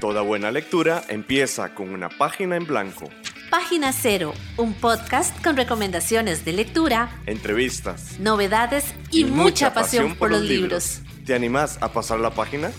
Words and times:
Toda 0.00 0.22
buena 0.22 0.52
lectura 0.52 1.02
empieza 1.08 1.74
con 1.74 1.90
una 1.90 2.08
página 2.08 2.54
en 2.54 2.66
blanco. 2.66 3.10
Página 3.50 3.92
Cero, 3.92 4.32
un 4.56 4.72
podcast 4.74 5.42
con 5.42 5.56
recomendaciones 5.56 6.44
de 6.44 6.52
lectura, 6.52 7.20
entrevistas, 7.26 8.20
novedades 8.20 8.94
y, 9.10 9.24
mucha, 9.24 9.74
pasión, 9.74 10.14
por 10.14 10.30
los 10.30 10.42
libros. 10.42 11.00
¿Te 11.26 11.34
animás 11.34 11.78
a 11.80 11.92
pasar 11.92 12.20
la 12.20 12.30
página? 12.30 12.70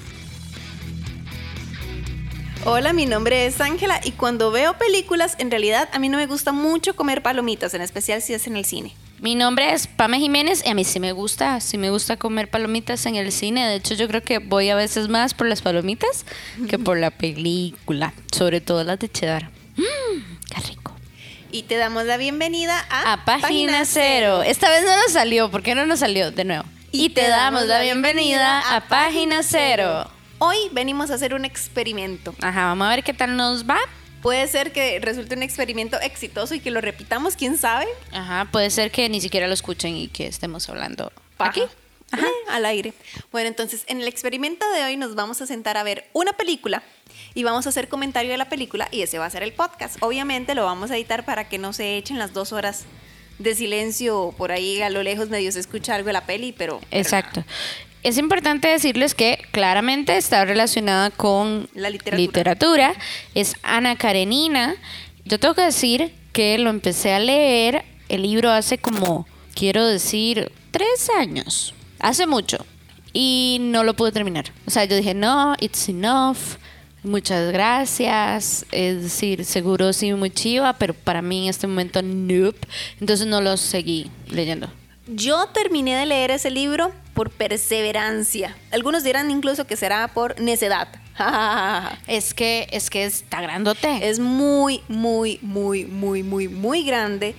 Hola, 2.64 2.94
mi 2.94 3.06
nombre 3.06 3.48
es 3.48 3.60
Ángela 3.60 4.00
y 4.02 4.12
cuando 4.12 4.52
veo 4.52 4.78
películas, 4.78 5.36
en 5.40 5.52
realidad 5.52 5.90
a 5.92 6.00
mí 6.00 6.08
no 6.08 6.18
me 6.18 6.26
gusta 6.26 6.54
mucho 6.54 6.96
comer 6.96 7.22
palomitas, 7.22 7.74
en 7.74 7.82
especial 7.82 8.22
si 8.22 8.34
es 8.34 8.48
en 8.48 8.56
el 8.56 8.64
cine. 8.64 8.94
Mi 9.22 9.36
nombre 9.36 9.74
es 9.74 9.88
Pame 9.88 10.18
Jiménez 10.18 10.64
y 10.66 10.70
a 10.70 10.74
mí 10.74 10.86
sí 10.86 11.02
me 11.02 11.12
gusta, 11.12 11.60
sí 11.60 11.78
me 11.78 11.90
gusta 11.90 12.16
comer 12.16 12.50
palomitas 12.50 13.06
en 13.06 13.16
el 13.16 13.34
cine. 13.34 13.68
De 13.68 13.76
hecho, 13.76 13.94
yo 13.96 14.08
creo 14.08 14.24
que 14.24 14.40
voy 14.40 14.70
a 14.70 14.76
veces 14.76 15.10
más 15.10 15.34
por 15.34 15.48
las 15.48 15.62
palomitas 15.62 16.26
que 16.70 16.80
por 16.80 16.98
la 16.98 17.12
película, 17.12 18.14
sobre 18.32 18.62
todo 18.62 18.86
las 18.86 18.98
de 18.98 19.10
cheddar. 19.10 19.50
Mmm, 19.76 20.22
qué 20.50 20.62
rico. 20.70 20.94
Y 21.52 21.64
te 21.64 21.76
damos 21.76 22.06
la 22.06 22.16
bienvenida 22.16 22.86
a, 22.90 23.14
A 23.14 23.26
Página, 23.26 23.84
Cero. 23.84 24.42
Esta 24.42 24.70
vez 24.70 24.86
no 24.86 24.96
nos 24.96 25.12
salió, 25.12 25.52
¿por 25.52 25.64
qué 25.64 25.76
no 25.76 25.86
nos 25.86 26.00
salió? 26.00 26.32
De 26.32 26.46
nuevo. 26.46 26.64
Y, 26.94 27.10
te, 27.10 27.28
damos 27.28 27.66
la 27.66 27.82
bienvenida 27.82 28.76
a 28.76 28.88
Página 28.88 29.44
Cero. 29.44 30.10
Hoy 30.38 30.58
venimos 30.72 31.12
a 31.12 31.16
hacer 31.16 31.34
un 31.34 31.44
experimento. 31.44 32.34
Ajá, 32.42 32.68
vamos 32.68 32.88
a 32.88 32.90
ver 32.92 33.04
qué 33.04 33.14
tal 33.14 33.36
nos 33.36 33.70
va. 33.70 33.80
Puede 34.22 34.48
ser 34.48 34.72
que 34.72 35.00
resulte 35.00 35.36
un 35.36 35.44
experimento 35.44 36.00
exitoso 36.02 36.56
y 36.56 36.60
que 36.60 36.72
lo 36.72 36.82
repitamos, 36.82 37.36
quién 37.36 37.58
sabe. 37.58 37.88
Ajá, 38.12 38.48
puede 38.52 38.70
ser 38.70 38.92
que 38.92 39.08
ni 39.10 39.22
siquiera 39.22 39.48
lo 39.48 39.54
escuchen 39.54 39.96
y 39.96 40.08
que 40.08 40.28
estemos 40.28 40.68
hablando 40.70 41.12
Paja. 41.38 41.52
aquí. 41.52 41.62
Ajá, 42.12 42.28
al 42.50 42.66
aire. 42.66 42.94
Bueno, 43.32 43.48
entonces 43.48 43.84
en 43.88 44.02
el 44.02 44.08
experimento 44.08 44.70
de 44.72 44.84
hoy 44.84 44.98
nos 44.98 45.16
vamos 45.16 45.42
a 45.42 45.46
sentar 45.46 45.78
a 45.78 45.84
ver 45.84 46.10
una 46.14 46.34
película 46.34 46.84
y 47.34 47.44
vamos 47.44 47.66
a 47.66 47.70
hacer 47.70 47.88
comentario 47.88 48.32
de 48.32 48.38
la 48.38 48.50
película 48.50 48.88
y 48.92 49.04
ese 49.04 49.20
va 49.20 49.26
a 49.26 49.30
ser 49.30 49.44
el 49.44 49.54
podcast. 49.54 49.98
Obviamente 50.02 50.56
lo 50.56 50.66
vamos 50.66 50.92
a 50.92 50.98
editar 50.98 51.24
para 51.24 51.48
que 51.48 51.58
no 51.60 51.72
se 51.72 51.98
echen 51.98 52.18
las 52.18 52.34
dos 52.34 52.52
horas 52.52 52.86
de 53.38 53.56
silencio 53.56 54.34
por 54.38 54.52
ahí 54.52 54.82
a 54.82 54.90
lo 54.90 55.02
lejos 55.02 55.30
medio 55.30 55.52
se 55.52 55.60
escucha 55.60 55.96
algo 55.96 56.08
de 56.08 56.14
la 56.14 56.26
peli, 56.26 56.52
pero... 56.52 56.80
pero 56.80 57.02
Exacto. 57.02 57.46
Es 58.02 58.18
importante 58.18 58.70
decirles 58.70 59.14
que 59.14 59.40
claramente 59.52 60.16
está 60.16 60.46
relacionada 60.46 61.10
con 61.10 61.70
La 61.74 61.90
literatura. 61.90 62.18
literatura. 62.18 62.94
Es 63.36 63.56
Ana 63.62 63.98
Karenina. 63.98 64.76
Yo 65.26 65.40
tengo 65.40 65.54
que 65.54 65.64
decir 65.64 66.14
que 66.32 66.58
lo 66.58 66.70
empecé 66.70 67.14
a 67.14 67.20
leer 67.20 67.84
el 68.08 68.22
libro 68.22 68.52
hace 68.52 68.78
como, 68.78 69.28
quiero 69.54 69.86
decir, 69.86 70.52
tres 70.72 71.10
años. 71.18 71.74
Hace 72.00 72.26
mucho. 72.26 72.66
Y 73.12 73.58
no 73.62 73.84
lo 73.84 73.96
pude 73.96 74.12
terminar. 74.12 74.46
O 74.66 74.72
sea, 74.72 74.86
yo 74.86 74.96
dije, 74.96 75.14
no, 75.14 75.56
it's 75.60 75.90
enough. 75.90 76.58
Muchas 77.04 77.52
gracias. 77.52 78.66
Es 78.72 79.04
decir, 79.04 79.44
seguro 79.44 79.92
sí 79.94 80.14
muy 80.14 80.30
chiva, 80.30 80.74
pero 80.74 80.94
para 80.94 81.22
mí 81.22 81.44
en 81.44 81.50
este 81.50 81.68
momento, 81.68 82.02
nope. 82.02 82.60
Entonces 83.02 83.28
no 83.28 83.42
lo 83.42 83.58
seguí 83.58 84.10
leyendo. 84.30 84.70
Yo 85.08 85.48
terminé 85.48 85.96
de 85.96 86.06
leer 86.06 86.32
ese 86.32 86.52
libro 86.52 86.92
por 87.20 87.32
perseverancia. 87.32 88.56
Algunos 88.72 89.04
dirán 89.04 89.30
incluso 89.30 89.68
que 89.68 89.76
será 89.76 90.08
por 90.08 90.40
necedad. 90.40 90.88
Es 92.08 92.34
que, 92.34 92.70
es 92.72 92.90
que 92.90 93.04
está 93.04 93.42
grandote. 93.42 94.08
es 94.08 94.20
muy, 94.20 94.84
muy, 94.88 95.38
muy, 95.42 95.84
muy, 95.84 96.24
muy, 96.24 96.48
muy 96.48 96.86
grande. 96.86 97.36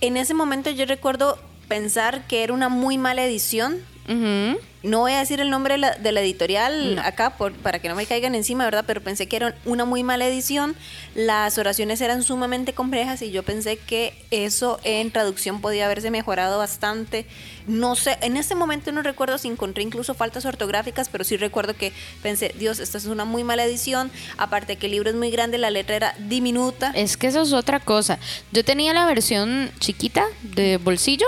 En 0.00 0.16
ese 0.16 0.32
momento 0.32 0.70
yo 0.70 0.86
recuerdo 0.86 1.40
pensar 1.66 2.28
que 2.28 2.44
era 2.44 2.52
una 2.52 2.68
muy 2.68 2.98
mala 2.98 3.24
edición. 3.24 3.78
No 4.08 5.00
voy 5.00 5.12
a 5.12 5.18
decir 5.18 5.40
el 5.40 5.50
nombre 5.50 5.74
de 5.74 5.78
la, 5.78 5.94
de 5.96 6.12
la 6.12 6.20
editorial 6.20 6.98
acá 7.00 7.30
por, 7.30 7.52
para 7.54 7.80
que 7.80 7.88
no 7.88 7.96
me 7.96 8.06
caigan 8.06 8.36
encima, 8.36 8.64
¿verdad? 8.64 8.84
Pero 8.86 9.00
pensé 9.00 9.26
que 9.26 9.34
era 9.34 9.56
una 9.64 9.84
muy 9.84 10.04
mala 10.04 10.26
edición. 10.26 10.76
Las 11.16 11.58
oraciones 11.58 12.00
eran 12.00 12.22
sumamente 12.22 12.72
complejas 12.72 13.20
y 13.22 13.32
yo 13.32 13.42
pensé 13.42 13.78
que 13.78 14.14
eso 14.30 14.78
en 14.84 15.10
traducción 15.10 15.60
podía 15.60 15.86
haberse 15.86 16.12
mejorado 16.12 16.58
bastante. 16.58 17.26
No 17.66 17.96
sé, 17.96 18.16
en 18.20 18.36
ese 18.36 18.54
momento 18.54 18.92
no 18.92 19.02
recuerdo 19.02 19.38
si 19.38 19.48
encontré 19.48 19.82
incluso 19.82 20.14
faltas 20.14 20.44
ortográficas, 20.44 21.08
pero 21.08 21.24
sí 21.24 21.36
recuerdo 21.36 21.74
que 21.74 21.92
pensé, 22.22 22.54
Dios, 22.56 22.78
esta 22.78 22.98
es 22.98 23.06
una 23.06 23.24
muy 23.24 23.42
mala 23.42 23.64
edición. 23.64 24.12
Aparte 24.38 24.76
que 24.76 24.86
el 24.86 24.92
libro 24.92 25.10
es 25.10 25.16
muy 25.16 25.32
grande, 25.32 25.58
la 25.58 25.70
letra 25.70 25.96
era 25.96 26.14
diminuta. 26.18 26.92
Es 26.94 27.16
que 27.16 27.26
eso 27.26 27.42
es 27.42 27.52
otra 27.52 27.80
cosa. 27.80 28.20
Yo 28.52 28.64
tenía 28.64 28.94
la 28.94 29.04
versión 29.04 29.72
chiquita 29.80 30.24
de 30.42 30.76
bolsillo. 30.76 31.26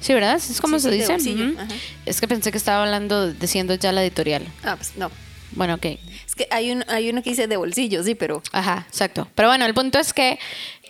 Sí, 0.00 0.12
¿verdad? 0.14 0.36
Es 0.36 0.60
como 0.60 0.78
Sí, 0.78 0.84
se 0.84 0.90
sí, 1.18 1.34
dice. 1.34 1.54
ajá. 1.58 1.68
Es 2.04 2.20
que 2.20 2.28
pensé 2.28 2.50
que 2.52 2.58
estaba 2.58 2.82
hablando, 2.84 3.32
diciendo 3.32 3.74
ya 3.74 3.92
la 3.92 4.02
editorial. 4.02 4.46
Ah, 4.62 4.76
pues 4.76 4.92
no. 4.96 5.10
Bueno, 5.52 5.74
ok. 5.74 5.86
Es 6.26 6.34
que 6.34 6.46
hay, 6.50 6.70
un, 6.70 6.84
hay 6.88 7.08
uno 7.08 7.22
que 7.22 7.30
dice 7.30 7.46
de 7.46 7.56
bolsillo, 7.56 8.02
sí, 8.04 8.14
pero 8.14 8.42
Ajá, 8.52 8.84
exacto. 8.88 9.26
Pero 9.34 9.48
bueno, 9.48 9.64
el 9.64 9.72
punto 9.74 9.98
es 9.98 10.12
que 10.12 10.38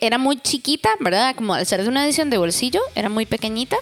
era 0.01 0.17
muy 0.17 0.39
chiquita, 0.41 0.89
¿verdad? 0.99 1.35
Como 1.35 1.53
al 1.53 1.65
ser 1.65 1.83
de 1.83 1.89
una 1.89 2.05
edición 2.05 2.29
de 2.29 2.37
bolsillo, 2.37 2.81
era 2.95 3.07
muy 3.07 3.25
pequeñita. 3.25 3.77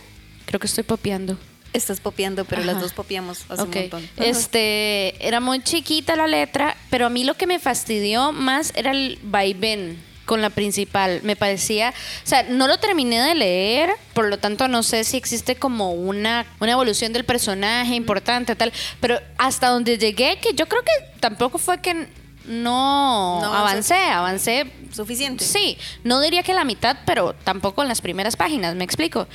Creo 0.45 0.59
que 0.59 0.67
estoy 0.67 0.83
popeando. 0.83 1.37
estás 1.73 1.99
popeando, 1.99 2.45
pero 2.45 2.63
las 2.63 2.75
Ajá. 2.75 2.83
dos 2.83 2.93
popeamos 2.93 3.45
hace 3.49 3.61
Ok. 3.63 3.75
un 3.75 3.81
montón. 3.81 4.09
Este, 4.17 5.25
era 5.27 5.39
muy 5.41 5.61
chiquita 5.61 6.15
la 6.15 6.27
letra, 6.27 6.77
pero 6.89 7.07
a 7.07 7.09
mí 7.09 7.23
lo 7.25 7.33
que 7.33 7.47
me 7.47 7.59
fastidió 7.59 8.31
más 8.31 8.71
era 8.75 8.91
el 8.91 9.19
vaivén 9.23 9.97
con 10.25 10.41
la 10.41 10.49
principal. 10.49 11.21
Me 11.23 11.35
parecía, 11.35 11.89
o 11.91 12.27
sea, 12.27 12.43
no 12.43 12.67
lo 12.67 12.77
terminé 12.77 13.21
de 13.21 13.35
leer, 13.35 13.89
por 14.13 14.25
lo 14.25 14.37
tanto 14.37 14.67
no 14.67 14.83
sé 14.83 15.03
si 15.03 15.17
existe 15.17 15.55
como 15.55 15.91
una, 15.91 16.45
una 16.59 16.71
evolución 16.71 17.13
del 17.13 17.23
personaje 17.23 17.95
importante, 17.95 18.55
tal, 18.55 18.73
pero 18.99 19.19
hasta 19.37 19.69
donde 19.69 19.97
llegué, 19.97 20.39
que 20.39 20.53
yo 20.53 20.67
creo 20.67 20.81
que 20.81 21.19
tampoco 21.19 21.57
fue 21.57 21.79
que 21.79 22.07
no, 22.45 23.41
No 23.41 23.53
avancé, 23.53 23.95
avancé 23.95 24.71
Suficiente. 24.95 25.43
Sí, 25.43 25.77
no 26.05 26.21
diría 26.21 26.41
que 26.41 26.53
la 26.53 26.63
mitad, 26.63 26.95
pero 27.05 27.33
tampoco 27.33 27.81
en 27.81 27.89
las 27.89 27.99
primeras 27.99 28.37
páginas, 28.37 28.75
me 28.75 28.85
explico. 28.85 29.27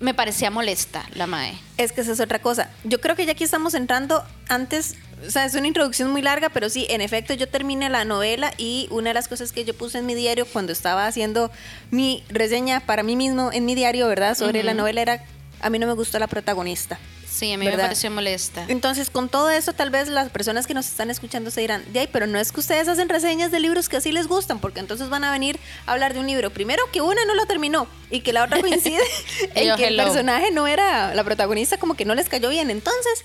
Me 0.00 0.14
parecía 0.14 0.50
molesta 0.50 1.04
la 1.14 1.26
mae. 1.26 1.58
Es 1.76 1.92
que 1.92 2.02
esa 2.02 2.12
es 2.12 2.20
otra 2.20 2.38
cosa. 2.38 2.70
Yo 2.84 3.00
creo 3.00 3.16
que 3.16 3.26
ya 3.26 3.32
aquí 3.32 3.42
estamos 3.42 3.74
entrando 3.74 4.24
antes, 4.48 4.94
o 5.26 5.30
sea, 5.30 5.44
es 5.44 5.54
una 5.54 5.66
introducción 5.66 6.10
muy 6.10 6.22
larga, 6.22 6.50
pero 6.50 6.70
sí, 6.70 6.86
en 6.88 7.00
efecto, 7.00 7.34
yo 7.34 7.48
terminé 7.48 7.90
la 7.90 8.04
novela 8.04 8.52
y 8.56 8.86
una 8.90 9.10
de 9.10 9.14
las 9.14 9.26
cosas 9.26 9.50
que 9.50 9.64
yo 9.64 9.74
puse 9.74 9.98
en 9.98 10.06
mi 10.06 10.14
diario 10.14 10.46
cuando 10.46 10.72
estaba 10.72 11.06
haciendo 11.06 11.50
mi 11.90 12.22
reseña 12.28 12.80
para 12.80 13.02
mí 13.02 13.16
mismo 13.16 13.50
en 13.52 13.64
mi 13.64 13.74
diario, 13.74 14.06
¿verdad? 14.06 14.36
Sobre 14.36 14.62
la 14.62 14.74
novela 14.74 15.02
era, 15.02 15.24
a 15.60 15.70
mí 15.70 15.78
no 15.80 15.88
me 15.88 15.94
gustó 15.94 16.18
la 16.20 16.28
protagonista. 16.28 16.98
Sí, 17.38 17.52
a 17.52 17.56
mí 17.56 17.66
¿Verdad? 17.66 17.78
me 17.78 17.84
pareció 17.84 18.10
molesta. 18.10 18.64
Entonces, 18.66 19.10
con 19.10 19.28
todo 19.28 19.48
eso, 19.48 19.72
tal 19.72 19.90
vez 19.90 20.08
las 20.08 20.28
personas 20.28 20.66
que 20.66 20.74
nos 20.74 20.86
están 20.86 21.08
escuchando 21.08 21.52
se 21.52 21.60
dirán, 21.60 21.84
de 21.92 22.00
ahí, 22.00 22.08
pero 22.10 22.26
no 22.26 22.36
es 22.36 22.50
que 22.50 22.58
ustedes 22.58 22.88
hacen 22.88 23.08
reseñas 23.08 23.52
de 23.52 23.60
libros 23.60 23.88
que 23.88 23.96
así 23.96 24.10
les 24.10 24.26
gustan, 24.26 24.58
porque 24.58 24.80
entonces 24.80 25.08
van 25.08 25.22
a 25.22 25.30
venir 25.30 25.60
a 25.86 25.92
hablar 25.92 26.14
de 26.14 26.18
un 26.18 26.26
libro. 26.26 26.50
Primero, 26.50 26.82
que 26.90 27.00
una 27.00 27.24
no 27.26 27.36
lo 27.36 27.46
terminó 27.46 27.86
y 28.10 28.22
que 28.22 28.32
la 28.32 28.42
otra 28.42 28.60
coincide 28.60 29.04
en 29.54 29.68
Yo, 29.68 29.76
que 29.76 29.86
el 29.86 29.96
personaje 29.96 30.50
no 30.50 30.66
era 30.66 31.14
la 31.14 31.22
protagonista, 31.22 31.78
como 31.78 31.94
que 31.94 32.04
no 32.04 32.16
les 32.16 32.28
cayó 32.28 32.48
bien. 32.48 32.70
Entonces, 32.70 33.24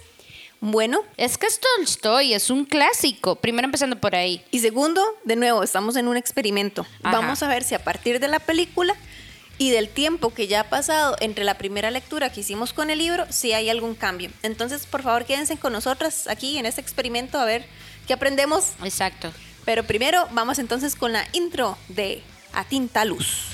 bueno. 0.60 1.02
Es 1.18 1.40
que 1.40 1.48
es 1.48 1.60
Tolstoy, 1.60 2.36
es 2.36 2.52
un 2.52 2.66
clásico. 2.66 3.38
Primero 3.38 3.66
empezando 3.66 4.00
por 4.00 4.16
ahí. 4.16 4.46
Y 4.52 4.60
segundo, 4.60 5.04
de 5.24 5.38
nuevo, 5.38 5.64
estamos 5.64 5.96
en 5.96 6.08
un 6.08 6.18
experimento. 6.18 6.86
Ajá. 7.02 7.18
Vamos 7.20 7.42
a 7.42 7.48
ver 7.48 7.64
si 7.64 7.74
a 7.74 7.84
partir 7.84 8.20
de 8.20 8.28
la 8.28 8.40
película 8.40 8.96
y 9.58 9.72
del 9.72 9.90
tiempo 9.90 10.34
que 10.34 10.48
ya 10.48 10.62
ha 10.62 10.70
pasado 10.70 11.16
entre 11.20 11.44
la 11.44 11.58
primera 11.58 11.92
lectura 11.92 12.32
que 12.32 12.42
hicimos 12.42 12.74
con 12.74 12.90
el 12.90 13.00
libro, 13.00 13.26
si 13.30 13.54
hay 13.54 13.70
algún 13.70 13.96
cambio. 13.96 14.30
Entonces, 14.42 14.86
por 14.86 15.04
favor, 15.04 15.26
quédense 15.26 15.58
con 15.58 15.74
nosotras 15.74 16.28
aquí 16.28 16.58
en 16.58 16.66
este 16.66 16.82
experimento 16.82 17.40
a 17.40 17.46
ver 17.46 17.66
qué 18.08 18.14
aprendemos 18.14 18.74
Exacto. 18.84 19.32
Pero 19.66 19.84
primero 19.84 20.28
vamos 20.32 20.60
entonces 20.60 20.96
con 20.96 21.14
la 21.14 21.26
intro 21.32 21.78
de 21.88 22.22
A 22.54 22.66
Tinta 22.66 23.06
Luz. 23.06 23.48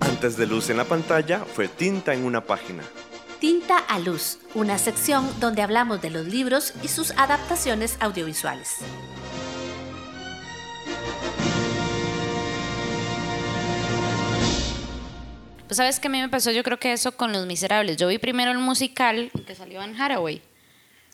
Antes 0.00 0.36
de 0.36 0.46
luz 0.46 0.70
en 0.70 0.76
la 0.76 0.84
pantalla 0.84 1.40
fue 1.40 1.68
tinta 1.68 2.14
en 2.14 2.24
una 2.24 2.42
página. 2.42 2.82
Tinta 3.44 3.76
a 3.76 3.98
Luz, 3.98 4.38
una 4.54 4.78
sección 4.78 5.28
donde 5.38 5.60
hablamos 5.60 6.00
de 6.00 6.08
los 6.08 6.24
libros 6.26 6.72
y 6.82 6.88
sus 6.88 7.10
adaptaciones 7.10 7.98
audiovisuales. 8.00 8.78
Pues 15.66 15.76
sabes 15.78 15.98
que 15.98 16.08
a 16.08 16.10
mí 16.10 16.20
me 16.20 16.28
pasó, 16.28 16.50
yo 16.50 16.62
creo 16.62 16.78
que 16.78 16.92
eso 16.92 17.12
con 17.12 17.32
Los 17.32 17.46
Miserables. 17.46 17.96
Yo 17.96 18.08
vi 18.08 18.18
primero 18.18 18.50
el 18.52 18.58
musical 18.58 19.30
que 19.46 19.54
salió 19.54 19.82
en 19.82 20.00
Haraway 20.00 20.42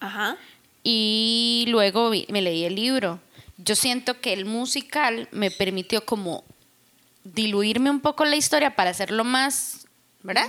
Ajá. 0.00 0.36
y 0.82 1.66
luego 1.68 2.10
vi- 2.10 2.26
me 2.30 2.42
leí 2.42 2.64
el 2.64 2.74
libro. 2.74 3.20
Yo 3.58 3.76
siento 3.76 4.20
que 4.20 4.32
el 4.32 4.44
musical 4.44 5.28
me 5.30 5.50
permitió 5.50 6.04
como 6.04 6.44
diluirme 7.24 7.90
un 7.90 8.00
poco 8.00 8.24
la 8.24 8.36
historia 8.36 8.74
para 8.74 8.90
hacerlo 8.90 9.22
más, 9.24 9.86
¿verdad? 10.22 10.48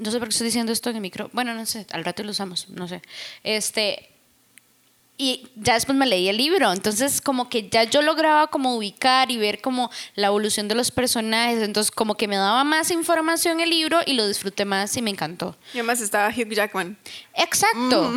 No 0.00 0.10
sé 0.10 0.18
por 0.18 0.28
qué 0.28 0.32
estoy 0.32 0.46
diciendo 0.46 0.72
esto 0.72 0.90
en 0.90 0.96
el 0.96 1.02
micro. 1.02 1.30
Bueno, 1.32 1.54
no 1.54 1.66
sé, 1.66 1.86
al 1.92 2.04
rato 2.04 2.22
lo 2.24 2.30
usamos, 2.30 2.68
no 2.70 2.88
sé. 2.88 3.02
Este 3.44 4.10
y 5.22 5.46
ya 5.54 5.74
después 5.74 5.98
me 5.98 6.06
leí 6.06 6.30
el 6.30 6.38
libro, 6.38 6.72
entonces 6.72 7.20
como 7.20 7.50
que 7.50 7.68
ya 7.68 7.84
yo 7.84 8.00
lograba 8.00 8.46
como 8.46 8.74
ubicar 8.74 9.30
y 9.30 9.36
ver 9.36 9.60
como 9.60 9.90
la 10.14 10.28
evolución 10.28 10.66
de 10.66 10.74
los 10.74 10.90
personajes, 10.90 11.62
entonces 11.62 11.90
como 11.90 12.14
que 12.14 12.26
me 12.26 12.36
daba 12.36 12.64
más 12.64 12.90
información 12.90 13.60
el 13.60 13.68
libro 13.68 13.98
y 14.06 14.14
lo 14.14 14.26
disfruté 14.26 14.64
más 14.64 14.96
y 14.96 15.02
me 15.02 15.10
encantó. 15.10 15.54
Y 15.74 15.78
además 15.78 16.00
estaba 16.00 16.30
Hugh 16.30 16.54
Jackman. 16.54 16.96
Exacto, 17.34 18.14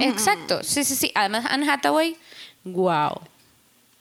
exacto, 0.00 0.62
sí, 0.62 0.84
sí, 0.84 0.96
sí. 0.96 1.12
Además 1.14 1.44
Anne 1.50 1.70
Hathaway, 1.70 2.16
wow. 2.64 3.20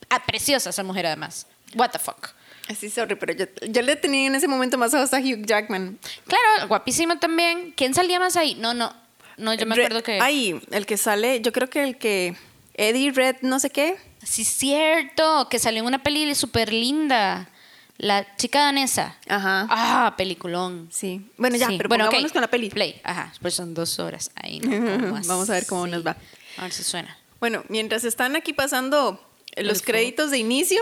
Ah, 0.09 0.23
preciosa 0.25 0.69
esa 0.69 0.83
mujer 0.83 1.05
además. 1.05 1.47
What 1.75 1.89
the 1.89 1.99
fuck. 1.99 2.29
Así, 2.69 2.89
sorry, 2.89 3.15
pero 3.15 3.33
yo, 3.33 3.45
yo 3.69 3.81
le 3.81 3.95
tenía 3.95 4.27
en 4.27 4.35
ese 4.35 4.47
momento 4.47 4.77
más 4.77 4.93
ojos 4.93 5.13
a 5.13 5.19
Hugh 5.19 5.45
Jackman. 5.45 5.97
Claro, 6.27 6.67
guapísimo 6.67 7.17
también. 7.17 7.73
¿Quién 7.75 7.93
salía 7.93 8.19
más 8.19 8.35
ahí? 8.35 8.55
No, 8.55 8.73
no, 8.73 8.93
no, 9.37 9.53
yo 9.53 9.65
me 9.65 9.75
acuerdo 9.75 10.03
que... 10.03 10.19
Ay, 10.19 10.59
el 10.71 10.85
que 10.85 10.97
sale, 10.97 11.41
yo 11.41 11.51
creo 11.53 11.69
que 11.69 11.83
el 11.83 11.97
que. 11.97 12.35
Eddie 12.73 13.11
Red, 13.11 13.37
no 13.41 13.59
sé 13.59 13.69
qué. 13.69 13.95
Sí, 14.23 14.43
cierto, 14.43 15.47
que 15.49 15.57
salió 15.59 15.79
en 15.81 15.87
una 15.87 16.03
peli 16.03 16.33
súper 16.35 16.71
linda. 16.71 17.49
La 17.97 18.35
chica 18.35 18.59
danesa. 18.61 19.17
Ajá. 19.27 19.65
Ah, 19.71 20.13
peliculón. 20.17 20.87
Sí. 20.91 21.27
Bueno, 21.37 21.55
ya, 21.57 21.67
Sí. 21.67 21.77
pero 21.77 21.89
Bueno, 21.89 22.05
pongámonos 22.05 22.29
ok. 22.31 22.33
con 22.33 22.41
la 22.41 22.47
peli. 22.49 22.69
Play, 22.69 23.01
ajá, 23.03 23.33
pues 23.41 23.55
son 23.55 23.73
dos 23.73 23.97
horas. 23.97 24.29
Ahí 24.35 24.59
no, 24.59 24.69
¿cómo 25.09 25.19
Vamos 25.25 25.49
a 25.49 25.53
ver 25.53 25.65
cómo 25.65 25.87
nos 25.87 26.05
va. 26.05 26.15
A 26.57 26.63
ver 26.63 26.71
si 26.71 26.83
suena. 26.83 27.17
Bueno, 27.39 27.63
mientras 27.69 28.03
están 28.03 28.35
aquí 28.35 28.53
pasando 28.53 29.23
los 29.55 29.81
créditos 29.81 30.29
de 30.29 30.37
inicio, 30.37 30.79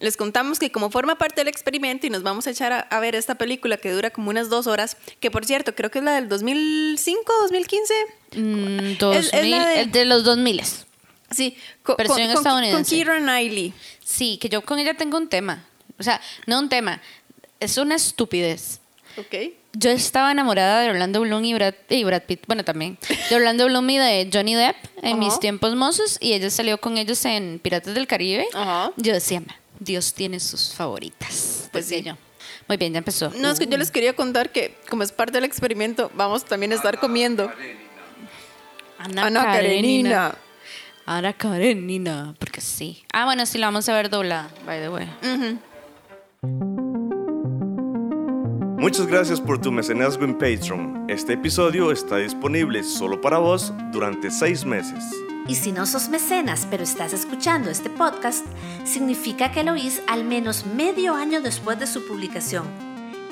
les 0.00 0.16
contamos 0.16 0.58
que 0.58 0.72
como 0.72 0.90
forma 0.90 1.16
parte 1.16 1.40
del 1.42 1.48
experimento 1.48 2.06
y 2.06 2.10
nos 2.10 2.22
vamos 2.22 2.46
a 2.46 2.50
echar 2.50 2.72
a, 2.72 2.80
a 2.80 3.00
ver 3.00 3.14
esta 3.14 3.36
película 3.36 3.76
que 3.76 3.90
dura 3.92 4.10
como 4.10 4.30
unas 4.30 4.48
dos 4.48 4.66
horas, 4.66 4.96
que 5.20 5.30
por 5.30 5.44
cierto, 5.46 5.74
creo 5.74 5.90
que 5.90 5.98
es 6.00 6.04
la 6.04 6.12
del 6.14 6.28
2005, 6.28 7.32
2015. 7.42 7.94
Mm, 8.36 8.78
Es- 8.80 9.26
es 9.26 9.30
2000, 9.32 9.50
la 9.50 9.66
de- 9.68 9.86
de 9.86 10.04
los 10.06 10.24
2000. 10.24 10.62
Sí, 11.30 11.56
co- 11.82 11.96
Versión 11.96 12.18
con, 12.18 12.26
con, 12.28 12.36
estadounidense. 12.38 12.76
con 12.76 12.90
Keira 12.90 13.18
Knightley. 13.18 13.72
Sí, 14.04 14.38
que 14.38 14.48
yo 14.48 14.62
con 14.62 14.78
ella 14.78 14.94
tengo 14.94 15.16
un 15.16 15.28
tema. 15.28 15.64
O 15.98 16.02
sea, 16.02 16.20
no 16.46 16.58
un 16.58 16.68
tema. 16.68 17.00
Es 17.60 17.76
una 17.76 17.94
estupidez. 17.94 18.80
Ok. 19.16 19.52
Yo 19.74 19.90
estaba 19.90 20.32
enamorada 20.32 20.80
de 20.80 20.90
Orlando 20.90 21.20
Bloom 21.20 21.44
y 21.44 21.54
Brad, 21.54 21.74
y 21.88 22.02
Brad 22.02 22.22
Pitt, 22.22 22.42
bueno, 22.48 22.64
también, 22.64 22.98
de 23.28 23.36
Orlando 23.36 23.66
Bloom 23.66 23.88
y 23.90 23.98
de 23.98 24.28
Johnny 24.32 24.56
Depp 24.56 24.74
en 25.02 25.18
mis 25.20 25.38
tiempos 25.38 25.76
mozos 25.76 26.16
y 26.20 26.32
ella 26.32 26.50
salió 26.50 26.78
con 26.80 26.98
ellos 26.98 27.24
en 27.24 27.60
Piratas 27.62 27.94
del 27.94 28.08
Caribe. 28.08 28.48
Ajá. 28.52 28.90
Yo 28.96 29.12
decía, 29.12 29.42
Dios 29.80 30.14
tiene 30.14 30.38
sus 30.38 30.72
favoritas. 30.74 31.68
Pues 31.72 31.86
sí. 31.86 32.02
yo. 32.02 32.16
Muy 32.68 32.76
bien, 32.76 32.92
ya 32.92 32.98
empezó. 32.98 33.30
No, 33.30 33.50
es 33.50 33.58
que 33.58 33.66
yo 33.66 33.76
les 33.76 33.90
quería 33.90 34.14
contar 34.14 34.52
que 34.52 34.76
como 34.88 35.02
es 35.02 35.10
parte 35.10 35.32
del 35.32 35.44
experimento, 35.44 36.10
vamos 36.14 36.44
también 36.44 36.72
a 36.72 36.76
estar 36.76 37.00
comiendo. 37.00 37.50
Ana, 38.98 39.26
Ana 39.26 39.44
Karenina. 39.44 40.34
Ana 41.06 41.32
Karenina, 41.32 42.34
porque 42.38 42.60
sí. 42.60 43.02
Ah, 43.12 43.24
bueno, 43.24 43.44
sí, 43.46 43.58
la 43.58 43.66
vamos 43.66 43.88
a 43.88 43.94
ver 43.94 44.10
doblada, 44.10 44.50
by 44.66 44.80
the 44.80 44.88
way. 44.88 45.08
Muchas 48.78 49.06
gracias 49.06 49.40
por 49.40 49.60
tu 49.60 49.72
mecenazgo 49.72 50.24
en 50.24 50.34
Patreon. 50.34 51.06
Este 51.08 51.32
episodio 51.32 51.90
está 51.90 52.18
disponible 52.18 52.84
solo 52.84 53.20
para 53.20 53.38
vos 53.38 53.72
durante 53.92 54.30
seis 54.30 54.64
meses. 54.64 55.04
Y 55.50 55.56
si 55.56 55.72
no 55.72 55.84
sos 55.84 56.08
mecenas, 56.10 56.68
pero 56.70 56.84
estás 56.84 57.12
escuchando 57.12 57.70
este 57.70 57.90
podcast, 57.90 58.46
significa 58.84 59.50
que 59.50 59.64
lo 59.64 59.72
oís 59.72 60.00
al 60.06 60.22
menos 60.22 60.64
medio 60.64 61.16
año 61.16 61.40
después 61.40 61.76
de 61.80 61.88
su 61.88 62.06
publicación. 62.06 62.68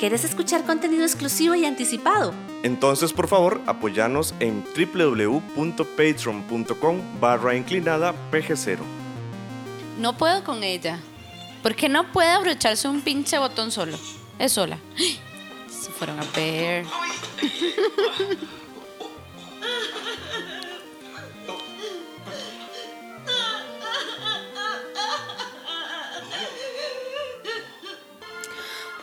¿Quieres 0.01 0.25
escuchar 0.25 0.65
contenido 0.65 1.05
exclusivo 1.05 1.55
y 1.55 1.65
anticipado? 1.65 2.35
Entonces, 2.65 3.13
por 3.13 3.29
favor, 3.29 3.61
apoyanos 3.67 4.35
en 4.41 4.65
www.patreon.com 4.65 7.21
barra 7.21 7.55
inclinada 7.55 8.13
PG0. 8.33 8.79
No 10.01 10.19
puedo 10.19 10.43
con 10.43 10.65
ella. 10.65 10.99
Porque 11.63 11.89
no 11.89 12.11
puede 12.11 12.31
abrocharse 12.31 12.89
un 12.89 13.03
pinche 13.03 13.39
botón 13.39 13.71
solo. 13.71 13.97
Es 14.41 14.55
sola. 14.55 14.81
Se 15.69 15.93
fueron 15.93 16.19
a 16.19 16.25
ver. 16.35 16.85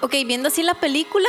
Ok, 0.05 0.13
viendo 0.27 0.49
así 0.49 0.61
la 0.61 0.75
película, 0.75 1.27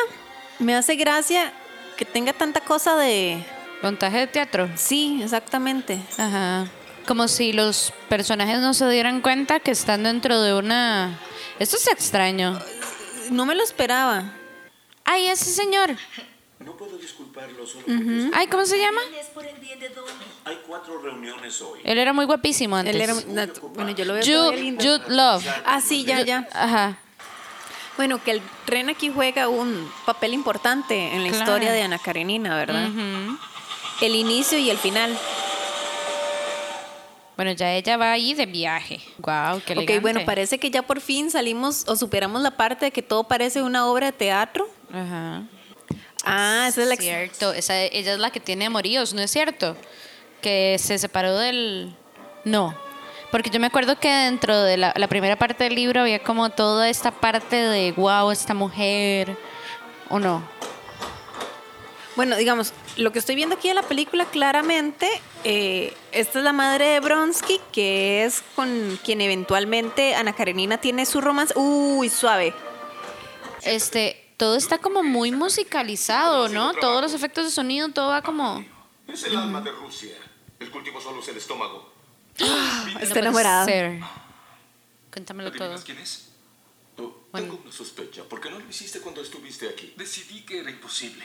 me 0.58 0.74
hace 0.74 0.96
gracia 0.96 1.50
que 1.96 2.04
tenga 2.04 2.34
tanta 2.34 2.60
cosa 2.60 2.94
de... 2.94 3.42
Montaje 3.82 4.18
de 4.18 4.26
teatro. 4.26 4.68
Sí, 4.76 5.20
exactamente. 5.22 5.98
Ajá. 6.18 6.66
Como 7.06 7.26
si 7.26 7.54
los 7.54 7.94
personajes 8.10 8.58
no 8.60 8.74
se 8.74 8.86
dieran 8.90 9.22
cuenta 9.22 9.60
que 9.60 9.70
están 9.70 10.02
dentro 10.02 10.42
de 10.42 10.52
una. 10.52 11.18
Esto 11.58 11.78
es 11.78 11.86
extraño. 11.88 12.58
No 13.30 13.46
me 13.46 13.54
lo 13.54 13.62
esperaba. 13.62 14.34
Ay, 15.06 15.28
ese 15.28 15.54
señor. 15.54 15.96
No 16.58 16.76
puedo 16.76 16.98
disculparlo 16.98 17.66
solo 17.66 17.86
porque 17.86 18.30
Ay, 18.34 18.46
¿cómo 18.48 18.66
se 18.66 18.78
llama? 18.78 19.00
hay 20.44 20.58
cuatro 20.66 21.00
reuniones 21.00 21.62
hoy. 21.62 21.80
Él 21.82 21.96
era 21.96 22.12
muy 22.12 22.26
guapísimo 22.26 22.76
antes. 22.76 22.94
Él 22.94 23.00
era... 23.00 23.14
Bueno, 23.74 23.92
yo 23.92 24.04
lo 24.04 24.12
veo 24.12 24.22
Jude. 24.22 24.76
Jude 24.78 25.04
Love. 25.08 25.46
Ah, 25.64 25.80
sí, 25.80 26.04
ya, 26.04 26.20
ya. 26.20 26.46
Ajá. 26.52 26.98
Bueno, 27.96 28.22
que 28.22 28.32
el 28.32 28.42
tren 28.66 28.90
aquí 28.90 29.10
juega 29.12 29.48
un 29.48 29.90
papel 30.04 30.34
importante 30.34 30.94
en 31.14 31.22
la 31.24 31.30
Claro. 31.30 31.44
historia 31.44 31.72
de 31.72 31.82
Ana 31.82 31.98
Karenina, 31.98 32.54
¿verdad? 32.56 32.88
El 34.00 34.14
inicio 34.14 34.58
y 34.58 34.68
el 34.70 34.76
final. 34.78 35.16
Bueno, 37.36 37.52
ya 37.52 37.72
ella 37.74 37.96
va 37.98 38.12
ahí 38.12 38.32
de 38.34 38.46
viaje. 38.46 39.00
Wow, 39.18 39.60
qué 39.66 39.74
elegante. 39.74 39.96
Ok, 39.96 40.02
bueno, 40.02 40.20
parece 40.24 40.58
que 40.58 40.70
ya 40.70 40.82
por 40.82 41.00
fin 41.00 41.30
salimos 41.30 41.84
o 41.86 41.94
superamos 41.96 42.40
la 42.40 42.52
parte 42.56 42.86
de 42.86 42.90
que 42.92 43.02
todo 43.02 43.24
parece 43.24 43.62
una 43.62 43.86
obra 43.86 44.06
de 44.06 44.12
teatro. 44.12 44.68
Ajá. 44.92 45.42
Ah, 46.24 46.66
esa 46.68 46.82
es 46.82 46.88
la... 46.88 46.96
Cierto, 46.96 47.52
esa, 47.52 47.78
ella 47.78 48.14
es 48.14 48.18
la 48.18 48.30
que 48.30 48.40
tiene 48.40 48.66
amoríos, 48.66 49.12
¿no 49.12 49.20
es 49.20 49.30
cierto? 49.30 49.76
Que 50.40 50.76
se 50.78 50.98
separó 50.98 51.36
del... 51.36 51.94
No, 52.44 52.74
porque 53.30 53.50
yo 53.50 53.60
me 53.60 53.66
acuerdo 53.66 53.98
que 53.98 54.08
dentro 54.08 54.62
de 54.62 54.76
la, 54.76 54.92
la 54.96 55.08
primera 55.08 55.36
parte 55.36 55.64
del 55.64 55.74
libro 55.74 56.02
había 56.02 56.22
como 56.22 56.50
toda 56.50 56.88
esta 56.88 57.10
parte 57.10 57.56
de, 57.56 57.92
wow, 57.92 58.30
esta 58.30 58.54
mujer, 58.54 59.36
¿o 60.08 60.18
no? 60.18 60.42
Bueno, 62.16 62.36
digamos, 62.36 62.72
lo 62.96 63.12
que 63.12 63.18
estoy 63.18 63.34
viendo 63.34 63.56
aquí 63.56 63.68
de 63.68 63.74
la 63.74 63.82
película 63.82 64.24
claramente, 64.24 65.06
eh, 65.44 65.94
esta 66.12 66.38
es 66.38 66.44
la 66.44 66.54
madre 66.54 66.86
de 66.86 67.00
Bronsky, 67.00 67.60
que 67.72 68.24
es 68.24 68.42
con 68.54 68.98
quien 69.04 69.20
eventualmente 69.20 70.14
Ana 70.14 70.32
Karenina 70.32 70.78
tiene 70.78 71.04
su 71.04 71.20
romance. 71.20 71.52
Uy, 71.56 72.08
suave. 72.08 72.54
Este, 73.62 74.32
todo 74.38 74.56
está 74.56 74.78
como 74.78 75.02
muy 75.02 75.30
musicalizado, 75.30 76.48
¿no? 76.48 76.72
Todos 76.72 77.02
los 77.02 77.12
efectos 77.12 77.44
de 77.44 77.50
sonido, 77.50 77.90
todo 77.90 78.08
va 78.08 78.22
como... 78.22 78.64
Es 79.06 79.24
el 79.24 79.36
alma 79.36 79.60
de 79.60 79.72
Rusia. 79.72 80.16
El 80.58 80.70
cultivo 80.70 81.00
solo 81.02 81.20
es 81.20 81.28
el 81.28 81.36
estómago. 81.36 81.95
Está 82.38 82.94
no 82.94 82.98
puede 83.00 83.18
enamorada. 83.20 83.64
ser. 83.64 84.00
Cuéntamelo 85.12 85.50
todo. 85.52 85.64
¿Adivinas 85.64 85.84
quién 85.84 85.98
es? 85.98 86.28
Oh, 86.98 87.26
Tengo 87.32 87.60
una 87.62 87.72
sospecha. 87.72 88.24
¿Por 88.24 88.40
qué 88.40 88.50
no 88.50 88.58
lo 88.58 88.68
hiciste 88.68 89.00
cuando 89.00 89.20
estuviste 89.22 89.68
aquí? 89.68 89.94
Decidí 89.96 90.42
que 90.42 90.60
era 90.60 90.70
imposible. 90.70 91.24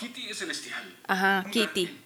Kitty 0.00 0.28
es 0.28 0.38
celestial. 0.38 0.96
Ajá, 1.06 1.44
Kitty. 1.50 1.86
ángel, 1.86 1.96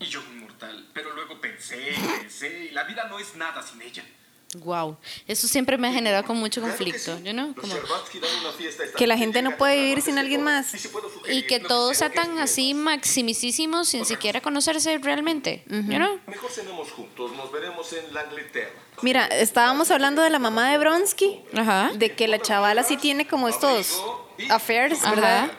Y 0.00 0.04
yo 0.06 0.20
un 0.20 0.40
mortal. 0.40 0.88
Pero 0.94 1.14
luego 1.14 1.40
pensé 1.40 1.94
pensé 2.20 2.64
y 2.66 2.70
la 2.70 2.84
vida 2.84 3.06
no 3.08 3.18
es 3.18 3.36
nada 3.36 3.62
sin 3.62 3.80
ella. 3.82 4.04
Wow, 4.58 4.96
eso 5.28 5.46
siempre 5.46 5.78
me 5.78 5.86
ha 5.86 5.92
generado 5.92 6.24
con 6.24 6.36
mucho 6.36 6.60
conflicto, 6.60 7.16
sí. 7.18 7.22
¿yo 7.22 7.32
no? 7.32 7.54
Los 7.54 7.56
Como... 7.56 7.72
Que 8.96 9.06
la 9.06 9.16
gente 9.16 9.42
no 9.42 9.56
puede 9.56 9.76
vivir 9.80 10.02
sin 10.02 10.18
alguien 10.18 10.42
más. 10.42 10.72
Y 11.28 11.42
que 11.42 11.60
todos 11.60 11.96
sea 11.96 12.10
sean 12.10 12.26
tan 12.26 12.38
así 12.38 12.74
maximísimos 12.74 13.88
sin 13.88 14.04
siquiera 14.04 14.40
conocerse 14.40 14.98
realmente, 14.98 15.62
¿yo 15.68 15.98
no? 16.00 16.18
Mejor 16.26 16.50
cenemos 16.50 16.90
juntos. 16.90 17.30
Nos 17.36 17.52
veremos 17.52 17.92
en 17.92 18.12
la 18.12 18.24
Inglaterra. 18.24 18.70
Mira, 19.02 19.26
estábamos 19.26 19.92
hablando 19.92 20.20
de 20.20 20.30
la 20.30 20.40
mamá 20.40 20.68
de 20.72 20.78
Bronsky, 20.78 21.40
Ajá. 21.56 21.92
de 21.94 22.14
que 22.16 22.26
la 22.26 22.40
chavala 22.40 22.82
sí 22.82 22.96
tiene 22.96 23.28
como 23.28 23.48
estos 23.48 24.02
affairs, 24.50 24.98
Ajá. 25.04 25.10
¿verdad? 25.14 25.50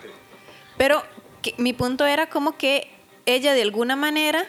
Pero 0.77 1.01
que- 1.41 1.55
mi 1.57 1.71
punto 1.71 2.05
era 2.05 2.29
como 2.29 2.57
que 2.57 2.91
ella 3.25 3.53
de 3.53 3.62
alguna 3.62 3.95
manera 3.95 4.45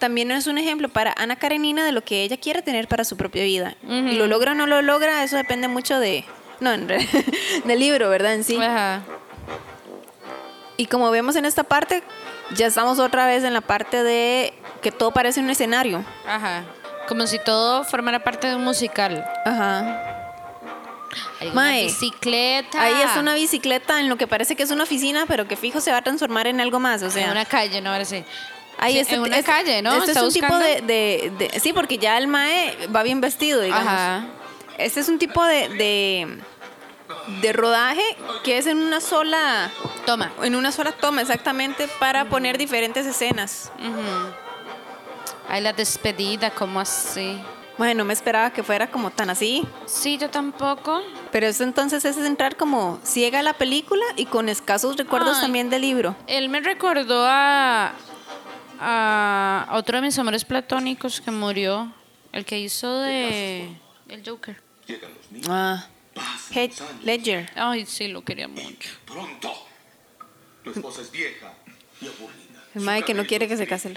también 0.00 0.32
es 0.32 0.48
un 0.48 0.58
ejemplo 0.58 0.88
para 0.88 1.14
Ana 1.16 1.36
Karenina 1.36 1.84
de 1.84 1.92
lo 1.92 2.02
que 2.02 2.24
ella 2.24 2.36
quiere 2.36 2.62
tener 2.62 2.88
para 2.88 3.04
su 3.04 3.16
propia 3.16 3.44
vida. 3.44 3.76
Y 3.88 4.16
lo 4.16 4.26
logra 4.26 4.52
o 4.52 4.54
no 4.56 4.66
lo 4.66 4.82
logra, 4.82 5.22
eso 5.22 5.36
depende 5.36 5.68
mucho 5.68 6.00
de... 6.00 6.24
No, 6.58 6.72
en 6.72 6.86
del 7.64 7.78
libro, 7.78 8.10
¿verdad? 8.10 8.34
En 8.34 8.42
sí. 8.44 8.56
Ajá. 8.56 9.02
Y 10.76 10.86
como 10.86 11.10
vemos 11.10 11.36
en 11.36 11.44
esta 11.44 11.62
parte, 11.62 12.02
ya 12.54 12.66
estamos 12.66 12.98
otra 12.98 13.26
vez 13.26 13.44
en 13.44 13.52
la 13.54 13.60
parte 13.60 14.02
de 14.02 14.52
que 14.82 14.90
todo 14.90 15.12
parece 15.12 15.40
un 15.40 15.50
escenario. 15.50 16.04
Ajá. 16.26 16.64
Como 17.06 17.26
si 17.26 17.38
todo 17.38 17.84
formara 17.84 18.24
parte 18.24 18.48
de 18.48 18.56
un 18.56 18.64
musical. 18.64 19.24
Ajá. 19.44 20.06
Hay 21.40 21.48
una 21.48 21.72
bicicleta. 21.72 22.82
Ahí 22.82 23.02
está 23.02 23.20
una 23.20 23.34
bicicleta 23.34 24.00
en 24.00 24.08
lo 24.08 24.16
que 24.16 24.26
parece 24.26 24.56
que 24.56 24.62
es 24.62 24.70
una 24.70 24.84
oficina, 24.84 25.24
pero 25.26 25.48
que 25.48 25.56
fijo 25.56 25.80
se 25.80 25.90
va 25.92 25.98
a 25.98 26.02
transformar 26.02 26.46
en 26.46 26.60
algo 26.60 26.78
más. 26.78 27.02
O 27.02 27.06
En 27.06 27.10
sea, 27.10 27.30
una 27.32 27.44
calle, 27.44 27.80
no 27.80 27.90
ahora 27.92 28.04
sí. 28.04 28.24
Ay, 28.82 28.94
Sí, 28.94 28.98
este, 29.00 29.14
en 29.16 29.20
una 29.20 29.42
calle, 29.42 29.82
¿no? 29.82 29.92
Este 29.92 30.12
Está 30.12 30.20
es 30.20 30.26
un 30.26 30.32
tipo 30.32 30.46
buscando. 30.46 30.66
de, 30.66 30.80
de- 31.38 31.48
de- 31.52 31.60
Sí, 31.60 31.72
porque 31.72 31.98
ya 31.98 32.16
el 32.18 32.26
mae 32.28 32.88
va 32.94 33.02
bien 33.02 33.20
vestido, 33.20 33.60
digamos. 33.60 33.86
Ajá. 33.86 34.24
Este 34.78 35.00
es 35.00 35.08
un 35.08 35.18
tipo 35.18 35.44
de, 35.44 35.68
de, 35.68 36.38
de 37.42 37.52
rodaje 37.52 38.02
que 38.42 38.56
es 38.58 38.66
en 38.66 38.78
una 38.78 39.00
sola... 39.00 39.70
Toma. 40.06 40.32
En 40.42 40.54
una 40.56 40.72
sola 40.72 40.92
toma, 40.92 41.20
exactamente, 41.20 41.86
para 41.98 42.24
poner 42.30 42.56
diferentes 42.56 43.04
escenas. 43.06 43.70
Ay, 45.48 45.60
la 45.60 45.72
despedida, 45.72 46.50
¿cómo 46.50 46.80
así? 46.80 47.38
Bueno, 47.76 47.98
no 47.98 48.04
me 48.04 48.12
esperaba 48.12 48.50
que 48.52 48.62
fuera 48.62 48.90
como 48.90 49.10
tan 49.10 49.30
así. 49.30 49.66
Sí, 49.86 50.18
yo 50.18 50.28
tampoco. 50.30 51.02
Pero 51.32 51.46
eso 51.46 51.64
entonces 51.64 52.04
es 52.04 52.16
entrar 52.18 52.56
como 52.56 52.98
ciega 53.04 53.38
a 53.40 53.42
la 53.42 53.54
película 53.54 54.04
y 54.16 54.26
con 54.26 54.48
escasos 54.48 54.96
recuerdos 54.96 55.36
Ay. 55.36 55.42
también 55.42 55.70
del 55.70 55.82
libro. 55.82 56.14
Él 56.26 56.48
me 56.50 56.60
recordó 56.60 57.24
a, 57.26 57.92
a 58.80 59.68
otro 59.72 59.98
de 59.98 60.02
mis 60.06 60.18
amores 60.18 60.44
platónicos 60.44 61.20
que 61.20 61.30
murió, 61.30 61.92
el 62.32 62.44
que 62.44 62.58
hizo 62.58 63.00
de 63.00 63.68
el 64.08 64.28
Joker. 64.28 64.60
Llegan 64.86 65.14
los 65.14 65.30
niños. 65.30 65.48
Ah. 65.50 65.86
Heath 66.50 66.80
Ledger. 67.02 67.50
Ay, 67.54 67.86
sí, 67.86 68.08
lo 68.08 68.22
quería 68.22 68.48
mucho. 68.48 68.90
Pronto. 69.06 69.52
Tu 70.64 70.70
esposa 70.70 71.02
es 71.02 71.10
vieja 71.10 71.52
y 72.00 72.06
aburrida. 72.06 72.64
El 72.74 72.82
mae 72.82 73.02
que 73.02 73.14
no 73.14 73.26
quiere 73.26 73.48
que 73.48 73.56
se 73.56 73.66
case. 73.66 73.94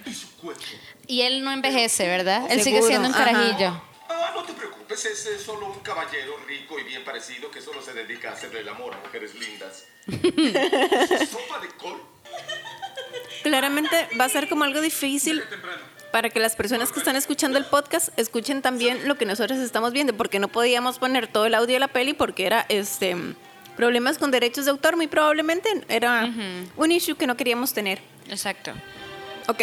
Y 1.07 1.21
él 1.21 1.43
no 1.43 1.51
envejece, 1.51 2.07
¿verdad? 2.07 2.51
Él 2.51 2.61
sigue 2.61 2.81
siendo 2.81 3.07
un 3.07 3.13
ajá. 3.13 3.25
carajillo. 3.25 3.81
Ah, 4.09 4.31
no 4.35 4.43
te 4.43 4.53
preocupes, 4.53 5.05
es 5.05 5.25
eh, 5.27 5.39
solo 5.39 5.71
un 5.71 5.79
caballero 5.79 6.37
rico 6.47 6.79
y 6.79 6.83
bien 6.83 7.03
parecido 7.03 7.49
que 7.49 7.61
solo 7.61 7.81
se 7.81 7.93
dedica 7.93 8.29
a 8.29 8.33
hacerle 8.33 8.59
el 8.59 8.69
amor 8.69 8.93
a 8.93 8.99
mujeres 8.99 9.33
lindas. 9.35 9.85
¿Sopa 10.07 11.59
de 11.59 11.69
col? 11.77 12.01
Claramente 13.43 14.07
va 14.19 14.25
a 14.25 14.29
ser 14.29 14.47
como 14.47 14.63
algo 14.63 14.81
difícil 14.81 15.43
para 16.11 16.29
que 16.29 16.39
las 16.39 16.55
personas 16.55 16.91
que 16.91 16.99
están 16.99 17.15
escuchando 17.15 17.57
el 17.57 17.65
podcast 17.65 18.09
escuchen 18.17 18.61
también 18.61 19.07
lo 19.07 19.15
que 19.15 19.25
nosotros 19.25 19.59
estamos 19.59 19.93
viendo, 19.93 20.15
porque 20.15 20.39
no 20.39 20.47
podíamos 20.47 20.99
poner 20.99 21.27
todo 21.27 21.45
el 21.45 21.55
audio 21.55 21.73
de 21.73 21.79
la 21.79 21.87
peli 21.87 22.13
porque 22.13 22.45
era 22.45 22.65
este 22.69 23.15
problemas 23.75 24.19
con 24.19 24.29
derechos 24.29 24.65
de 24.65 24.71
autor, 24.71 24.95
muy 24.95 25.07
probablemente 25.07 25.69
era 25.87 26.29
un 26.77 26.91
issue 26.91 27.15
que 27.15 27.25
no 27.25 27.35
queríamos 27.35 27.73
tener. 27.73 27.99
Exacto. 28.29 28.71
Ok, 29.47 29.61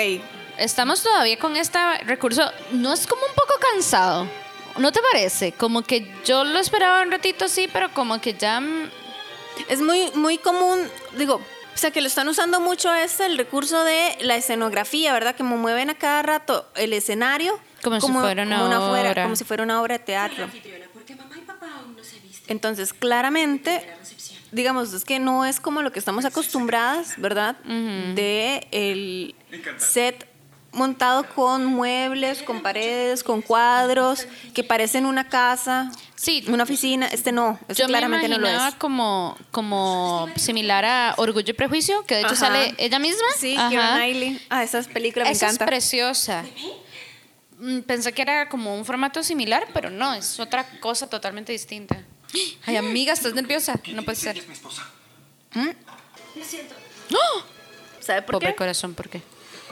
Estamos 0.61 1.03
todavía 1.03 1.39
con 1.39 1.57
este 1.57 1.79
recurso. 2.05 2.43
No 2.73 2.93
es 2.93 3.07
como 3.07 3.23
un 3.23 3.33
poco 3.35 3.55
cansado. 3.73 4.29
¿No 4.77 4.93
te 4.93 5.01
parece? 5.11 5.53
Como 5.53 5.81
que 5.81 6.07
yo 6.23 6.45
lo 6.45 6.59
esperaba 6.59 7.03
un 7.03 7.11
ratito 7.11 7.47
así, 7.47 7.67
pero 7.73 7.89
como 7.95 8.21
que 8.21 8.35
ya. 8.35 8.63
es 9.71 9.81
muy, 9.81 10.11
muy 10.15 10.37
común, 10.37 10.81
digo, 11.17 11.41
sea, 11.81 11.91
que 11.91 12.01
lo 12.01 12.07
están 12.07 12.29
usando 12.29 12.61
mucho 12.61 12.93
es 12.95 13.19
el 13.21 13.37
recurso 13.39 13.83
de 13.85 14.17
la 14.21 14.37
escenografía, 14.37 15.13
¿verdad? 15.13 15.35
Que 15.35 15.43
mueven 15.43 15.91
a 15.91 15.95
cada 15.95 16.23
rato 16.23 16.69
el 16.77 16.93
escenario 16.93 17.59
Como 17.83 18.01
si 18.01 18.13
fuera 18.13 18.43
una 18.45 18.59
fuera- 18.59 18.81
obra. 19.11 19.23
como 19.25 19.37
si 19.37 19.45
fuera 19.45 19.63
una 19.63 19.81
obra 19.81 19.99
de 19.99 20.05
teatro. 20.05 20.49
Entonces, 22.49 22.93
claramente, 22.93 23.87
digamos, 24.51 24.93
es 24.93 25.05
que 25.05 25.19
no 25.21 25.45
es 25.45 25.61
como 25.61 25.83
lo 25.83 25.93
que 25.93 25.99
estamos 26.01 26.25
acostumbradas, 26.25 27.15
¿verdad? 27.19 27.57
De 27.65 28.67
el 28.73 29.35
set 29.79 30.27
montado 30.73 31.25
con 31.35 31.65
muebles, 31.67 32.43
con 32.43 32.63
paredes, 32.63 33.25
con 33.25 33.43
cuadros, 33.43 34.27
que 34.55 34.63
parecen 34.65 35.05
una 35.07 35.29
casa, 35.29 35.91
Sí. 36.15 36.45
una 36.49 36.63
oficina. 36.65 37.07
Este 37.07 37.33
no, 37.33 37.59
este 37.69 37.83
Yo 37.83 37.89
claramente 37.89 38.29
me 38.29 38.37
no 38.37 38.41
lo 38.43 38.49
es. 38.49 38.75
como, 38.77 39.37
como 39.51 40.29
similar 40.37 40.85
a 40.85 41.15
Orgullo 41.17 41.51
y 41.51 41.55
Prejuicio, 41.55 42.05
que 42.05 42.15
de 42.17 42.21
hecho 42.21 42.35
Ajá. 42.35 42.47
sale 42.47 42.75
ella 42.79 42.99
misma. 42.99 43.25
Sí, 43.39 43.57
Ajá. 43.57 43.69
Keira 43.69 43.95
Knightley. 43.97 44.47
Ah, 44.51 44.63
esa 44.63 44.83
película 44.83 45.25
me 45.25 45.31
Esa 45.33 45.47
encanta. 45.47 45.65
es 45.65 45.69
preciosa. 45.69 46.45
Mm, 47.59 47.81
Pensé 47.81 48.13
que 48.13 48.23
era 48.23 48.49
como 48.49 48.75
un 48.77 48.85
formato 48.85 49.23
similar, 49.23 49.67
pero 49.75 49.91
no, 49.91 50.15
es 50.15 50.39
otra 50.41 50.67
cosa 50.81 51.09
totalmente 51.09 51.53
distinta. 51.53 52.01
Ay, 52.65 52.77
amiga, 52.77 53.13
¿estás 53.13 53.35
nerviosa? 53.35 53.75
No 53.93 54.03
puede 54.05 54.17
ser. 54.17 54.37
Ella 54.37 54.43
es 54.43 54.49
mi 54.49 54.55
esposa. 54.55 54.87
¿Sabe 58.01 58.23
por 58.23 58.35
Pobre 58.37 58.49
qué? 58.49 58.55
corazón, 58.57 58.95
¿por 58.95 59.09
qué? 59.09 59.21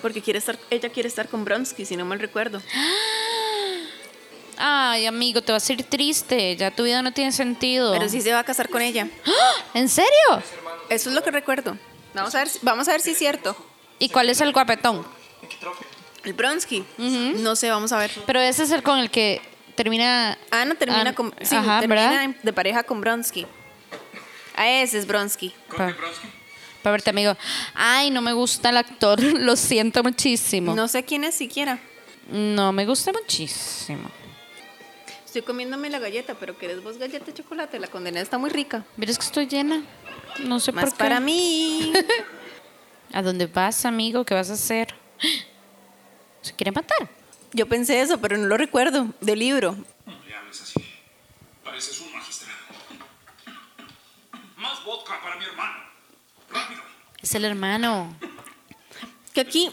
Porque 0.03 0.23
quiere 0.23 0.39
estar, 0.39 0.59
ella 0.71 0.89
quiere 0.91 1.09
estar 1.09 1.29
con 1.29 1.45
Bronsky, 1.45 1.85
si 1.85 1.97
no 1.97 2.05
mal 2.05 2.21
recuerdo. 2.21 2.63
Ay, 4.61 5.07
amigo, 5.07 5.41
te 5.43 5.53
vas 5.53 5.69
a 5.69 5.73
ir 5.73 5.85
triste. 5.85 6.57
Ya 6.57 6.71
tu 6.75 6.83
vida 6.85 7.01
no 7.03 7.13
tiene 7.13 7.31
sentido. 7.33 7.93
Pero 7.93 8.09
sí 8.09 8.21
se 8.21 8.33
va 8.33 8.41
a 8.41 8.45
casar 8.45 8.69
con 8.69 8.83
ella. 8.83 9.09
¿En 9.75 9.89
serio? 9.89 10.11
Eso 10.89 11.11
es 11.11 11.15
lo 11.15 11.23
que 11.23 11.31
recuerdo. 11.31 11.77
Vamos 12.15 12.35
a 12.35 12.39
ver, 12.39 12.49
si- 12.49 12.59
vamos 12.63 12.89
a 12.89 12.93
ver 12.93 13.01
si 13.01 13.11
es 13.13 13.19
cierto. 13.19 13.57
¿Y 14.01 14.09
cuál 14.09 14.29
es 14.31 14.41
el 14.41 14.53
guapetón? 14.53 15.07
El 16.25 16.33
Bronsky. 16.33 16.85
No 16.99 17.55
sé, 17.55 17.71
vamos 17.71 17.93
a 17.93 17.99
ver. 17.99 18.11
Pero 18.27 18.41
ese 18.41 18.65
es 18.65 18.71
el 18.73 18.83
con 18.83 18.99
el 18.99 19.11
que 19.11 19.41
termina. 19.77 20.37
Ana 20.51 20.75
termina 20.75 21.01
Ana- 21.03 21.15
con, 21.15 21.33
sí, 21.43 21.55
Ajá, 21.55 21.79
termina 21.81 22.11
¿verdad? 22.11 22.35
de 22.43 22.53
pareja 22.53 22.83
con 22.83 23.01
Bronsky. 23.01 23.47
A 24.57 24.69
ese 24.69 24.99
es 24.99 25.07
Bronsky. 25.07 25.55
Para 26.89 26.93
verte, 26.93 27.11
amigo. 27.11 27.37
Ay, 27.75 28.11
no 28.11 28.23
me 28.23 28.33
gusta 28.33 28.71
el 28.71 28.79
actor. 28.79 29.23
Lo 29.23 29.57
siento 29.57 30.03
muchísimo. 30.03 30.75
No 30.75 30.89
sé 30.89 31.05
quién 31.05 31.23
es 31.23 31.35
siquiera. 31.35 31.79
No, 32.31 32.73
me 32.73 32.87
gusta 32.87 33.13
muchísimo. 33.13 34.11
Estoy 35.27 35.43
comiéndome 35.43 35.91
la 35.91 35.99
galleta, 35.99 36.35
pero 36.41 36.57
¿querés 36.57 36.83
vos 36.83 36.97
galleta 36.97 37.27
de 37.27 37.35
chocolate? 37.35 37.79
La 37.79 37.89
condena 37.89 38.23
está 38.23 38.39
muy 38.39 38.49
rica. 38.49 38.87
¿Ves 38.97 39.19
que 39.19 39.25
estoy 39.27 39.47
llena? 39.47 39.83
No 40.45 40.61
sé 40.61 40.73
Más 40.73 40.85
por 40.85 40.93
qué. 40.95 40.99
para 40.99 41.21
mí. 41.21 41.93
¿A 43.13 43.21
dónde 43.21 43.45
vas, 43.47 43.85
amigo? 43.85 44.25
¿Qué 44.25 44.33
vas 44.33 44.49
a 44.49 44.55
hacer? 44.55 44.95
¿Se 46.41 46.55
quiere 46.55 46.73
matar? 46.73 47.11
Yo 47.53 47.69
pensé 47.69 48.01
eso, 48.01 48.19
pero 48.19 48.39
no 48.39 48.47
lo 48.47 48.57
recuerdo. 48.57 49.09
Del 49.21 49.41
libro. 49.41 49.73
No 50.07 50.15
hables 50.39 50.63
así. 50.63 50.83
Pareces 51.63 52.01
un 52.01 52.13
magistrado. 52.15 52.57
Más 54.57 54.83
vodka 54.87 55.21
para 55.23 55.37
mi 55.37 55.45
hermano. 55.45 55.88
Es 57.29 57.35
el 57.35 57.45
hermano. 57.45 58.11
Que 59.35 59.43
aquí, 59.43 59.69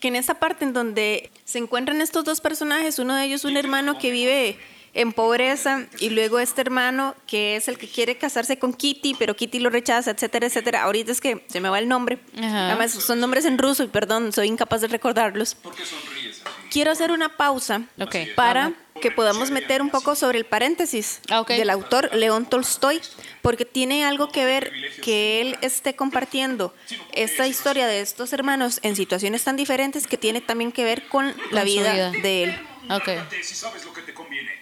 que 0.00 0.08
en 0.08 0.16
esta 0.16 0.40
parte 0.40 0.64
en 0.64 0.72
donde 0.72 1.30
se 1.44 1.58
encuentran 1.58 2.00
estos 2.00 2.24
dos 2.24 2.40
personajes, 2.40 2.98
uno 2.98 3.14
de 3.14 3.26
ellos 3.26 3.44
un 3.44 3.56
hermano 3.56 3.96
que 3.96 4.10
vive 4.10 4.58
en 4.92 5.12
pobreza 5.12 5.86
y 5.98 6.10
luego 6.10 6.40
este 6.40 6.60
hermano 6.60 7.14
que 7.26 7.56
es 7.56 7.68
el 7.68 7.78
que 7.78 7.88
quiere 7.88 8.18
casarse 8.18 8.58
con 8.58 8.72
Kitty, 8.72 9.14
pero 9.18 9.36
Kitty 9.36 9.60
lo 9.60 9.70
rechaza, 9.70 10.10
etcétera, 10.10 10.46
etcétera. 10.46 10.82
Ahorita 10.82 11.12
es 11.12 11.20
que 11.20 11.44
se 11.48 11.60
me 11.60 11.68
va 11.68 11.78
el 11.78 11.88
nombre. 11.88 12.18
Ajá. 12.38 12.68
Además 12.68 12.92
son 12.92 13.20
nombres 13.20 13.44
en 13.44 13.58
ruso 13.58 13.82
y 13.84 13.86
perdón, 13.88 14.32
soy 14.32 14.48
incapaz 14.48 14.80
de 14.80 14.88
recordarlos. 14.88 15.54
¿Por 15.54 15.74
qué 15.74 15.84
sonríes? 15.84 16.42
Quiero 16.70 16.90
hacer 16.92 17.10
una 17.10 17.36
pausa 17.36 17.82
Ok. 18.00 18.14
para 18.36 18.72
que 19.00 19.10
podamos 19.10 19.50
meter 19.50 19.80
un 19.82 19.90
poco 19.90 20.14
sobre 20.14 20.38
el 20.38 20.44
paréntesis 20.44 21.20
Ah, 21.30 21.40
ok. 21.40 21.48
del 21.50 21.70
autor 21.70 22.14
León 22.14 22.46
Tolstoy, 22.46 23.00
porque 23.42 23.64
tiene 23.64 24.04
algo 24.04 24.28
que 24.30 24.44
ver 24.44 24.70
que 25.02 25.40
él 25.40 25.56
esté 25.62 25.96
compartiendo 25.96 26.74
esta 27.12 27.46
historia 27.48 27.86
de 27.86 28.00
estos 28.00 28.32
hermanos 28.32 28.78
en 28.82 28.94
situaciones 28.94 29.42
tan 29.42 29.56
diferentes 29.56 30.06
que 30.06 30.16
tiene 30.16 30.40
también 30.40 30.70
que 30.70 30.84
ver 30.84 31.08
con 31.08 31.34
la 31.50 31.64
vida, 31.64 31.92
vida. 31.92 32.10
de 32.22 32.42
él. 32.44 32.50
Ok. 32.90 33.06
Lárgate 33.06 33.42
si 33.42 33.54
sabes 33.54 33.84
lo 33.84 33.92
que 33.92 34.02
te 34.02 34.12
conviene. 34.14 34.59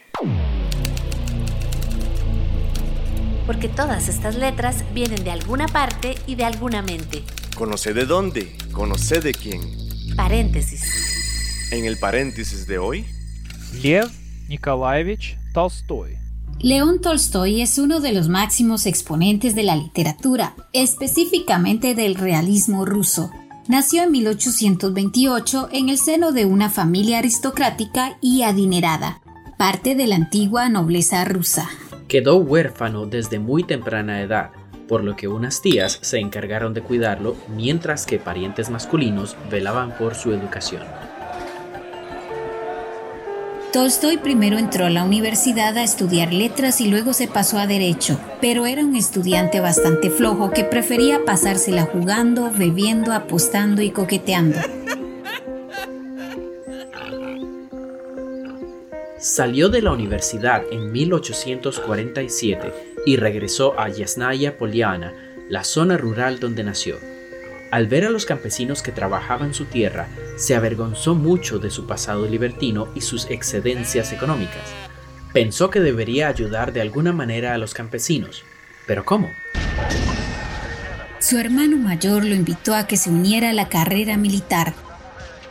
Porque 3.47 3.69
todas 3.69 4.09
estas 4.09 4.35
letras 4.37 4.85
vienen 4.93 5.25
de 5.25 5.31
alguna 5.31 5.67
parte 5.67 6.17
y 6.27 6.35
de 6.35 6.45
alguna 6.45 6.83
mente. 6.83 7.23
Conoce 7.57 7.95
de 7.95 8.05
dónde, 8.05 8.57
conoce 8.73 9.21
de 9.21 9.33
quién. 9.33 9.61
Paréntesis. 10.17 10.83
En 11.71 11.85
el 11.85 11.99
paréntesis 11.99 12.67
de 12.67 12.79
hoy, 12.79 13.07
Lev 13.83 14.09
Nikolaevich 14.49 15.39
Tolstoy. 15.53 16.17
León 16.61 17.01
Tolstoy 17.01 17.63
es 17.63 17.79
uno 17.79 18.01
de 18.01 18.13
los 18.13 18.29
máximos 18.29 18.87
exponentes 18.87 19.55
de 19.55 19.63
la 19.63 19.77
literatura, 19.77 20.57
específicamente 20.73 21.95
del 21.95 22.17
realismo 22.17 22.85
ruso. 22.85 23.31
Nació 23.69 24.03
en 24.03 24.13
1828 24.13 25.69
en 25.73 25.89
el 25.89 25.99
seno 25.99 26.33
de 26.33 26.47
una 26.47 26.69
familia 26.71 27.19
aristocrática 27.19 28.19
y 28.21 28.43
adinerada, 28.43 29.21
parte 29.59 29.97
de 29.97 30.07
la 30.07 30.15
antigua 30.15 30.69
nobleza 30.69 31.25
rusa. 31.25 31.69
Quedó 32.07 32.37
huérfano 32.37 33.07
desde 33.07 33.41
muy 33.41 33.65
temprana 33.65 34.23
edad, 34.23 34.51
por 34.87 35.03
lo 35.03 35.17
que 35.17 35.27
unas 35.27 35.61
tías 35.61 35.99
se 36.01 36.21
encargaron 36.21 36.75
de 36.75 36.81
cuidarlo 36.81 37.37
mientras 37.49 38.07
que 38.07 38.21
parientes 38.21 38.71
masculinos 38.71 39.37
velaban 39.51 39.99
por 39.99 40.15
su 40.15 40.33
educación. 40.33 40.85
Tolstoy 43.73 44.19
primero 44.19 44.59
entró 44.59 44.87
a 44.87 44.91
la 44.91 45.03
universidad 45.03 45.77
a 45.77 45.83
estudiar 45.83 46.33
letras 46.33 46.81
y 46.81 46.89
luego 46.89 47.13
se 47.13 47.27
pasó 47.27 47.59
a 47.59 47.67
derecho, 47.67 48.19
pero 48.41 48.65
era 48.65 48.85
un 48.85 48.95
estudiante 48.95 49.59
bastante 49.59 50.09
flojo 50.09 50.53
que 50.53 50.63
prefería 50.63 51.25
pasársela 51.27 51.83
jugando, 51.83 52.53
bebiendo, 52.57 53.13
apostando 53.13 53.83
y 53.83 53.91
coqueteando. 53.91 54.59
Salió 59.19 59.69
de 59.69 59.83
la 59.83 59.91
universidad 59.91 60.63
en 60.71 60.93
1847 60.93 62.73
y 63.05 63.17
regresó 63.17 63.79
a 63.79 63.89
Yasnaya 63.89 64.57
Poliana, 64.57 65.13
la 65.49 65.65
zona 65.65 65.97
rural 65.97 66.39
donde 66.39 66.63
nació. 66.63 67.01
Al 67.73 67.89
ver 67.89 68.05
a 68.05 68.11
los 68.11 68.27
campesinos 68.27 68.81
que 68.81 68.93
trabajaban 68.93 69.55
su 69.55 69.65
tierra, 69.65 70.09
se 70.37 70.55
avergonzó 70.55 71.17
mucho 71.17 71.59
de 71.59 71.71
su 71.71 71.89
pasado 71.89 72.29
libertino 72.29 72.87
y 72.95 73.01
sus 73.01 73.29
excedencias 73.29 74.13
económicas. 74.13 74.63
Pensó 75.33 75.69
que 75.69 75.81
debería 75.81 76.29
ayudar 76.29 76.73
de 76.73 76.81
alguna 76.81 77.13
manera 77.13 77.55
a 77.55 77.59
los 77.59 77.75
campesinos. 77.75 78.45
¿Pero 78.87 79.05
cómo? 79.05 79.29
Su 81.19 81.39
hermano 81.39 81.77
mayor 81.77 82.25
lo 82.25 82.37
invitó 82.37 82.73
a 82.73 82.87
que 82.87 82.97
se 82.97 83.11
uniera 83.11 83.51
a 83.51 83.53
la 83.53 83.69
carrera 83.69 84.17
militar. 84.17 84.75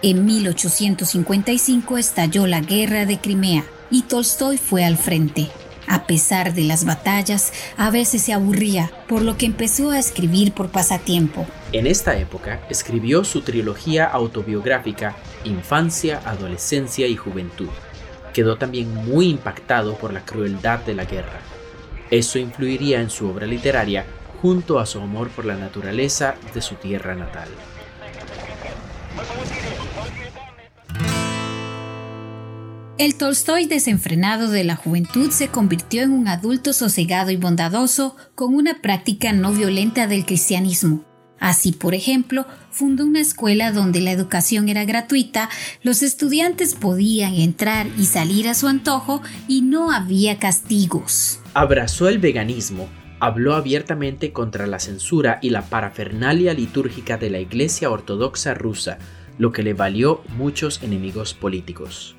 En 0.10 0.24
1855 0.24 1.98
estalló 1.98 2.48
la 2.48 2.62
guerra 2.62 3.06
de 3.06 3.20
Crimea 3.20 3.66
y 3.92 4.04
Tolstoy 4.04 4.58
fue 4.58 4.86
al 4.86 4.96
frente. 4.96 5.50
A 5.86 6.08
pesar 6.08 6.54
de 6.54 6.64
las 6.64 6.86
batallas, 6.86 7.52
a 7.76 7.92
veces 7.92 8.22
se 8.22 8.32
aburría, 8.32 8.90
por 9.10 9.22
lo 9.22 9.36
que 9.36 9.46
empezó 9.46 9.92
a 9.92 10.00
escribir 10.00 10.54
por 10.54 10.70
pasatiempo. 10.70 11.46
En 11.74 11.88
esta 11.88 12.18
época 12.18 12.62
escribió 12.70 13.26
su 13.26 13.42
trilogía 13.42 14.06
autobiográfica 14.06 15.18
Infancia, 15.44 16.22
Adolescencia 16.24 17.06
y 17.06 17.18
Juventud. 17.18 17.68
Quedó 18.34 18.56
también 18.56 18.96
muy 18.96 19.28
impactado 19.28 19.98
por 19.98 20.14
la 20.14 20.24
crueldad 20.24 20.80
de 20.80 20.96
la 20.96 21.04
guerra. 21.04 21.42
Eso 22.12 22.40
influiría 22.40 23.02
en 23.02 23.10
su 23.10 23.28
obra 23.28 23.46
literaria 23.46 24.06
junto 24.42 24.80
a 24.80 24.86
su 24.86 25.02
amor 25.02 25.28
por 25.32 25.44
la 25.44 25.58
naturaleza 25.58 26.36
de 26.54 26.62
su 26.62 26.76
tierra 26.76 27.14
natal. 27.14 27.50
El 33.00 33.14
Tolstoy 33.14 33.68
desenfrenado 33.68 34.50
de 34.50 34.64
la 34.64 34.76
juventud 34.76 35.30
se 35.30 35.50
convirtió 35.50 36.02
en 36.02 36.10
un 36.10 36.28
adulto 36.28 36.74
sosegado 36.74 37.30
y 37.30 37.36
bondadoso 37.36 38.16
con 38.34 38.56
una 38.56 38.82
práctica 38.82 39.34
no 39.34 39.52
violenta 39.52 40.08
del 40.08 40.26
cristianismo. 40.26 41.06
Así, 41.40 41.74
por 41.74 41.94
ejemplo, 41.94 42.48
fundó 42.72 43.06
una 43.06 43.20
escuela 43.20 43.72
donde 43.72 44.02
la 44.02 44.10
educación 44.10 44.68
era 44.68 44.84
gratuita, 44.84 45.48
los 45.84 46.02
estudiantes 46.02 46.74
podían 46.74 47.36
entrar 47.36 47.86
y 48.00 48.06
salir 48.06 48.48
a 48.48 48.56
su 48.56 48.68
antojo 48.68 49.22
y 49.48 49.62
no 49.62 49.92
había 49.92 50.40
castigos. 50.40 51.40
Abrazó 51.54 52.10
el 52.10 52.18
veganismo, 52.18 52.90
habló 53.20 53.54
abiertamente 53.54 54.32
contra 54.32 54.66
la 54.66 54.80
censura 54.80 55.38
y 55.44 55.52
la 55.52 55.62
parafernalia 55.62 56.56
litúrgica 56.56 57.18
de 57.18 57.30
la 57.30 57.40
Iglesia 57.40 57.92
Ortodoxa 57.92 58.56
rusa, 58.56 58.98
lo 59.38 59.52
que 59.52 59.62
le 59.62 59.76
valió 59.76 60.24
muchos 60.36 60.82
enemigos 60.82 61.36
políticos. 61.36 62.18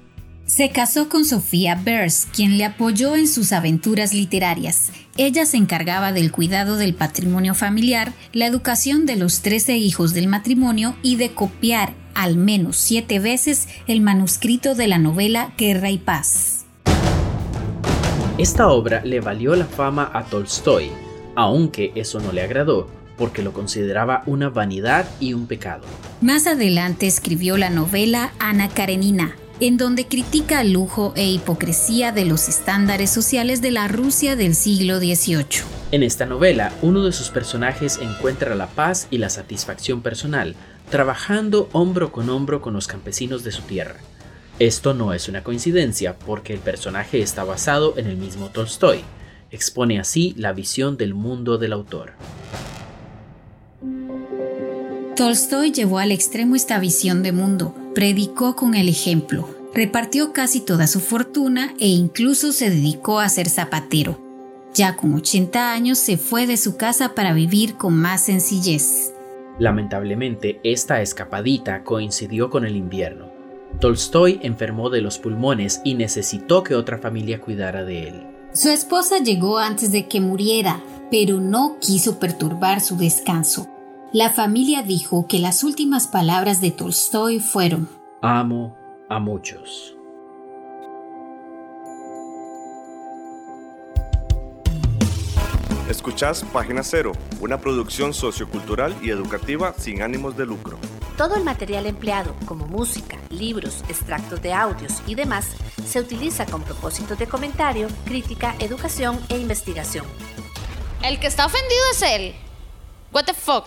Se 0.49 0.71
casó 0.71 1.11
con 1.11 1.27
Sofía 1.27 1.75
Bers, 1.75 2.27
quien 2.35 2.57
le 2.57 2.65
apoyó 2.65 3.17
en 3.17 3.29
sus 3.29 3.53
aventuras 3.53 4.15
literarias. 4.15 4.91
Ella 5.19 5.45
se 5.45 5.59
encargaba 5.59 6.11
del 6.11 6.33
cuidado 6.33 6.77
del 6.77 6.95
patrimonio 6.95 7.55
familiar, 7.55 8.15
la 8.33 8.47
educación 8.47 9.05
de 9.05 9.17
los 9.17 9.43
13 9.43 9.77
hijos 9.77 10.15
del 10.15 10.27
matrimonio 10.27 10.97
y 11.03 11.17
de 11.17 11.33
copiar 11.33 11.93
al 12.15 12.37
menos 12.37 12.79
siete 12.79 13.19
veces 13.19 13.69
el 13.87 14.01
manuscrito 14.01 14.75
de 14.75 14.89
la 14.89 14.99
novela 14.99 15.53
Guerra 15.59 15.91
y 15.91 15.99
Paz. 15.99 16.65
Esta 18.39 18.69
obra 18.69 19.05
le 19.05 19.21
valió 19.21 19.55
la 19.55 19.67
fama 19.67 20.11
a 20.15 20.25
Tolstoy, 20.25 20.91
aunque 21.37 21.93
eso 21.95 22.21
no 22.21 22.33
le 22.33 22.41
agradó, 22.41 22.89
porque 23.19 23.43
lo 23.43 23.53
consideraba 23.53 24.23
una 24.25 24.49
vanidad 24.49 25.07
y 25.21 25.35
un 25.35 25.47
pecado. 25.47 25.85
Más 26.23 26.47
adelante 26.47 27.07
escribió 27.07 27.59
la 27.59 27.69
novela 27.69 28.33
Ana 28.39 28.71
Karenina, 28.71 29.37
en 29.61 29.77
donde 29.77 30.07
critica 30.07 30.61
el 30.61 30.73
lujo 30.73 31.13
e 31.17 31.29
hipocresía 31.29 32.13
de 32.13 32.25
los 32.25 32.49
estándares 32.49 33.11
sociales 33.11 33.61
de 33.61 33.71
la 33.71 33.89
Rusia 33.89 34.37
del 34.37 34.55
siglo 34.55 34.99
XVIII. 34.99 35.63
En 35.91 36.03
esta 36.03 36.27
novela, 36.27 36.73
uno 36.83 37.03
de 37.05 37.13
sus 37.13 37.31
personajes 37.31 37.99
encuentra 38.01 38.55
la 38.55 38.69
paz 38.69 39.09
y 39.11 39.19
la 39.19 39.31
satisfacción 39.31 40.03
personal, 40.03 40.55
trabajando 40.91 41.69
hombro 41.73 42.13
con 42.13 42.29
hombro 42.31 42.61
con 42.61 42.75
los 42.75 42.87
campesinos 42.87 43.43
de 43.43 43.53
su 43.53 43.63
tierra. 43.63 43.97
Esto 44.59 44.93
no 44.93 45.13
es 45.13 45.29
una 45.29 45.45
coincidencia, 45.45 46.19
porque 46.19 46.53
el 46.53 46.59
personaje 46.61 47.21
está 47.21 47.45
basado 47.45 47.95
en 47.97 48.07
el 48.07 48.17
mismo 48.17 48.49
Tolstoy. 48.49 49.01
Expone 49.51 49.99
así 49.99 50.35
la 50.37 50.53
visión 50.53 50.97
del 50.97 51.15
mundo 51.15 51.59
del 51.59 51.73
autor. 51.73 52.13
Tolstoy 55.17 55.73
llevó 55.73 55.99
al 55.99 56.13
extremo 56.13 56.55
esta 56.55 56.79
visión 56.79 57.23
de 57.23 57.33
mundo, 57.33 57.75
predicó 57.95 58.57
con 58.57 58.75
el 58.75 58.89
ejemplo, 58.89 59.49
repartió 59.75 60.33
casi 60.33 60.61
toda 60.61 60.87
su 60.87 61.01
fortuna 61.01 61.75
e 61.79 61.89
incluso 61.89 62.53
se 62.53 62.71
dedicó 62.71 63.21
a 63.21 63.29
ser 63.29 63.49
zapatero. 63.49 64.19
Ya 64.75 64.97
con 64.97 65.15
80 65.15 65.73
años 65.73 65.99
se 65.99 66.17
fue 66.17 66.47
de 66.47 66.57
su 66.57 66.77
casa 66.77 67.15
para 67.15 67.33
vivir 67.33 67.75
con 67.75 67.95
más 67.95 68.23
sencillez. 68.25 69.13
Lamentablemente, 69.59 70.61
esta 70.63 71.03
escapadita 71.03 71.83
coincidió 71.83 72.49
con 72.49 72.65
el 72.65 72.77
invierno. 72.77 73.27
Tolstoy 73.81 74.41
enfermó 74.43 74.89
de 74.91 75.01
los 75.01 75.19
pulmones 75.19 75.81
y 75.85 75.95
necesitó 75.95 76.63
que 76.63 76.75
otra 76.75 76.99
familia 76.99 77.41
cuidara 77.41 77.85
de 77.85 78.09
él. 78.09 78.27
Su 78.53 78.71
esposa 78.71 79.19
llegó 79.19 79.59
antes 79.59 79.93
de 79.93 80.07
que 80.07 80.21
muriera, 80.21 80.81
pero 81.11 81.41
no 81.41 81.79
quiso 81.81 82.19
perturbar 82.19 82.81
su 82.81 82.97
descanso. 82.97 83.69
La 84.13 84.31
familia 84.31 84.83
dijo 84.83 85.27
que 85.27 85.39
las 85.39 85.63
últimas 85.63 86.07
palabras 86.07 86.63
de 86.63 86.71
Tolstoy 86.71 87.41
fueron 87.41 87.91
Amo 88.23 88.75
a 89.11 89.19
muchos. 89.19 89.95
Escuchás 95.91 96.43
Página 96.55 96.83
Cero, 96.83 97.13
una 97.43 97.61
producción 97.61 98.15
sociocultural 98.15 98.97
y 99.03 99.11
educativa 99.11 99.75
sin 99.77 100.01
ánimos 100.01 100.39
de 100.39 100.47
lucro. 100.47 100.79
Todo 101.19 101.37
el 101.37 101.45
material 101.45 101.85
empleado, 101.85 102.35
como 102.47 102.67
música, 102.67 103.19
libros, 103.29 103.85
extractos 103.91 104.41
de 104.41 104.55
audios 104.55 105.03
y 105.07 105.17
demás, 105.17 105.49
se 105.85 106.01
utiliza 106.01 106.47
con 106.47 106.63
propósitos 106.63 107.19
de 107.19 107.27
comentario, 107.27 107.89
crítica, 108.07 108.55
educación 108.59 109.21
e 109.29 109.37
investigación. 109.37 110.07
El 111.03 111.21
que 111.21 111.27
está 111.27 111.45
ofendido 111.45 111.83
es 111.93 112.03
él. 112.03 112.48
What 113.13 113.25
the 113.25 113.35
fuck. 113.35 113.67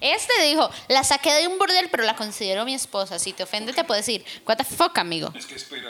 Este 0.00 0.42
dijo, 0.42 0.70
la 0.88 1.04
saqué 1.04 1.32
de 1.32 1.48
un 1.48 1.58
bordel, 1.58 1.88
pero 1.90 2.02
la 2.02 2.16
considero 2.16 2.64
mi 2.64 2.74
esposa. 2.74 3.18
Si 3.18 3.32
te 3.32 3.42
ofende, 3.44 3.72
te 3.72 3.84
puedo 3.84 3.98
decir, 3.98 4.24
what 4.46 4.56
the 4.56 4.64
fuck, 4.64 4.98
amigo. 4.98 5.32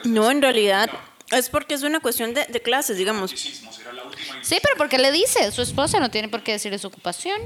No, 0.05 0.31
en 0.31 0.42
realidad 0.42 0.90
es 1.33 1.49
porque 1.49 1.75
es 1.75 1.83
una 1.83 2.01
cuestión 2.01 2.35
de, 2.35 2.44
de 2.44 2.62
clases, 2.62 2.96
digamos. 2.99 3.31
Sí, 4.42 4.59
pero 4.62 4.77
porque 4.77 4.99
le 4.99 5.11
dice, 5.12 5.51
su 5.51 5.62
esposa 5.62 5.99
no 5.99 6.11
tiene 6.11 6.29
por 6.29 6.42
qué 6.42 6.53
decirle 6.53 6.79
su 6.79 6.87
ocupación. 6.87 7.40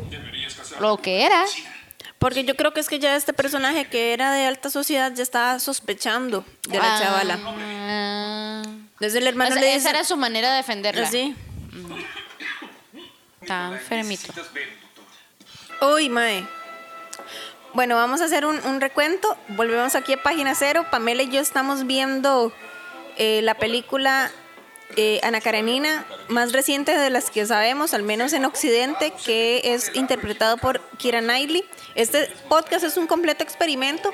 Lo 0.81 0.99
que 0.99 1.25
era. 1.25 1.45
Porque 2.19 2.45
yo 2.45 2.55
creo 2.55 2.75
que 2.75 2.81
es 2.81 2.89
que 2.89 2.99
ya 2.99 3.17
este 3.17 3.33
personaje 3.33 3.87
que 3.87 4.13
era 4.13 4.35
de 4.35 4.45
alta 4.45 4.69
sociedad 4.69 5.13
ya 5.15 5.23
estaba 5.23 5.59
sospechando 5.59 6.45
de 6.69 6.79
la 6.79 6.99
chavala. 6.99 7.39
Ah. 7.43 8.63
Desde 8.99 9.19
el 9.21 9.27
hermano 9.27 9.51
O 9.51 9.53
sea, 9.55 9.63
le 9.63 9.69
dice, 9.69 9.79
esa 9.79 9.91
era 9.91 10.05
su 10.05 10.19
manera 10.19 10.51
de 10.51 10.57
defenderla. 10.59 11.07
así. 11.07 11.35
Está 13.51 13.73
enfermito. 13.73 14.33
Uy, 15.83 16.09
mae. 16.09 16.47
Bueno, 17.75 17.97
vamos 17.97 18.21
a 18.21 18.27
hacer 18.27 18.47
un, 18.47 18.65
un 18.65 18.81
recuento. 18.81 19.37
Volvemos 19.49 19.97
aquí 19.97 20.13
a 20.13 20.23
página 20.23 20.55
cero. 20.55 20.87
Pamela 20.89 21.25
y 21.25 21.31
yo 21.31 21.41
estamos 21.41 21.85
viendo 21.85 22.53
eh, 23.17 23.41
la 23.43 23.55
película 23.57 24.31
eh, 24.97 25.21
Ana 25.23 25.41
Karenina, 25.41 26.05
más 26.29 26.53
reciente 26.53 26.97
de 26.97 27.11
las 27.11 27.31
que 27.31 27.47
sabemos, 27.47 27.95
al 27.95 28.03
menos 28.03 28.33
en 28.33 28.45
Occidente, 28.45 29.13
que 29.25 29.61
es 29.75 29.91
interpretado 29.95 30.57
por 30.57 30.81
Kira 30.99 31.21
Knightley. 31.21 31.65
Este 31.95 32.31
podcast 32.49 32.85
es 32.85 32.97
un 32.97 33.07
completo 33.07 33.43
experimento 33.43 34.13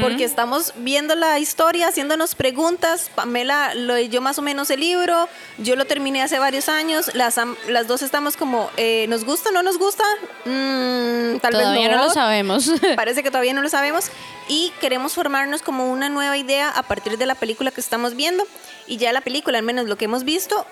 porque 0.00 0.24
estamos 0.24 0.72
viendo 0.76 1.14
la 1.14 1.38
historia, 1.38 1.88
haciéndonos 1.88 2.34
preguntas. 2.34 3.10
Pamela 3.14 3.74
lo 3.74 3.94
leyó 3.94 4.20
más 4.20 4.38
o 4.38 4.42
menos 4.42 4.70
el 4.70 4.80
libro, 4.80 5.28
yo 5.58 5.76
lo 5.76 5.84
terminé 5.84 6.22
hace 6.22 6.38
varios 6.38 6.68
años. 6.68 7.14
Las, 7.14 7.38
las 7.68 7.86
dos 7.86 8.02
estamos 8.02 8.36
como, 8.36 8.70
eh, 8.76 9.06
¿nos 9.08 9.24
gusta 9.24 9.50
o 9.50 9.52
no 9.52 9.62
nos 9.62 9.78
gusta? 9.78 10.04
Mm, 10.44 11.38
tal 11.40 11.52
Todavía 11.52 11.88
vez 11.88 11.96
no 11.96 12.04
lo 12.04 12.10
sabemos. 12.10 12.70
Parece 12.96 13.22
que 13.22 13.30
todavía 13.30 13.52
no 13.52 13.62
lo 13.62 13.68
sabemos 13.68 14.10
y 14.50 14.72
queremos 14.80 15.14
formarnos 15.14 15.62
como 15.62 15.92
una 15.92 16.08
nueva 16.08 16.36
idea 16.36 16.70
a 16.70 16.82
partir 16.82 17.16
de 17.16 17.24
la 17.24 17.36
película 17.36 17.70
que 17.70 17.80
estamos 17.80 18.16
viendo 18.16 18.44
y 18.88 18.96
ya 18.96 19.12
la 19.12 19.20
película, 19.20 19.58
al 19.58 19.64
menos 19.64 19.86
lo 19.86 19.96
que 19.96 20.06
hemos 20.06 20.24
visto, 20.24 20.66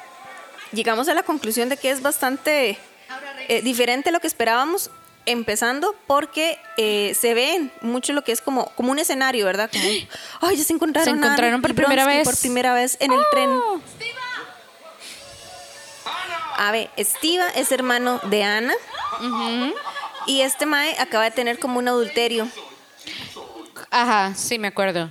llegamos 0.73 1.09
a 1.09 1.15
la 1.15 1.23
conclusión 1.23 1.69
de 1.69 1.77
que 1.77 1.93
es 1.93 2.03
bastante 2.03 2.77
eh, 3.47 3.63
diferente 3.63 4.09
a 4.09 4.13
lo 4.13 4.19
que 4.19 4.27
esperábamos, 4.27 4.91
empezando 5.27 5.95
porque 6.09 6.59
eh, 6.77 7.17
se 7.17 7.35
ve 7.35 7.71
mucho 7.81 8.13
lo 8.15 8.23
que 8.23 8.33
es 8.33 8.41
como, 8.41 8.67
como 8.75 8.91
un 8.91 8.99
escenario, 8.99 9.47
¿verdad? 9.47 9.71
Como, 9.71 9.85
ay, 10.41 10.57
ya 10.57 10.65
se 10.65 10.73
encontraron, 10.73 11.05
Se 11.05 11.17
encontraron 11.17 11.63
por 11.63 11.73
primera 11.77 12.05
vez. 12.05 12.25
por 12.25 12.37
primera 12.37 12.75
vez 12.75 12.97
en 12.99 13.13
el 13.13 13.21
tren. 13.31 13.49
A 16.57 16.73
ver, 16.73 16.91
Estiva 16.97 17.47
es 17.51 17.71
hermano 17.71 18.21
de 18.25 18.43
Ana. 18.43 18.75
Y 20.27 20.41
este 20.41 20.67
Mae 20.67 20.97
acaba 20.99 21.25
de 21.25 21.31
tener 21.31 21.61
como 21.61 21.79
un 21.79 21.87
adulterio. 21.87 22.49
Ajá, 23.91 24.35
sí, 24.35 24.59
me 24.59 24.69
acuerdo. 24.69 25.11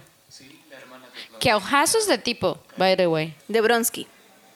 Que 1.40 1.54
ojazos 1.54 2.08
de 2.08 2.18
tipo, 2.18 2.58
by 2.78 2.96
the 2.98 3.08
way. 3.08 3.36
de 3.48 3.62
Bronsky, 3.62 4.08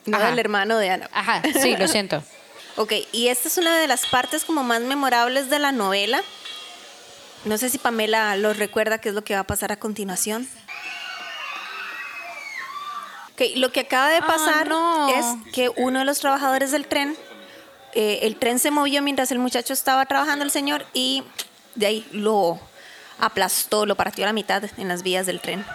no 0.06 0.18
Ajá. 0.18 0.30
del 0.30 0.40
hermano 0.40 0.78
de 0.78 0.90
Ana. 0.90 1.10
Ajá, 1.14 1.42
sí, 1.62 1.76
lo 1.78 1.88
siento. 1.90 2.24
Ok, 2.78 2.94
y 3.12 3.28
esta 3.28 3.48
es 3.48 3.58
una 3.58 3.78
de 3.78 3.88
las 3.88 4.06
partes 4.08 4.46
como 4.46 4.64
más 4.64 4.82
memorables 4.82 5.50
de 5.50 5.60
la 5.60 5.72
novela, 5.72 6.22
No 7.44 7.58
sé 7.58 7.70
si 7.70 7.78
Pamela 7.80 8.36
lo 8.36 8.54
recuerda 8.54 9.00
qué 9.00 9.10
es 9.10 9.16
lo 9.16 9.24
que 9.24 9.34
va 9.34 9.42
a 9.42 9.44
pasar 9.46 9.72
a 9.72 9.78
continuación. 9.78 10.48
Ok, 13.34 13.42
lo 13.56 13.72
que 13.72 13.82
acaba 13.82 14.10
de 14.10 14.22
pasar 14.22 14.68
no. 14.70 15.10
es 15.10 15.26
que 15.54 15.70
uno 15.70 16.00
de 16.00 16.06
los 16.06 16.20
trabajadores 16.20 16.72
del 16.72 16.86
tren, 16.88 17.16
eh, 17.94 18.20
el 18.24 18.36
tren 18.38 18.60
se 18.60 18.72
movió 18.72 19.02
mientras 19.02 19.32
el 19.32 19.40
muchacho 19.40 19.74
estaba 19.74 20.06
trabajando, 20.06 20.46
el 20.46 20.52
señor, 20.52 20.86
y 20.94 21.24
de 21.76 21.86
ahí 21.88 22.08
lo 22.12 22.60
aplastó, 23.22 23.86
lo 23.86 23.96
partió 23.96 24.26
a 24.26 24.28
la 24.28 24.34
mitad 24.34 24.64
en 24.78 24.88
las 24.88 25.04
vías 25.04 25.26
del 25.26 25.40
tren. 25.40 25.66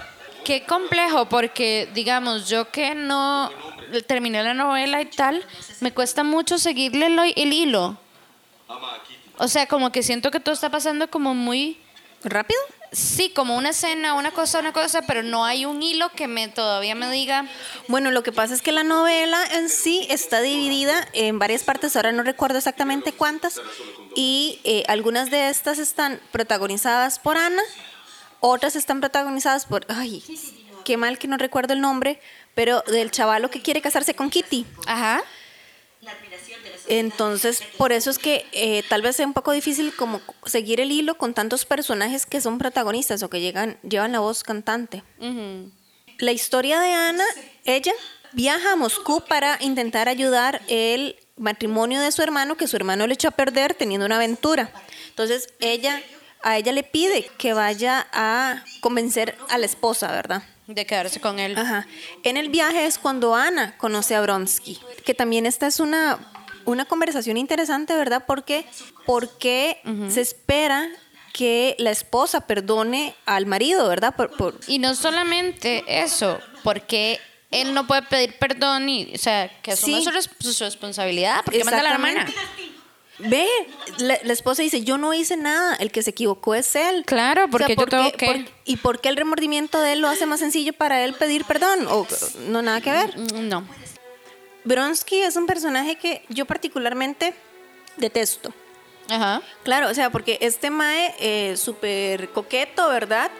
Qué 0.45 0.65
complejo, 0.65 1.29
porque 1.29 1.89
digamos, 1.95 2.49
yo 2.49 2.71
que 2.71 2.95
no 2.95 3.51
terminé 4.07 4.43
la 4.43 4.55
novela 4.55 5.01
y 5.01 5.07
tal, 5.07 5.45
me 5.81 5.93
cuesta 5.93 6.23
mucho 6.23 6.59
seguirle 6.59 7.07
el, 7.07 7.19
el 7.19 7.53
hilo. 7.53 7.97
O 9.39 9.49
sea, 9.49 9.67
como 9.67 9.91
que 9.91 10.03
siento 10.03 10.31
que 10.31 10.41
todo 10.41 10.55
está 10.55 10.71
pasando 10.71 11.09
como 11.09 11.35
muy... 11.35 11.79
¿Rápido? 12.25 12.61
Sí, 12.97 13.29
como 13.29 13.59
una 13.59 13.69
escena, 13.69 14.15
una 14.15 14.31
cosa, 14.31 14.59
una 14.59 14.73
cosa, 14.73 15.03
pero 15.03 15.23
no 15.23 15.45
hay 15.45 15.67
un 15.67 15.83
hilo 15.83 16.09
que 16.13 16.29
me 16.29 16.49
todavía 16.49 16.95
me 16.95 17.11
diga... 17.11 17.45
Bueno, 17.89 18.11
lo 18.11 18.23
que 18.23 18.33
pasa 18.33 18.55
es 18.55 18.63
que 18.63 18.73
la 18.73 18.85
novela 18.85 19.39
en 19.53 19.69
sí 19.69 20.07
está 20.09 20.41
dividida 20.41 21.07
en 21.13 21.39
varias 21.39 21.63
partes, 21.63 21.95
ahora 21.95 22.13
no 22.13 22.23
recuerdo 22.23 22.57
exactamente 22.57 23.13
cuántas, 23.13 23.61
y 24.15 24.61
eh, 24.65 24.83
algunas 24.89 25.31
de 25.31 25.51
estas 25.51 25.79
están 25.79 26.23
protagonizadas 26.33 27.19
por 27.19 27.37
Ana, 27.37 27.63
otras 28.41 28.77
están 28.77 29.03
protagonizadas 29.03 29.67
por, 29.67 29.85
ay, 29.91 30.25
qué 30.87 30.97
mal 30.97 31.19
que 31.19 31.29
no 31.29 31.37
recuerdo 31.37 31.75
el 31.75 31.83
nombre, 31.83 32.19
pero 32.55 32.83
del 32.87 33.11
chavalo 33.11 33.51
que 33.51 33.61
quiere 33.61 33.83
casarse 33.83 34.15
con 34.15 34.31
Kitty. 34.31 34.65
Ajá. 34.87 35.23
Entonces, 36.89 37.63
por 37.77 37.93
eso 37.93 38.11
es 38.11 38.19
que 38.19 38.47
eh, 38.53 38.83
tal 38.89 39.03
vez 39.03 39.17
sea 39.17 39.27
un 39.27 39.33
poco 39.33 39.53
difícil 39.53 39.95
como 39.95 40.21
seguir 40.45 40.81
el 40.81 40.93
hilo 40.93 41.19
con 41.19 41.35
tantos 41.35 41.65
personajes 41.65 42.27
que 42.27 42.41
son 42.41 42.59
protagonistas 42.59 43.23
o 43.23 43.31
que 43.31 43.41
llegan, 43.41 43.79
llevan 43.83 44.13
la 44.13 44.21
voz 44.21 44.43
cantante. 44.43 45.03
La 46.19 46.33
historia 46.33 46.81
de 46.81 46.93
Ana, 46.93 47.25
ella 47.65 47.93
viaja 48.33 48.73
a 48.73 48.77
Moscú 48.77 49.23
para 49.29 49.59
intentar 49.61 50.09
ayudar 50.09 50.63
el 50.69 51.17
matrimonio 51.37 52.01
de 52.01 52.13
su 52.13 52.23
hermano, 52.23 52.57
que 52.57 52.67
su 52.67 52.77
hermano 52.77 53.07
le 53.07 53.15
echó 53.15 53.29
a 53.29 53.33
perder 53.33 53.75
teniendo 53.75 54.07
una 54.07 54.17
aventura. 54.17 54.71
Entonces, 55.09 55.49
ella, 55.61 56.03
a 56.43 56.57
ella 56.57 56.73
le 56.73 56.83
pide 56.83 57.29
que 57.39 57.53
vaya 57.53 58.07
a 58.13 58.65
convencer 58.81 59.37
a 59.49 59.59
la 59.59 59.67
esposa, 59.67 60.11
¿verdad? 60.11 60.43
De 60.67 60.85
quedarse 60.87 61.21
con 61.21 61.39
él. 61.39 61.57
Ajá. 61.57 61.87
En 62.25 62.37
el 62.37 62.49
viaje 62.49 62.87
es 62.87 62.99
cuando 62.99 63.35
Ana 63.35 63.77
conoce 63.79 64.15
a 64.15 64.21
Bronsky, 64.21 64.81
que 65.05 65.15
también 65.15 65.47
esta 65.47 65.67
es 65.67 65.81
una, 65.81 66.19
una 66.67 66.85
conversación 66.85 67.37
interesante, 67.37 67.95
¿verdad? 67.97 68.25
Porque, 68.27 68.67
porque 69.07 69.81
se 70.11 70.21
espera 70.21 70.89
que 71.33 71.75
la 71.79 71.91
esposa 71.91 72.43
perdone 72.47 73.15
al 73.27 73.47
marido, 73.47 73.89
¿verdad? 73.89 74.15
Por, 74.17 74.31
por- 74.37 74.59
Y 74.67 74.79
no 74.79 74.95
solamente 74.95 75.85
eso, 75.87 76.39
porque 76.65 77.21
él 77.51 77.75
no 77.75 77.87
puede 77.87 78.03
pedir 78.03 78.39
perdón 78.39 78.89
y, 78.89 79.13
o 79.15 79.19
sea, 79.19 79.51
que 79.63 79.73
asuma 79.73 79.99
Sí. 79.99 80.05
su, 80.05 80.11
res- 80.11 80.31
su 80.39 80.65
responsabilidad, 80.65 81.43
porque 81.45 81.63
manda 81.65 81.81
a 81.81 81.83
la 81.83 81.91
hermana. 81.93 82.27
Ve, 83.19 83.47
la, 83.99 84.19
la 84.25 84.33
esposa 84.35 84.61
dice, 84.61 84.83
yo 84.85 84.99
no 84.99 85.15
hice 85.15 85.39
nada, 85.39 85.75
el 85.77 85.91
que 85.91 86.03
se 86.03 86.11
equivocó 86.11 86.55
es 86.55 86.77
él. 86.77 87.03
Claro, 87.07 87.49
porque 87.51 87.71
yo 87.73 87.77
¿por 87.77 87.89
tengo 87.89 88.11
qué- 88.13 88.17
que- 88.19 88.27
por- 88.27 88.53
¿Y 88.67 88.77
por 88.77 89.01
qué 89.01 89.09
el 89.09 89.17
remordimiento 89.17 89.81
de 89.81 89.93
él 89.95 90.01
lo 90.01 90.09
hace 90.09 90.27
más 90.27 90.41
sencillo 90.41 90.75
para 90.75 91.03
él 91.03 91.15
pedir 91.15 91.45
perdón? 91.47 91.87
O 91.89 92.07
no, 92.49 92.61
nada 92.61 92.81
que 92.83 92.93
ver. 92.93 93.17
Mm, 93.19 93.49
No. 93.49 93.67
Bronsky 94.67 95.23
es 95.23 95.37
un 95.37 95.47
personaje 95.47 95.97
que 95.97 96.23
yo 96.29 96.45
particularmente 96.45 97.35
detesto. 97.97 98.53
Ajá. 99.09 99.41
Claro, 99.63 99.89
o 99.89 99.95
sea, 99.95 100.11
porque 100.11 100.37
este 100.43 100.69
Mae, 100.71 101.15
eh, 101.21 101.57
súper 101.57 102.29
coqueto, 102.31 102.89
¿verdad? 102.89 103.31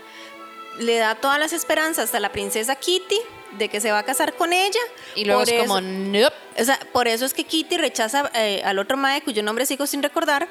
Le 0.79 0.97
da 0.99 1.17
todas 1.17 1.39
las 1.39 1.53
esperanzas 1.53 2.15
a 2.15 2.21
la 2.21 2.31
princesa 2.33 2.77
Kitty 2.77 3.19
de 3.59 3.69
que 3.69 3.81
se 3.81 3.91
va 3.91 3.99
a 3.99 4.03
casar 4.05 4.35
con 4.35 4.53
ella. 4.53 4.79
Y 5.17 5.25
luego 5.25 5.41
Por 5.43 5.53
es 5.53 5.61
como, 5.63 5.79
eso- 5.79 5.87
nope. 5.89 6.37
o 6.61 6.65
sea, 6.65 6.79
por 6.93 7.09
eso 7.09 7.25
es 7.25 7.35
que 7.35 7.45
Kitty 7.45 7.77
rechaza 7.79 8.31
eh, 8.35 8.63
al 8.65 8.79
otro 8.79 8.97
Mae, 8.97 9.23
cuyo 9.23 9.43
nombre 9.43 9.67
sigo 9.67 9.87
sin 9.87 10.03
recordar, 10.03 10.49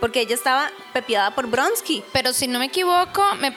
porque 0.00 0.20
ella 0.20 0.34
estaba 0.36 0.70
pepiada 0.92 1.34
por 1.34 1.48
Bronsky. 1.48 2.04
Pero 2.12 2.32
si 2.32 2.46
no 2.46 2.58
me 2.60 2.66
equivoco, 2.66 3.24
me 3.40 3.52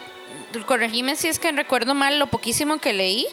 corregime 0.66 1.16
si 1.16 1.28
es 1.28 1.38
que 1.38 1.52
recuerdo 1.52 1.94
mal 1.94 2.18
lo 2.18 2.28
poquísimo 2.28 2.80
que 2.80 2.94
leí, 2.94 3.28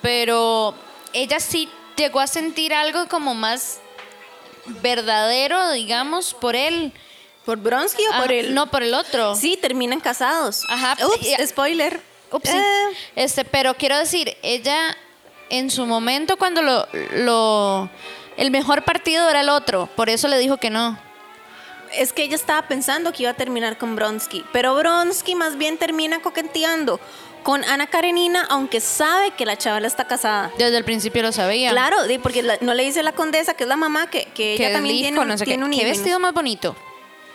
pero 0.00 0.74
ella 1.12 1.40
sí 1.40 1.68
llegó 1.98 2.20
a 2.20 2.26
sentir 2.26 2.72
algo 2.72 3.06
como 3.08 3.34
más 3.34 3.80
verdadero, 4.82 5.72
digamos, 5.72 6.32
por 6.34 6.56
él. 6.56 6.92
¿Por 7.44 7.58
Bronsky 7.58 8.02
o 8.06 8.12
Ah, 8.12 8.20
por 8.22 8.32
él? 8.32 8.54
No, 8.54 8.70
por 8.70 8.82
el 8.82 8.94
otro. 8.94 9.34
Sí, 9.34 9.58
terminan 9.60 10.00
casados. 10.00 10.64
Ajá. 10.68 10.96
Ups, 11.06 11.26
Y- 11.26 11.46
spoiler. 11.46 12.00
Ups, 12.30 12.50
Eh. 12.50 12.62
Este, 13.16 13.44
pero 13.44 13.74
quiero 13.74 13.96
decir, 13.98 14.36
ella 14.42 14.96
en 15.48 15.70
su 15.70 15.86
momento 15.86 16.36
cuando 16.36 16.60
lo, 16.60 16.86
lo 17.14 17.88
el 18.36 18.50
mejor 18.50 18.84
partido 18.84 19.28
era 19.30 19.40
el 19.40 19.48
otro, 19.48 19.88
por 19.96 20.10
eso 20.10 20.28
le 20.28 20.36
dijo 20.38 20.58
que 20.58 20.68
no. 20.68 20.98
Es 21.94 22.12
que 22.12 22.22
ella 22.22 22.36
estaba 22.36 22.68
pensando 22.68 23.12
que 23.14 23.22
iba 23.22 23.32
a 23.32 23.34
terminar 23.34 23.78
con 23.78 23.96
Bronsky, 23.96 24.44
pero 24.52 24.74
Bronsky 24.74 25.34
más 25.34 25.56
bien 25.56 25.78
termina 25.78 26.20
coqueteando 26.20 27.00
con 27.42 27.64
Ana 27.64 27.86
Karenina, 27.86 28.46
aunque 28.50 28.80
sabe 28.80 29.30
que 29.32 29.46
la 29.46 29.56
chavala 29.56 29.86
está 29.86 30.06
casada. 30.06 30.50
Desde 30.58 30.76
el 30.76 30.84
principio 30.84 31.22
lo 31.22 31.32
sabía. 31.32 31.70
Claro, 31.70 31.96
porque 32.22 32.42
la- 32.42 32.58
no 32.60 32.74
le 32.74 32.84
dice 32.84 33.02
la 33.02 33.12
condesa, 33.12 33.54
que 33.54 33.64
es 33.64 33.68
la 33.68 33.76
mamá, 33.76 34.08
que, 34.10 34.24
que 34.34 34.54
ella 34.54 34.72
también 34.72 34.96
tiene, 34.98 35.24
no 35.24 35.38
sé 35.38 35.44
qué. 35.44 35.50
tiene 35.52 35.64
un 35.64 35.70
¿Qué 35.70 35.84
vestido 35.84 36.18
más 36.20 36.32
bonito? 36.34 36.76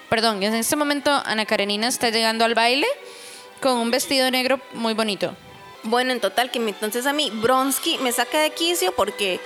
Perdón, 0.10 0.44
en 0.44 0.54
este 0.54 0.76
momento 0.76 1.12
Ana 1.26 1.46
Karenina 1.46 1.88
está 1.88 2.10
llegando 2.10 2.46
al 2.46 2.54
baile 2.54 2.88
con 3.62 3.78
un 3.80 3.90
vestido 3.92 4.30
negro 4.30 4.60
muy 4.74 4.94
bonito. 4.94 5.36
Bueno, 5.84 6.12
en 6.14 6.22
total, 6.22 6.52
que 6.52 6.60
entonces 6.60 7.06
a 7.08 7.14
mí 7.14 7.30
Bronsky 7.34 7.98
me 7.98 8.12
saca 8.12 8.40
de 8.40 8.52
quicio 8.52 8.94
porque 8.96 9.40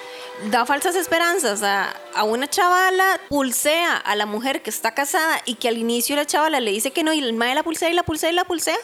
da 0.52 0.65
falsas 0.65 0.96
esperanzas 0.96 1.63
a, 1.63 1.96
a 2.13 2.24
una 2.24 2.48
chavala, 2.48 3.20
pulsea 3.30 3.96
a 3.98 4.15
la 4.15 4.26
mujer 4.28 4.62
que 4.62 4.70
está 4.70 4.93
casada 4.93 5.41
y 5.46 5.56
que 5.56 5.67
al 5.67 5.78
inicio 5.78 6.15
la 6.15 6.26
chavala 6.26 6.60
le 6.60 6.70
dice 6.72 6.91
que 6.91 7.04
no 7.04 7.12
y 7.13 7.20
el 7.20 7.34
mae 7.34 7.56
la 7.56 7.63
pulsea 7.63 7.89
y 7.89 7.93
la 7.93 8.04
pulsea 8.04 8.30
y 8.30 8.34
la 8.34 8.43
pulsea. 8.43 8.78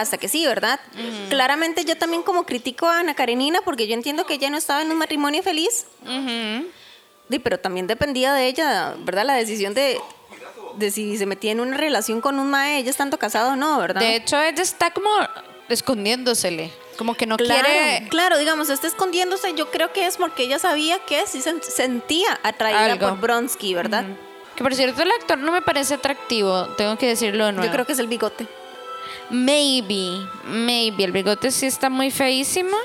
Hasta 0.00 0.18
que 0.18 0.28
sí, 0.28 0.46
¿verdad? 0.46 0.80
Claramente 1.28 1.84
yo 1.84 1.96
también 1.96 2.22
como 2.22 2.44
critico 2.44 2.86
a 2.86 3.00
Ana 3.00 3.14
Karenina 3.14 3.60
porque 3.64 3.86
yo 3.86 3.94
entiendo 3.94 4.24
que 4.26 4.34
ella 4.34 4.50
no 4.50 4.56
estaba 4.56 4.82
en 4.82 4.90
un 4.90 4.98
matrimonio 4.98 5.42
feliz. 5.42 5.86
Di, 7.28 7.38
pero 7.38 7.60
también 7.60 7.86
dependía 7.86 8.32
de 8.34 8.46
ella, 8.46 8.94
¿verdad? 8.98 9.24
La 9.24 9.34
decisión 9.34 9.72
de, 9.72 10.00
de 10.76 10.90
si 10.90 11.16
se 11.16 11.26
metía 11.26 11.52
en 11.52 11.60
una 11.60 11.76
relación 11.76 12.20
con 12.20 12.38
un 12.40 12.50
mae, 12.50 12.78
ella 12.78 12.90
estando 12.90 13.18
casado 13.18 13.52
o 13.52 13.56
no, 13.56 13.78
¿verdad? 13.78 14.00
De 14.00 14.16
hecho, 14.16 14.40
ella 14.40 14.62
está 14.62 14.90
como 14.90 15.08
escondiéndosele. 15.68 16.72
Como 16.98 17.14
que 17.14 17.26
no 17.26 17.36
Claro, 17.36 17.64
quiere 17.64 18.08
claro, 18.08 18.36
digamos, 18.38 18.68
está 18.68 18.86
escondiéndose. 18.86 19.54
Yo 19.54 19.70
creo 19.70 19.92
que 19.92 20.06
es 20.06 20.16
porque 20.16 20.42
ella 20.42 20.58
sabía 20.58 20.98
que 20.98 21.26
sí 21.26 21.40
se 21.40 21.62
sentía 21.62 22.38
atraída 22.42 22.92
Algo. 22.92 23.08
por 23.08 23.20
Bronsky, 23.20 23.74
¿verdad? 23.74 24.04
Que 24.56 24.62
por 24.62 24.74
cierto, 24.74 25.00
el 25.02 25.10
actor 25.12 25.38
no 25.38 25.52
me 25.52 25.62
parece 25.62 25.94
atractivo, 25.94 26.66
tengo 26.76 26.98
que 26.98 27.06
decirlo 27.06 27.46
de 27.46 27.52
nuevo. 27.52 27.66
Yo 27.66 27.72
creo 27.72 27.86
que 27.86 27.92
es 27.92 27.98
el 27.98 28.08
bigote. 28.08 28.46
Maybe, 29.30 30.26
maybe. 30.44 31.04
El 31.04 31.12
bigote 31.12 31.50
sí 31.50 31.66
está 31.66 31.88
muy 31.88 32.10
feísimo. 32.10 32.76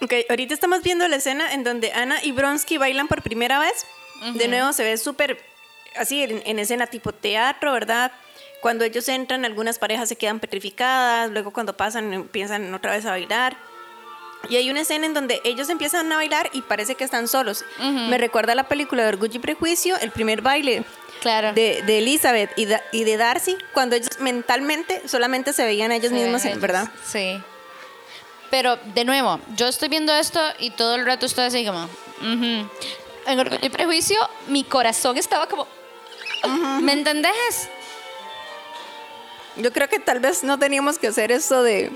Ok, 0.00 0.12
ahorita 0.28 0.54
estamos 0.54 0.82
viendo 0.82 1.06
la 1.08 1.16
escena 1.16 1.52
en 1.52 1.64
donde 1.64 1.92
Ana 1.92 2.22
y 2.22 2.32
Bronsky 2.32 2.78
bailan 2.78 3.08
por 3.08 3.22
primera 3.22 3.58
vez. 3.58 3.86
De 4.34 4.48
nuevo 4.48 4.72
se 4.72 4.84
ve 4.84 4.96
súper 4.96 5.38
así 5.96 6.22
en, 6.22 6.42
en 6.46 6.58
escena 6.58 6.86
tipo 6.86 7.12
teatro, 7.12 7.72
¿verdad? 7.72 8.12
Cuando 8.60 8.84
ellos 8.84 9.08
entran, 9.08 9.44
algunas 9.44 9.78
parejas 9.78 10.08
se 10.08 10.16
quedan 10.16 10.40
petrificadas, 10.40 11.30
luego 11.30 11.52
cuando 11.52 11.76
pasan 11.76 12.12
empiezan 12.12 12.72
otra 12.72 12.92
vez 12.92 13.04
a 13.04 13.10
bailar. 13.10 13.56
Y 14.48 14.56
hay 14.56 14.70
una 14.70 14.80
escena 14.80 15.06
en 15.06 15.14
donde 15.14 15.40
ellos 15.44 15.68
empiezan 15.68 16.10
a 16.12 16.16
bailar 16.16 16.50
y 16.52 16.62
parece 16.62 16.94
que 16.94 17.04
están 17.04 17.28
solos. 17.28 17.64
Me 17.80 18.18
recuerda 18.18 18.52
a 18.52 18.54
la 18.54 18.68
película 18.68 19.02
de 19.02 19.08
Orgullo 19.08 19.36
y 19.36 19.38
Prejuicio, 19.38 19.96
el 19.98 20.10
primer 20.10 20.42
baile 20.42 20.84
Claro. 21.20 21.52
de, 21.54 21.82
de 21.86 21.98
Elizabeth 21.98 22.50
y, 22.56 22.64
de 23.04 23.16
Darcy, 23.16 23.56
cuando 23.72 23.96
ellos 23.96 24.18
mentalmente 24.20 25.08
solamente 25.08 25.52
se 25.52 25.64
veían 25.64 25.90
a 25.90 25.96
ellos 25.96 26.12
mismos, 26.12 26.44
ellos- 26.44 26.60
¿verdad? 26.60 26.88
Sí. 27.06 27.40
Pero, 28.50 28.76
de 28.76 29.04
nuevo, 29.04 29.40
yo 29.56 29.66
estoy 29.68 29.88
viendo 29.88 30.14
esto 30.14 30.40
y 30.58 30.70
todo 30.70 30.94
el 30.94 31.04
rato 31.06 31.26
estoy 31.26 31.44
así 31.46 31.64
como... 31.66 31.84
ujú. 31.84 32.68
En 33.26 33.40
Orgullo 33.40 33.58
y 33.66 33.70
Prejuicio, 33.70 34.18
mi 34.48 34.64
corazón 34.64 35.16
estaba 35.16 35.48
como... 35.48 35.66
¿Me 36.82 36.92
entendés? 36.92 37.68
Yo 39.56 39.72
creo 39.72 39.88
que 39.88 39.98
tal 39.98 40.20
vez 40.20 40.44
no 40.44 40.58
teníamos 40.58 40.98
que 40.98 41.06
hacer 41.08 41.32
eso 41.32 41.62
de 41.62 41.90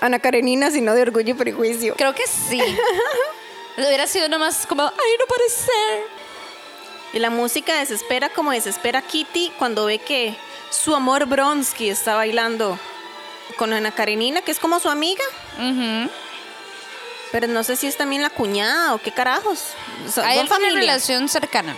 Ana 0.00 0.18
Karenina, 0.18 0.70
sino 0.70 0.94
de 0.94 1.02
Orgullo 1.02 1.30
y 1.30 1.34
Prejuicio. 1.34 1.94
Creo 1.96 2.14
que 2.14 2.26
sí. 2.26 2.60
Hubiera 3.78 4.06
sido 4.06 4.28
nomás 4.28 4.66
como... 4.66 4.82
¡Ay, 4.82 5.12
no 5.18 5.26
puede 5.26 5.48
ser! 5.48 6.17
Y 7.12 7.18
la 7.18 7.30
música 7.30 7.74
desespera 7.78 8.28
como 8.28 8.50
desespera 8.52 9.02
Kitty 9.02 9.52
cuando 9.58 9.86
ve 9.86 9.98
que 9.98 10.36
su 10.70 10.94
amor 10.94 11.26
Bronsky 11.26 11.88
está 11.88 12.14
bailando 12.14 12.78
con 13.56 13.72
Ana 13.72 13.92
Karenina, 13.92 14.42
que 14.42 14.50
es 14.50 14.58
como 14.58 14.78
su 14.78 14.90
amiga. 14.90 15.24
Pero 17.32 17.46
no 17.46 17.62
sé 17.64 17.76
si 17.76 17.86
es 17.86 17.96
también 17.96 18.22
la 18.22 18.30
cuñada 18.30 18.94
o 18.94 18.98
qué 18.98 19.12
carajos. 19.12 19.60
Son, 20.12 20.24
Hay 20.24 20.38
son 20.38 20.48
familia. 20.48 20.80
relación 20.80 21.28
cercana. 21.28 21.74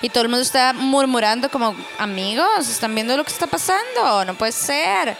Y 0.00 0.08
todo 0.08 0.22
el 0.22 0.28
mundo 0.30 0.42
está 0.42 0.72
murmurando 0.72 1.50
como, 1.50 1.76
amigos, 1.98 2.68
¿están 2.68 2.94
viendo 2.94 3.16
lo 3.16 3.24
que 3.24 3.32
está 3.32 3.46
pasando? 3.46 4.24
No 4.24 4.34
puede 4.34 4.52
ser. 4.52 5.16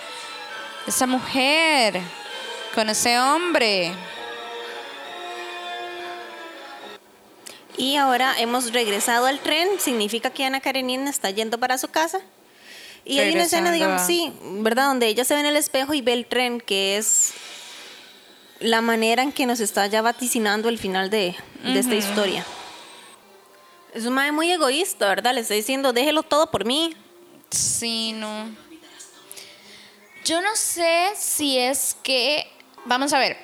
Esa 0.87 1.07
mujer 1.07 2.01
con 2.75 2.89
ese 2.89 3.19
hombre. 3.19 3.93
Y 7.77 7.97
ahora 7.97 8.35
hemos 8.39 8.73
regresado 8.73 9.27
al 9.27 9.41
tren, 9.41 9.69
significa 9.79 10.31
que 10.31 10.45
Ana 10.45 10.61
Karenina 10.61 11.11
está 11.11 11.31
yendo 11.31 11.59
para 11.59 11.79
su 11.79 11.89
casa. 11.89 12.21
Y 13.05 13.21
hay 13.21 13.35
una 13.35 13.45
escena, 13.45 13.71
digamos, 13.71 14.03
sí, 14.03 14.33
¿verdad? 14.43 14.89
Donde 14.89 15.07
ella 15.07 15.25
se 15.25 15.35
ve 15.35 15.41
en 15.41 15.47
el 15.47 15.57
espejo 15.57 15.95
y 15.95 16.01
ve 16.01 16.13
el 16.13 16.27
tren, 16.27 16.61
que 16.61 16.97
es 16.97 17.35
la 18.59 18.81
manera 18.81 19.23
en 19.23 19.33
que 19.33 19.47
nos 19.47 19.61
está 19.61 19.87
ya 19.87 20.03
vaticinando 20.03 20.69
el 20.69 20.79
final 20.79 21.11
de, 21.11 21.37
de 21.63 21.79
esta 21.79 21.95
historia. 21.95 22.45
Es 23.95 24.05
un 24.07 24.15
madre 24.15 24.33
muy 24.33 24.51
egoísta, 24.51 25.09
¿verdad? 25.09 25.35
Le 25.35 25.43
está 25.43 25.55
diciendo, 25.55 25.93
déjelo 25.93 26.23
todo 26.23 26.51
por 26.51 26.65
mí. 26.65 26.97
Sí, 27.51 28.13
no. 28.13 28.49
Yo 30.25 30.41
no 30.41 30.57
sé 30.57 31.13
si 31.17 31.59
es 31.59 31.97
que. 32.03 32.47
Vamos 32.85 33.13
a 33.13 33.19
ver. 33.19 33.39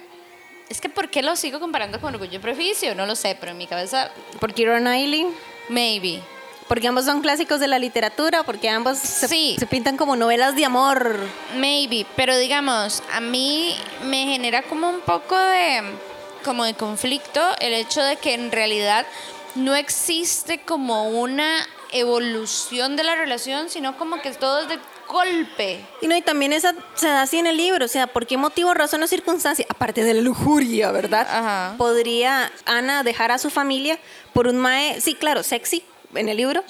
Es 0.69 0.81
que 0.81 0.89
¿por 0.89 1.11
qué 1.11 1.23
lo 1.23 1.37
sigo 1.37 1.61
comparando 1.61 2.01
con 2.01 2.15
Orgullo 2.15 2.37
y 2.37 2.39
Prejuicio? 2.39 2.95
No 2.95 3.07
lo 3.07 3.15
sé, 3.17 3.37
pero 3.39 3.53
en 3.53 3.59
mi 3.59 3.67
cabeza, 3.67 4.11
Por 4.41 4.55
Keira 4.55 4.79
Knightley, 4.79 5.27
maybe. 5.69 6.23
porque 6.69 6.89
ambos 6.89 7.05
son 7.05 7.21
clásicos 7.21 7.61
de 7.61 7.69
la 7.69 7.79
literatura, 7.79 8.43
porque 8.45 8.71
ambos 8.71 8.97
se, 8.99 9.29
Sí. 9.29 9.57
se 9.59 9.67
pintan 9.67 9.97
como 9.99 10.17
novelas 10.17 10.57
de 10.57 10.65
amor. 10.65 11.19
Maybe, 11.57 12.07
pero 12.17 12.37
digamos, 12.39 13.03
a 13.13 13.21
mí 13.21 13.77
me 14.05 14.25
genera 14.25 14.63
como 14.63 14.89
un 14.89 15.01
poco 15.01 15.37
de 15.37 15.83
como 16.45 16.65
de 16.65 16.75
conflicto 16.75 17.41
el 17.61 17.73
hecho 17.73 18.03
de 18.03 18.17
que 18.17 18.35
en 18.35 18.51
realidad 18.51 19.07
no 19.55 19.75
existe 19.77 20.59
como 20.61 21.09
una 21.11 21.69
evolución 21.93 22.97
de 22.97 23.05
la 23.05 23.15
relación, 23.15 23.69
sino 23.71 23.97
como 23.99 24.21
que 24.23 24.31
todo 24.33 24.63
es 24.63 24.69
de 24.69 24.79
golpe. 25.13 25.81
Y 26.01 26.07
no, 26.09 26.17
y 26.17 26.23
también 26.23 26.53
esa 26.53 26.75
se 26.95 27.07
da 27.09 27.23
así 27.23 27.39
en 27.39 27.47
el 27.47 27.57
libro, 27.57 27.85
o 27.85 27.89
sea, 27.89 28.07
¿por 28.09 28.27
qué 28.27 28.37
motivo, 28.37 28.75
razón 28.75 29.03
o 29.03 29.07
circunstancia? 29.07 29.65
Aparte 29.69 30.03
de 30.03 30.15
la 30.15 30.23
lujuria, 30.23 30.91
¿verdad? 30.91 31.27
Ajá. 31.31 31.75
Podría 31.79 32.51
Ana 32.65 33.03
dejar 33.05 33.31
a 33.31 33.39
su 33.39 33.51
familia 33.51 33.99
por 34.33 34.49
un 34.49 34.57
mae, 34.59 35.01
sí, 35.01 35.15
claro, 35.15 35.43
sexy 35.43 35.85
en 36.15 36.29
el 36.29 36.37
libro, 36.37 36.63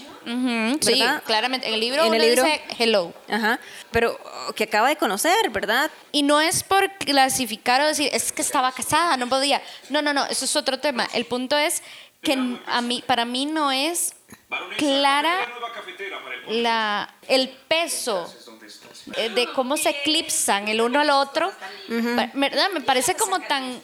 Sí, 0.81 1.03
claramente. 1.27 1.67
En 1.67 1.75
el 1.75 1.81
libro 1.81 2.05
En 2.05 2.15
el 2.15 2.21
uno 2.21 2.29
libro- 2.29 2.45
dice 2.45 2.63
hello. 2.79 3.13
ajá, 3.29 3.59
pero 3.91 4.17
oh, 4.49 4.53
que 4.53 4.65
acaba 4.65 4.89
de 4.89 4.95
conocer, 4.97 5.51
¿verdad? 5.51 5.91
Y 6.13 6.23
no 6.23 6.41
es 6.41 6.63
por 6.63 6.89
clasificar 6.99 7.81
o 7.81 7.87
decir, 7.87 8.09
es 8.13 8.31
que 8.31 8.43
estaba 8.43 8.71
casada, 8.71 9.17
no 9.17 9.29
podía. 9.29 9.61
No, 9.91 10.01
no, 10.01 10.13
no, 10.13 10.25
eso 10.27 10.45
es 10.45 10.55
otro 10.55 10.79
tema. 10.79 11.09
El 11.13 11.25
punto 11.25 11.57
es 11.59 11.83
que 12.23 12.39
a 12.67 12.81
mí, 12.83 13.03
para 13.05 13.25
mí 13.25 13.47
no 13.47 13.73
es 13.73 14.15
clara 14.77 15.49
la, 16.49 17.15
el 17.29 17.49
peso 17.51 18.33
eh, 19.17 19.29
de 19.31 19.49
cómo 19.53 19.77
se 19.77 19.91
eclipsan 19.91 20.69
el 20.69 20.81
uno 20.81 21.01
al 21.01 21.11
otro. 21.11 21.53
¿Verdad? 21.89 22.71
Me 22.73 22.81
parece 22.81 23.15
como 23.15 23.41
tan... 23.41 23.81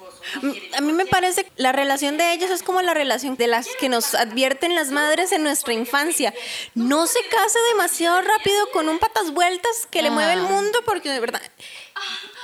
A 0.76 0.80
mí 0.80 0.92
me 0.92 1.06
parece 1.06 1.44
que 1.44 1.52
la 1.56 1.72
relación 1.72 2.16
de 2.18 2.32
ellos 2.32 2.50
es 2.50 2.62
como 2.62 2.82
la 2.82 2.94
relación 2.94 3.36
de 3.36 3.46
las 3.46 3.66
que 3.80 3.88
nos 3.88 4.14
advierten 4.14 4.74
las 4.74 4.90
madres 4.90 5.32
en 5.32 5.42
nuestra 5.42 5.72
infancia. 5.72 6.34
No 6.74 7.06
se 7.06 7.20
case 7.28 7.58
demasiado 7.70 8.20
rápido 8.22 8.70
con 8.72 8.88
un 8.88 8.98
patas 8.98 9.32
vueltas 9.32 9.86
que 9.90 10.02
le 10.02 10.10
mueve 10.10 10.32
el 10.34 10.40
Ah. 10.40 10.48
mundo 10.48 10.80
porque 10.84 11.08
de 11.10 11.20
verdad 11.20 11.42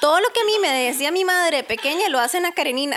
todo 0.00 0.20
lo 0.20 0.28
que 0.30 0.40
a 0.40 0.44
mí 0.44 0.58
me 0.60 0.70
decía 0.70 1.10
mi 1.12 1.24
madre 1.24 1.62
pequeña 1.62 2.08
lo 2.08 2.18
hacen 2.18 2.44
a 2.46 2.52
Karenina. 2.52 2.96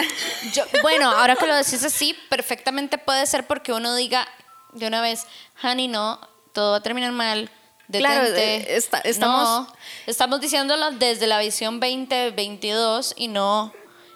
Yo, 0.54 0.64
bueno, 0.82 1.10
ahora 1.10 1.36
que 1.36 1.46
lo 1.48 1.56
decís 1.56 1.84
así, 1.84 2.14
perfectamente 2.30 2.98
puede 2.98 3.26
ser 3.28 3.46
porque 3.46 3.72
uno 3.74 3.96
diga 3.96 4.28
de 4.74 4.88
una 4.88 5.02
vez, 5.02 5.26
honey, 5.64 5.88
no, 5.88 6.20
todo 6.54 6.72
va 6.72 6.78
a 6.78 6.84
terminar 6.84 7.12
mal. 7.12 7.50
Claro, 7.92 8.24
detente". 8.26 8.74
eh, 8.74 8.76
está- 8.78 9.00
estamos- 9.00 9.48
No, 9.68 9.74
estamos 10.08 10.42
diciéndolo 10.42 10.92
desde 10.92 11.26
la 11.28 11.40
visión 11.40 11.80
2022 11.80 13.14
y 13.16 13.28
no 13.30 13.74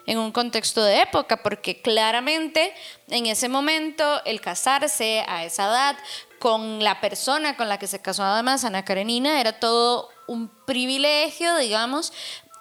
en 0.07 0.17
un 0.17 0.31
contexto 0.31 0.83
de 0.83 1.01
época, 1.01 1.37
porque 1.43 1.81
claramente 1.81 2.73
en 3.07 3.27
ese 3.27 3.47
momento 3.47 4.21
el 4.25 4.41
casarse 4.41 5.23
a 5.27 5.45
esa 5.45 5.65
edad 5.67 5.97
con 6.39 6.83
la 6.83 6.99
persona 6.99 7.55
con 7.55 7.69
la 7.69 7.77
que 7.77 7.85
se 7.87 8.01
casó 8.01 8.23
además 8.23 8.65
Ana 8.65 8.83
Karenina 8.83 9.39
era 9.39 9.59
todo 9.59 10.09
un 10.27 10.49
privilegio, 10.65 11.55
digamos, 11.57 12.11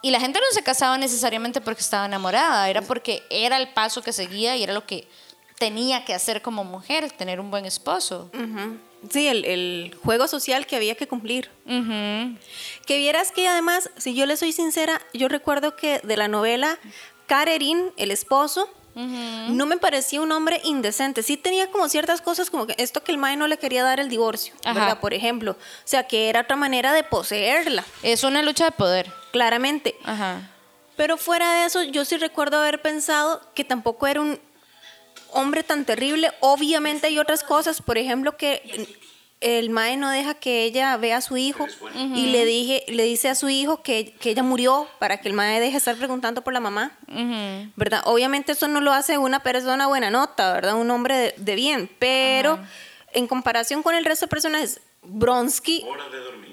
y 0.03 0.11
la 0.11 0.20
gente 0.20 0.38
no 0.38 0.46
se 0.53 0.62
casaba 0.62 0.96
necesariamente 0.98 1.61
porque 1.61 1.81
estaba 1.81 2.05
enamorada, 2.07 2.68
era 2.68 2.83
porque 2.83 3.22
era 3.31 3.57
el 3.57 3.70
paso 3.72 4.03
que 4.03 4.12
seguía 4.12 4.55
y 4.57 4.62
era 4.62 4.74
lo 4.74 4.87
que 4.87 5.09
tenía 5.61 6.07
que 6.07 6.14
hacer 6.14 6.40
como 6.40 6.64
mujer, 6.64 7.12
tener 7.12 7.38
un 7.38 7.51
buen 7.51 7.66
esposo. 7.66 8.31
Sí, 9.11 9.29
el, 9.29 9.44
el 9.44 9.94
juego 10.03 10.27
social 10.27 10.66
que 10.66 10.75
había 10.77 10.94
que 10.94 11.07
cumplir. 11.07 11.51
Que 11.66 12.96
vieras 12.99 13.31
que 13.31 13.46
además, 13.46 13.90
si 13.99 14.14
yo 14.14 14.25
le 14.25 14.38
soy 14.38 14.53
sincera, 14.53 15.01
yo 15.12 15.29
recuerdo 15.29 15.77
que 15.77 16.01
de 16.01 16.16
la 16.16 16.29
novela, 16.29 16.79
Karerin, 17.27 17.92
el 17.99 18.11
esposo, 18.11 18.70
no 18.94 19.66
me 19.66 19.77
parecía 19.77 20.23
un 20.23 20.33
hombre 20.33 20.62
indecente. 20.64 21.23
Sí 21.23 21.37
tenía 21.37 21.70
como 21.70 21.90
ciertas 21.90 22.23
cosas, 22.23 22.49
como 22.49 22.66
que 22.66 22.75
esto 22.79 23.03
que 23.05 23.12
el 23.12 23.18
mae 23.18 23.37
no 23.37 23.46
le 23.46 23.59
quería 23.59 23.85
dar 23.85 24.01
el 24.01 24.09
divorcio, 24.09 24.55
Ajá. 24.64 24.73
¿verdad? 24.81 25.01
Por 25.01 25.12
ejemplo. 25.12 25.53
O 25.53 25.57
sea, 25.85 26.07
que 26.07 26.31
era 26.31 26.40
otra 26.40 26.57
manera 26.57 26.94
de 26.94 27.05
poseerla, 27.05 27.85
Es 28.03 28.25
una 28.25 28.42
lucha 28.42 28.64
de 28.64 28.73
poder. 28.73 29.12
claramente. 29.31 29.94
Ajá. 30.05 30.51
Pero 30.96 31.18
fuera 31.18 31.53
de 31.61 31.66
eso, 31.66 31.83
yo 31.83 32.05
sí 32.07 32.16
recuerdo 32.16 32.59
haber 32.61 32.81
pensado 32.83 33.40
que 33.55 33.64
tampoco 33.64 34.07
era 34.07 34.20
un 34.23 34.38
hombre 35.32 35.62
tan 35.62 35.84
terrible. 35.84 36.32
Obviamente 36.40 37.06
hay 37.06 37.18
otras 37.18 37.42
cosas, 37.42 37.82
por 37.82 37.98
ejemplo, 37.98 38.36
que 38.36 38.88
el 39.40 39.70
mae 39.70 39.96
no 39.96 40.10
deja 40.10 40.34
que 40.34 40.64
ella 40.64 40.96
vea 40.98 41.16
a 41.16 41.20
su 41.22 41.36
hijo 41.38 41.66
y 42.14 42.26
le 42.26 42.44
dije 42.44 42.84
le 42.88 43.04
dice 43.04 43.30
a 43.30 43.34
su 43.34 43.48
hijo 43.48 43.82
que, 43.82 44.12
que 44.20 44.30
ella 44.30 44.42
murió 44.42 44.86
para 44.98 45.20
que 45.20 45.28
el 45.28 45.34
mae 45.34 45.60
deje 45.60 45.72
de 45.72 45.78
estar 45.78 45.96
preguntando 45.96 46.42
por 46.42 46.52
la 46.52 46.60
mamá. 46.60 46.98
Ujú. 47.08 47.72
¿Verdad? 47.76 48.02
Obviamente 48.04 48.52
eso 48.52 48.68
no 48.68 48.80
lo 48.80 48.92
hace 48.92 49.16
una 49.16 49.42
persona 49.42 49.86
buena 49.86 50.10
nota, 50.10 50.52
¿verdad? 50.52 50.74
Un 50.74 50.90
hombre 50.90 51.16
de, 51.16 51.34
de 51.38 51.54
bien, 51.54 51.90
pero 51.98 52.58
en 53.12 53.26
comparación 53.26 53.82
con 53.82 53.94
el 53.94 54.04
resto 54.04 54.26
de 54.26 54.30
personajes, 54.30 54.80
Bronsky, 55.02 55.84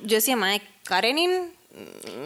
yo 0.04 0.16
decía, 0.16 0.36
mae, 0.36 0.62
Karenin, 0.84 1.52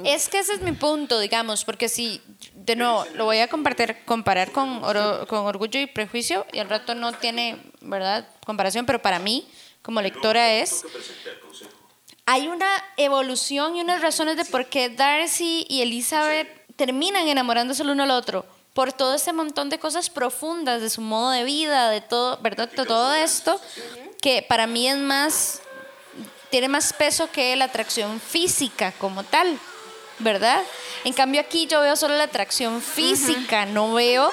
Es 0.05 0.29
que 0.29 0.39
ese 0.39 0.53
es 0.53 0.61
mi 0.61 0.71
punto, 0.71 1.19
digamos, 1.19 1.65
porque 1.65 1.89
si, 1.89 2.21
de 2.65 2.75
nuevo, 2.75 3.05
lo 3.15 3.25
voy 3.25 3.39
a 3.39 3.47
compartir, 3.47 3.97
comparar 4.05 4.51
con, 4.51 4.83
Oro- 4.83 5.25
con 5.27 5.39
Orgullo 5.39 5.79
y 5.79 5.87
Prejuicio, 5.87 6.45
y 6.53 6.59
al 6.59 6.69
rato 6.69 6.95
no 6.95 7.11
tiene, 7.13 7.57
¿verdad?, 7.81 8.27
comparación, 8.45 8.85
pero 8.85 9.01
para 9.01 9.19
mí, 9.19 9.47
como 9.81 10.01
lectora, 10.01 10.53
es... 10.53 10.83
Hay 12.25 12.47
una 12.47 12.69
evolución 12.97 13.75
y 13.75 13.81
unas 13.81 14.01
razones 14.01 14.37
de 14.37 14.45
por 14.45 14.67
qué 14.67 14.89
Darcy 14.89 15.65
y 15.67 15.81
Elizabeth 15.81 16.47
terminan 16.75 17.27
enamorándose 17.27 17.81
el 17.83 17.89
uno 17.89 18.03
al 18.03 18.11
otro. 18.11 18.45
Por 18.73 18.93
todo 18.93 19.15
ese 19.15 19.33
montón 19.33 19.69
de 19.69 19.79
cosas 19.79 20.09
profundas 20.09 20.81
de 20.81 20.89
su 20.89 21.01
modo 21.01 21.31
de 21.31 21.43
vida, 21.43 21.89
de 21.89 21.99
todo, 21.99 22.37
¿verdad? 22.37 22.69
Todo 22.73 23.13
esto, 23.15 23.59
que 24.21 24.45
para 24.47 24.67
mí 24.67 24.87
es 24.87 24.97
más 24.97 25.61
tiene 26.51 26.67
más 26.67 26.93
peso 26.93 27.29
que 27.31 27.55
la 27.55 27.65
atracción 27.65 28.19
física 28.19 28.93
como 28.99 29.23
tal, 29.23 29.57
¿verdad? 30.21 30.61
En 31.03 31.13
cambio 31.13 31.41
aquí 31.41 31.67
yo 31.67 31.81
veo 31.81 31.95
solo 31.95 32.15
la 32.15 32.25
atracción 32.25 32.81
física, 32.81 33.65
no 33.65 33.93
veo 33.93 34.31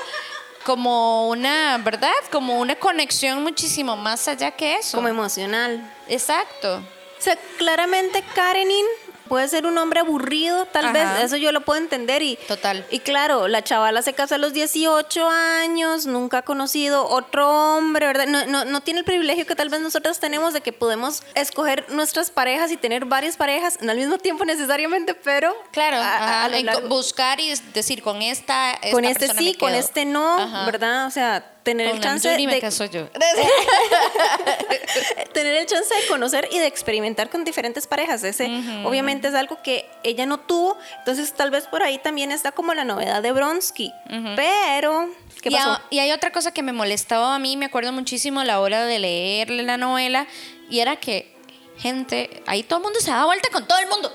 como 0.65 1.29
una, 1.29 1.79
¿verdad? 1.79 2.13
Como 2.31 2.61
una 2.61 2.77
conexión 2.77 3.43
muchísimo 3.43 3.97
más 3.97 4.29
allá 4.29 4.51
que 4.51 4.77
eso. 4.77 4.99
como 4.99 5.09
emocional. 5.09 5.95
Exacto. 6.09 6.77
O 6.77 7.23
sea, 7.23 7.37
claramente 7.57 8.23
Karenin 8.35 8.85
puede 9.29 9.47
ser 9.49 9.67
un 9.67 9.77
hombre 9.79 10.01
aburrido, 10.01 10.65
tal 10.67 10.87
Ajá. 10.87 10.93
vez, 10.93 11.25
eso 11.25 11.37
yo 11.37 11.53
lo 11.53 11.61
puedo 11.61 11.79
entender. 11.81 12.23
Y, 12.23 12.37
Total. 12.49 12.85
Y 12.91 13.01
claro, 13.01 13.49
la 13.49 13.63
chavala 13.63 14.03
se 14.03 14.13
casa 14.15 14.37
a 14.37 14.39
los 14.39 14.53
18 14.53 15.29
años, 15.29 16.07
nunca 16.07 16.39
ha 16.39 16.43
conocido 16.43 17.07
otro 17.09 17.49
hombre, 17.49 18.07
¿verdad? 18.07 18.27
No, 18.27 18.47
no, 18.47 18.65
no 18.65 18.81
tiene 18.81 19.01
el 19.01 19.05
privilegio 19.05 19.47
que 19.47 19.55
tal 19.55 19.69
vez 19.69 19.81
nosotros 19.81 20.19
tenemos 20.19 20.53
de 20.55 20.61
que 20.61 20.73
podemos 20.73 21.23
escoger 21.35 21.85
nuestras 21.91 22.31
parejas 22.31 22.71
y 22.73 22.77
tener 22.77 23.05
varias 23.05 23.37
parejas, 23.37 23.79
no 23.81 23.91
al 23.93 23.99
mismo 23.99 24.19
tiempo 24.19 24.45
necesariamente, 24.45 25.15
pero 25.15 25.55
Claro, 25.73 25.97
a- 25.99 26.45
a- 26.45 26.45
a 26.47 26.81
buscar 26.89 27.41
y 27.41 27.55
decir 27.75 28.03
con 28.03 28.23
esta, 28.23 28.73
esta 28.73 28.91
con 28.91 29.05
este 29.05 29.29
sí, 29.35 29.55
con 29.55 29.75
este 29.75 30.05
no, 30.05 30.39
Ajá. 30.39 30.65
¿verdad? 30.67 31.07
O 31.07 31.11
sea, 31.11 31.55
tener 31.69 31.89
el 31.89 32.01
chance 32.01 32.31
Yuri 32.31 32.47
me 32.47 32.55
de 32.55 32.61
caso 32.63 32.87
yo. 32.87 33.09
tener 35.35 35.55
el 35.57 35.67
chance 35.67 35.95
de 35.95 36.07
conocer 36.07 36.49
y 36.51 36.59
de 36.59 36.67
experimentar 36.67 37.29
con 37.29 37.45
diferentes 37.45 37.87
parejas. 37.87 38.25
Ese 38.25 38.47
obviamente 38.85 39.29
es 39.29 39.35
algo 39.35 39.61
que 39.63 39.87
ella 40.03 40.25
no 40.25 40.41
tuvo, 40.41 40.79
entonces 41.01 41.35
tal 41.35 41.51
vez 41.51 41.67
por 41.67 41.83
ahí 41.83 41.99
también 41.99 42.33
está 42.33 42.53
como 42.53 42.73
la 42.73 42.85
novedad 42.85 43.23
de 43.23 43.33
Bronsky. 43.33 43.93
Pero, 44.35 45.11
¿qué 45.43 45.51
y, 45.51 45.57
a- 45.57 45.59
pasó? 45.59 45.81
y 45.91 45.99
hay 45.99 46.13
otra 46.13 46.33
cosa 46.33 46.53
que 46.53 46.63
me 46.63 46.73
molestaba 46.73 47.35
a 47.35 47.39
mí, 47.39 47.59
me 47.59 47.67
acuerdo 47.67 47.93
muchísimo 47.93 48.41
a 48.41 48.47
la 48.47 48.61
hora 48.61 48.87
de 48.87 48.99
leerle 48.99 49.63
la 49.63 49.77
novela, 49.77 50.27
y 50.71 50.81
era 50.81 50.97
que, 50.97 51.35
gente, 51.77 52.43
ahí 52.47 52.63
todo 52.63 52.79
el 52.79 52.85
mundo 52.85 53.01
se 53.01 53.11
daba 53.11 53.27
vuelta 53.27 53.51
con 53.53 53.69
todo 53.69 53.79
el 53.79 53.89
mundo. 53.89 54.11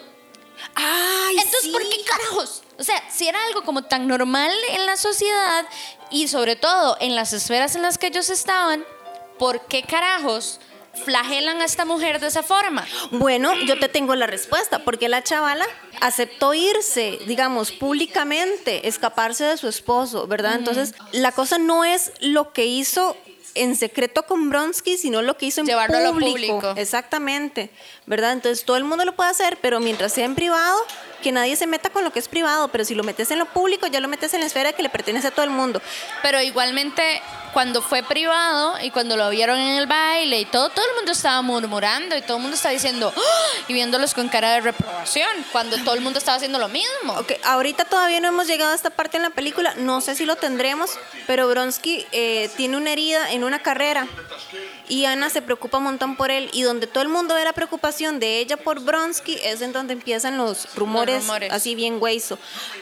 Ay, 0.75 1.35
Entonces, 1.43 1.69
¿por 1.71 1.81
qué 1.87 2.03
carajos? 2.03 2.63
O 2.79 2.83
sea, 2.83 2.95
si 3.11 3.27
era 3.27 3.43
algo 3.45 3.63
como 3.63 3.83
tan 3.83 4.07
normal 4.07 4.51
en 4.69 4.85
la 4.85 4.97
sociedad 4.97 5.65
y 6.13 6.27
sobre 6.27 6.55
todo 6.55 6.95
en 7.01 7.15
las 7.15 7.33
esferas 7.33 7.75
en 7.75 7.81
las 7.81 7.97
que 7.97 8.07
ellos 8.07 8.29
estaban, 8.29 8.85
¿por 9.39 9.65
qué 9.65 9.81
carajos 9.81 10.59
flagelan 10.93 11.59
a 11.59 11.65
esta 11.65 11.85
mujer 11.85 12.19
de 12.19 12.27
esa 12.27 12.43
forma? 12.43 12.85
Bueno, 13.09 13.55
yo 13.65 13.79
te 13.79 13.89
tengo 13.89 14.15
la 14.15 14.27
respuesta, 14.27 14.83
porque 14.85 15.09
la 15.09 15.23
chavala 15.23 15.65
aceptó 16.01 16.53
irse, 16.53 17.19
digamos, 17.25 17.71
públicamente, 17.71 18.87
escaparse 18.87 19.43
de 19.43 19.57
su 19.57 19.67
esposo, 19.67 20.27
¿verdad? 20.27 20.53
Entonces, 20.53 20.93
la 21.11 21.31
cosa 21.31 21.57
no 21.57 21.83
es 21.83 22.11
lo 22.19 22.53
que 22.53 22.67
hizo 22.67 23.17
en 23.55 23.75
secreto 23.75 24.23
con 24.23 24.49
Bronsky, 24.49 24.97
sino 24.97 25.21
lo 25.21 25.37
que 25.37 25.47
hizo 25.47 25.61
en 25.61 25.67
Llevarlo 25.67 25.97
a 25.97 26.01
lo 26.01 26.13
público. 26.13 26.59
público. 26.59 26.73
Exactamente, 26.77 27.69
¿verdad? 28.05 28.33
Entonces, 28.33 28.65
todo 28.65 28.77
el 28.77 28.83
mundo 28.83 29.05
lo 29.05 29.15
puede 29.15 29.29
hacer, 29.29 29.57
pero 29.61 29.79
mientras 29.79 30.13
sea 30.13 30.25
en 30.25 30.35
privado, 30.35 30.77
que 31.21 31.31
nadie 31.31 31.55
se 31.55 31.67
meta 31.67 31.89
con 31.89 32.03
lo 32.03 32.11
que 32.11 32.19
es 32.19 32.27
privado, 32.27 32.67
pero 32.69 32.85
si 32.85 32.95
lo 32.95 33.03
metes 33.03 33.31
en 33.31 33.39
lo 33.39 33.45
público, 33.45 33.87
ya 33.87 33.99
lo 33.99 34.07
metes 34.07 34.33
en 34.33 34.41
la 34.41 34.45
esfera 34.45 34.73
que 34.73 34.83
le 34.83 34.89
pertenece 34.89 35.27
a 35.27 35.31
todo 35.31 35.45
el 35.45 35.51
mundo. 35.51 35.81
Pero 36.21 36.41
igualmente, 36.41 37.21
cuando 37.53 37.81
fue 37.81 38.03
privado 38.03 38.75
y 38.81 38.89
cuando 38.91 39.15
lo 39.15 39.29
vieron 39.29 39.59
en 39.59 39.77
el 39.77 39.87
baile 39.87 40.39
y 40.39 40.45
todo, 40.45 40.69
todo 40.69 40.85
el 40.85 40.95
mundo 40.95 41.11
estaba 41.11 41.41
murmurando 41.41 42.17
y 42.17 42.21
todo 42.21 42.37
el 42.37 42.41
mundo 42.41 42.55
estaba 42.55 42.73
diciendo 42.73 43.13
"¡Ah!", 43.15 43.21
y 43.67 43.73
viéndolos 43.73 44.13
con 44.13 44.27
cara 44.27 44.51
de 44.53 44.61
reprobación, 44.61 45.29
cuando 45.51 45.77
todo 45.83 45.93
el 45.93 46.01
mundo 46.01 46.19
estaba 46.19 46.37
haciendo 46.37 46.59
lo 46.59 46.67
mismo. 46.67 47.13
Ok, 47.19 47.33
ahorita 47.43 47.85
todavía 47.85 48.19
no 48.19 48.27
hemos 48.27 48.47
llegado 48.47 48.71
a 48.71 48.75
esta 48.75 48.89
parte 48.89 49.17
en 49.17 49.23
la 49.23 49.29
película, 49.29 49.73
no 49.77 50.01
sé 50.01 50.15
si 50.15 50.25
lo 50.25 50.35
tendremos, 50.35 50.89
pero 51.27 51.47
Bronsky 51.47 52.05
eh, 52.11 52.49
tiene 52.57 52.75
una 52.77 52.91
herida 52.91 53.31
en 53.31 53.43
una 53.43 53.59
carrera 53.59 54.07
y 54.89 55.05
Ana 55.05 55.29
se 55.29 55.41
preocupa 55.41 55.77
un 55.77 55.85
montón 55.85 56.15
por 56.15 56.31
él 56.31 56.49
y 56.53 56.63
donde 56.63 56.87
todo 56.87 57.03
el 57.03 57.09
mundo 57.09 57.35
ve 57.35 57.43
la 57.43 57.53
preocupación 57.53 58.19
de 58.19 58.39
ella 58.39 58.57
por 58.57 58.79
Bronsky 58.81 59.39
es 59.43 59.61
en 59.61 59.71
donde 59.73 59.93
empiezan 59.93 60.37
los 60.37 60.75
rumores, 60.75 61.21
rumores. 61.21 61.51
así 61.53 61.75
bien 61.75 61.97
hueso. 61.99 62.37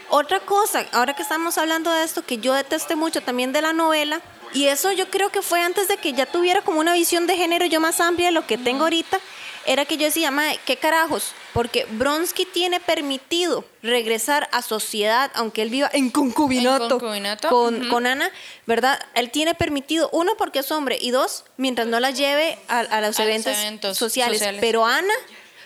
Otra 0.10 0.40
cosa, 0.40 0.86
ahora 0.94 1.14
que 1.16 1.22
estamos 1.22 1.58
hablando 1.58 1.92
de 1.92 2.04
esto, 2.04 2.24
que 2.24 2.38
yo 2.38 2.54
detesté 2.54 2.96
mucho 2.96 3.22
también 3.22 3.52
de 3.54 3.62
la 3.62 3.74
novela, 3.74 4.22
y 4.54 4.68
eso 4.68 4.92
yo 4.92 5.10
creo 5.10 5.30
que 5.32 5.42
fue 5.42 5.62
antes 5.62 5.88
de 5.88 5.98
que 5.98 6.14
ya 6.14 6.26
tuviera 6.26 6.62
como 6.62 6.80
una 6.80 6.94
visión 6.94 7.28
de 7.28 7.36
género 7.38 7.66
yo 7.66 7.80
más 7.80 8.00
amplia 8.00 8.28
de 8.28 8.32
lo 8.34 8.46
que 8.48 8.58
tengo 8.58 8.84
ahorita, 8.84 9.20
era 9.66 9.86
que 9.86 9.98
yo 9.98 10.06
decía, 10.06 10.32
"Mae, 10.32 10.60
¿qué 10.66 10.78
carajos? 10.78 11.34
Porque 11.54 11.86
Bronsky 11.92 12.46
tiene 12.46 12.80
permitido 12.80 13.64
regresar 13.84 14.50
a 14.52 14.62
sociedad, 14.64 15.30
aunque 15.36 15.62
él 15.62 15.70
viva 15.70 15.90
en 15.94 16.10
concubinato, 16.10 16.86
En 16.86 16.90
concubinato, 16.90 17.50
con, 17.50 18.08
Ana, 18.08 18.32
¿verdad? 18.66 19.00
Él 19.14 19.30
tiene 19.30 19.54
permitido, 19.54 20.10
uno, 20.14 20.34
porque 20.38 20.60
es 20.60 20.72
hombre, 20.72 20.98
y 21.00 21.12
dos, 21.12 21.46
mientras 21.58 21.88
no 21.88 22.00
la 22.00 22.10
lleve 22.12 22.58
a, 22.68 22.80
a 22.80 22.84
los, 22.84 22.94
A 22.94 23.02
los 23.02 23.20
eventos, 23.20 23.98
sociales. 23.98 24.40
sociales. 24.40 24.62
Pero 24.62 24.86
Ana 24.86 25.14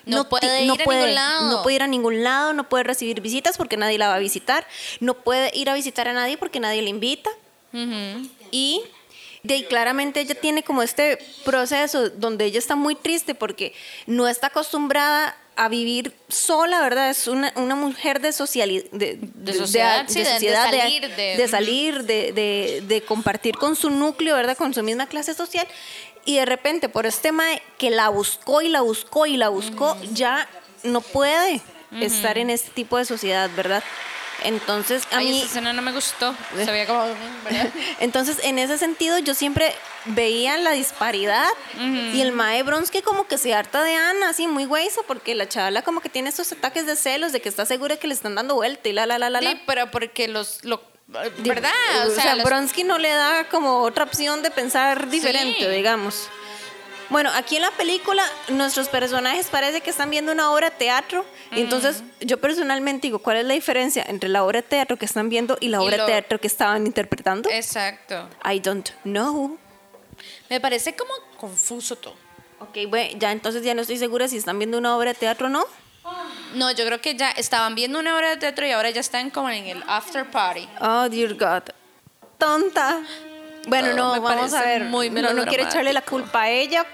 No 0.05 0.29
puede 0.29 0.63
ir 0.63 0.71
a 0.71 0.75
ningún 0.75 1.15
lado. 1.15 1.51
No 1.51 1.63
puede 1.63 1.75
ir 1.77 1.83
a 1.83 1.87
ningún 1.87 2.23
lado, 2.23 2.53
no 2.53 2.67
puede 2.69 2.83
recibir 2.83 3.21
visitas 3.21 3.57
porque 3.57 3.77
nadie 3.77 3.97
la 3.97 4.07
va 4.09 4.15
a 4.15 4.19
visitar, 4.19 4.67
no 4.99 5.13
puede 5.15 5.51
ir 5.57 5.69
a 5.69 5.73
visitar 5.73 6.07
a 6.07 6.13
nadie 6.13 6.37
porque 6.37 6.59
nadie 6.59 6.81
le 6.81 6.89
invita. 6.89 7.29
Y 8.51 8.81
de 9.43 9.65
claramente 9.67 10.19
ella 10.21 10.35
tiene 10.35 10.63
como 10.63 10.81
este 10.81 11.17
proceso 11.43 12.09
donde 12.09 12.45
ella 12.45 12.57
está 12.59 12.75
muy 12.75 12.95
triste 12.95 13.35
porque 13.35 13.73
no 14.07 14.27
está 14.27 14.47
acostumbrada 14.47 15.37
a 15.57 15.69
vivir 15.69 16.13
sola, 16.27 16.81
¿verdad? 16.81 17.09
Es 17.11 17.27
una, 17.27 17.53
una 17.55 17.75
mujer 17.75 18.19
de 18.19 18.33
socialidad, 18.33 18.83
de, 18.91 19.17
De 19.21 19.53
sociedad, 19.53 20.05
sí, 20.07 20.19
de- 20.19 20.25
sociedad, 20.25 20.69
de, 20.71 20.79
salir, 20.79 21.15
de- 21.15 21.47
salir, 21.47 22.03
de, 22.03 23.03
compartir 23.07 23.55
con 23.55 23.75
su 23.75 23.89
núcleo, 23.89 24.35
¿verdad? 24.35 24.57
Con 24.57 24.73
su 24.73 24.83
misma 24.83 25.05
clase 25.07 25.33
social. 25.33 25.65
Y 26.25 26.35
de 26.37 26.45
repente, 26.45 26.89
por 26.89 27.05
este 27.05 27.31
mae 27.31 27.61
que 27.77 27.89
la 27.91 28.09
buscó 28.09 28.61
y 28.63 28.69
la 28.69 28.81
buscó 28.81 29.27
y 29.27 29.37
la 29.37 29.49
buscó, 29.49 29.95
ya 30.11 30.49
no 30.83 30.99
puede 31.01 31.61
estar 32.01 32.37
en 32.37 32.49
este 32.49 32.71
tipo 32.71 32.97
de 32.97 33.05
sociedad, 33.05 33.49
¿verdad? 33.55 33.83
Entonces, 34.45 35.03
a 35.11 35.17
Ay, 35.17 35.27
mí... 35.29 35.37
esa 35.39 35.45
escena 35.47 35.73
no 35.73 35.81
me 35.81 35.91
gustó. 35.91 36.35
Se 36.55 36.71
veía 36.71 36.85
como... 36.87 37.01
¿verdad? 37.43 37.69
Entonces, 37.99 38.37
en 38.43 38.59
ese 38.59 38.77
sentido, 38.77 39.17
yo 39.19 39.33
siempre 39.33 39.73
veía 40.05 40.57
la 40.57 40.71
disparidad 40.71 41.47
y 41.79 42.21
el 42.21 42.31
Mae 42.31 42.61
Bronsky 42.63 43.01
como 43.01 43.27
que 43.27 43.37
se 43.37 43.53
harta 43.53 43.81
de 43.83 43.95
Ana, 43.95 44.29
así 44.29 44.47
muy 44.47 44.65
hueso, 44.65 45.03
porque 45.07 45.33
la 45.35 45.49
chavala 45.49 45.81
como 45.81 45.99
que 46.01 46.09
tiene 46.09 46.29
estos 46.29 46.51
ataques 46.51 46.85
de 46.85 46.95
celos 46.95 47.31
de 47.31 47.41
que 47.41 47.49
está 47.49 47.65
segura 47.65 47.97
que 47.97 48.07
le 48.07 48.13
están 48.13 48.35
dando 48.35 48.55
vuelta 48.55 48.87
y 48.89 48.93
la, 48.93 49.05
la, 49.05 49.17
la, 49.17 49.29
la, 49.29 49.41
la. 49.41 49.51
Sí, 49.51 49.61
pero 49.65 49.89
porque 49.91 50.27
los... 50.27 50.63
Lo, 50.63 50.81
¿Verdad? 51.07 51.71
O 52.07 52.11
sea, 52.11 52.35
los- 52.35 52.43
Bronsky 52.45 52.83
no 52.83 52.97
le 52.97 53.09
da 53.09 53.47
como 53.49 53.81
otra 53.83 54.03
opción 54.05 54.41
de 54.41 54.49
pensar 54.51 55.09
diferente, 55.09 55.59
Sí. 55.59 55.67
digamos. 55.67 56.29
Bueno, 57.09 57.29
aquí 57.35 57.55
en 57.57 57.61
la 57.61 57.71
película 57.71 58.23
nuestros 58.49 58.89
personajes 58.89 59.47
parece 59.47 59.81
que 59.81 59.89
están 59.91 60.09
viendo 60.09 60.31
una 60.31 60.51
obra 60.51 60.69
de 60.71 60.75
teatro. 60.75 61.25
Y 61.51 61.61
entonces 61.61 62.03
yo 62.21 62.39
personalmente 62.39 63.07
digo, 63.07 63.19
¿cuál 63.19 63.37
es 63.37 63.45
la 63.45 63.53
diferencia 63.53 64.03
entre 64.07 64.27
la 64.29 64.43
obra 64.43 64.61
de 64.61 64.67
teatro 64.67 64.97
que 64.97 65.05
están 65.05 65.29
viendo 65.29 65.57
y 65.61 65.67
la 65.69 65.77
Y 65.77 65.81
obra 65.81 65.97
lo- 65.97 66.05
de 66.05 66.11
teatro 66.11 66.39
que 66.39 66.47
estaban 66.47 66.85
interpretando? 66.85 67.49
Exacto. 67.49 68.27
I 68.43 68.59
don't 68.59 68.89
know. 69.03 69.57
Me 70.49 70.59
parece 70.59 70.95
como 70.95 71.13
confuso 71.37 71.95
todo. 71.95 72.15
Ok, 72.59 72.77
bueno, 72.87 73.17
ya 73.19 73.31
entonces 73.31 73.63
ya 73.63 73.73
no 73.75 73.81
estoy 73.81 73.97
segura 73.97 74.27
si 74.27 74.37
están 74.37 74.57
viendo 74.57 74.77
una 74.77 74.95
obra 74.97 75.13
de 75.13 75.19
teatro 75.19 75.47
o 75.47 75.49
no. 75.49 75.65
No, 76.53 76.71
yo 76.71 76.85
creo 76.85 77.01
que 77.01 77.15
ya 77.15 77.31
estaban 77.31 77.75
viendo 77.75 77.99
una 77.99 78.15
obra 78.15 78.29
de 78.31 78.37
teatro 78.37 78.65
y 78.65 78.71
ahora 78.71 78.89
ya 78.91 79.01
están 79.01 79.29
como 79.29 79.49
en 79.49 79.65
el 79.67 79.83
after 79.87 80.25
party. 80.29 80.67
Oh, 80.79 81.09
dear 81.09 81.33
God. 81.33 81.63
Tonta. 82.37 83.01
Bueno, 83.67 83.93
no, 83.93 84.13
me 84.13 84.19
vamos 84.19 84.53
a 84.53 84.61
ver. 84.61 84.83
muy 84.85 85.09
no, 85.09 85.33
no 85.33 85.45
quiero 85.45 85.63
echarle 85.63 85.93
la 85.93 86.01
culpa 86.01 86.43
a 86.43 86.49
ella. 86.49 86.85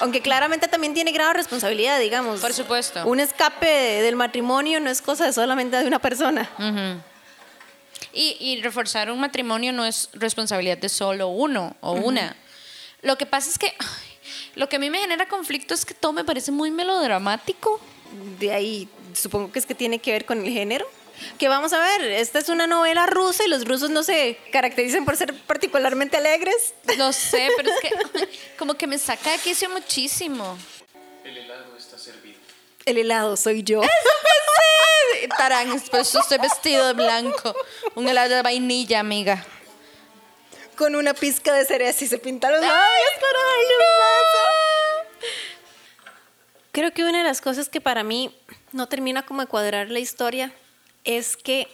Aunque 0.00 0.20
claramente 0.20 0.68
también 0.68 0.92
tiene 0.92 1.10
grado 1.12 1.30
de 1.30 1.34
responsabilidad, 1.38 1.98
digamos. 1.98 2.40
Por 2.40 2.52
supuesto. 2.52 3.06
Un 3.06 3.18
escape 3.20 3.66
de- 3.66 4.02
del 4.02 4.14
matrimonio 4.16 4.78
no 4.80 4.90
es 4.90 5.00
cosa 5.00 5.24
de 5.26 5.32
solamente 5.32 5.76
de 5.78 5.86
una 5.86 5.98
persona. 5.98 6.48
Y, 8.12 8.36
y 8.40 8.60
reforzar 8.62 9.10
un 9.10 9.20
matrimonio 9.20 9.72
no 9.72 9.84
es 9.86 10.08
responsabilidad 10.14 10.78
de 10.78 10.88
solo 10.88 11.28
uno 11.28 11.76
o 11.80 11.92
una. 11.92 12.36
Lo 13.02 13.16
que 13.16 13.24
pasa 13.26 13.48
es 13.50 13.58
que 13.58 13.68
ay, 13.78 14.30
lo 14.54 14.68
que 14.68 14.76
a 14.76 14.78
mí 14.78 14.90
me 14.90 14.98
genera 14.98 15.28
conflicto 15.28 15.74
es 15.74 15.84
que 15.84 15.94
todo 15.94 16.12
me 16.12 16.24
parece 16.24 16.50
muy 16.52 16.70
melodramático. 16.70 17.80
De 18.38 18.52
ahí 18.52 18.88
supongo 19.14 19.52
que 19.52 19.58
es 19.58 19.66
que 19.66 19.74
tiene 19.74 19.98
que 19.98 20.12
ver 20.12 20.24
con 20.26 20.44
el 20.44 20.52
género. 20.52 20.86
Que 21.38 21.48
vamos 21.48 21.72
a 21.72 21.78
ver, 21.78 22.02
esta 22.02 22.38
es 22.38 22.48
una 22.48 22.66
novela 22.66 23.06
rusa 23.06 23.44
y 23.44 23.48
los 23.48 23.64
rusos 23.64 23.90
no 23.90 24.02
se 24.02 24.38
caracterizan 24.52 25.04
por 25.04 25.16
ser 25.16 25.34
particularmente 25.34 26.16
alegres. 26.16 26.74
Lo 26.96 27.12
sé, 27.12 27.48
pero 27.56 27.70
es 27.70 27.80
que 27.80 27.90
ay, 28.14 28.40
como 28.58 28.74
que 28.74 28.86
me 28.86 28.98
saca 28.98 29.32
de 29.32 29.38
quicio 29.38 29.68
muchísimo. 29.70 30.58
El 32.84 32.98
helado 32.98 33.36
soy 33.36 33.62
yo. 33.62 33.82
Tarán, 35.36 35.80
pues 35.90 36.14
estoy 36.14 36.38
vestido 36.38 36.86
de 36.88 36.94
blanco. 36.94 37.54
Un 37.94 38.08
helado 38.08 38.34
de 38.34 38.42
vainilla, 38.42 39.00
amiga. 39.00 39.44
Con 40.76 40.96
una 40.96 41.12
pizca 41.14 41.52
de 41.52 41.64
cereza 41.64 42.04
y 42.04 42.08
se 42.08 42.18
pinta 42.18 42.50
los 42.50 42.60
labios 42.60 43.10
para 43.20 43.38
darle 43.38 43.74
un 43.74 43.80
beso. 45.20 45.30
Creo 46.72 46.92
que 46.92 47.04
una 47.04 47.18
de 47.18 47.24
las 47.24 47.40
cosas 47.40 47.68
que 47.68 47.80
para 47.80 48.02
mí 48.02 48.34
no 48.72 48.88
termina 48.88 49.26
como 49.26 49.42
de 49.42 49.46
cuadrar 49.48 49.90
la 49.90 49.98
historia 49.98 50.52
es 51.04 51.36
que 51.36 51.68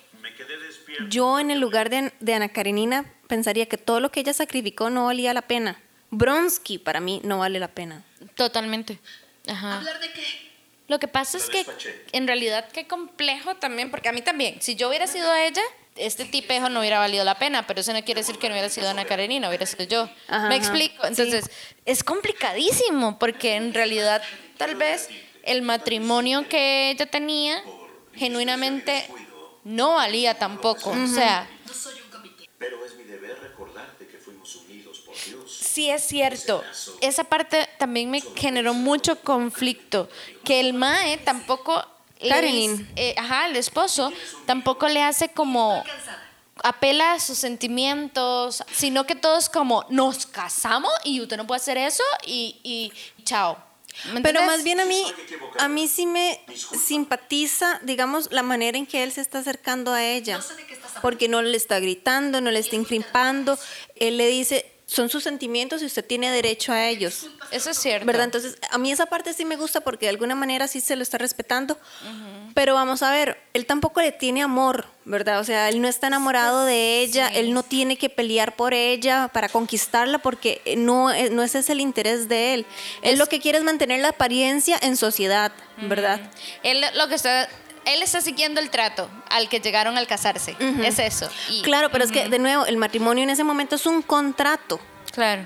yo 1.09 1.39
en 1.39 1.51
el 1.51 1.61
lugar 1.61 1.91
de, 1.91 2.13
de 2.21 2.35
Ana 2.35 2.49
Karenina 2.49 3.05
pensaría 3.29 3.67
que 3.67 3.79
todo 3.79 4.01
lo 4.01 4.11
que 4.11 4.21
ella 4.21 4.33
sacrificó 4.33 4.91
no 4.91 5.07
valía 5.07 5.35
la 5.35 5.43
pena. 5.43 5.81
Bronsky 6.11 6.79
para 6.79 7.01
mí 7.01 7.21
no 7.25 7.39
vale 7.39 7.59
la 7.59 7.69
pena. 7.69 8.05
Totalmente. 8.35 8.99
Ajá. 9.47 9.79
¿Hablar 9.79 10.01
de 10.01 10.13
qué? 10.13 10.47
Lo 10.89 11.01
que 11.01 11.09
pasa 11.09 11.37
es 11.37 11.51
que 11.51 11.67
en 12.13 12.27
realidad 12.27 12.69
qué 12.73 12.87
complejo 12.87 13.57
también, 13.57 13.91
porque 13.91 14.09
a 14.09 14.13
mí 14.13 14.23
también, 14.23 14.63
si 14.63 14.77
yo 14.77 14.89
hubiera 14.89 15.09
sido 15.09 15.35
ella, 15.35 15.63
este 15.97 16.25
tipejo 16.27 16.69
no 16.69 16.81
hubiera 16.81 17.01
valido 17.01 17.25
la 17.25 17.39
pena, 17.39 17.67
pero 17.67 17.81
eso 17.81 17.93
no 17.93 18.05
quiere 18.05 18.21
decir 18.21 18.39
que 18.39 18.49
no 18.49 18.55
hubiera 18.55 18.69
sido 18.69 18.89
Ana 18.89 19.05
Karenina, 19.05 19.49
hubiera 19.49 19.67
sido 19.67 19.85
yo. 19.85 20.09
Ajá, 20.29 20.49
¿Me 20.49 20.55
explico? 20.55 21.03
Sí. 21.03 21.09
Entonces, 21.09 21.51
es 21.85 22.05
complicadísimo, 22.05 23.19
porque 23.19 23.57
en 23.57 23.75
realidad 23.75 24.23
tal 24.59 24.77
vez 24.77 25.09
el 25.43 25.63
matrimonio 25.63 26.49
que 26.49 26.91
ella 26.91 27.07
tenía 27.07 27.63
genuinamente 28.17 29.09
no 29.65 29.95
valía 29.95 30.39
tampoco. 30.39 30.91
O 30.91 31.07
sea, 31.07 31.49
Pero 32.59 32.85
es 32.87 32.95
mi 32.97 33.05
deber 33.05 33.39
recordarte 33.41 34.07
que 34.07 34.19
fuimos 34.19 34.55
unidos 34.57 35.01
por 35.01 35.15
Dios. 35.25 35.53
Sí, 35.53 35.91
es 35.91 36.07
cierto. 36.07 36.63
Esa 37.01 37.25
parte 37.25 37.69
también 37.79 38.11
me 38.11 38.21
generó 38.21 38.75
mucho 38.75 39.21
conflicto. 39.21 40.09
Que 40.45 40.61
el 40.61 40.73
Mae 40.73 41.19
tampoco. 41.19 41.85
le 42.21 42.87
eh, 42.97 43.15
ajá, 43.19 43.47
el 43.47 43.57
esposo 43.57 44.13
tampoco 44.47 44.89
le 44.89 45.03
hace 45.03 45.29
como. 45.31 45.85
Apela 46.63 47.13
a 47.13 47.21
sus 47.21 47.37
sentimientos, 47.37 48.65
sino 48.73 49.05
que 49.07 49.15
todo 49.15 49.37
es 49.37 49.51
como 49.51 49.85
nos 49.91 50.25
casamos 50.25 50.91
y 51.05 51.21
usted 51.21 51.37
no 51.37 51.47
puede 51.47 51.61
hacer 51.61 51.77
eso 51.77 52.03
y, 52.25 52.59
y 52.65 53.25
chao. 53.25 53.59
¿Me 54.13 54.21
Pero 54.21 54.43
más 54.43 54.63
bien 54.63 54.81
a 54.81 54.85
mí, 54.85 55.03
a 55.59 55.69
mí 55.69 55.89
sí 55.89 56.07
me 56.07 56.41
simpatiza, 56.55 57.81
digamos, 57.83 58.31
la 58.31 58.43
manera 58.43 58.77
en 58.79 58.87
que 58.87 59.03
él 59.03 59.13
se 59.13 59.21
está 59.21 59.39
acercando 59.39 59.93
a 59.93 60.05
ella. 60.05 60.41
Porque 61.03 61.29
no 61.29 61.43
le 61.43 61.57
está 61.57 61.81
gritando, 61.81 62.41
no 62.41 62.51
le 62.51 62.59
está 62.59 62.77
inflimpando. 62.77 63.59
Él 63.97 64.17
le 64.19 64.29
dice, 64.29 64.76
son 64.89 65.09
sus 65.09 65.25
sentimientos 65.25 65.83
y 65.83 65.87
usted 65.87 66.05
tiene 66.05 66.31
derecho 66.31 66.73
a 66.73 66.87
ellos. 66.87 67.27
Eso 67.51 67.71
es 67.71 67.79
cierto. 67.79 68.07
¿Verdad? 68.07 68.25
Entonces, 68.25 68.57
a 68.71 68.79
mí 68.79 68.93
esa 68.93 69.07
parte 69.07 69.33
sí 69.35 69.45
me 69.45 69.57
gusta 69.57 69.81
porque 69.81 70.07
de 70.07 70.11
alguna 70.11 70.37
manera 70.37 70.69
sí 70.69 70.81
se 70.81 70.95
lo 70.95 71.03
está 71.03 71.19
respetando. 71.19 71.77
Pero 72.55 72.75
vamos 72.75 73.03
a 73.03 73.11
ver, 73.11 73.37
él 73.53 73.67
tampoco 73.67 74.01
le 74.01 74.13
tiene 74.13 74.43
amor, 74.43 74.87
¿verdad? 75.05 75.41
O 75.41 75.45
sea, 75.45 75.69
él 75.69 75.83
no 75.83 75.89
está 75.89 76.07
enamorado 76.07 76.65
de 76.65 77.01
ella, 77.03 77.29
él 77.29 77.53
no 77.53 77.63
tiene 77.65 77.99
que 77.99 78.09
pelear 78.09 78.55
por 78.57 78.73
ella 78.75 79.29
para 79.33 79.49
conquistarla 79.49 80.19
porque 80.19 80.63
no, 80.79 81.11
eh, 81.13 81.31
no 81.31 81.43
ese 81.43 81.59
es 81.59 81.69
el 81.69 81.81
interés 81.81 82.29
de 82.29 82.55
él. 82.55 82.67
Él 83.03 83.15
Es- 83.15 83.19
lo 83.19 83.27
que 83.27 83.41
quiere 83.41 83.59
es 83.59 83.65
mantener 83.65 84.01
la 84.01 84.09
apariencia 84.11 84.79
en 84.81 84.97
sociedad, 84.97 85.53
¿verdad? 85.83 86.21
Él 86.63 86.83
lo 86.95 87.09
que 87.09 87.17
está, 87.17 87.49
él 87.87 88.03
está 88.03 88.21
siguiendo 88.21 88.61
el 88.61 88.69
trato 88.71 89.09
al 89.31 89.49
que 89.49 89.61
llegaron 89.61 89.97
al 89.97 90.07
casarse. 90.07 90.55
Es 90.83 90.99
eso. 90.99 91.29
Y- 91.49 91.63
Claro, 91.63 91.91
pero 91.91 92.05
es 92.05 92.13
que, 92.13 92.29
de 92.29 92.39
nuevo, 92.39 92.67
el 92.67 92.77
matrimonio 92.77 93.25
en 93.25 93.31
ese 93.31 93.45
momento 93.45 93.77
es 93.77 93.87
un 93.87 94.03
contrato. 94.03 94.79
Claro. 95.13 95.43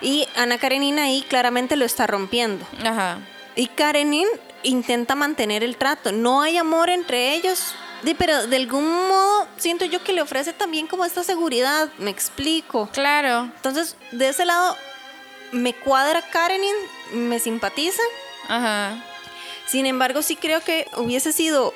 Y 0.00 0.26
Ana 0.36 0.58
Karenina 0.58 1.04
ahí 1.04 1.22
claramente 1.28 1.76
lo 1.76 1.84
está 1.84 2.06
rompiendo. 2.06 2.66
Ajá. 2.84 3.18
Y 3.54 3.66
Karenin 3.66 4.26
intenta 4.62 5.14
mantener 5.14 5.62
el 5.62 5.76
trato. 5.76 6.10
No 6.12 6.40
hay 6.42 6.56
amor 6.56 6.88
entre 6.90 7.34
ellos. 7.34 7.74
Di, 8.02 8.14
pero 8.14 8.46
de 8.48 8.56
algún 8.56 8.84
modo 9.08 9.46
siento 9.58 9.84
yo 9.84 10.02
que 10.02 10.12
le 10.12 10.22
ofrece 10.22 10.52
también 10.52 10.86
como 10.88 11.04
esta 11.04 11.22
seguridad. 11.22 11.88
Me 11.98 12.10
explico. 12.10 12.88
Claro. 12.92 13.44
Entonces, 13.56 13.96
de 14.10 14.28
ese 14.28 14.44
lado, 14.44 14.76
me 15.52 15.72
cuadra 15.74 16.22
Karenin, 16.22 16.74
me 17.12 17.38
simpatiza. 17.38 18.02
Ajá. 18.48 18.96
Sin 19.72 19.86
embargo, 19.86 20.20
sí 20.20 20.36
creo 20.36 20.60
que 20.60 20.86
hubiese 20.98 21.32
sido, 21.32 21.72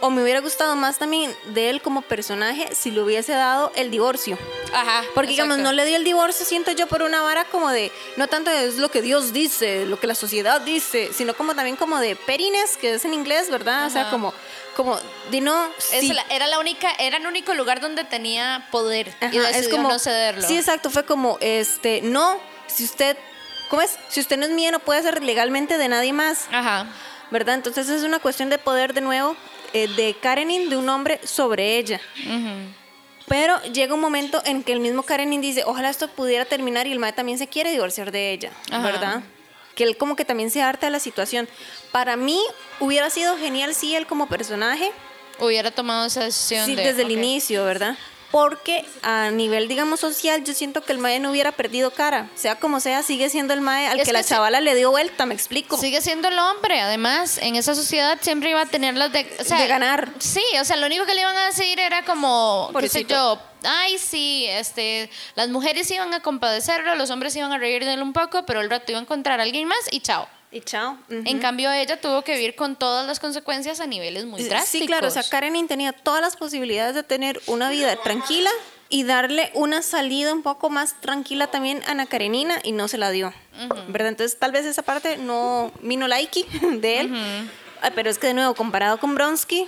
o- 0.00 0.10
me 0.10 0.22
hubiera 0.22 0.40
gustado 0.40 0.76
más 0.76 0.98
también 0.98 1.34
de 1.46 1.68
él 1.68 1.82
como 1.82 2.00
personaje 2.02 2.68
si 2.76 2.92
le 2.92 3.00
hubiese 3.02 3.32
dado 3.32 3.72
el 3.74 3.90
divorcio. 3.90 4.38
Ajá. 4.72 5.02
Porque, 5.16 5.32
digamos, 5.32 5.56
exacto. 5.56 5.70
no 5.72 5.76
le 5.76 5.84
dio 5.84 5.96
el 5.96 6.04
divorcio, 6.04 6.46
siento 6.46 6.70
yo, 6.70 6.86
por 6.86 7.02
una 7.02 7.22
vara 7.22 7.44
como 7.46 7.70
de, 7.70 7.90
no 8.16 8.28
tanto 8.28 8.52
es 8.52 8.76
lo 8.76 8.88
que 8.88 9.02
Dios 9.02 9.32
dice, 9.32 9.84
lo 9.84 9.98
que 9.98 10.06
la 10.06 10.14
sociedad 10.14 10.60
dice, 10.60 11.10
sino 11.12 11.34
como 11.34 11.56
también 11.56 11.74
como 11.74 11.98
de 11.98 12.14
perines, 12.14 12.76
que 12.76 12.94
es 12.94 13.04
en 13.04 13.12
inglés, 13.14 13.50
¿verdad? 13.50 13.86
O 13.86 13.90
sea, 13.90 14.02
Ajá. 14.02 14.10
como, 14.12 14.32
como, 14.76 14.96
de 15.32 15.40
no, 15.40 15.66
Es 15.92 16.00
sí. 16.00 16.12
la- 16.12 16.24
era 16.30 16.46
la 16.46 16.60
única, 16.60 16.88
era 17.00 17.16
el 17.16 17.26
único 17.26 17.52
lugar 17.54 17.80
donde 17.80 18.04
tenía 18.04 18.68
poder 18.70 19.08
y 19.32 19.38
Ajá, 19.38 19.48
decidió 19.48 19.82
no 19.82 19.98
cederlo. 19.98 20.46
Sí, 20.46 20.56
exacto, 20.56 20.88
fue 20.88 21.04
como, 21.04 21.36
este, 21.40 22.00
no, 22.00 22.38
si 22.68 22.84
usted, 22.84 23.16
¿cómo 23.70 23.82
es? 23.82 23.98
Si 24.08 24.20
usted 24.20 24.36
no 24.36 24.44
es 24.46 24.52
mía, 24.52 24.70
no 24.70 24.78
puede 24.78 25.02
ser 25.02 25.20
legalmente 25.24 25.78
de 25.78 25.88
nadie 25.88 26.12
más, 26.12 26.46
Ajá. 26.52 26.86
¿Verdad? 27.30 27.54
Entonces 27.56 27.88
es 27.88 28.02
una 28.02 28.18
cuestión 28.18 28.50
de 28.50 28.58
poder 28.58 28.94
de 28.94 29.00
nuevo, 29.00 29.36
eh, 29.72 29.88
de 29.96 30.14
Karenin, 30.20 30.68
de 30.70 30.76
un 30.76 30.88
hombre 30.88 31.20
sobre 31.24 31.78
ella. 31.78 32.00
Pero 33.26 33.60
llega 33.72 33.94
un 33.94 34.00
momento 34.00 34.42
en 34.44 34.62
que 34.62 34.72
el 34.72 34.80
mismo 34.80 35.02
Karenin 35.02 35.40
dice, 35.40 35.62
ojalá 35.64 35.88
esto 35.88 36.08
pudiera 36.08 36.44
terminar 36.44 36.86
y 36.86 36.92
el 36.92 36.98
mae 36.98 37.12
también 37.14 37.38
se 37.38 37.46
quiere 37.46 37.70
divorciar 37.70 38.12
de 38.12 38.32
ella, 38.32 38.50
Ajá. 38.70 38.82
¿verdad? 38.82 39.22
Que 39.74 39.84
él 39.84 39.96
como 39.96 40.14
que 40.14 40.24
también 40.26 40.50
se 40.50 40.60
harta 40.62 40.86
de 40.86 40.90
la 40.90 41.00
situación. 41.00 41.48
Para 41.90 42.16
mí 42.16 42.38
hubiera 42.80 43.08
sido 43.10 43.36
genial 43.38 43.74
si 43.74 43.94
él 43.96 44.06
como 44.06 44.26
personaje, 44.28 44.90
Hubiera 45.40 45.72
tomado 45.72 46.06
esa 46.06 46.22
decisión 46.22 46.64
sí, 46.64 46.76
de- 46.76 46.84
desde 46.84 47.02
el 47.02 47.10
inicio, 47.10 47.64
¿verdad? 47.64 47.96
Porque 48.34 48.84
a 49.02 49.30
nivel, 49.30 49.68
digamos, 49.68 50.00
social, 50.00 50.42
yo 50.42 50.54
siento 50.54 50.82
que 50.82 50.90
el 50.90 50.98
mae 50.98 51.20
no 51.20 51.30
hubiera 51.30 51.52
perdido 51.52 51.92
cara. 51.92 52.28
Sea 52.34 52.58
como 52.58 52.80
sea, 52.80 53.04
sigue 53.04 53.30
siendo 53.30 53.54
el 53.54 53.60
mae 53.60 53.86
al 53.86 54.00
Es 54.00 54.08
que, 54.08 54.12
la 54.12 54.22
que 54.22 54.28
chavala 54.28 54.60
le 54.60 54.74
dio 54.74 54.90
vuelta, 54.90 55.24
me 55.24 55.34
explico. 55.34 55.78
Sigue 55.78 56.00
siendo 56.00 56.26
el 56.26 56.36
hombre, 56.40 56.80
además, 56.80 57.38
en 57.38 57.54
esa 57.54 57.76
sociedad 57.76 58.18
siempre 58.20 58.50
iba 58.50 58.62
a 58.62 58.66
tener 58.66 58.96
las 58.96 59.12
de, 59.12 59.32
o 59.38 59.44
sea, 59.44 59.60
De 59.60 59.68
ganar. 59.68 60.10
Sí, 60.18 60.42
o 60.60 60.64
sea, 60.64 60.74
lo 60.74 60.86
único 60.86 61.06
que 61.06 61.14
le 61.14 61.20
iban 61.20 61.36
a 61.36 61.46
decir 61.46 61.78
era 61.78 62.04
como, 62.04 62.70
qué 62.72 62.88
sé 62.88 63.04
Pobrecito. 63.04 63.14
yo, 63.14 63.40
ay, 63.62 63.98
sí, 63.98 64.46
este, 64.48 65.08
las 65.36 65.48
mujeres 65.50 65.88
iban 65.92 66.12
a 66.12 66.18
compadecerlo, 66.18 66.96
los 66.96 67.10
hombres 67.10 67.36
iban 67.36 67.52
a 67.52 67.58
reír 67.58 67.84
de 67.84 67.94
él 67.94 68.02
un 68.02 68.12
poco, 68.12 68.44
pero 68.46 68.62
el 68.62 68.68
rato 68.68 68.90
iba 68.90 68.98
a 68.98 69.02
encontrar 69.02 69.38
a 69.38 69.44
alguien 69.44 69.68
más 69.68 69.78
y 69.92 70.00
chao. 70.00 70.26
Y 70.54 70.60
chao. 70.60 70.92
Ujú. 71.10 71.22
En 71.26 71.40
cambio, 71.40 71.72
ella 71.72 72.00
tuvo 72.00 72.22
que 72.22 72.34
vivir 72.36 72.54
con 72.54 72.76
todas 72.76 73.04
las 73.08 73.18
consecuencias 73.18 73.80
a 73.80 73.88
niveles 73.88 74.24
muy 74.24 74.40
drásticos. 74.44 74.70
Sí, 74.70 74.86
claro, 74.86 75.08
o 75.08 75.10
sea, 75.10 75.24
Karenin 75.24 75.66
tenía 75.66 75.92
todas 75.92 76.20
las 76.20 76.36
posibilidades 76.36 76.94
de 76.94 77.02
tener 77.02 77.42
una 77.46 77.70
vida 77.70 77.96
tranquila 77.96 78.50
y 78.88 79.02
darle 79.02 79.50
una 79.54 79.82
salida 79.82 80.32
un 80.32 80.42
poco 80.44 80.70
más 80.70 81.00
tranquila 81.00 81.48
también 81.48 81.82
a 81.88 81.90
Ana 81.90 82.06
Karenina 82.06 82.60
y 82.62 82.70
no 82.70 82.86
se 82.86 82.98
la 82.98 83.10
dio. 83.10 83.34
¿Verdad? 83.88 84.10
Entonces, 84.10 84.38
tal 84.38 84.52
vez 84.52 84.64
esa 84.64 84.82
parte 84.82 85.16
no 85.16 85.72
vino 85.80 86.06
likey 86.06 86.44
de 86.80 87.00
él. 87.00 87.48
Ah, 87.82 87.90
Pero 87.92 88.08
es 88.08 88.18
que 88.18 88.28
de 88.28 88.34
nuevo, 88.34 88.54
comparado 88.54 88.98
con 89.00 89.16
Bronsky, 89.16 89.66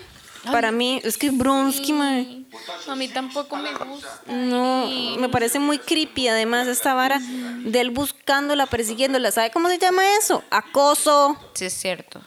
para 0.51 0.73
mí, 0.73 1.01
es 1.05 1.17
que 1.19 1.31
Bronsky, 1.31 1.93
mae, 1.93 2.45
A 2.89 2.95
mí 2.95 3.09
tampoco 3.09 3.57
me 3.57 3.73
gusta. 3.73 4.21
no, 4.27 4.87
me 5.19 5.29
parece 5.29 5.59
muy 5.59 5.79
creepy 5.79 6.29
además 6.29 6.67
esta 6.69 6.95
vara 6.95 7.21
de 7.21 7.81
él 7.81 7.91
buscándola, 7.91 8.67
persiguiéndola. 8.67 9.31
¿Sabe 9.31 9.51
cómo 9.51 9.69
se 9.69 9.79
llama 9.79 10.03
eso? 10.17 10.43
Acoso. 10.51 11.37
Sí, 11.55 11.67
es 11.67 11.73
cierto. 11.75 12.21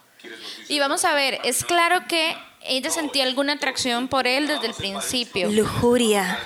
Y 0.68 0.80
vamos 0.80 1.06
a 1.06 1.14
ver, 1.14 1.40
es 1.44 1.64
claro 1.64 2.02
que 2.08 2.36
ella 2.62 2.90
sentía 2.92 3.24
alguna 3.24 3.54
atracción 3.54 4.08
por 4.08 4.28
él 4.28 4.48
desde 4.48 4.68
el 4.68 4.74
principio. 4.74 5.50
Lujuria. 5.50 6.38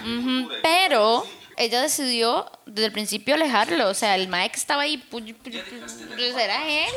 Pero 0.61 1.25
ella 1.57 1.81
decidió 1.81 2.49
desde 2.65 2.85
el 2.87 2.91
principio 2.91 3.35
alejarlo. 3.35 3.89
O 3.89 3.93
sea, 3.93 4.15
el 4.15 4.29
que 4.29 4.57
estaba 4.57 4.83
ahí, 4.83 5.03
pu- 5.11 5.23
pu- 5.23 5.35
pu- 5.51 6.39
era 6.39 6.67
él. 6.67 6.93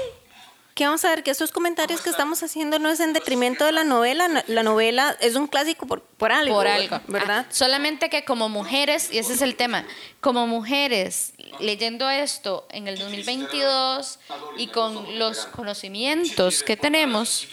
Que 0.77 0.85
vamos 0.85 1.03
a 1.07 1.09
ver 1.09 1.23
que 1.23 1.31
estos 1.31 1.53
comentarios 1.53 2.03
que 2.03 2.11
estamos 2.11 2.43
haciendo 2.43 2.79
no 2.79 2.91
es 2.91 3.01
en 3.01 3.15
detrimento 3.15 3.65
de 3.65 3.73
la 3.73 3.83
novela. 3.83 4.29
no- 4.29 4.43
La 4.47 4.63
novela 4.63 5.17
es 5.21 5.35
un 5.35 5.47
clásico 5.47 5.87
por, 5.87 6.03
por 6.03 6.33
algo. 6.33 6.55
Por 6.55 6.69
algo. 6.69 7.01
¿Verdad? 7.09 7.47
Ah, 7.49 7.51
solamente 7.53 8.11
que 8.11 8.27
como 8.27 8.51
mujeres, 8.51 9.09
y 9.11 9.17
ese 9.17 9.33
es 9.33 9.41
el 9.41 9.57
tema, 9.57 9.87
como 10.21 10.47
mujeres 10.47 11.33
leyendo 11.61 12.11
esto 12.11 12.67
en 12.71 12.89
el 12.89 12.99
2022 12.99 14.19
y 14.59 14.67
con 14.67 15.19
los 15.19 15.47
conocimientos 15.47 16.63
que 16.63 16.77
tenemos, 16.77 17.49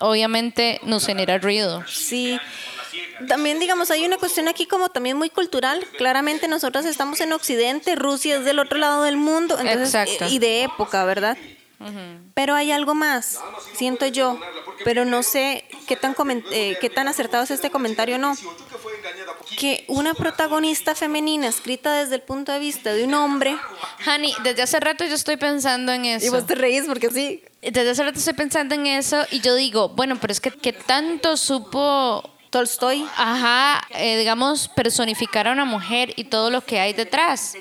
obviamente 0.00 0.80
nos 0.82 1.06
genera 1.06 1.38
ruido. 1.38 1.84
Sí. 1.86 2.36
También, 3.28 3.60
digamos, 3.60 3.92
hay 3.92 4.04
una 4.04 4.16
cuestión 4.18 4.48
aquí 4.48 4.66
como 4.66 4.88
también 4.88 5.16
muy 5.16 5.30
cultural. 5.30 5.86
Claramente 5.98 6.48
nosotros 6.48 6.84
estamos 6.84 7.20
en 7.20 7.32
Occidente, 7.32 7.94
Rusia 7.94 8.38
es 8.38 8.44
del 8.44 8.58
otro 8.58 8.76
lado 8.78 9.04
del 9.04 9.16
mundo. 9.16 9.56
Entonces, 9.60 9.94
Exacto. 9.94 10.26
Y 10.34 10.40
de 10.40 10.64
época, 10.64 11.04
¿verdad? 11.04 11.36
Pero 12.34 12.54
hay 12.54 12.72
algo 12.72 12.94
más, 12.94 13.40
siento 13.74 14.06
yo. 14.06 14.38
Pero 14.84 15.04
no 15.04 15.22
sé 15.22 15.64
qué 15.86 15.96
tan, 15.96 16.14
eh, 16.50 16.76
qué 16.80 16.90
tan 16.90 17.08
acertado 17.08 17.44
es 17.44 17.50
este 17.50 17.70
comentario 17.70 18.16
o 18.16 18.18
no. 18.18 18.34
Que 19.56 19.84
una 19.88 20.14
protagonista 20.14 20.94
femenina 20.94 21.46
escrita 21.46 21.94
desde 21.94 22.16
el 22.16 22.22
punto 22.22 22.52
de 22.52 22.58
vista 22.58 22.92
de 22.92 23.04
un 23.04 23.14
hombre. 23.14 23.56
Hani, 24.06 24.34
desde 24.42 24.62
hace 24.62 24.80
rato 24.80 25.04
yo 25.04 25.14
estoy 25.14 25.36
pensando 25.36 25.92
en 25.92 26.06
eso. 26.06 26.26
Y 26.26 26.28
vos 26.30 26.46
te 26.46 26.54
reís 26.54 26.84
porque 26.86 27.10
sí. 27.10 27.42
Desde 27.62 27.90
hace 27.90 28.02
rato 28.02 28.18
estoy 28.18 28.34
pensando 28.34 28.74
en 28.74 28.86
eso 28.86 29.24
y 29.30 29.40
yo 29.40 29.54
digo, 29.54 29.90
bueno, 29.90 30.18
pero 30.20 30.32
es 30.32 30.40
que, 30.40 30.50
que 30.50 30.72
tanto 30.72 31.36
supo, 31.36 32.22
Tolstoy. 32.50 33.06
ajá, 33.16 33.86
eh, 33.90 34.18
digamos, 34.18 34.68
personificar 34.68 35.48
a 35.48 35.52
una 35.52 35.64
mujer 35.64 36.12
y 36.16 36.24
todo 36.24 36.50
lo 36.50 36.60
que 36.62 36.80
hay 36.80 36.92
detrás. 36.92 37.54
Sí, 37.54 37.60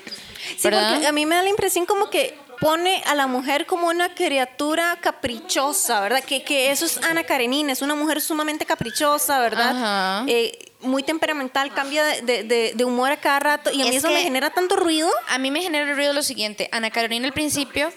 ¿verdad? 0.63 0.91
porque 0.91 1.07
a 1.07 1.11
mí 1.13 1.25
me 1.25 1.35
da 1.35 1.43
la 1.43 1.49
impresión 1.49 1.85
como 1.85 2.09
que 2.09 2.37
pone 2.63 3.03
a 3.05 3.13
la 3.13 3.27
mujer 3.27 3.65
como 3.65 3.87
una 3.87 4.15
criatura 4.15 4.97
caprichosa, 5.01 5.99
¿verdad? 5.99 6.23
Que, 6.23 6.43
que 6.43 6.71
eso 6.71 6.85
es 6.85 6.97
Ana 7.03 7.23
Karenina, 7.25 7.73
es 7.73 7.81
una 7.81 7.93
mujer 7.93 8.21
sumamente 8.21 8.65
caprichosa, 8.65 9.39
¿verdad? 9.39 9.71
Ajá. 9.75 10.25
Eh, 10.27 10.57
muy 10.79 11.03
temperamental, 11.03 11.73
cambia 11.73 12.03
de, 12.03 12.43
de- 12.75 12.85
humor 12.85 13.11
a 13.11 13.17
cada 13.17 13.39
rato 13.39 13.71
y 13.71 13.81
a 13.81 13.85
mí 13.85 13.89
Es 13.89 13.97
eso 13.97 14.09
me 14.09 14.21
genera 14.21 14.49
tanto 14.49 14.75
ruido. 14.77 15.09
A 15.29 15.37
mí 15.37 15.51
me 15.51 15.61
genera 15.61 15.93
ruido 15.93 16.13
lo 16.13 16.23
siguiente. 16.23 16.69
Ana 16.71 16.89
Carolina 16.89 17.25
al 17.27 17.33
principio 17.33 17.91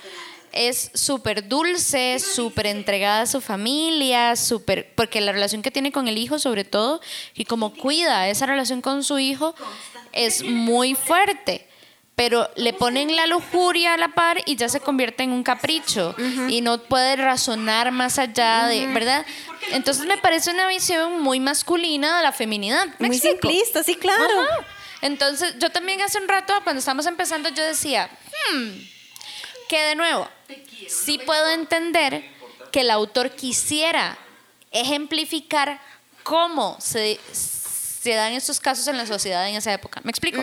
es 0.53 0.91
súper 0.95 1.47
dulce, 1.49 2.19
súper 2.19 2.67
entregada 2.67 3.23
a 3.23 3.27
su 3.27 3.41
familia, 3.41 4.37
súper... 4.37 4.93
Porque 4.95 5.21
la 5.21 5.33
relación 5.33 5.63
que 5.63 5.71
tiene 5.71 5.93
con 5.93 6.09
el 6.09 6.17
hijo 6.19 6.39
sobre 6.39 6.65
todo 6.65 7.01
y 7.35 7.45
como 7.45 7.75
cuida 7.75 8.29
esa 8.29 8.47
relación 8.47 8.81
con 8.81 9.05
su 9.05 9.19
hijo 9.19 9.55
es 10.13 10.43
muy 10.45 10.95
fuerte. 10.95 11.69
Pero 12.17 12.51
le 12.57 12.73
ponen 12.73 13.15
la 13.15 13.27
lujuria 13.27 13.93
a 13.93 13.97
la 13.99 14.09
par 14.09 14.39
y 14.47 14.57
ya 14.57 14.71
se 14.71 14.81
convierte 14.81 15.23
en 15.23 15.33
un 15.33 15.43
capricho 15.43 16.15
y 16.49 16.63
no 16.63 16.79
puede 16.79 17.15
razonar 17.17 17.93
más 17.93 18.19
allá 18.19 18.67
de, 18.67 18.87
¿verdad? 18.87 19.27
Entonces 19.73 20.07
me 20.07 20.17
parece 20.17 20.51
una 20.51 20.67
visión 20.67 21.21
muy 21.21 21.41
masculina 21.41 22.17
de 22.17 22.23
la 22.23 22.33
feminidad. 22.33 22.87
¿Me 22.99 23.09
Muy 23.09 23.17
explico? 23.19 23.49
simplista, 23.49 23.83
sí, 23.83 23.97
claro. 23.97 24.41
Ajá. 24.41 24.67
Entonces, 25.03 25.57
yo 25.59 25.71
también 25.71 26.01
hace 26.01 26.19
un 26.19 26.27
rato, 26.27 26.55
cuando 26.65 26.79
estábamos 26.81 27.05
empezando, 27.05 27.51
yo 27.51 27.63
decía, 27.63 28.09
hmm, 28.51 28.71
que 29.69 29.79
de 29.83 29.95
nuevo, 29.95 30.27
sí 30.89 31.19
puedo 31.19 31.51
entender 31.51 32.25
que 32.73 32.81
el 32.81 32.91
autor 32.91 33.31
quisiera 33.33 34.17
ejemplificar 34.71 35.81
cómo 36.23 36.77
se, 36.81 37.21
se 38.07 38.15
dan 38.15 38.33
estos 38.33 38.61
casos 38.61 38.87
en 38.89 38.97
la 38.97 39.05
sociedad 39.07 39.49
en 39.49 39.57
esa 39.57 39.73
época. 39.73 40.01
¿Me 40.05 40.11
explico? 40.11 40.41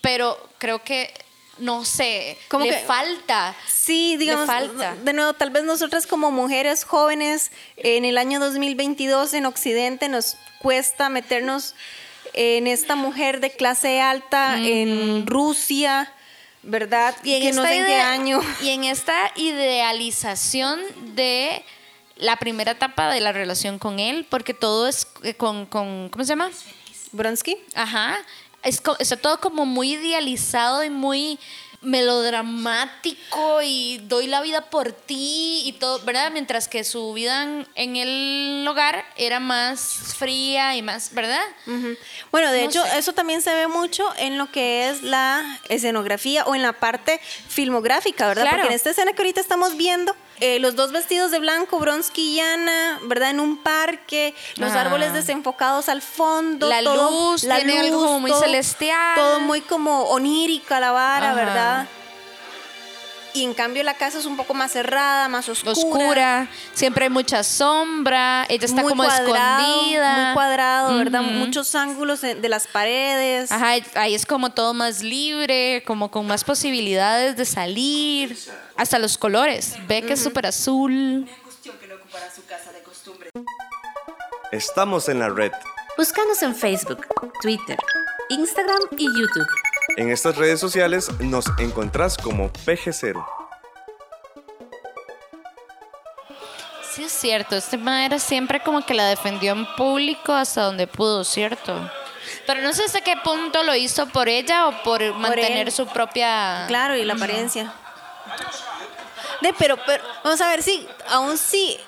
Pero 0.00 0.38
creo 0.58 0.82
que, 0.84 1.12
no 1.58 1.84
sé, 1.84 2.38
Como 2.48 2.64
le 2.64 2.70
que- 2.70 2.78
falta. 2.86 3.54
Sí, 3.66 4.16
digamos, 4.16 4.46
falta. 4.46 4.94
de 4.94 5.12
nuevo, 5.12 5.32
tal 5.32 5.50
vez 5.50 5.64
nosotras 5.64 6.06
como 6.06 6.30
mujeres 6.30 6.84
jóvenes 6.84 7.50
en 7.76 8.04
el 8.04 8.18
año 8.18 8.38
2022 8.40 9.34
en 9.34 9.46
Occidente 9.46 10.08
nos 10.08 10.36
cuesta 10.60 11.08
meternos 11.08 11.74
en 12.34 12.66
esta 12.66 12.94
mujer 12.96 13.40
de 13.40 13.50
clase 13.50 14.00
alta 14.00 14.58
en 14.58 15.26
Rusia, 15.26 16.12
¿verdad? 16.62 17.14
Y 17.24 17.34
en, 17.34 17.42
que 17.42 17.52
no 17.52 17.62
sé 17.64 17.78
en 17.78 17.84
qué 17.86 17.94
año. 17.96 18.40
y 18.62 18.68
en 18.70 18.84
esta 18.84 19.32
idealización 19.36 20.80
de 21.16 21.64
la 22.16 22.36
primera 22.36 22.72
etapa 22.72 23.12
de 23.12 23.20
la 23.20 23.32
relación 23.32 23.78
con 23.78 23.98
él, 23.98 24.26
porque 24.28 24.54
todo 24.54 24.88
es 24.88 25.06
eh, 25.22 25.34
con, 25.34 25.66
con 25.66 26.08
¿cómo 26.10 26.24
se 26.24 26.30
llama? 26.30 26.50
Bronsky. 27.12 27.56
Ajá. 27.74 28.18
Es 28.62 28.82
está 28.98 29.16
todo 29.16 29.38
como 29.40 29.64
muy 29.64 29.92
idealizado 29.94 30.82
y 30.82 30.90
muy 30.90 31.38
melodramático 31.82 33.62
y 33.62 33.98
doy 34.04 34.26
la 34.26 34.40
vida 34.42 34.62
por 34.70 34.92
ti 34.92 35.62
y 35.64 35.72
todo, 35.78 36.00
¿verdad? 36.00 36.30
Mientras 36.32 36.66
que 36.68 36.82
su 36.84 37.12
vida 37.12 37.42
en, 37.44 37.66
en 37.74 37.96
el 37.96 38.66
hogar 38.68 39.04
era 39.16 39.40
más 39.40 39.80
fría 40.18 40.74
y 40.76 40.82
más, 40.82 41.12
¿verdad? 41.14 41.42
Bueno, 42.32 42.50
de 42.50 42.62
No 42.62 42.68
hecho, 42.70 42.82
sé. 42.84 42.98
eso 42.98 43.12
también 43.12 43.40
se 43.42 43.54
ve 43.54 43.68
mucho 43.68 44.04
en 44.18 44.38
lo 44.38 44.50
que 44.50 44.88
es 44.88 45.02
la 45.02 45.60
escenografía 45.68 46.44
o 46.46 46.54
en 46.54 46.62
la 46.62 46.72
parte 46.72 47.20
filmográfica, 47.48 48.26
¿verdad? 48.28 48.42
Claro. 48.42 48.56
Porque 48.58 48.68
en 48.72 48.76
esta 48.76 48.90
escena 48.90 49.12
que 49.12 49.22
ahorita 49.22 49.40
estamos 49.40 49.76
viendo, 49.76 50.14
eh, 50.40 50.58
los 50.58 50.76
dos 50.76 50.92
vestidos 50.92 51.30
de 51.30 51.38
blanco, 51.38 51.78
Bronsky 51.78 52.34
y 52.36 52.40
Ana, 52.40 53.00
¿verdad? 53.04 53.30
En 53.30 53.40
un 53.40 53.56
parque, 53.56 54.34
los 54.56 54.72
Ah. 54.72 54.82
árboles 54.82 55.12
desenfocados 55.12 55.88
al 55.88 56.02
fondo. 56.02 56.68
La 56.68 56.82
todo- 56.82 57.10
luz, 57.32 57.40
tiene 57.42 57.78
algo 57.80 58.00
como 58.04 58.20
muy 58.20 58.32
celestial. 58.32 59.14
Todo 59.14 59.40
muy 59.40 59.60
como 59.60 60.04
onírica 60.04 60.80
la 60.80 60.92
vara, 60.92 61.26
Ajá. 61.30 61.34
¿verdad? 61.34 61.88
Y 63.36 63.44
en 63.44 63.52
cambio 63.52 63.82
la 63.82 63.94
casa 63.94 64.18
es 64.18 64.24
un 64.24 64.34
poco 64.34 64.54
más 64.54 64.72
cerrada, 64.72 65.28
más 65.28 65.46
oscura. 65.50 65.72
Oscura, 65.72 66.48
siempre 66.72 67.04
hay 67.04 67.10
mucha 67.10 67.42
sombra, 67.42 68.46
ella 68.48 68.64
está 68.64 68.80
muy 68.80 68.92
como 68.92 69.04
cuadrado, 69.04 69.62
escondida. 69.66 70.24
Muy 70.24 70.34
cuadrado, 70.34 70.96
¿verdad? 70.96 71.20
Ujú. 71.20 71.30
Muchos 71.32 71.74
ángulos 71.74 72.22
de, 72.22 72.34
de 72.34 72.48
las 72.48 72.66
paredes. 72.66 73.52
Ajá, 73.52 73.74
ahí 73.94 74.14
es 74.14 74.24
como 74.24 74.50
todo 74.50 74.72
más 74.72 75.02
libre, 75.02 75.84
como 75.86 76.10
con 76.10 76.26
más 76.26 76.44
posibilidades 76.44 77.36
de 77.36 77.44
salir. 77.44 78.38
Hasta 78.74 78.98
los 78.98 79.18
colores. 79.18 79.76
Ve 79.86 80.00
que 80.00 80.14
es 80.14 80.22
súper 80.22 80.46
azul. 80.46 81.28
Estamos 84.50 85.10
en 85.10 85.18
la 85.18 85.28
red. 85.28 85.52
Búscanos 85.98 86.42
en 86.42 86.54
Facebook, 86.54 87.06
Twitter, 87.42 87.78
Instagram 88.30 88.80
y 88.96 89.04
YouTube. 89.04 89.46
En 89.96 90.10
estas 90.10 90.36
redes 90.36 90.60
sociales 90.60 91.10
nos 91.20 91.46
encontrás 91.58 92.16
como 92.16 92.52
PG0. 92.52 93.24
Sí, 96.92 97.04
es 97.04 97.12
cierto. 97.12 97.56
Este 97.56 97.76
man 97.76 98.02
era 98.02 98.18
siempre 98.18 98.60
como 98.60 98.84
que 98.84 98.94
la 98.94 99.06
defendió 99.06 99.52
en 99.52 99.66
público 99.76 100.32
hasta 100.32 100.62
donde 100.62 100.86
pudo, 100.86 101.24
¿cierto? 101.24 101.90
Pero 102.46 102.62
no 102.62 102.72
sé 102.72 102.84
hasta 102.84 103.00
qué 103.00 103.16
punto 103.22 103.62
lo 103.62 103.74
hizo 103.74 104.06
por 104.06 104.28
ella 104.28 104.68
o 104.68 104.82
por 104.82 105.14
mantener 105.14 105.68
él. 105.68 105.72
su 105.72 105.86
propia. 105.86 106.64
Claro, 106.66 106.96
y 106.96 107.04
la 107.04 107.14
apariencia. 107.14 107.72
De, 109.40 109.52
pero, 109.58 109.76
pero, 109.84 110.02
vamos 110.24 110.40
a 110.40 110.48
ver 110.48 110.62
si, 110.62 110.88
aún 111.08 111.36
sí, 111.36 111.78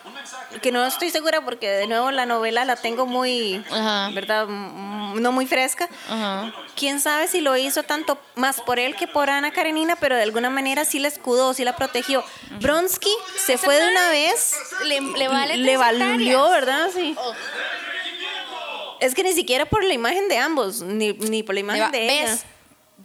que 0.63 0.73
no 0.73 0.85
estoy 0.87 1.11
segura 1.11 1.41
porque 1.43 1.69
de 1.69 1.87
nuevo 1.87 2.11
la 2.11 2.27
novela 2.27 2.65
la 2.65 2.77
tengo 2.77 3.07
muy, 3.07 3.63
Ajá. 3.71 4.11
¿verdad? 4.15 4.47
No 4.49 5.33
muy 5.33 5.47
fresca. 5.47 5.89
Ajá. 6.09 6.53
Quién 6.77 7.01
sabe 7.01 7.29
si 7.29 7.41
lo 7.41 7.57
hizo 7.57 7.83
tanto 7.83 8.19
más 8.35 8.61
por 8.61 8.79
él 8.79 8.95
que 8.97 9.07
por 9.09 9.31
Ana 9.31 9.51
Karenina, 9.53 9.97
pero 9.97 10.17
de 10.17 10.23
alguna 10.23 10.51
manera 10.51 10.85
sí 10.85 10.99
la 10.99 11.09
escudó, 11.09 11.55
sí 11.55 11.65
la 11.65 11.75
protegió. 11.77 12.23
Bronsky 12.61 13.11
se 13.37 13.59
fue 13.59 13.77
de 13.81 13.91
una 13.91 14.09
vez. 14.11 14.55
le- 14.85 15.01
le 15.01 15.29
vale 15.29 15.57
le 15.57 15.77
valió. 15.77 16.49
¿verdad? 16.51 16.89
Sí. 16.95 17.17
Es 19.01 19.15
que 19.15 19.23
ni 19.23 19.33
siquiera 19.33 19.65
por 19.67 19.85
la 19.85 19.95
imagen 19.95 20.29
de 20.29 20.39
ambos, 20.39 20.81
ni, 20.83 21.13
ni 21.13 21.43
por 21.43 21.55
la 21.55 21.61
imagen 21.61 21.85
va. 21.85 21.91
de 21.91 22.05
ella. 22.21 22.31
¿Ves? 22.33 22.45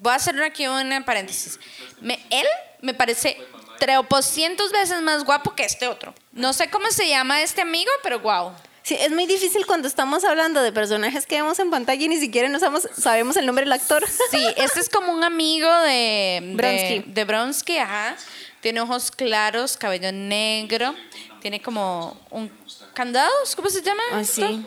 Voy 0.02 0.12
a 0.12 0.16
hacer 0.16 0.42
aquí 0.42 0.66
una 0.68 1.06
paréntesis. 1.06 1.60
Me- 2.02 2.20
él 2.32 2.46
me 2.82 2.94
parece 2.94 3.38
treopocientos 3.84 4.72
veces 4.72 5.02
más 5.02 5.26
guapo 5.26 5.56
que 5.56 5.64
este 5.66 5.88
otro. 5.88 6.14
No 6.32 6.54
sé 6.54 6.70
cómo 6.70 6.90
se 6.90 7.10
llama 7.10 7.42
este 7.42 7.62
amigo, 7.62 7.92
pero 8.02 8.20
wow. 8.20 8.54
Sí, 8.82 8.96
es 9.00 9.12
muy 9.12 9.26
difícil 9.26 9.66
cuando 9.66 9.88
estamos 9.90 10.24
hablando 10.24 10.62
de 10.62 10.72
personajes 10.72 11.26
que 11.26 11.36
vemos 11.36 11.60
en 11.60 11.70
pantalla 11.70 12.02
y 12.04 12.08
ni 12.08 12.18
siquiera 12.18 12.48
nos 12.48 12.62
sabemos, 12.62 12.88
sabemos 12.98 13.36
el 13.38 13.46
nombre 13.46 13.66
del 13.66 13.74
actor. 13.74 14.06
Sí, 14.32 14.46
este 14.56 14.80
es 14.80 14.90
como 14.90 15.12
un 15.12 15.24
amigo 15.26 15.70
de 15.82 16.40
de- 16.42 16.54
Bronsky. 16.56 17.04
De, 17.12 17.24
Bronsky, 17.26 17.78
ajá. 17.78 18.16
Tiene 18.62 18.80
ojos 18.80 19.12
claros, 19.12 19.76
cabello 19.76 20.12
negro. 20.14 20.96
Tiene 21.42 21.62
como 21.62 22.18
un 22.30 22.50
candados, 22.94 23.54
¿cómo 23.58 23.70
se 23.70 23.82
llama? 23.82 24.04
Ah, 24.14 24.24
sí. 24.24 24.66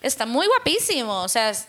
Está 0.00 0.24
muy 0.24 0.46
guapísimo. 0.46 1.22
O 1.22 1.28
sea, 1.28 1.50
es- 1.50 1.66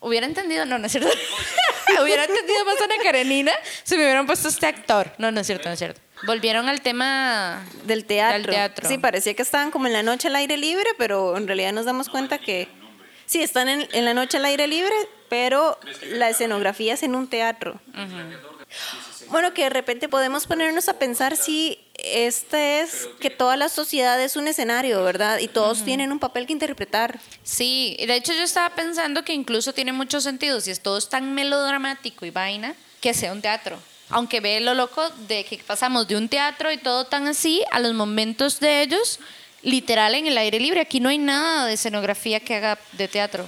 hubiera 0.00 0.24
entendido, 0.26 0.64
no, 0.66 0.78
no 0.78 0.86
es 0.86 0.92
cierto. 0.92 1.10
hubiera 2.02 2.24
entendido 2.24 2.64
más 2.64 2.80
a 2.80 2.84
Ana 2.84 2.94
Karenina 3.02 3.52
si 3.82 3.96
me 3.96 4.02
hubieran 4.04 4.26
puesto 4.26 4.48
este 4.48 4.66
actor. 4.66 5.12
No, 5.18 5.32
no 5.32 5.40
es 5.40 5.46
cierto, 5.48 5.68
no 5.68 5.72
es 5.72 5.78
cierto. 5.80 6.00
Volvieron 6.24 6.68
al 6.68 6.80
tema 6.80 7.64
Del 7.84 8.04
teatro. 8.04 8.38
Del 8.38 8.46
teatro. 8.46 8.88
Sí, 8.88 8.98
parecía 8.98 9.34
que 9.34 9.42
estaban 9.42 9.70
como 9.70 9.86
en 9.86 9.92
la 9.92 10.02
noche 10.02 10.28
al 10.28 10.36
aire 10.36 10.56
libre, 10.56 10.86
pero 10.98 11.36
en 11.36 11.46
realidad 11.46 11.72
nos 11.72 11.84
damos 11.84 12.08
cuenta 12.08 12.38
que 12.38 12.68
sí, 13.26 13.42
están 13.42 13.68
en, 13.68 13.88
en 13.92 14.04
la 14.04 14.14
noche 14.14 14.38
al 14.38 14.44
aire 14.44 14.66
libre, 14.66 14.94
pero 15.28 15.78
la 16.12 16.28
escenografía 16.28 16.94
es 16.94 17.02
en 17.02 17.14
un 17.14 17.28
teatro. 17.28 17.80
Bueno, 19.28 19.52
que 19.52 19.64
de 19.64 19.70
repente 19.70 20.08
podemos 20.08 20.46
ponernos 20.46 20.88
a 20.88 20.98
pensar 20.98 21.36
si 21.36 21.78
este 21.94 22.80
es 22.80 23.08
que 23.20 23.30
toda 23.30 23.56
la 23.56 23.68
sociedad 23.68 24.20
es 24.22 24.36
un 24.36 24.48
escenario, 24.48 25.02
¿verdad? 25.02 25.38
Y 25.38 25.48
todos 25.48 25.84
tienen 25.84 26.12
un 26.12 26.18
papel 26.18 26.46
que 26.46 26.52
interpretar. 26.52 27.18
Sí, 27.42 27.96
y 27.98 28.06
de 28.06 28.16
hecho 28.16 28.32
yo 28.32 28.42
estaba 28.42 28.74
pensando 28.74 29.24
que 29.24 29.34
incluso 29.34 29.72
tiene 29.72 29.92
mucho 29.92 30.20
sentido, 30.20 30.60
si 30.60 30.70
es 30.70 30.80
todo 30.80 30.98
es 30.98 31.08
tan 31.08 31.34
melodramático 31.34 32.24
y 32.24 32.30
vaina, 32.30 32.74
que 33.00 33.12
sea 33.14 33.32
un 33.32 33.42
teatro. 33.42 33.78
Aunque 34.10 34.40
ve 34.40 34.60
lo 34.60 34.74
loco 34.74 35.08
de 35.28 35.44
que 35.44 35.58
pasamos 35.58 36.08
de 36.08 36.16
un 36.16 36.28
teatro 36.28 36.72
y 36.72 36.78
todo 36.78 37.04
tan 37.04 37.26
así 37.26 37.62
a 37.70 37.78
los 37.80 37.92
momentos 37.94 38.58
de 38.60 38.82
ellos, 38.82 39.20
literal 39.62 40.14
en 40.14 40.26
el 40.26 40.38
aire 40.38 40.60
libre. 40.60 40.80
Aquí 40.80 41.00
no 41.00 41.08
hay 41.08 41.18
nada 41.18 41.66
de 41.66 41.74
escenografía 41.74 42.40
que 42.40 42.54
haga 42.56 42.78
de 42.92 43.08
teatro. 43.08 43.46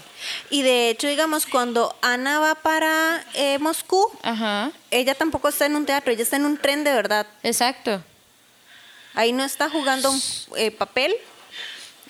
Y 0.51 0.63
de 0.63 0.91
hecho, 0.91 1.09
digamos, 1.09 1.47
cuando 1.47 1.97
Ana 2.03 2.41
va 2.41 2.55
para 2.57 3.25
eh, 3.35 3.59
Moscú, 3.59 4.11
Ajá, 4.23 4.71
ella 4.91 5.15
tampoco 5.15 5.49
está 5.49 5.67
en 5.67 5.77
un 5.77 5.87
teatro, 5.87 6.13
ella 6.13 6.23
está 6.23 6.37
en 6.37 6.45
un 6.45 6.57
tren 6.59 6.85
de 6.85 6.93
verdad. 6.93 7.27
exacto. 7.43 8.03
Ahí 9.15 9.33
no 9.33 9.45
está 9.45 9.69
jugando 9.69 10.11
un 10.11 10.23
eh, 10.57 10.71
papel. 10.71 11.15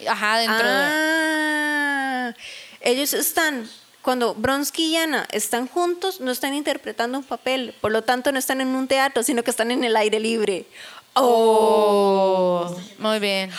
Ajá, 0.06 0.38
dentro 0.38 0.68
de... 0.68 0.84
ah, 0.86 2.34
ellos 2.80 3.12
están, 3.14 3.68
cuando 4.10 4.34
Bronsky 4.34 4.86
y 4.86 4.96
Ana 4.96 5.28
están 5.30 5.68
juntos, 5.68 6.20
no 6.20 6.32
están 6.32 6.52
interpretando 6.52 7.16
un 7.18 7.22
papel, 7.22 7.76
por 7.80 7.92
lo 7.92 8.02
tanto 8.02 8.32
no 8.32 8.40
están 8.40 8.60
en 8.60 8.66
un 8.74 8.88
teatro, 8.88 9.22
sino 9.22 9.44
que 9.44 9.52
están 9.52 9.70
en 9.70 9.84
el 9.84 9.94
aire 9.94 10.18
libre. 10.18 10.66
Oh, 11.14 12.74
muy 12.98 13.20
bien. 13.20 13.52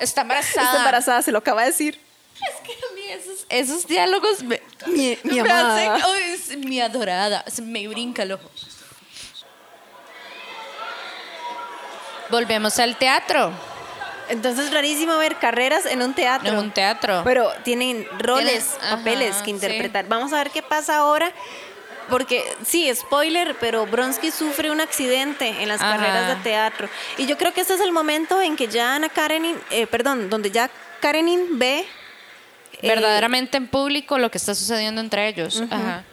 Está 0.00 0.20
embarazada. 0.20 0.66
Está 0.68 0.78
embarazada, 0.78 1.22
se 1.22 1.32
lo 1.32 1.38
acaba 1.38 1.62
de 1.62 1.66
decir. 1.72 2.00
Es 2.36 2.54
que 2.64 2.72
a 2.72 2.94
mí 2.94 3.00
esos, 3.10 3.46
esos 3.48 3.86
diálogos 3.88 4.44
me, 4.44 4.62
Mi, 4.86 5.18
mi 5.24 5.32
me 5.34 5.40
amada. 5.40 5.96
hacen- 5.96 6.04
Ay, 6.06 6.22
es 6.34 6.56
mi 6.56 6.80
adorada. 6.80 7.44
Me 7.60 7.88
brinca 7.88 8.22
el 8.22 8.30
ojo. 8.30 8.48
Volvemos 12.30 12.78
al 12.78 12.96
teatro. 12.96 13.52
Entonces 14.30 14.66
es 14.66 14.72
rarísimo 14.72 15.16
ver 15.18 15.36
carreras 15.36 15.86
en 15.86 16.02
un 16.02 16.14
teatro. 16.14 16.48
En 16.48 16.58
un 16.58 16.70
teatro. 16.70 17.22
Pero 17.24 17.50
tienen 17.64 18.06
roles, 18.18 18.76
ajá, 18.80 18.96
papeles 18.96 19.36
que 19.38 19.44
sí. 19.46 19.50
interpretar. 19.50 20.06
Vamos 20.08 20.32
a 20.32 20.38
ver 20.38 20.50
qué 20.50 20.62
pasa 20.62 20.96
ahora. 20.96 21.32
Porque, 22.08 22.42
sí, 22.66 22.90
spoiler, 22.92 23.56
pero 23.60 23.86
Bronsky 23.86 24.32
sufre 24.32 24.70
un 24.70 24.80
accidente 24.80 25.48
en 25.48 25.68
las 25.68 25.80
Ajá. 25.80 25.96
carreras 25.96 26.28
de 26.28 26.42
teatro. 26.42 26.88
Y 27.18 27.26
yo 27.26 27.38
creo 27.38 27.52
que 27.52 27.60
este 27.60 27.74
es 27.74 27.80
el 27.80 27.92
momento 27.92 28.40
en 28.40 28.56
que 28.56 28.66
ya 28.66 28.96
Ana 28.96 29.08
Karenin, 29.08 29.56
eh, 29.70 29.86
perdón, 29.86 30.28
donde 30.28 30.50
ya 30.50 30.68
Karenin 31.00 31.58
ve 31.58 31.86
eh, 32.82 32.88
Verdaderamente 32.88 33.56
en 33.56 33.68
público 33.68 34.18
lo 34.18 34.30
que 34.30 34.38
está 34.38 34.54
sucediendo 34.54 35.00
entre 35.00 35.28
ellos. 35.28 35.62
Ajá. 35.70 36.04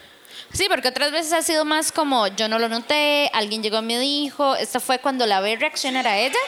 Sí, 0.53 0.67
porque 0.69 0.87
otras 0.87 1.11
veces 1.11 1.33
ha 1.33 1.41
sido 1.41 1.65
más 1.65 1.91
como 1.91 2.27
yo 2.27 2.47
no 2.47 2.57
lo 2.59 2.69
noté, 2.69 3.29
alguien 3.33 3.61
llegó 3.61 3.79
y 3.79 3.83
me 3.83 3.99
dijo. 3.99 4.55
Esta 4.55 4.79
fue 4.79 4.99
cuando 4.99 5.25
la 5.25 5.39
ve 5.39 5.55
reaccionar 5.55 6.07
a 6.07 6.17
ella. 6.17 6.39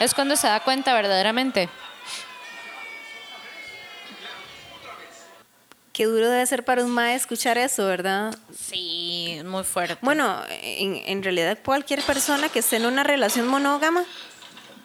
Es 0.00 0.14
cuando 0.14 0.36
se 0.36 0.46
da 0.46 0.60
cuenta 0.60 0.94
verdaderamente. 0.94 1.68
Qué 5.92 6.04
duro 6.04 6.30
debe 6.30 6.46
ser 6.46 6.64
para 6.64 6.84
un 6.84 6.92
mae 6.92 7.16
escuchar 7.16 7.58
eso, 7.58 7.84
¿verdad? 7.86 8.32
Sí, 8.56 9.40
muy 9.44 9.64
fuerte. 9.64 9.96
Bueno, 10.00 10.40
en, 10.48 11.02
en 11.06 11.22
realidad 11.24 11.58
cualquier 11.64 12.02
persona 12.02 12.48
que 12.48 12.60
esté 12.60 12.76
en 12.76 12.86
una 12.86 13.02
relación 13.02 13.48
monógama 13.48 14.04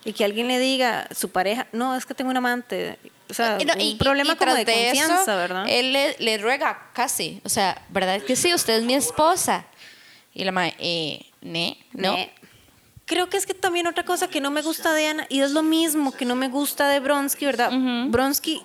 y 0.05 0.13
que 0.13 0.25
alguien 0.25 0.47
le 0.47 0.57
diga 0.57 1.07
su 1.15 1.29
pareja, 1.29 1.67
no, 1.71 1.95
es 1.95 2.07
que 2.07 2.15
tengo 2.15 2.31
un 2.31 2.37
amante. 2.37 2.97
O 3.29 3.33
sea, 3.35 3.57
Y 3.59 3.65
no, 3.65 3.73
un 3.75 3.81
y- 3.81 3.91
y- 3.91 3.95
problema 3.95 4.33
y 4.33 4.35
como 4.37 4.51
tras 4.53 4.65
de 4.65 4.73
confianza, 4.73 5.21
eso, 5.21 5.35
¿verdad? 5.37 5.65
Él 5.69 5.93
le, 5.93 6.15
le 6.17 6.39
ruega 6.39 6.89
casi, 6.93 7.39
o 7.45 7.49
sea, 7.49 7.79
¿verdad 7.89 8.19
que 8.21 8.35
sí? 8.35 8.51
Usted 8.51 8.77
es 8.77 8.83
mi 8.83 8.95
esposa. 8.95 9.65
Y 10.33 10.43
la 10.45 10.51
madre, 10.51 10.73
eh, 10.79 11.27
¿ne? 11.41 11.77
¿No? 11.91 12.13
Ne. 12.13 12.33
Creo 13.05 13.29
que 13.29 13.37
es 13.37 13.45
que 13.45 13.53
también 13.53 13.87
otra 13.87 14.05
cosa 14.05 14.27
que 14.27 14.39
no 14.39 14.49
me 14.49 14.61
gusta 14.61 14.93
de 14.93 15.07
Ana, 15.07 15.25
y 15.29 15.41
es 15.41 15.51
lo 15.51 15.61
mismo 15.61 16.11
que 16.11 16.25
no 16.25 16.35
me 16.35 16.47
gusta 16.47 16.87
de 16.87 16.99
Bronsky, 16.99 17.45
¿verdad? 17.45 17.71
Bronsky 18.07 18.61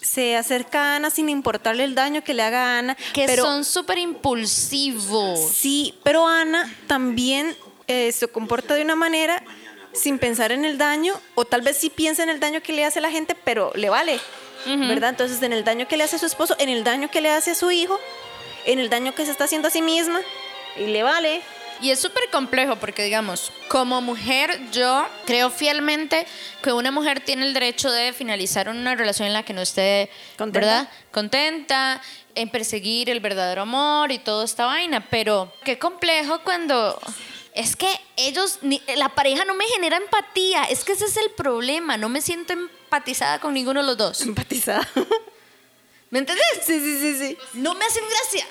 se 0.00 0.36
acerca 0.36 0.92
a 0.92 0.96
Ana 0.96 1.10
sin 1.10 1.28
importarle 1.28 1.84
el 1.84 1.94
daño 1.94 2.22
que 2.22 2.34
le 2.34 2.42
haga 2.42 2.64
a 2.64 2.78
Ana. 2.78 2.96
Que 3.12 3.26
pero, 3.26 3.44
son 3.44 3.64
súper 3.64 3.98
impulsivos. 3.98 5.52
Sí, 5.52 5.94
pero 6.04 6.26
Ana 6.26 6.72
también 6.86 7.56
eh, 7.88 8.12
se 8.12 8.28
comporta 8.28 8.74
de 8.74 8.82
una 8.82 8.96
manera 8.96 9.42
sin 9.92 10.18
pensar 10.18 10.52
en 10.52 10.64
el 10.64 10.78
daño, 10.78 11.14
o 11.34 11.44
tal 11.44 11.62
vez 11.62 11.78
sí 11.78 11.90
piensa 11.90 12.22
en 12.22 12.28
el 12.28 12.38
daño 12.38 12.62
que 12.62 12.72
le 12.72 12.84
hace 12.84 12.98
a 12.98 13.02
la 13.02 13.10
gente, 13.10 13.34
pero 13.34 13.72
le 13.74 13.88
vale, 13.88 14.20
¿verdad? 14.66 15.10
Entonces, 15.10 15.42
en 15.42 15.52
el 15.52 15.64
daño 15.64 15.88
que 15.88 15.96
le 15.96 16.04
hace 16.04 16.16
a 16.16 16.18
su 16.18 16.26
esposo, 16.26 16.54
en 16.58 16.68
el 16.68 16.84
daño 16.84 17.10
que 17.10 17.20
le 17.20 17.30
hace 17.30 17.52
a 17.52 17.54
su 17.54 17.70
hijo, 17.70 17.98
en 18.66 18.78
el 18.78 18.90
daño 18.90 19.14
que 19.14 19.24
se 19.24 19.30
está 19.30 19.44
haciendo 19.44 19.68
a 19.68 19.70
sí 19.70 19.82
misma, 19.82 20.20
y 20.76 20.86
le 20.86 21.02
vale. 21.02 21.40
Y 21.80 21.90
es 21.90 22.00
súper 22.00 22.30
complejo 22.30 22.76
porque, 22.76 23.02
digamos, 23.02 23.52
como 23.68 24.00
mujer, 24.00 24.58
yo 24.72 25.06
creo 25.26 25.50
fielmente 25.50 26.26
que 26.62 26.72
una 26.72 26.90
mujer 26.90 27.20
tiene 27.20 27.44
el 27.46 27.52
derecho 27.54 27.90
de 27.90 28.12
finalizar 28.12 28.68
una 28.68 28.94
relación 28.94 29.26
en 29.28 29.34
la 29.34 29.42
que 29.44 29.52
no 29.52 29.60
esté, 29.60 30.10
¿Contenta? 30.38 30.66
¿verdad? 30.66 30.88
Contenta, 31.12 32.00
en 32.34 32.48
perseguir 32.48 33.10
el 33.10 33.20
verdadero 33.20 33.62
amor 33.62 34.10
y 34.10 34.18
toda 34.18 34.44
esta 34.44 34.64
vaina. 34.66 35.06
Pero 35.10 35.52
qué 35.64 35.78
complejo 35.78 36.40
cuando... 36.44 36.98
Es 37.52 37.74
que 37.74 37.88
ellos, 38.16 38.58
ni- 38.62 38.82
la 38.96 39.08
pareja 39.10 39.44
no 39.46 39.54
me 39.54 39.64
genera 39.66 39.96
empatía. 39.96 40.64
Es 40.64 40.84
que 40.84 40.92
ese 40.92 41.06
es 41.06 41.16
el 41.16 41.30
problema. 41.30 41.96
No 41.96 42.08
me 42.10 42.20
siento 42.20 42.52
empatizada 42.52 43.38
con 43.40 43.54
ninguno 43.54 43.80
de 43.80 43.86
los 43.86 43.96
dos. 43.96 44.20
Empatizada. 44.22 44.86
¿Me 46.10 46.18
entendés? 46.20 46.44
sí, 46.64 46.78
sí, 46.80 46.98
sí, 47.00 47.18
sí. 47.18 47.38
No 47.54 47.74
me 47.74 47.84
hacen 47.84 48.04
gracia. 48.08 48.46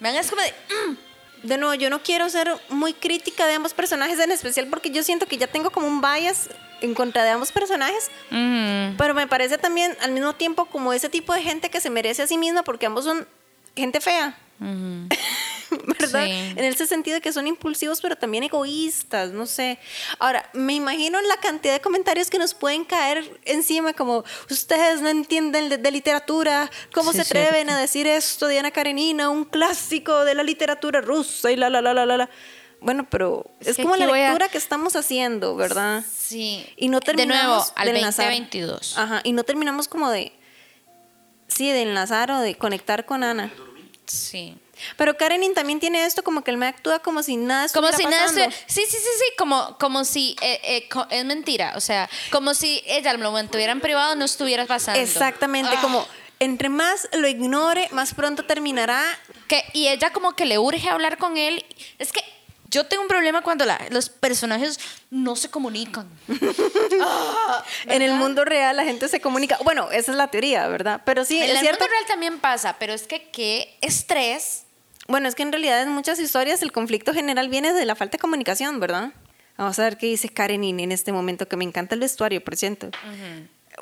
Me 0.00 0.08
hagan 0.08 0.20
es 0.24 0.30
como 0.30 0.42
de... 0.42 0.50
"Mm". 0.50 0.96
De 1.42 1.58
nuevo, 1.58 1.74
yo 1.74 1.90
no 1.90 2.02
quiero 2.02 2.28
ser 2.28 2.50
muy 2.68 2.92
crítica 2.92 3.46
de 3.46 3.54
ambos 3.54 3.74
personajes 3.74 4.18
en 4.18 4.30
especial 4.30 4.68
porque 4.68 4.90
yo 4.90 5.02
siento 5.02 5.26
que 5.26 5.36
ya 5.36 5.46
tengo 5.48 5.70
como 5.70 5.88
un 5.88 6.00
bias 6.00 6.48
en 6.80 6.94
contra 6.94 7.24
de 7.24 7.30
ambos 7.30 7.50
personajes. 7.52 8.10
Pero 8.30 9.14
me 9.14 9.26
parece 9.26 9.58
también 9.58 9.96
al 10.00 10.12
mismo 10.12 10.34
tiempo 10.34 10.66
como 10.66 10.92
ese 10.92 11.08
tipo 11.08 11.32
de 11.32 11.42
gente 11.42 11.70
que 11.70 11.80
se 11.80 11.90
merece 11.90 12.22
a 12.22 12.26
sí 12.26 12.38
misma 12.38 12.62
porque 12.62 12.86
ambos 12.86 13.04
son 13.04 13.26
gente 13.74 14.00
fea. 14.00 14.38
¿Verdad? 15.98 16.24
Sí. 16.26 16.30
En 16.56 16.64
ese 16.64 16.86
sentido 16.86 17.14
de 17.14 17.20
que 17.22 17.32
son 17.32 17.46
impulsivos 17.46 18.00
pero 18.02 18.16
también 18.16 18.44
egoístas, 18.44 19.30
no 19.30 19.46
sé. 19.46 19.78
Ahora, 20.18 20.48
me 20.52 20.74
imagino 20.74 21.18
la 21.22 21.36
cantidad 21.38 21.72
de 21.74 21.80
comentarios 21.80 22.28
que 22.28 22.38
nos 22.38 22.52
pueden 22.52 22.84
caer 22.84 23.40
encima 23.46 23.94
como 23.94 24.22
ustedes 24.50 25.00
no 25.00 25.08
entienden 25.08 25.70
de, 25.70 25.78
de 25.78 25.90
literatura, 25.90 26.70
¿cómo 26.92 27.12
Sí, 27.12 27.16
se 27.18 27.22
atreven 27.22 27.52
cierto. 27.54 27.72
a 27.72 27.78
decir 27.78 28.06
esto 28.06 28.46
de 28.48 28.58
Ana 28.58 28.70
Karenina, 28.70 29.30
un 29.30 29.44
clásico 29.46 30.24
de 30.26 30.34
la 30.34 30.42
literatura 30.42 31.00
rusa 31.00 31.50
y 31.50 31.56
la 31.56 31.70
la 31.70 31.80
la 31.80 31.94
la 31.94 32.04
la 32.04 32.16
la? 32.18 32.30
Bueno, 32.80 33.06
pero 33.08 33.46
es, 33.60 33.68
Es 33.68 33.76
que 33.76 33.82
como 33.84 33.96
la 33.96 34.04
a- 34.06 34.12
lectura 34.12 34.48
que 34.48 34.58
estamos 34.58 34.94
haciendo, 34.96 35.56
¿verdad? 35.56 36.04
Sí. 36.14 36.66
Y 36.76 36.88
no 36.88 36.98
De 37.00 37.12
nuevo, 37.14 37.24
terminamos 37.28 37.72
al 37.76 37.84
de 37.86 37.96
enlazar. 37.98 38.26
2022. 38.26 38.98
Ajá, 38.98 39.20
y 39.24 39.32
no 39.32 39.44
terminamos 39.44 39.88
como 39.88 40.10
de 40.10 40.32
sí, 41.48 41.70
de 41.70 41.82
enlazar 41.82 42.30
o 42.30 42.40
de 42.40 42.56
conectar 42.56 43.06
con 43.06 43.22
Ana. 43.24 43.50
Sí. 44.12 44.56
Pero 44.96 45.16
Karenin 45.16 45.54
también 45.54 45.78
tiene 45.80 46.04
esto 46.04 46.22
como 46.24 46.42
que 46.42 46.50
él 46.50 46.56
me 46.56 46.66
actúa 46.66 46.98
como 46.98 47.22
si 47.22 47.36
nada 47.36 47.68
Como 47.72 47.88
estuviera 47.88 47.96
si 47.96 48.04
nada 48.16 48.26
pasando. 48.28 48.42
estuviera- 48.54 48.68
Sí, 48.72 48.82
sí, 48.88 48.96
sí, 48.96 49.10
sí. 49.18 49.24
Como, 49.38 49.78
como 49.78 50.04
si. 50.04 50.36
eh, 50.42 50.60
eh, 50.64 50.88
co- 50.88 51.06
es 51.10 51.24
mentira. 51.24 51.74
O 51.76 51.80
sea, 51.80 52.08
como 52.30 52.52
si 52.54 52.82
ella 52.86 53.12
lo 53.14 53.30
mantuviera 53.32 53.72
en 53.72 53.80
privado, 53.80 54.14
no 54.16 54.24
estuviera 54.24 54.66
pasando. 54.66 55.00
Exactamente, 55.00 55.72
Ah. 55.76 55.80
como 55.80 56.06
entre 56.40 56.68
más 56.68 57.08
lo 57.12 57.28
ignore, 57.28 57.88
más 57.92 58.14
pronto 58.14 58.44
terminará. 58.44 59.02
Que, 59.48 59.64
y 59.72 59.88
ella 59.88 60.10
como 60.12 60.34
que 60.34 60.44
le 60.46 60.58
urge 60.58 60.88
hablar 60.88 61.16
con 61.18 61.36
él. 61.36 61.64
Es 61.98 62.10
que 62.12 62.20
yo 62.72 62.84
tengo 62.86 63.02
un 63.02 63.08
problema 63.08 63.42
cuando 63.42 63.64
la- 63.64 63.80
los 63.90 64.08
personajes 64.08 64.80
no 65.10 65.36
se 65.36 65.48
comunican. 65.50 66.08
En 67.86 68.02
el 68.02 68.14
mundo 68.14 68.44
real 68.44 68.76
la 68.76 68.84
gente 68.84 69.08
se 69.08 69.20
comunica. 69.20 69.58
Bueno, 69.64 69.90
esa 69.90 70.10
es 70.12 70.16
la 70.16 70.28
teoría, 70.28 70.66
¿verdad? 70.68 71.02
Pero 71.04 71.24
sí, 71.24 71.38
en 71.38 71.44
es 71.44 71.50
el 71.50 71.58
cierto. 71.58 71.80
mundo 71.80 71.92
real 71.92 72.04
también 72.06 72.38
pasa, 72.40 72.76
pero 72.78 72.92
es 72.92 73.02
que 73.06 73.30
qué 73.30 73.76
estrés. 73.80 74.64
Bueno, 75.08 75.28
es 75.28 75.34
que 75.34 75.42
en 75.42 75.52
realidad 75.52 75.82
en 75.82 75.90
muchas 75.90 76.18
historias 76.18 76.62
el 76.62 76.72
conflicto 76.72 77.12
general 77.12 77.48
viene 77.48 77.72
de 77.72 77.84
la 77.84 77.94
falta 77.94 78.16
de 78.16 78.20
comunicación, 78.20 78.80
¿verdad? 78.80 79.10
Vamos 79.58 79.78
a 79.78 79.82
ver 79.82 79.98
qué 79.98 80.06
dice 80.06 80.28
Karenin 80.28 80.80
en 80.80 80.92
este 80.92 81.12
momento, 81.12 81.46
que 81.48 81.56
me 81.56 81.64
encanta 81.64 81.94
el 81.94 82.00
vestuario, 82.00 82.42
por 82.42 82.56
cierto. 82.56 82.90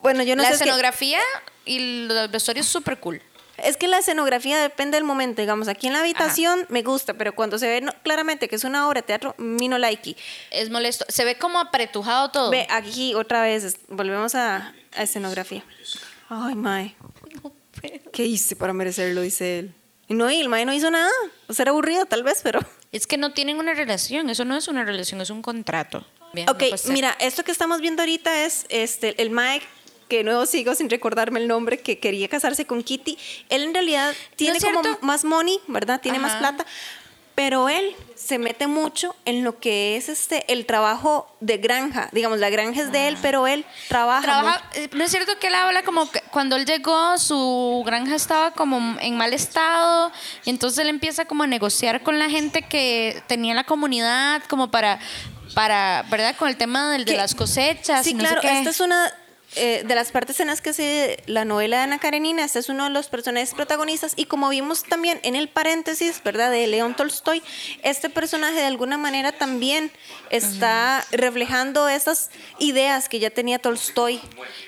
Bueno, 0.02 0.22
yo 0.22 0.34
no 0.36 0.42
la 0.42 0.48
sé. 0.50 0.56
que- 0.58 0.64
escenografía 0.64 1.20
y 1.64 2.06
los 2.06 2.30
vestuarios 2.30 2.66
súper 2.66 2.98
cool. 2.98 3.22
Es 3.64 3.76
que 3.76 3.88
la 3.88 3.98
escenografía 3.98 4.58
depende 4.60 4.96
del 4.96 5.04
momento. 5.04 5.40
Digamos, 5.42 5.68
aquí 5.68 5.86
en 5.86 5.92
la 5.94 6.00
habitación 6.00 6.66
me 6.68 6.82
gusta, 6.82 7.14
pero 7.14 7.34
cuando 7.34 7.58
se 7.58 7.68
ve 7.68 7.80
no- 7.80 7.92
claramente 8.02 8.48
que 8.48 8.56
es 8.56 8.64
una 8.64 8.88
obra 8.88 9.00
de 9.00 9.06
teatro, 9.06 9.34
mi 9.38 9.68
no 9.68 9.78
like. 9.78 10.16
Es 10.50 10.70
molesto. 10.70 11.04
Se 11.08 11.24
ve 11.24 11.36
como 11.38 11.58
apretujado 11.58 12.30
todo. 12.30 12.50
Ve, 12.50 12.66
aquí 12.70 13.14
otra 13.14 13.42
vez, 13.42 13.76
volvemos 13.88 14.34
a, 14.34 14.74
a 14.96 15.02
escenografía. 15.02 15.64
Ay, 16.28 16.54
Mae. 16.54 16.94
¿Qué 18.12 18.24
hice 18.24 18.56
para 18.56 18.72
merecerlo? 18.72 19.20
Dice 19.22 19.60
él. 19.60 19.74
Y 20.08 20.14
no, 20.14 20.30
y 20.30 20.40
el 20.40 20.48
Mae 20.48 20.64
no 20.64 20.72
hizo 20.72 20.90
nada. 20.90 21.10
O 21.46 21.52
sea, 21.54 21.62
era 21.64 21.70
aburrido 21.70 22.04
tal 22.06 22.22
vez, 22.22 22.40
pero... 22.42 22.60
Es 22.92 23.06
que 23.06 23.16
no 23.18 23.32
tienen 23.32 23.58
una 23.60 23.72
relación. 23.72 24.30
Eso 24.30 24.44
no 24.44 24.56
es 24.56 24.66
una 24.66 24.84
relación, 24.84 25.20
es 25.20 25.30
un 25.30 25.42
contrato. 25.42 26.04
Bien, 26.32 26.48
Ok, 26.50 26.62
no 26.86 26.92
mira, 26.92 27.16
esto 27.20 27.44
que 27.44 27.52
estamos 27.52 27.80
viendo 27.80 28.02
ahorita 28.02 28.44
es 28.44 28.66
este, 28.68 29.20
el 29.22 29.30
Mae, 29.30 29.62
que 30.10 30.18
de 30.18 30.24
nuevo 30.24 30.44
sigo 30.44 30.74
sin 30.74 30.90
recordarme 30.90 31.40
el 31.40 31.48
nombre, 31.48 31.78
que 31.80 31.98
quería 31.98 32.28
casarse 32.28 32.66
con 32.66 32.82
Kitty. 32.82 33.16
Él 33.48 33.62
en 33.62 33.72
realidad 33.72 34.12
tiene 34.36 34.58
es 34.58 34.64
como 34.64 34.82
más 35.00 35.24
money, 35.24 35.58
¿verdad? 35.68 35.98
Tiene 36.02 36.18
más 36.18 36.34
plata. 36.36 36.66
Pero 37.36 37.70
él 37.70 37.94
se 38.16 38.38
mete 38.38 38.66
mucho 38.66 39.16
en 39.24 39.44
lo 39.44 39.58
que 39.60 39.96
es 39.96 40.10
este 40.10 40.52
el 40.52 40.66
trabajo 40.66 41.34
de 41.40 41.56
granja. 41.56 42.10
Digamos, 42.12 42.38
la 42.38 42.50
granja 42.50 42.82
es 42.82 42.92
de 42.92 43.08
él, 43.08 43.16
pero 43.22 43.46
él 43.46 43.64
trabaja. 43.88 44.20
Trabaja, 44.20 44.62
eh, 44.74 44.90
no 44.92 45.02
es 45.04 45.10
cierto 45.10 45.38
que 45.38 45.46
él 45.46 45.54
habla 45.54 45.82
como 45.82 46.10
que 46.10 46.20
cuando 46.32 46.56
él 46.56 46.66
llegó 46.66 47.16
su 47.16 47.82
granja 47.86 48.14
estaba 48.16 48.50
como 48.50 48.98
en 49.00 49.16
mal 49.16 49.32
estado 49.32 50.12
y 50.44 50.50
entonces 50.50 50.80
él 50.80 50.88
empieza 50.90 51.24
como 51.24 51.44
a 51.44 51.46
negociar 51.46 52.02
con 52.02 52.18
la 52.18 52.28
gente 52.28 52.60
que 52.60 53.22
tenía 53.26 53.54
la 53.54 53.64
comunidad 53.64 54.42
como 54.48 54.70
para 54.70 54.98
para 55.54 56.04
verdad 56.10 56.36
con 56.36 56.48
el 56.48 56.56
tema 56.58 56.92
del- 56.92 57.04
de 57.06 57.16
las 57.16 57.34
cosechas 57.34 58.04
Sí, 58.04 58.10
y 58.10 58.14
no 58.14 58.20
claro, 58.20 58.42
sé 58.42 58.48
qué. 58.48 58.58
esta 58.58 58.70
es 58.70 58.80
una 58.80 59.10
eh, 59.56 59.82
de 59.84 59.94
las 59.94 60.12
partes 60.12 60.38
en 60.40 60.46
las 60.48 60.60
que 60.60 60.72
se 60.72 61.22
la 61.26 61.44
novela 61.44 61.78
de 61.78 61.82
Ana 61.84 61.98
Karenina, 61.98 62.44
este 62.44 62.58
es 62.60 62.68
uno 62.68 62.84
de 62.84 62.90
los 62.90 63.08
personajes 63.08 63.52
protagonistas 63.54 64.12
y 64.16 64.26
como 64.26 64.48
vimos 64.48 64.84
también 64.84 65.18
en 65.22 65.34
el 65.36 65.48
paréntesis, 65.48 66.22
¿verdad? 66.22 66.50
De 66.50 66.66
León 66.66 66.94
Tolstoy, 66.94 67.42
este 67.82 68.10
personaje 68.10 68.54
de 68.56 68.66
alguna 68.66 68.96
manera 68.98 69.32
también 69.32 69.90
está 70.30 71.04
reflejando 71.10 71.88
esas 71.88 72.30
ideas 72.58 73.08
que 73.08 73.18
ya 73.18 73.30
tenía 73.30 73.58
Tolstoy. 73.58 74.20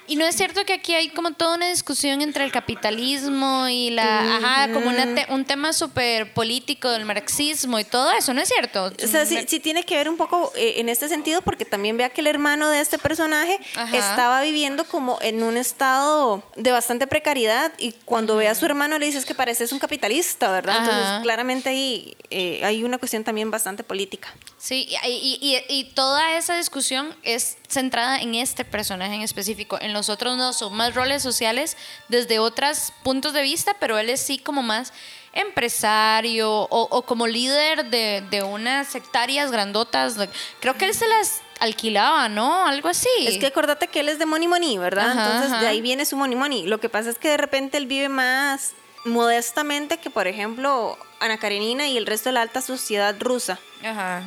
Y 0.06 0.16
no 0.16 0.26
es 0.26 0.36
cierto 0.36 0.64
que 0.64 0.72
aquí 0.72 0.94
hay 0.94 1.10
como 1.10 1.32
toda 1.32 1.56
una 1.56 1.68
discusión 1.68 2.20
entre 2.22 2.44
el 2.44 2.50
capitalismo 2.52 3.68
y 3.68 3.90
la 3.90 4.36
ajá, 4.36 4.72
como 4.72 4.88
una 4.88 5.14
te- 5.14 5.26
un 5.32 5.44
tema 5.44 5.72
súper 5.72 6.32
político 6.34 6.90
del 6.90 7.04
marxismo 7.04 7.78
y 7.78 7.84
todo 7.84 8.10
eso, 8.12 8.34
¿no 8.34 8.40
es 8.40 8.48
cierto? 8.48 8.86
O 9.02 9.06
sea, 9.06 9.24
sí, 9.26 9.36
sí 9.48 9.60
tiene 9.60 9.84
que 9.84 9.96
ver 9.96 10.08
un 10.08 10.16
poco 10.16 10.52
eh, 10.56 10.74
en 10.78 10.88
este 10.88 11.08
sentido 11.08 11.42
porque 11.42 11.64
también 11.64 11.96
vea 11.96 12.10
que 12.10 12.20
el 12.20 12.26
hermano 12.26 12.68
de 12.68 12.80
este 12.80 12.98
personaje 12.98 13.58
estaba 13.92 14.40
viviendo 14.42 14.71
como 14.88 15.18
en 15.22 15.42
un 15.42 15.56
estado 15.56 16.42
de 16.56 16.70
bastante 16.72 17.06
precariedad 17.06 17.72
y 17.78 17.92
cuando 18.04 18.36
ve 18.36 18.48
a 18.48 18.54
su 18.54 18.64
hermano 18.66 18.98
le 18.98 19.06
dices 19.06 19.24
que 19.24 19.34
pareces 19.34 19.72
un 19.72 19.78
capitalista, 19.78 20.50
¿verdad? 20.50 20.76
Ajá. 20.78 20.84
Entonces 20.84 21.22
claramente 21.22 21.68
ahí 21.68 22.16
eh, 22.30 22.60
hay 22.64 22.82
una 22.84 22.98
cuestión 22.98 23.24
también 23.24 23.50
bastante 23.50 23.84
política. 23.84 24.32
Sí, 24.58 24.88
y, 25.04 25.08
y- 25.08 25.38
y- 25.40 25.64
y 25.80 25.84
toda 25.94 26.36
esa 26.36 26.56
discusión 26.56 27.14
es 27.22 27.56
centrada 27.68 28.20
en 28.20 28.34
este 28.34 28.64
personaje 28.64 29.14
en 29.14 29.22
específico. 29.22 29.78
En 29.80 29.92
los 29.92 30.08
otros 30.08 30.36
no, 30.36 30.52
son 30.52 30.74
más 30.74 30.94
roles 30.94 31.22
sociales 31.22 31.76
desde 32.08 32.38
otros 32.38 32.92
puntos 33.02 33.32
de 33.32 33.42
vista, 33.42 33.74
pero 33.80 33.98
él 33.98 34.08
es 34.10 34.20
sí 34.20 34.38
como 34.38 34.62
más 34.62 34.92
empresario 35.34 36.50
o, 36.52 36.88
o 36.90 37.02
como 37.02 37.26
líder 37.26 37.86
de, 37.90 38.22
de 38.30 38.42
unas 38.42 38.88
sectarias 38.88 39.50
grandotas. 39.50 40.16
Creo 40.60 40.76
que 40.76 40.86
él 40.86 40.94
se 40.94 41.08
las 41.08 41.40
alquilaba, 41.62 42.28
¿no? 42.28 42.66
Algo 42.66 42.88
así. 42.88 43.08
Es 43.20 43.38
que 43.38 43.46
acordate 43.46 43.86
que 43.88 44.00
él 44.00 44.08
es 44.08 44.18
de 44.18 44.26
Money 44.26 44.48
Money, 44.48 44.78
¿verdad? 44.78 45.10
Ajá, 45.10 45.24
Entonces 45.26 45.52
ajá. 45.52 45.60
de 45.62 45.68
ahí 45.68 45.80
viene 45.80 46.04
su 46.04 46.16
Money 46.16 46.36
Money. 46.36 46.66
Lo 46.66 46.80
que 46.80 46.88
pasa 46.88 47.08
es 47.10 47.18
que 47.18 47.28
de 47.28 47.36
repente 47.36 47.78
él 47.78 47.86
vive 47.86 48.08
más 48.08 48.72
modestamente 49.04 49.98
que, 49.98 50.10
por 50.10 50.26
ejemplo, 50.26 50.98
Ana 51.20 51.38
Karenina 51.38 51.86
y 51.88 51.96
el 51.96 52.06
resto 52.06 52.28
de 52.28 52.34
la 52.34 52.42
alta 52.42 52.60
sociedad 52.62 53.14
rusa. 53.20 53.58
Ajá. 53.84 54.22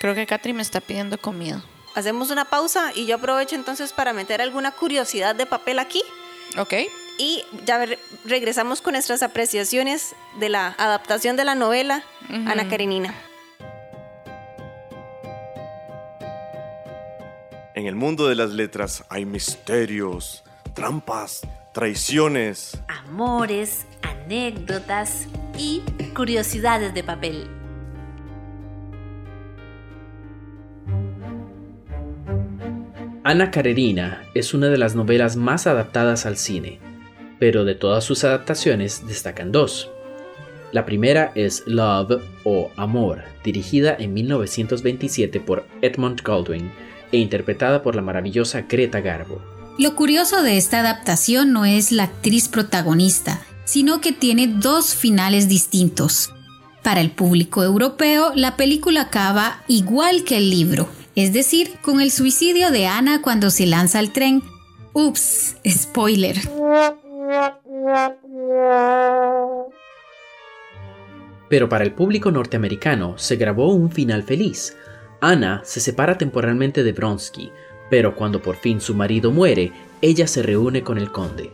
Creo 0.00 0.14
que 0.14 0.26
Katri 0.26 0.52
me 0.54 0.62
está 0.62 0.80
pidiendo 0.80 1.18
comida. 1.18 1.62
Hacemos 1.94 2.30
una 2.30 2.44
pausa 2.46 2.92
y 2.94 3.04
yo 3.06 3.16
aprovecho 3.16 3.54
entonces 3.56 3.92
para 3.92 4.12
meter 4.12 4.40
alguna 4.40 4.70
curiosidad 4.72 5.34
de 5.34 5.44
papel 5.44 5.78
aquí 5.78 6.02
Ok. 6.56 6.72
y 7.18 7.44
ya 7.66 7.84
regresamos 8.24 8.80
con 8.80 8.92
nuestras 8.94 9.22
apreciaciones 9.22 10.14
de 10.38 10.48
la 10.48 10.74
adaptación 10.78 11.36
de 11.36 11.44
la 11.44 11.54
novela 11.54 12.02
Ana 12.30 12.68
Karenina. 12.68 13.12
En 17.80 17.86
el 17.86 17.94
mundo 17.94 18.28
de 18.28 18.34
las 18.34 18.50
letras 18.50 19.06
hay 19.08 19.24
misterios, 19.24 20.44
trampas, 20.74 21.40
traiciones. 21.72 22.78
amores, 23.06 23.86
anécdotas 24.02 25.26
y 25.56 25.80
curiosidades 26.14 26.92
de 26.92 27.02
papel. 27.02 27.46
Ana 33.24 33.50
Karenina 33.50 34.24
es 34.34 34.52
una 34.52 34.66
de 34.66 34.76
las 34.76 34.94
novelas 34.94 35.36
más 35.36 35.66
adaptadas 35.66 36.26
al 36.26 36.36
cine. 36.36 36.80
pero 37.38 37.64
de 37.64 37.76
todas 37.76 38.04
sus 38.04 38.24
adaptaciones 38.24 39.06
destacan 39.06 39.52
dos. 39.52 39.90
La 40.70 40.84
primera 40.84 41.32
es 41.34 41.62
Love 41.66 42.22
o 42.44 42.70
Amor, 42.76 43.22
dirigida 43.42 43.96
en 43.98 44.12
1927 44.12 45.40
por 45.40 45.64
Edmund 45.80 46.20
Goldwyn 46.22 46.70
e 47.12 47.18
interpretada 47.18 47.82
por 47.82 47.94
la 47.94 48.02
maravillosa 48.02 48.62
Greta 48.62 49.00
Garbo. 49.00 49.40
Lo 49.78 49.96
curioso 49.96 50.42
de 50.42 50.56
esta 50.56 50.80
adaptación 50.80 51.52
no 51.52 51.64
es 51.64 51.92
la 51.92 52.04
actriz 52.04 52.48
protagonista, 52.48 53.40
sino 53.64 54.00
que 54.00 54.12
tiene 54.12 54.46
dos 54.46 54.94
finales 54.94 55.48
distintos. 55.48 56.32
Para 56.82 57.00
el 57.00 57.10
público 57.10 57.62
europeo, 57.62 58.32
la 58.34 58.56
película 58.56 59.02
acaba 59.02 59.62
igual 59.68 60.24
que 60.24 60.38
el 60.38 60.50
libro, 60.50 60.88
es 61.14 61.32
decir, 61.32 61.78
con 61.82 62.00
el 62.00 62.10
suicidio 62.10 62.70
de 62.70 62.86
Ana 62.86 63.22
cuando 63.22 63.50
se 63.50 63.66
lanza 63.66 63.98
al 63.98 64.12
tren. 64.12 64.42
Ups, 64.92 65.56
spoiler. 65.68 66.36
Pero 71.48 71.68
para 71.68 71.84
el 71.84 71.92
público 71.92 72.30
norteamericano 72.30 73.18
se 73.18 73.36
grabó 73.36 73.72
un 73.72 73.90
final 73.90 74.22
feliz. 74.22 74.76
Ana 75.20 75.60
se 75.64 75.80
separa 75.80 76.18
temporalmente 76.18 76.82
de 76.82 76.92
Bronsky, 76.92 77.52
pero 77.90 78.14
cuando 78.14 78.40
por 78.40 78.56
fin 78.56 78.80
su 78.80 78.94
marido 78.94 79.30
muere, 79.30 79.72
ella 80.00 80.26
se 80.26 80.42
reúne 80.42 80.82
con 80.82 80.98
el 80.98 81.12
conde. 81.12 81.52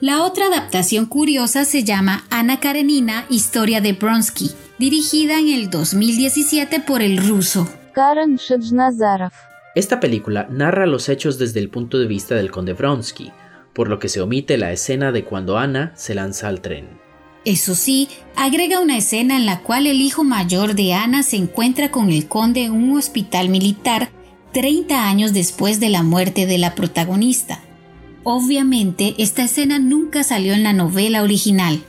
La 0.00 0.24
otra 0.24 0.46
adaptación 0.46 1.06
curiosa 1.06 1.64
se 1.64 1.84
llama 1.84 2.24
Ana 2.30 2.58
Karenina, 2.58 3.24
Historia 3.28 3.80
de 3.80 3.92
Bronsky, 3.92 4.50
dirigida 4.78 5.38
en 5.38 5.48
el 5.48 5.70
2017 5.70 6.80
por 6.80 7.02
el 7.02 7.18
ruso. 7.18 7.68
Karen 7.94 8.36
Shednazarov. 8.36 9.32
Esta 9.74 10.00
película 10.00 10.48
narra 10.50 10.86
los 10.86 11.08
hechos 11.08 11.38
desde 11.38 11.60
el 11.60 11.70
punto 11.70 11.98
de 11.98 12.06
vista 12.06 12.34
del 12.34 12.50
conde 12.50 12.72
Bronsky, 12.72 13.32
por 13.72 13.88
lo 13.88 13.98
que 13.98 14.08
se 14.08 14.20
omite 14.20 14.58
la 14.58 14.72
escena 14.72 15.12
de 15.12 15.24
cuando 15.24 15.56
Ana 15.56 15.92
se 15.94 16.14
lanza 16.14 16.48
al 16.48 16.60
tren. 16.60 17.00
Eso 17.44 17.74
sí, 17.74 18.08
agrega 18.36 18.80
una 18.80 18.96
escena 18.96 19.36
en 19.36 19.46
la 19.46 19.60
cual 19.60 19.86
el 19.86 20.00
hijo 20.00 20.22
mayor 20.22 20.74
de 20.74 20.94
Ana 20.94 21.22
se 21.22 21.36
encuentra 21.36 21.90
con 21.90 22.10
el 22.10 22.28
conde 22.28 22.64
en 22.64 22.72
un 22.72 22.96
hospital 22.96 23.48
militar 23.48 24.10
30 24.52 25.08
años 25.08 25.32
después 25.32 25.80
de 25.80 25.88
la 25.88 26.02
muerte 26.02 26.46
de 26.46 26.58
la 26.58 26.74
protagonista. 26.74 27.60
Obviamente, 28.22 29.14
esta 29.18 29.42
escena 29.42 29.80
nunca 29.80 30.22
salió 30.22 30.52
en 30.52 30.62
la 30.62 30.72
novela 30.72 31.22
original. 31.22 31.82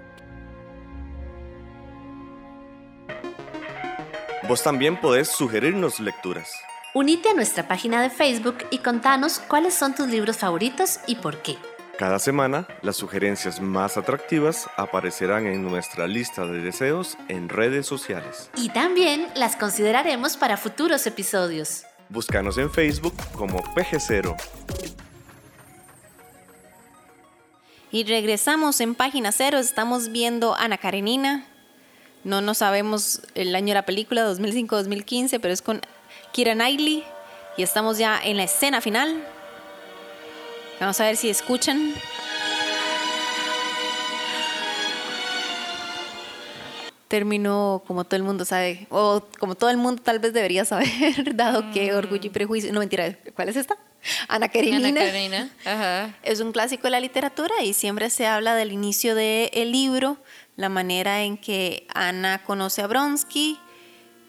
Vos 4.48 4.64
también 4.64 5.00
podés 5.00 5.30
sugerirnos 5.30 6.00
lecturas. 6.00 6.52
Unite 6.96 7.30
a 7.30 7.34
nuestra 7.34 7.68
página 7.68 8.02
de 8.02 8.10
Facebook 8.10 8.58
y 8.72 8.80
contanos 8.80 9.40
cuáles 9.40 9.74
son 9.74 9.94
tus 9.94 10.08
libros 10.08 10.38
favoritos 10.38 11.00
y 11.08 11.16
por 11.16 11.42
qué. 11.42 11.58
Cada 12.04 12.20
semana, 12.20 12.68
las 12.82 12.98
sugerencias 12.98 13.62
más 13.62 13.96
atractivas 13.96 14.70
aparecerán 14.76 15.48
en 15.48 15.64
nuestra 15.64 16.06
lista 16.06 16.46
de 16.46 16.60
deseos 16.60 17.18
en 17.30 17.48
redes 17.48 17.88
sociales. 17.88 18.50
Y 18.58 18.68
también 18.68 19.28
las 19.36 19.56
consideraremos 19.56 20.36
para 20.36 20.58
futuros 20.58 21.08
episodios. 21.08 21.86
Búscanos 22.10 22.58
en 22.58 22.70
Facebook 22.70 23.14
como 23.32 23.64
PG0. 23.74 24.36
Y 27.90 28.04
regresamos 28.04 28.82
en 28.82 28.96
página 28.96 29.32
cero, 29.32 29.58
estamos 29.58 30.12
viendo 30.12 30.56
Ana 30.56 30.78
Karenina. 30.78 31.46
No 32.26 32.42
no 32.42 32.54
sabemos 32.54 33.22
el 33.34 33.56
año 33.56 33.68
de 33.68 33.76
la 33.76 33.86
película, 33.86 34.30
2005-2015, 34.30 35.40
pero 35.42 35.54
es 35.54 35.62
con 35.62 35.80
Kira 36.34 36.54
Knightley. 36.54 37.06
Y 37.56 37.64
estamos 37.64 37.98
ya 37.98 38.20
en 38.22 38.36
la 38.36 38.44
escena 38.44 38.82
final. 38.82 39.24
Vamos 40.84 41.00
a 41.00 41.06
ver 41.06 41.16
si 41.16 41.30
escuchan. 41.30 41.94
Terminó 47.08 47.84
como 47.88 48.04
todo 48.04 48.18
el 48.18 48.24
mundo 48.24 48.44
sabe, 48.44 48.86
o 48.90 49.24
como 49.40 49.56
todo 49.56 49.70
el 49.70 49.78
mundo 49.78 50.02
tal 50.04 50.20
vez 50.20 50.34
debería 50.34 50.66
saber, 50.66 50.90
dado 51.36 51.72
que 51.72 51.94
Orgullo 51.94 52.26
y 52.26 52.30
Prejuicio. 52.32 52.74
No, 52.74 52.82
mentira, 52.82 53.18
¿cuál 53.34 53.48
es 53.48 53.56
esta? 53.56 53.78
Ana 54.28 54.50
Karenina. 54.50 54.90
Ana 54.90 55.00
Karenina. 55.00 55.50
Ajá. 55.64 56.18
Es 56.22 56.42
un 56.42 56.52
clásico 56.52 56.84
de 56.84 56.92
la 56.92 57.00
literatura 57.00 57.64
y 57.64 57.72
siempre 57.72 58.10
se 58.10 58.28
habla 58.28 58.54
del 58.54 58.74
inicio 58.74 59.16
del 59.16 59.72
libro, 59.72 60.18
la 60.58 60.68
manera 60.68 61.24
en 61.24 61.38
que 61.38 61.88
Ana 61.94 62.44
conoce 62.44 62.82
a 62.82 62.88
Bronsky, 62.88 63.58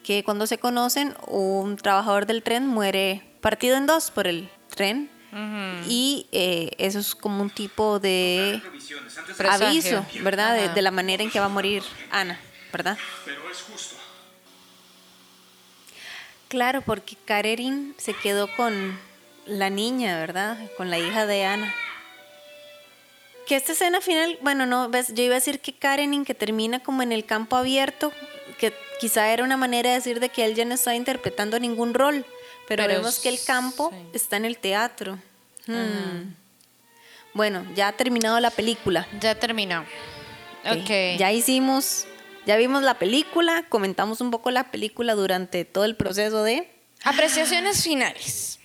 que 0.05 0.23
cuando 0.23 0.47
se 0.47 0.59
conocen, 0.59 1.17
un 1.27 1.75
trabajador 1.79 2.27
del 2.27 2.45
tren 2.45 2.65
muere 2.69 3.25
partido 3.41 3.77
en 3.77 3.87
dos 3.87 4.13
por 4.13 4.29
el 4.29 4.49
tren. 4.69 5.11
Y 5.89 6.27
eh, 6.31 6.71
eso 6.79 7.01
es 7.01 7.15
como 7.15 7.43
un 7.43 7.51
tipo 7.51 7.99
de 7.99 8.63
aviso, 9.39 10.07
¿verdad? 10.21 10.73
De, 10.73 10.83
la 10.83 10.93
manera 10.93 11.25
en 11.25 11.31
que 11.31 11.41
va 11.41 11.47
a 11.47 11.49
morir 11.49 11.83
Ana, 12.11 12.39
¿verdad? 12.73 12.97
Pero 13.25 13.51
es 13.51 13.63
justo. 13.63 13.97
Claro, 16.49 16.83
porque 16.83 17.17
Karenin 17.25 17.97
se 17.99 18.15
quedó 18.15 18.55
con 18.55 18.97
la 19.47 19.71
niña, 19.71 20.19
¿verdad? 20.21 20.57
Con 20.77 20.89
la 20.89 20.99
hija 20.99 21.27
de 21.27 21.45
Ana. 21.45 21.75
Que 23.49 23.57
esta 23.57 23.73
escena 23.73 24.01
final, 24.01 24.39
bueno, 24.41 24.65
no, 24.67 24.89
ves, 24.89 25.15
yo 25.15 25.25
iba 25.25 25.35
a 25.35 25.41
decir 25.41 25.61
que 25.61 25.73
Karenin 25.73 26.25
que 26.25 26.35
termina 26.35 26.81
como 26.81 27.03
en 27.03 27.11
el 27.11 27.25
campo 27.25 27.57
abierto, 27.57 28.13
que 28.59 28.73
quizá 29.01 29.33
era 29.33 29.43
una 29.43 29.57
manera 29.57 29.91
de 29.91 29.97
decir 29.97 30.21
de 30.21 30.29
que 30.29 30.45
él 30.45 30.55
ya 30.55 30.65
no 30.65 30.75
está 30.75 30.95
interpretando 30.95 31.59
ningún 31.59 31.93
rol, 31.93 32.25
pero, 32.67 32.85
Pero 32.85 32.99
vemos 32.99 33.19
que 33.19 33.29
el 33.29 33.39
campo 33.45 33.91
sí. 33.93 34.07
está 34.15 34.37
en 34.37 34.45
el 34.45 34.59
teatro. 34.59 35.19
Hmm. 35.67 36.35
Bueno, 37.35 37.67
ya 37.75 37.89
ha 37.89 37.93
terminado 37.93 38.39
la 38.41 38.51
película. 38.51 39.07
Ya 39.21 39.35
terminó. 39.35 39.85
Ok. 40.65 40.79
Ok. 40.83 40.91
Ya 41.19 41.33
hicimos, 41.33 42.07
ya 42.47 42.57
vimos 42.57 42.83
la 42.83 42.99
película, 42.99 43.67
comentamos 43.69 44.21
un 44.21 44.31
poco 44.31 44.51
la 44.51 44.71
película 44.71 45.15
durante 45.15 45.65
todo 45.65 45.85
el 45.85 45.97
proceso 45.97 46.43
de... 46.43 46.71
Apreciaciones 47.03 47.83
finales. 47.83 48.59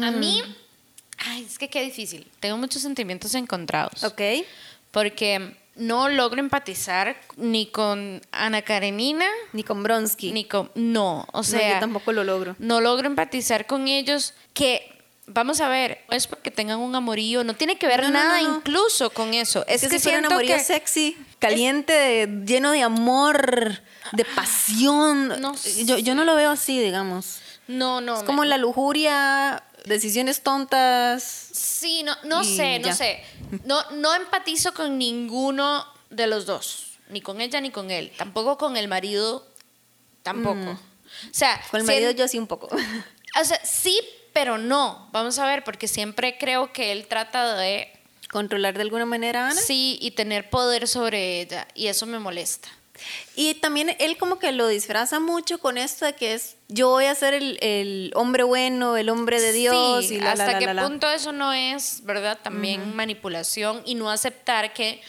A 0.00 0.10
mí, 0.10 0.42
ay, 1.18 1.44
es 1.44 1.58
que 1.58 1.68
qué 1.68 1.82
difícil. 1.82 2.26
Tengo 2.40 2.56
muchos 2.56 2.80
sentimientos 2.82 3.34
encontrados. 3.34 4.02
Ok. 4.02 4.20
Porque 4.90 5.56
no 5.76 6.08
logro 6.08 6.40
empatizar 6.40 7.16
ni 7.36 7.66
con 7.66 8.22
Ana 8.32 8.62
Karenina, 8.62 9.26
Ni 9.52 9.64
con 9.64 9.82
Bronsky. 9.82 10.32
ni 10.32 10.44
con... 10.44 10.70
No, 10.74 11.26
o 11.32 11.38
No, 11.38 11.42
sea... 11.44 11.74
yo 11.74 11.80
tampoco 11.80 12.12
lo 12.12 12.24
logro. 12.24 12.54
no 12.58 12.80
logro 12.80 13.06
empatizar 13.06 13.66
con 13.66 13.88
ellos 13.88 14.34
que 14.52 14.90
vamos 15.26 15.60
a 15.62 15.68
ver 15.68 16.00
no 16.10 16.16
es 16.16 16.26
porque 16.26 16.50
tengan 16.50 16.78
un 16.80 16.94
amorío 16.94 17.44
no 17.44 17.54
tiene 17.54 17.76
que 17.78 17.86
ver 17.86 18.02
No, 18.02 18.10
nada 18.10 18.42
no, 18.42 18.56
incluso 18.56 19.08
con 19.10 19.32
eso 19.34 19.64
es, 19.66 19.82
Es 19.82 19.88
que, 19.88 19.96
que, 19.96 19.98
si 20.00 20.10
un 20.14 20.26
amorío 20.26 20.54
que 20.54 20.62
sexy, 20.62 21.16
caliente, 21.38 22.28
lleno 22.46 22.70
de 22.72 22.82
amor, 22.82 23.80
de 24.12 24.24
pasión. 24.36 25.28
No 25.40 25.54
yo, 25.84 25.98
yo 25.98 26.14
no 26.14 26.24
lo 26.24 26.34
veo 26.36 26.50
así, 26.50 26.78
digamos. 26.78 27.40
no 27.68 28.00
no 28.00 28.14
Es 28.16 28.20
me- 28.20 28.26
como 28.26 28.44
la 28.44 28.58
lujuria, 28.58 29.62
decisiones 29.84 30.42
tontas. 30.42 31.22
sí 31.52 32.02
no 32.02 32.16
no 32.24 32.42
sé 32.44 32.78
no 32.78 32.94
sé 32.94 33.22
no 33.64 33.82
no 33.92 34.14
empatizo 34.14 34.72
con 34.74 34.98
ninguno 34.98 35.86
de 36.10 36.26
los 36.26 36.46
dos 36.46 36.92
ni 37.10 37.20
con 37.20 37.40
ella 37.40 37.60
ni 37.60 37.70
con 37.70 37.90
él 37.90 38.12
tampoco 38.16 38.56
con 38.58 38.76
el 38.76 38.88
marido 38.88 39.46
tampoco 40.22 40.70
o 40.70 40.78
sea 41.32 41.60
Con 41.70 41.80
el 41.80 41.86
si 41.86 41.92
marido 41.92 42.10
yo 42.12 42.26
sí 42.28 42.38
un 42.38 42.46
poco. 42.46 42.68
o 43.40 43.44
sea 43.44 43.60
sí 43.64 43.98
pero 44.32 44.58
no 44.58 45.08
vamos 45.12 45.38
a 45.38 45.46
ver 45.46 45.62
porque 45.64 45.86
siempre 45.86 46.38
creo 46.38 46.72
que 46.72 46.90
él 46.92 47.06
trata 47.06 47.56
de 47.56 47.90
Controlar 48.30 48.74
de 48.74 48.82
alguna 48.82 49.04
manera 49.06 49.46
a 49.46 49.50
Ana. 49.50 49.60
sí 49.60 49.96
y 50.00 50.10
tener 50.12 50.50
poder 50.50 50.88
sobre 50.88 51.40
ella 51.40 51.68
y 51.74 51.86
eso 51.86 52.04
me 52.06 52.18
molesta 52.18 52.68
Y 53.36 53.54
también 53.56 53.94
él 54.00 54.16
como 54.18 54.38
que 54.40 54.50
lo 54.50 54.66
disfraza 54.66 55.20
mucho 55.20 55.58
con 55.58 55.78
esto 55.78 56.04
de 56.04 56.14
que 56.14 56.34
es 56.34 56.56
yo 56.68 56.88
voy 56.88 57.04
a 57.06 57.14
ser 57.14 57.34
el, 57.34 57.58
el 57.60 58.10
hombre 58.14 58.42
bueno, 58.42 58.96
el 58.96 59.08
hombre 59.10 59.40
de 59.40 59.52
Dios 59.52 60.06
Sí, 60.06 60.14
y 60.16 60.20
la, 60.20 60.32
hasta 60.32 60.46
la, 60.46 60.60
la, 60.72 60.82
qué 60.82 60.88
punto 60.88 61.10
eso 61.10 61.32
no 61.32 61.52
es, 61.52 62.00
¿verdad? 62.04 62.38
También 62.42 62.94
manipulación 62.96 63.82
y 63.84 63.94
no 63.94 64.10
aceptar 64.10 64.72
que 64.72 65.00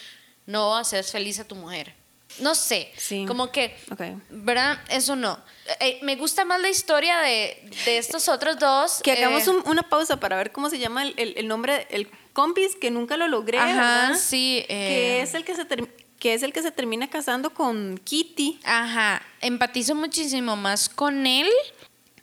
no 0.46 0.76
haces 0.76 1.12
feliz 1.12 1.40
a 1.40 1.48
tu 1.48 1.56
mujer. 1.56 1.94
No 2.40 2.54
sé, 2.54 2.92
Sí. 2.98 3.24
como 3.26 3.50
que, 3.50 3.78
Ok. 3.92 4.02
¿verdad? 4.30 4.78
Eso 4.90 5.16
no. 5.16 5.40
Eh, 5.80 6.00
me 6.02 6.18
gusta 6.18 6.44
más 6.44 6.60
la 6.60 6.68
historia 6.68 7.20
de, 7.20 7.70
de 7.86 7.98
estos 7.98 8.28
otros 8.28 8.60
dos. 8.60 9.00
Que 9.02 9.14
hagamos 9.14 9.48
eh, 9.48 9.52
un- 9.52 9.64
una 9.68 9.84
pausa 9.88 10.20
para 10.20 10.36
ver 10.36 10.52
cómo 10.52 10.70
se 10.70 10.78
llama 10.78 11.04
el, 11.04 11.14
el- 11.16 11.34
el 11.38 11.48
nombre, 11.48 11.88
el 11.92 12.10
compis, 12.34 12.76
que 12.76 12.92
nunca 12.92 13.16
lo 13.16 13.30
logré, 13.30 13.58
Ajá, 13.58 13.68
¿verdad? 13.68 14.20
sí. 14.22 14.66
que 14.68 15.20
eh, 15.20 15.22
es 15.22 15.34
el 15.34 15.46
que 15.46 15.56
se 15.56 15.64
ter- 15.64 15.88
que 16.26 16.34
es 16.34 16.42
el 16.42 16.54
que 16.54 16.64
se 16.64 16.72
termina 16.72 17.08
casando 17.08 17.52
con 17.52 18.00
Kitty. 18.04 18.60
Ajá, 18.64 19.22
empatizo 19.42 19.94
muchísimo 19.94 20.56
más 20.56 20.90
con 20.90 21.28
él. 21.28 21.48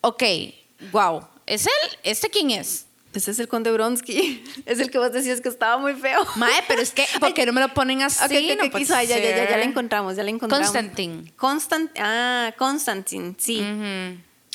Ok, 0.00 0.24
wow. 0.90 1.24
¿Es 1.46 1.66
él? 1.66 1.98
¿Este 2.02 2.28
quién 2.28 2.50
es? 2.50 2.86
Ese 3.14 3.30
es 3.30 3.38
el 3.38 3.46
conde 3.46 3.70
Bronsky. 3.70 4.42
Es 4.66 4.80
el 4.80 4.90
que 4.90 4.98
vos 4.98 5.12
decías 5.12 5.40
que 5.40 5.48
estaba 5.48 5.78
muy 5.78 5.94
feo. 5.94 6.26
Mae, 6.34 6.64
pero 6.66 6.82
es 6.82 6.90
que, 6.90 7.06
¿por 7.20 7.32
qué 7.32 7.46
no 7.46 7.52
me 7.52 7.60
lo 7.60 7.72
ponen 7.74 8.02
así? 8.02 8.24
Ok, 8.24 8.32
ok, 8.32 8.58
No 8.58 8.64
ok, 8.64 8.70
puede 8.72 8.84
quizá, 8.84 9.04
ya, 9.04 9.18
ya, 9.18 9.36
ya, 9.36 9.48
ya 9.48 9.56
la 9.56 9.64
encontramos, 9.64 10.16
ya 10.16 10.24
la 10.24 10.30
encontramos. 10.30 10.66
Constantine. 10.66 11.32
Constant, 11.36 11.96
ah, 12.00 12.52
Constantine, 12.58 13.36
sí. 13.38 13.64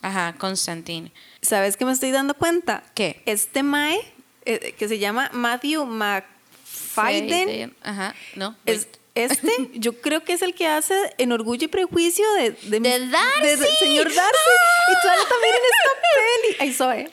Ajá, 0.01 0.35
Constantine. 0.37 1.13
¿Sabes 1.41 1.77
qué 1.77 1.85
me 1.85 1.93
estoy 1.93 2.11
dando 2.11 2.33
cuenta? 2.33 2.83
¿Qué? 2.95 3.23
Este 3.25 3.63
Mae, 3.63 3.97
eh, 4.43 4.75
que 4.77 4.89
se 4.89 4.99
llama 4.99 5.29
Matthew 5.31 5.85
Faiden. 6.65 7.73
Ajá, 7.81 8.13
no. 8.35 8.53
Es, 8.65 8.89
este, 9.23 9.51
yo 9.75 9.93
creo 10.01 10.23
que 10.23 10.33
es 10.33 10.41
el 10.41 10.53
que 10.53 10.67
hace 10.67 10.95
en 11.17 11.31
Orgullo 11.31 11.65
y 11.65 11.67
Prejuicio 11.67 12.25
de, 12.33 12.51
de, 12.51 12.79
De 12.79 13.07
Darcy. 13.07 13.41
de- 13.41 13.57
de 13.57 13.67
señor 13.79 14.05
Darcy. 14.05 14.53
Y 14.89 15.07
sale 15.07 15.21
también 15.29 15.55
en 15.55 15.61
esta 15.71 15.91
peli. 16.03 16.57
Ay, 16.59 17.07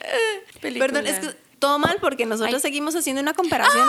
película. 0.61 0.85
Perdón, 0.87 1.07
es 1.07 1.19
que 1.19 1.35
todo 1.59 1.79
mal 1.79 1.97
porque 2.01 2.25
nosotros 2.25 2.61
seguimos 2.61 2.95
haciendo 2.95 3.21
una 3.21 3.33
comparación 3.33 3.87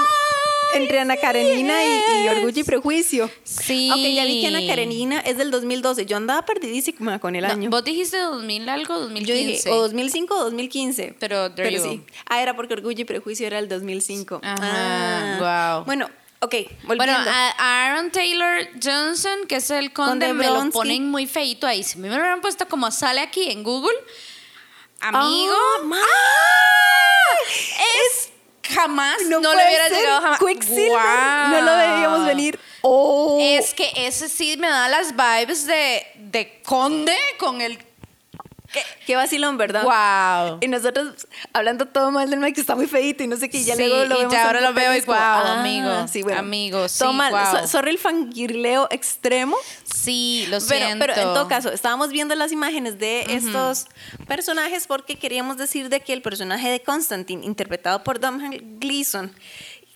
entre 0.74 0.98
Ana 0.98 1.16
Karenina 1.16 1.84
y, 1.84 2.24
y 2.24 2.28
Orgullo 2.28 2.60
y 2.60 2.64
Prejuicio. 2.64 3.30
Sí. 3.44 3.90
Ok, 3.90 3.98
ya 4.14 4.24
vi 4.24 4.40
que 4.40 4.48
Ana 4.48 4.66
Karenina 4.66 5.20
es 5.20 5.36
del 5.38 5.50
2012. 5.50 6.06
Yo 6.06 6.16
andaba 6.16 6.44
perdidísima 6.44 7.18
con 7.18 7.34
el 7.36 7.44
No, 7.46 7.52
año. 7.52 7.70
Vos 7.70 7.84
dijiste 7.84 8.18
2000 8.18 8.68
algo, 8.68 8.94
Yo 8.94 9.00
2015. 9.00 9.34
dije 9.46 9.70
o 9.70 9.76
2005 9.82 10.34
o 10.34 10.44
2015. 10.44 11.14
Pero 11.18 11.52
there 11.52 11.72
you 11.72 11.82
sí. 11.82 11.96
go. 11.98 12.04
Ah, 12.28 12.42
era 12.42 12.54
porque 12.56 12.74
Orgullo 12.74 13.00
y 13.00 13.04
Prejuicio 13.04 13.46
era 13.46 13.58
el 13.58 13.68
2005. 13.68 14.40
Ajá, 14.42 14.56
Ah. 14.62 15.36
guau. 15.38 15.84
Bueno, 15.84 16.10
ok, 16.40 16.54
volviendo. 16.84 16.96
Bueno, 16.96 17.16
a 17.58 17.86
Aaron 17.86 18.10
Taylor 18.10 18.68
Johnson, 18.82 19.46
que 19.48 19.56
es 19.56 19.70
el 19.70 19.92
conde, 19.92 20.28
Conde 20.28 20.32
me 20.34 20.50
lo 20.50 20.70
ponen 20.70 21.10
muy 21.10 21.26
feito 21.26 21.66
ahí. 21.66 21.82
Si 21.82 21.98
me 21.98 22.08
lo 22.08 22.14
hubieran 22.14 22.40
puesto 22.40 22.68
como 22.68 22.90
sale 22.90 23.20
aquí 23.20 23.50
en 23.50 23.62
Google, 23.62 23.96
amigo, 25.00 25.54
Ah, 25.78 25.82
ma- 25.84 25.96
es 27.46 28.30
jamás, 28.74 29.16
no, 29.28 29.40
le 29.40 29.46
puede 29.48 29.66
hubiera 29.68 29.88
ser. 29.88 29.98
llegado 29.98 30.20
jamás. 30.22 30.38
Quicksilver, 30.40 30.88
Guau. 30.88 31.48
no 31.50 31.60
lo 31.62 31.76
veíamos 31.76 32.26
venir. 32.26 32.58
Oh. 32.82 33.38
Es 33.40 33.74
que 33.74 33.90
ese 33.96 34.28
sí 34.28 34.56
me 34.56 34.68
da 34.68 34.88
las 34.88 35.14
vibes 35.16 35.66
de, 35.66 36.06
de 36.16 36.60
conde 36.64 37.16
con 37.38 37.60
el... 37.60 37.78
Qué 39.06 39.16
vacilón, 39.16 39.56
¿verdad? 39.56 39.82
Wow. 39.84 40.58
Y 40.60 40.68
nosotros 40.68 41.26
hablando 41.52 41.86
todo 41.86 42.10
mal 42.10 42.28
del 42.30 42.40
Mike, 42.40 42.54
que 42.54 42.60
está 42.60 42.74
muy 42.74 42.86
feito 42.86 43.22
y 43.22 43.26
no 43.26 43.36
sé 43.36 43.48
qué, 43.48 43.58
y 43.58 43.64
ya 43.64 43.76
Sí, 43.76 43.86
luego 43.86 44.04
lo 44.04 44.14
y 44.16 44.18
vemos. 44.18 44.32
ya 44.32 44.40
en 44.42 44.46
ahora 44.46 44.60
lo 44.60 44.72
veo 44.74 44.94
y 44.94 45.00
guau, 45.00 45.18
ah, 45.18 45.60
amigo, 45.60 46.08
Sí, 46.08 46.22
bueno. 46.22 46.40
amigo, 46.40 46.88
sí, 46.88 46.98
Todo 46.98 47.12
mal. 47.12 47.30
guau. 47.30 47.58
So- 47.62 47.68
sorry 47.68 47.90
el 47.90 47.98
fangirleo 47.98 48.88
extremo. 48.90 49.56
Sí, 49.84 50.46
lo 50.50 50.58
Pero, 50.58 50.86
siento. 50.86 50.98
pero 51.06 51.12
en 51.14 51.22
todo 51.34 51.48
caso, 51.48 51.72
estábamos 51.72 52.10
viendo 52.10 52.34
las 52.34 52.52
imágenes 52.52 52.98
de 52.98 53.22
estos 53.34 53.86
personajes 54.26 54.86
porque 54.86 55.16
queríamos 55.16 55.56
decir 55.56 55.88
de 55.88 56.00
que 56.00 56.12
el 56.12 56.22
personaje 56.22 56.68
de 56.68 56.80
Constantine, 56.80 57.44
interpretado 57.44 58.02
por 58.04 58.20
Domhnall 58.20 58.60
Gleeson, 58.78 59.32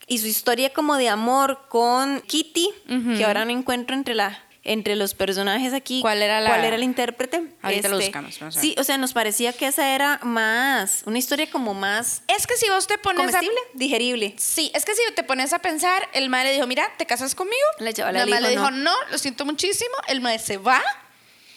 y 0.07 0.19
su 0.19 0.27
historia 0.27 0.73
como 0.73 0.97
de 0.97 1.09
amor 1.09 1.61
con 1.69 2.21
Kitty, 2.23 2.69
que 3.17 3.25
ahora 3.25 3.45
no 3.45 3.53
encuentro 3.53 3.95
entre 3.95 4.15
la 4.15 4.43
entre 4.63 4.95
los 4.97 5.15
personajes 5.15 5.73
aquí 5.73 6.01
¿Cuál 6.03 6.21
era 6.23 6.41
la- 6.41 6.51
cuál 6.51 6.65
era 6.65 6.77
el 6.77 6.83
intérprete 6.83 7.39
Este, 7.39 7.57
Ahorita 7.63 7.89
lo 7.89 7.97
buscamos, 7.99 8.39
vamos 8.41 8.57
a 8.57 8.61
ver. 8.61 8.69
sí 8.69 8.75
o 8.79 8.85
sea 8.85 8.99
nos 8.99 9.13
parecía 9.15 9.53
que 9.55 9.67
esa 9.67 9.95
era 9.95 10.19
más 10.23 11.03
una 11.07 11.19
historia 11.19 11.51
como 11.51 11.73
más 11.73 12.23
Es 12.29 12.47
que 12.47 12.57
si 12.57 12.69
vos 12.69 12.87
te 12.87 12.99
pones 12.99 13.35
a... 13.35 13.41
digerible 13.75 14.35
Sí, 14.37 14.71
es 14.75 14.85
que 14.85 14.95
si 14.95 15.01
te 15.15 15.23
pones 15.25 15.53
a 15.55 15.61
pensar, 15.61 16.07
el 16.13 16.29
madre 16.29 16.49
le 16.51 16.55
dijo, 16.57 16.67
mira, 16.67 16.93
¿te 16.99 17.07
casas 17.07 17.35
conmigo? 17.35 17.57
La 17.79 17.91
La 18.13 18.25
le 18.25 18.31
madre 18.31 18.43
le 18.43 18.49
dijo, 18.51 18.63
dijo, 18.67 18.71
no. 18.71 18.93
lo 19.11 19.19
siento 19.19 19.45
muchísimo. 19.45 19.95
El 20.09 20.21
madre 20.21 20.39
se 20.39 20.57
va, 20.59 20.83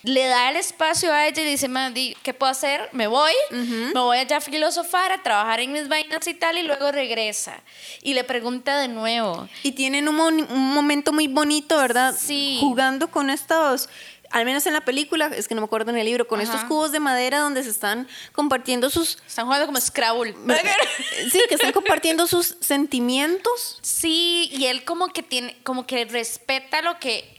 le 0.03 0.25
da 0.25 0.49
el 0.49 0.57
espacio 0.57 1.11
a 1.13 1.27
ella 1.27 1.41
y 1.41 1.45
dice, 1.45 1.67
"Ma, 1.67 1.89
di, 1.89 2.15
¿qué 2.23 2.33
puedo 2.33 2.51
hacer? 2.51 2.89
Me 2.91 3.07
voy, 3.07 3.31
me 3.51 3.99
voy 3.99 4.17
allá 4.17 4.37
a 4.37 4.41
filosofar, 4.41 5.11
a 5.11 5.23
trabajar 5.23 5.61
en 5.61 5.71
mis 5.71 5.87
vainas 5.87 6.27
y 6.27 6.33
tal, 6.33 6.57
y 6.57 6.63
luego 6.63 6.91
regresa. 6.91 7.61
Y 8.01 8.13
le 8.13 8.23
pregunta 8.23 8.77
de 8.77 8.89
nuevo. 8.89 9.47
Y 9.63 9.71
tienen 9.71 10.09
un, 10.09 10.15
momento 10.15 11.13
muy 11.13 11.27
bonito, 11.27 11.77
¿verdad? 11.77 12.15
Sí. 12.17 12.57
Jugando 12.59 13.09
con 13.09 13.29
estos, 13.29 13.87
al 14.29 14.43
menos 14.43 14.65
en 14.65 14.73
la 14.73 14.81
película, 14.81 15.27
es 15.27 15.47
que 15.47 15.55
no 15.55 15.61
me 15.61 15.65
acuerdo 15.65 15.91
en 15.91 15.97
el 15.97 16.05
libro, 16.05 16.27
con 16.27 16.41
Ajá. 16.41 16.51
estos 16.51 16.67
cubos 16.67 16.91
de 16.91 16.99
madera 16.99 17.39
donde 17.39 17.63
se 17.63 17.69
están 17.69 18.07
compartiendo 18.33 18.89
sus... 18.89 19.19
Están 19.25 19.45
jugando 19.45 19.67
como 19.67 19.79
Scrabble. 19.79 20.35
Sí, 21.31 21.41
que 21.47 21.55
están 21.55 21.71
compartiendo 21.71 22.27
sus 22.27 22.57
sentimientos. 22.59 23.79
Sí, 23.81 24.49
y 24.51 24.65
él 24.65 24.83
como 24.83 25.07
que 25.07 25.23
tiene, 25.23 25.55
como 25.63 25.87
que 25.87 26.03
respeta 26.05 26.81
lo 26.81 26.99
que 26.99 27.32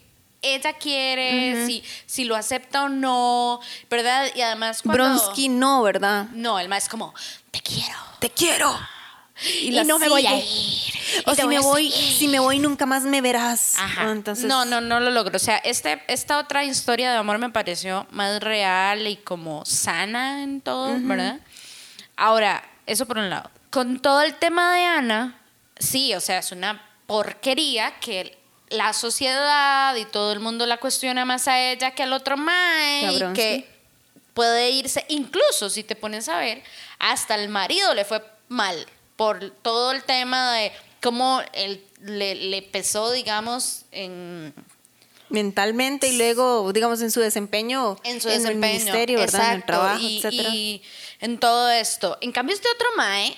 ella 0.44 0.74
quiere, 0.74 1.66
si, 1.66 1.82
si 2.06 2.24
lo 2.24 2.36
acepta 2.36 2.84
o 2.84 2.88
no, 2.88 3.60
¿verdad? 3.90 4.28
Y 4.34 4.42
además 4.42 4.82
cuando... 4.82 5.04
Bronsky 5.04 5.48
no, 5.48 5.82
¿verdad? 5.82 6.26
No, 6.32 6.58
el 6.58 6.68
más 6.68 6.84
es 6.84 6.88
como, 6.88 7.14
te 7.50 7.60
quiero. 7.60 7.98
Te 8.20 8.30
quiero. 8.30 8.76
Y, 9.60 9.70
no 9.84 9.98
me 9.98 10.08
voy 10.08 10.26
a 10.26 10.36
ir. 10.36 10.94
O 11.26 11.34
si 11.34 11.46
me 11.46 11.58
voy, 11.58 11.90
seguir. 11.90 12.18
si 12.18 12.28
me 12.28 12.38
voy 12.38 12.58
nunca 12.60 12.86
más 12.86 13.02
me 13.02 13.20
verás. 13.20 13.74
Ajá. 13.78 14.12
Entonces, 14.12 14.44
no, 14.44 14.64
no, 14.64 14.80
no 14.80 15.00
lo 15.00 15.10
logro. 15.10 15.36
O 15.36 15.40
sea, 15.40 15.56
este, 15.58 16.00
esta 16.06 16.38
otra 16.38 16.64
historia 16.64 17.10
de 17.10 17.18
amor 17.18 17.38
me 17.38 17.50
pareció 17.50 18.06
más 18.10 18.40
real 18.40 19.06
y 19.06 19.16
como 19.16 19.64
sana 19.64 20.42
en 20.42 20.60
todo, 20.60 20.96
¿verdad? 21.00 21.40
Ahora, 22.16 22.62
eso 22.86 23.06
por 23.06 23.18
un 23.18 23.28
lado. 23.28 23.50
Con 23.70 23.98
todo 24.00 24.22
el 24.22 24.34
tema 24.34 24.74
de 24.76 24.84
Ana, 24.84 25.40
sí, 25.78 26.14
o 26.14 26.20
sea, 26.20 26.38
es 26.38 26.52
una 26.52 26.80
porquería 27.06 27.98
que 27.98 28.38
la 28.74 28.92
sociedad 28.92 29.94
y 29.96 30.04
todo 30.04 30.32
el 30.32 30.40
mundo 30.40 30.66
la 30.66 30.78
cuestiona 30.78 31.24
más 31.24 31.48
a 31.48 31.58
ella 31.60 31.92
que 31.92 32.02
al 32.02 32.12
otro 32.12 32.36
mae 32.36 33.12
y 33.12 33.32
que 33.34 33.66
sí. 33.66 34.20
puede 34.34 34.70
irse, 34.70 35.04
incluso 35.08 35.70
si 35.70 35.82
te 35.84 35.96
pones 35.96 36.28
a 36.28 36.38
ver, 36.38 36.62
hasta 36.98 37.34
el 37.34 37.48
marido 37.48 37.94
le 37.94 38.04
fue 38.04 38.22
mal 38.48 38.86
por 39.16 39.50
todo 39.62 39.92
el 39.92 40.02
tema 40.04 40.52
de 40.54 40.72
cómo 41.00 41.40
él 41.52 41.84
le, 42.02 42.34
le 42.34 42.62
pesó, 42.62 43.10
digamos, 43.12 43.82
en, 43.92 44.52
mentalmente 45.28 46.08
y 46.08 46.16
luego, 46.16 46.72
digamos, 46.72 47.00
en 47.02 47.10
su 47.10 47.20
desempeño 47.20 47.96
en 48.04 48.20
su 48.20 48.28
el 48.28 48.42
desempeño. 48.42 48.72
ministerio, 48.74 49.18
¿verdad? 49.18 49.40
en 49.40 49.46
el 49.52 49.58
Exacto, 49.60 49.72
trabajo, 49.72 50.00
y, 50.02 50.16
etcétera. 50.18 50.48
y 50.54 50.82
en 51.20 51.38
todo 51.38 51.70
esto. 51.70 52.18
En 52.20 52.32
cambio, 52.32 52.54
este 52.54 52.68
otro 52.74 52.86
mae, 52.96 53.34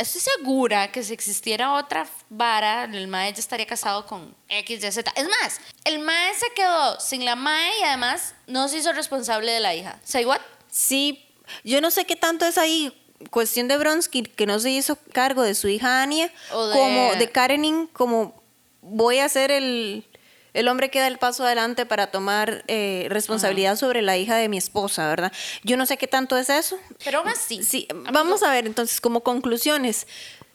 estoy 0.00 0.20
segura 0.20 0.90
que 0.92 1.02
si 1.02 1.12
existiera 1.12 1.74
otra 1.74 2.06
vara, 2.28 2.84
el 2.84 3.06
mae 3.08 3.32
ya 3.32 3.40
estaría 3.40 3.66
casado 3.66 4.06
con 4.06 4.34
X, 4.48 4.82
Y, 4.84 4.92
Z. 4.92 5.12
Es 5.16 5.28
más, 5.28 5.60
el 5.84 5.98
mae 6.00 6.34
se 6.34 6.46
quedó 6.54 6.98
sin 7.00 7.24
la 7.24 7.36
mae 7.36 7.70
y 7.80 7.82
además 7.84 8.34
no 8.46 8.68
se 8.68 8.78
hizo 8.78 8.92
responsable 8.92 9.52
de 9.52 9.60
la 9.60 9.74
hija. 9.74 9.98
¿Say 10.04 10.24
what? 10.24 10.40
Sí, 10.70 11.24
yo 11.64 11.80
no 11.80 11.90
sé 11.90 12.04
qué 12.04 12.16
tanto 12.16 12.46
es 12.46 12.58
ahí 12.58 12.96
cuestión 13.30 13.68
de 13.68 13.76
Bronsky 13.76 14.22
que 14.22 14.46
no 14.46 14.58
se 14.60 14.70
hizo 14.70 14.96
cargo 15.12 15.42
de 15.42 15.54
su 15.54 15.68
hija 15.68 16.02
Anya 16.02 16.30
O 16.52 16.66
de- 16.66 16.74
como 16.74 17.14
de 17.16 17.30
Karenin 17.30 17.86
como 17.88 18.42
voy 18.80 19.18
a 19.18 19.28
ser 19.28 19.50
el 19.50 20.06
el 20.54 20.68
hombre 20.68 20.90
que 20.90 21.00
da 21.00 21.06
el 21.06 21.18
paso 21.18 21.44
adelante 21.44 21.86
para 21.86 22.08
tomar 22.08 22.64
eh, 22.66 23.06
responsabilidad 23.10 23.76
sobre 23.76 24.02
la 24.02 24.16
hija 24.16 24.36
de 24.36 24.48
mi 24.48 24.58
esposa, 24.58 25.08
¿verdad? 25.08 25.32
Yo 25.62 25.76
no 25.76 25.86
sé 25.86 25.96
qué 25.96 26.06
tanto 26.06 26.36
es 26.36 26.50
eso. 26.50 26.78
Pero 27.04 27.18
aún 27.18 27.28
así. 27.28 27.62
Sí, 27.62 27.86
vamos 28.12 28.42
a 28.42 28.50
ver 28.50 28.66
entonces 28.66 29.00
como 29.00 29.22
conclusiones. 29.22 30.06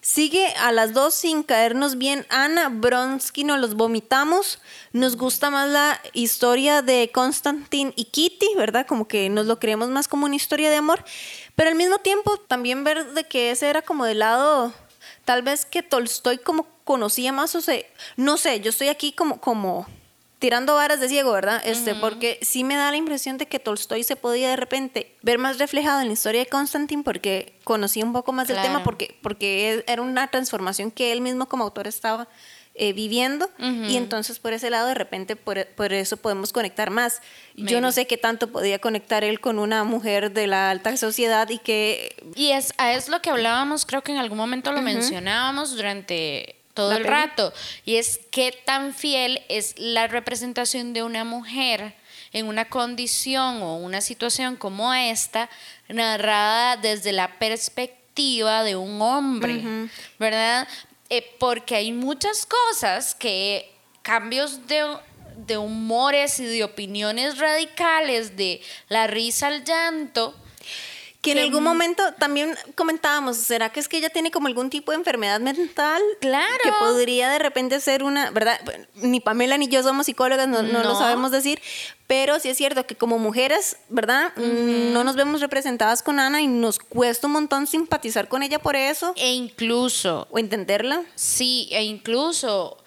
Sigue 0.06 0.54
a 0.60 0.72
las 0.72 0.94
dos 0.94 1.16
sin 1.16 1.42
caernos 1.42 1.98
bien. 1.98 2.28
Ana 2.30 2.70
Bronsky 2.70 3.44
nos 3.44 3.60
los 3.60 3.74
vomitamos. 3.74 4.60
Nos 4.92 5.18
gusta 5.18 5.50
más 5.50 5.68
la 5.68 6.00
historia 6.14 6.84
de 6.84 7.10
Constantine 7.12 7.92
y 7.96 8.06
Kitty, 8.06 8.50
¿verdad? 8.56 8.86
Como 8.86 9.08
que 9.08 9.32
nos 9.32 9.48
lo 9.48 9.58
creemos 9.58 9.90
más 9.90 10.08
como 10.08 10.28
una 10.28 10.36
historia 10.36 10.70
de 10.70 10.76
amor. 10.76 11.04
Pero 11.56 11.72
al 11.72 11.76
mismo 11.76 11.98
tiempo 11.98 12.38
también 12.38 12.84
ver 12.84 13.14
de 13.14 13.24
que 13.24 13.50
ese 13.50 13.68
era 13.68 13.82
como 13.82 14.06
del 14.06 14.20
lado, 14.20 14.72
tal 15.26 15.42
vez 15.42 15.66
que 15.66 15.84
Tolstoy 15.84 16.38
como 16.38 16.68
conocía 16.84 17.32
más, 17.32 17.56
o 17.56 17.62
sea, 17.62 17.80
no 18.16 18.38
sé, 18.38 18.62
yo 18.62 18.70
estoy 18.70 18.88
aquí 18.90 19.12
como, 19.12 19.42
como 19.42 19.88
tirando 20.40 20.76
varas 20.76 21.00
de 21.00 21.10
ciego, 21.10 21.32
¿verdad? 21.32 21.62
Este, 21.66 21.96
Porque 21.96 22.38
sí 22.42 22.64
me 22.64 22.76
da 22.76 22.92
la 22.92 22.98
impresión 22.98 23.38
de 23.38 23.48
que 23.48 23.60
Tolstoy 23.60 24.04
se 24.04 24.16
podía 24.16 24.50
de 24.50 24.56
repente 24.56 25.16
ver 25.24 25.40
más 25.40 25.58
reflejado 25.58 26.02
en 26.02 26.08
la 26.08 26.14
historia 26.14 26.42
de 26.42 26.46
Constantine 26.46 27.04
porque 27.04 27.58
conocía 27.64 28.06
un 28.06 28.14
poco 28.14 28.32
más 28.32 28.48
del 28.48 28.62
tema, 28.62 28.84
porque, 28.84 29.18
porque 29.24 29.84
era 29.88 30.02
una 30.02 30.28
transformación 30.28 30.92
que 30.92 31.12
él 31.12 31.22
mismo 31.22 31.48
como 31.48 31.64
autor 31.64 31.88
estaba 31.88 32.28
eh, 32.78 32.92
viviendo 32.92 33.50
y 33.58 33.96
entonces 33.96 34.40
por 34.40 34.52
ese 34.52 34.70
lado 34.70 34.88
de 34.88 34.96
repente 34.96 35.38
por, 35.38 35.66
por 35.68 35.94
eso 35.94 36.18
podemos 36.18 36.52
conectar 36.52 36.90
más. 36.90 37.22
Yo 37.56 37.80
no 37.80 37.88
Maybe. 37.88 37.94
sé 37.94 38.08
qué 38.08 38.18
tanto 38.18 38.52
podía 38.52 38.80
conectar 38.80 39.24
él 39.24 39.40
con 39.40 39.60
una 39.60 39.86
mujer 39.86 40.34
de 40.34 40.48
la 40.48 40.70
alta 40.72 40.98
sociedad 40.98 41.50
y 41.50 41.60
que 41.60 42.16
Y 42.36 42.52
es, 42.52 42.74
a 42.78 42.94
es 42.94 43.08
lo 43.08 43.22
que 43.22 43.30
hablábamos, 43.30 43.86
creo 43.86 44.02
que 44.02 44.12
en 44.12 44.18
algún 44.18 44.38
momento 44.38 44.74
lo 44.74 44.82
mencionábamos 44.82 45.76
durante 45.76 46.58
todo 46.74 46.90
La 46.92 46.98
el 46.98 47.06
rato, 47.06 47.54
y 47.86 47.96
es 47.96 48.20
qué 48.32 48.52
tan 48.66 48.94
fiel 48.94 49.42
es 49.48 49.76
la 49.78 50.08
representación 50.08 50.92
de 50.92 51.04
una 51.04 51.24
mujer 51.24 51.96
en 52.34 52.48
una 52.48 52.66
condición 52.66 53.62
o 53.62 53.78
una 53.78 54.02
situación 54.02 54.58
como 54.58 54.94
esta, 54.94 55.50
narrada 55.88 56.76
desde 56.76 57.14
la 57.14 57.40
perspectiva 57.40 58.64
de 58.64 58.76
un 58.76 59.02
hombre, 59.02 59.90
¿verdad? 60.20 60.68
Eh, 61.16 61.36
porque 61.40 61.76
hay 61.76 61.94
muchas 61.94 62.46
cosas 62.46 63.16
que, 63.16 63.72
cambios 64.02 64.68
de, 64.68 64.98
de 65.38 65.58
humores 65.58 66.42
y 66.42 66.46
de 66.46 66.66
opiniones 66.66 67.38
radicales, 67.38 68.36
de 68.36 68.62
la 68.90 69.08
risa 69.08 69.48
al 69.48 69.64
llanto, 69.64 70.36
Que 71.26 71.32
en 71.34 71.40
algún 71.40 71.64
momento 71.64 72.04
también 72.20 72.56
comentábamos, 72.76 73.38
¿será 73.38 73.70
que 73.70 73.80
es 73.80 73.88
que 73.90 73.98
ella 73.98 74.10
tiene 74.10 74.32
como 74.32 74.48
algún 74.48 74.70
tipo 74.70 74.92
de 74.92 74.98
enfermedad 74.98 75.40
mental? 75.40 76.02
Claro. 76.22 76.58
Que 76.64 76.72
podría 76.80 77.30
de 77.30 77.40
repente 77.40 77.80
ser 77.82 78.04
una, 78.04 78.32
¿verdad? 78.32 78.60
Ni 78.96 79.20
Pamela 79.20 79.58
ni 79.58 79.68
yo 79.68 79.84
somos 79.84 80.06
psicólogas, 80.06 80.48
no, 80.48 80.62
no 80.62 80.84
lo 80.84 80.96
sabemos 80.98 81.32
decir, 81.32 81.62
pero 82.08 82.40
sí 82.40 82.50
es 82.50 82.58
cierto 82.58 82.86
que 82.86 82.96
como 82.96 83.18
mujeres, 83.18 83.78
¿verdad? 83.90 84.34
No 84.36 85.04
nos 85.04 85.16
vemos 85.16 85.42
representadas 85.42 86.04
con 86.04 86.20
Ana 86.20 86.42
y 86.42 86.48
nos 86.48 86.80
cuesta 86.80 87.28
un 87.28 87.34
montón 87.34 87.68
simpatizar 87.68 88.28
con 88.28 88.44
ella 88.44 88.60
por 88.60 88.76
eso 88.76 89.14
E 89.16 89.34
incluso, 89.34 90.28
o 90.32 90.40
entenderla. 90.40 91.04
sí, 91.16 91.68
e 91.72 91.84
incluso 91.84 92.78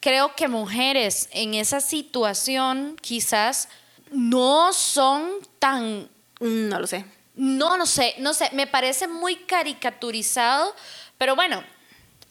creo 0.00 0.34
que 0.34 0.48
mujeres 0.48 1.28
en 1.32 1.54
esa 1.54 1.80
situación 1.80 2.96
quizás 3.00 3.68
no 4.10 4.72
son 4.72 5.30
tan 5.58 6.08
No 6.40 6.80
lo 6.80 6.86
sé. 6.86 7.04
No, 7.34 7.76
no 7.78 7.86
sé, 7.86 8.14
no 8.18 8.34
sé, 8.34 8.50
me 8.52 8.66
parece 8.66 9.08
muy 9.08 9.36
caricaturizado, 9.36 10.74
pero 11.16 11.34
bueno, 11.34 11.64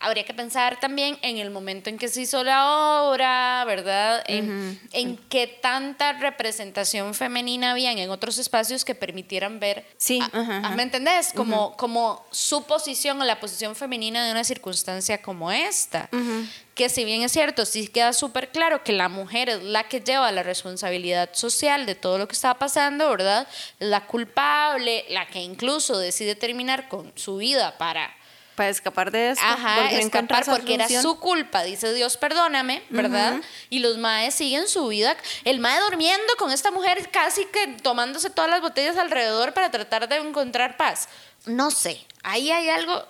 habría 0.02 0.24
que 0.26 0.34
pensar 0.34 0.80
también 0.80 1.18
en 1.22 1.38
el 1.38 1.52
momento 1.52 1.90
en 1.90 1.98
que 1.98 2.08
se 2.08 2.22
hizo 2.22 2.44
la 2.44 3.04
obra, 3.04 3.64
¿verdad? 3.66 4.24
En, 4.28 4.80
en 4.94 5.18
qué 5.30 5.48
tanta 5.48 6.14
representación 6.14 7.14
femenina 7.14 7.72
había 7.72 7.92
en 7.92 8.10
otros 8.10 8.38
espacios 8.38 8.84
que 8.84 8.96
permitieran 8.96 9.60
ver, 9.60 9.86
Sí, 9.98 10.20
a- 10.22 10.26
ajá, 10.26 10.56
a- 10.56 10.60
ajá. 10.60 10.76
¿me 10.76 10.84
entendés? 10.84 11.32
Como, 11.34 11.76
como 11.78 12.26
su 12.32 12.64
posición 12.66 13.22
o 13.22 13.26
la 13.26 13.40
posición 13.40 13.76
femenina 13.76 14.26
de 14.26 14.32
una 14.32 14.44
circunstancia 14.44 15.22
como 15.22 15.52
esta. 15.52 16.10
Que 16.74 16.88
si 16.90 17.04
bien 17.06 17.22
es 17.22 17.32
cierto, 17.34 17.66
sí 17.66 17.88
queda 17.90 18.14
súper 18.14 18.50
claro 18.50 18.84
que 18.84 18.94
la 18.94 19.10
mujer 19.10 19.50
es 19.50 19.62
la 19.64 19.84
que 19.88 20.00
lleva 20.00 20.32
la 20.32 20.42
responsabilidad 20.42 21.30
social 21.34 21.86
de 21.86 21.96
todo 21.96 22.18
lo 22.18 22.28
que 22.28 22.34
está 22.34 22.54
pasando, 22.56 23.10
¿verdad? 23.10 23.48
La 23.80 24.08
culpable, 24.08 25.06
la 25.10 25.28
que 25.28 25.40
incluso 25.42 25.98
decide 26.00 26.34
terminar 26.36 26.88
con 26.88 27.12
su 27.16 27.38
vida 27.38 27.78
para 27.78 28.16
Para 28.56 28.70
escapar 28.70 29.12
de 29.12 29.32
esto. 29.32 29.44
Ajá, 29.46 29.92
escapar 29.92 30.46
porque 30.46 30.76
era 30.76 30.88
su 30.88 31.20
culpa, 31.20 31.64
dice 31.64 31.94
Dios, 31.94 32.18
perdóname, 32.18 32.84
¿verdad? 32.90 33.42
Y 33.70 33.80
los 33.80 33.98
maes 33.98 34.36
siguen 34.36 34.68
su 34.68 34.88
vida. 34.88 35.16
El 35.46 35.60
mae 35.60 35.80
durmiendo 35.82 36.34
con 36.38 36.52
esta 36.52 36.70
mujer 36.72 37.10
casi 37.12 37.46
que 37.46 37.78
tomándose 37.82 38.30
todas 38.30 38.50
las 38.50 38.62
botellas 38.62 38.98
alrededor 38.98 39.54
para 39.54 39.72
tratar 39.72 40.10
de 40.10 40.18
encontrar 40.18 40.78
paz. 40.78 41.08
No 41.46 41.72
sé, 41.72 42.06
ahí 42.24 42.52
hay 42.52 42.70
algo, 42.70 43.06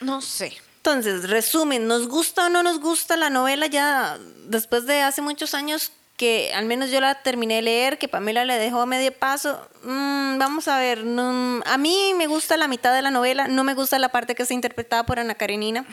no 0.00 0.20
sé. 0.20 0.60
Entonces, 0.76 1.30
resumen, 1.30 1.86
¿nos 1.86 2.08
gusta 2.08 2.46
o 2.46 2.48
no 2.50 2.62
nos 2.62 2.78
gusta 2.78 3.16
la 3.16 3.30
novela 3.30 3.66
ya 3.66 4.18
después 4.46 4.84
de 4.84 5.00
hace 5.00 5.22
muchos 5.22 5.54
años 5.54 5.92
que 6.16 6.52
al 6.54 6.64
menos 6.66 6.90
yo 6.90 7.00
la 7.00 7.16
terminé 7.22 7.56
de 7.56 7.62
leer, 7.62 7.98
que 7.98 8.06
Pamela 8.08 8.44
le 8.44 8.56
dejó 8.58 8.82
a 8.82 8.86
medio 8.86 9.12
paso? 9.12 9.60
Mm, 9.82 10.38
vamos 10.38 10.68
a 10.68 10.78
ver, 10.78 11.04
no- 11.04 11.62
a 11.66 11.76
mí 11.78 12.12
me 12.16 12.26
gusta 12.26 12.56
la 12.56 12.68
mitad 12.68 12.94
de 12.94 13.02
la 13.02 13.10
novela, 13.10 13.48
no 13.48 13.64
me 13.64 13.74
gusta 13.74 13.98
la 13.98 14.10
parte 14.10 14.34
que 14.34 14.42
está 14.42 14.54
interpretada 14.54 15.04
por 15.06 15.18
Ana 15.18 15.34
Karenina. 15.34 15.84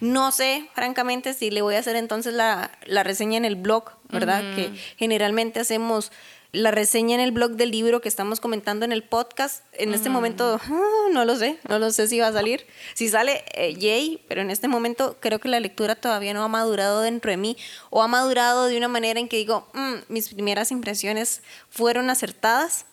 No 0.00 0.30
sé, 0.30 0.68
francamente, 0.74 1.32
si 1.32 1.50
le 1.50 1.62
voy 1.62 1.74
a 1.74 1.78
hacer 1.78 1.96
entonces 1.96 2.34
la, 2.34 2.70
la 2.84 3.02
reseña 3.02 3.38
en 3.38 3.46
el 3.46 3.56
blog, 3.56 3.92
¿verdad? 4.10 4.42
Que 4.54 4.70
generalmente 4.98 5.58
hacemos 5.58 6.12
la 6.52 6.70
reseña 6.70 7.14
en 7.14 7.20
el 7.20 7.32
blog 7.32 7.52
del 7.52 7.70
libro 7.70 8.00
que 8.00 8.08
estamos 8.08 8.40
comentando 8.40 8.84
en 8.84 8.92
el 8.92 9.02
podcast. 9.02 9.64
En 9.72 9.92
este 9.92 10.08
momento, 10.08 10.60
ah, 10.62 11.08
no 11.12 11.24
lo 11.24 11.36
sé, 11.36 11.58
no 11.68 11.78
lo 11.78 11.90
sé 11.90 12.08
si 12.08 12.18
va 12.20 12.28
a 12.28 12.32
salir. 12.32 12.66
Si 12.94 13.08
sale, 13.08 13.44
eh, 13.54 13.74
yay, 13.74 14.24
pero 14.28 14.40
en 14.40 14.50
este 14.50 14.68
momento 14.68 15.16
creo 15.20 15.38
que 15.38 15.48
la 15.48 15.60
lectura 15.60 15.94
todavía 15.96 16.32
no 16.34 16.42
ha 16.42 16.48
madurado 16.48 17.00
dentro 17.02 17.30
de 17.30 17.36
mí 17.36 17.56
o 17.90 18.02
ha 18.02 18.08
madurado 18.08 18.66
de 18.66 18.76
una 18.76 18.88
manera 18.88 19.20
en 19.20 19.28
que 19.28 19.36
digo, 19.36 19.68
"Mm, 19.74 19.94
mis 20.08 20.28
primeras 20.32 20.70
impresiones 20.70 21.42
fueron 21.68 22.10
acertadas. 22.10 22.86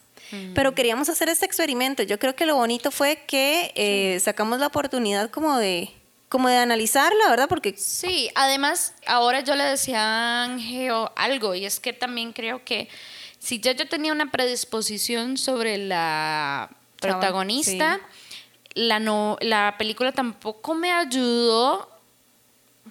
Pero 0.55 0.73
queríamos 0.73 1.09
hacer 1.09 1.29
este 1.29 1.45
experimento. 1.45 2.01
Yo 2.01 2.17
creo 2.17 2.35
que 2.35 2.47
lo 2.47 2.55
bonito 2.55 2.89
fue 2.89 3.23
que 3.27 3.71
eh, 3.75 4.19
sacamos 4.19 4.59
la 4.59 4.65
oportunidad 4.67 5.29
como 5.29 5.57
de, 5.57 5.91
como 6.27 6.49
de 6.49 6.57
analizarla, 6.57 7.29
¿verdad? 7.29 7.47
Porque 7.47 7.75
Sí, 7.77 8.31
además, 8.33 8.95
ahora 9.05 9.41
yo 9.41 9.55
le 9.55 9.63
decía 9.65 9.99
a 10.01 10.43
Ángel 10.45 10.91
algo, 11.15 11.53
y 11.53 11.65
es 11.65 11.79
que 11.79 11.93
también 11.93 12.33
creo 12.33 12.63
que 12.65 12.89
si 13.43 13.59
ya 13.59 13.73
yo 13.73 13.87
tenía 13.89 14.11
una 14.13 14.31
predisposición 14.31 15.37
sobre 15.37 15.77
la 15.77 16.69
protagonista, 17.01 17.99
la, 18.73 18.99
no, 18.99 19.37
la 19.41 19.75
película 19.77 20.11
tampoco 20.13 20.73
me 20.75 20.91
ayudó 20.93 21.89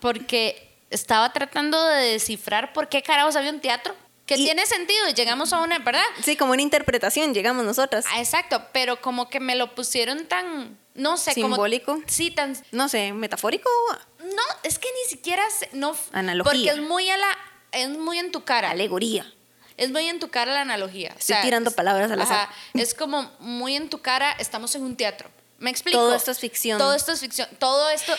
porque 0.01 0.69
estaba 0.91 1.33
tratando 1.33 1.83
de 1.85 2.13
descifrar 2.13 2.73
por 2.73 2.89
qué 2.89 3.03
carajos 3.03 3.37
había 3.37 3.51
un 3.51 3.61
teatro. 3.61 3.95
Que 4.27 4.37
Y- 4.37 4.45
tiene 4.45 4.67
sentido 4.67 5.09
y 5.09 5.15
llegamos 5.15 5.53
a 5.53 5.61
una, 5.63 5.79
¿verdad? 5.81 6.03
sí, 6.23 6.37
como 6.37 6.53
una 6.53 6.63
interpretación 6.63 7.35
llegamos 7.35 7.65
nosotras. 7.65 8.05
Ah, 8.13 8.21
Exacto, 8.21 8.63
pero 8.73 9.01
como 9.01 9.29
que 9.29 9.41
me 9.41 9.57
lo 9.57 9.75
pusieron 9.75 10.27
tan, 10.27 10.79
no 10.95 11.17
sé, 11.17 11.33
Simbólico. 11.33 11.95
como... 11.95 12.05
Sí, 12.07 12.31
tan... 12.31 12.57
No 12.71 12.89
sé, 12.89 13.13
metafórico. 13.13 13.69
No, 14.21 14.43
es 14.63 14.79
que 14.79 14.89
ni 15.03 15.11
siquiera... 15.11 15.43
se- 15.51 15.71
no, 15.73 15.97
Analogía. 16.13 16.53
Porque 16.53 16.69
es 16.69 16.79
muy 16.89 17.11
a 17.11 17.17
la... 17.17 17.27
Es 17.73 17.89
muy 17.89 18.19
en 18.19 18.31
tu 18.31 18.45
cara. 18.45 18.71
Alegoría. 18.71 19.27
Es 19.83 19.91
muy 19.91 20.09
en 20.09 20.21
tu 20.21 20.29
cara 20.29 20.53
la 20.53 20.61
analogía. 20.61 21.15
Estoy 21.19 21.37
tirando 21.43 21.71
es- 21.71 21.77
palabras 21.77 22.11
al 22.11 22.21
azar. 22.21 22.49
ajá, 22.49 22.55
es 22.75 22.95
como 22.95 23.31
muy 23.41 23.75
en 23.77 23.91
tu 23.91 23.99
cara, 24.01 24.33
estamos 24.39 24.75
en 24.75 24.83
un 24.83 24.97
teatro. 24.97 25.29
¿Me 25.59 25.71
explico? 25.71 25.99
Todo 25.99 26.15
esto 26.15 26.31
es 26.31 26.39
ficción. 26.39 26.79
Todo 26.79 26.95
esto 26.95 27.13
es 27.13 27.21
ficción. 27.21 27.49
Todo 27.59 27.91
esto 27.91 28.13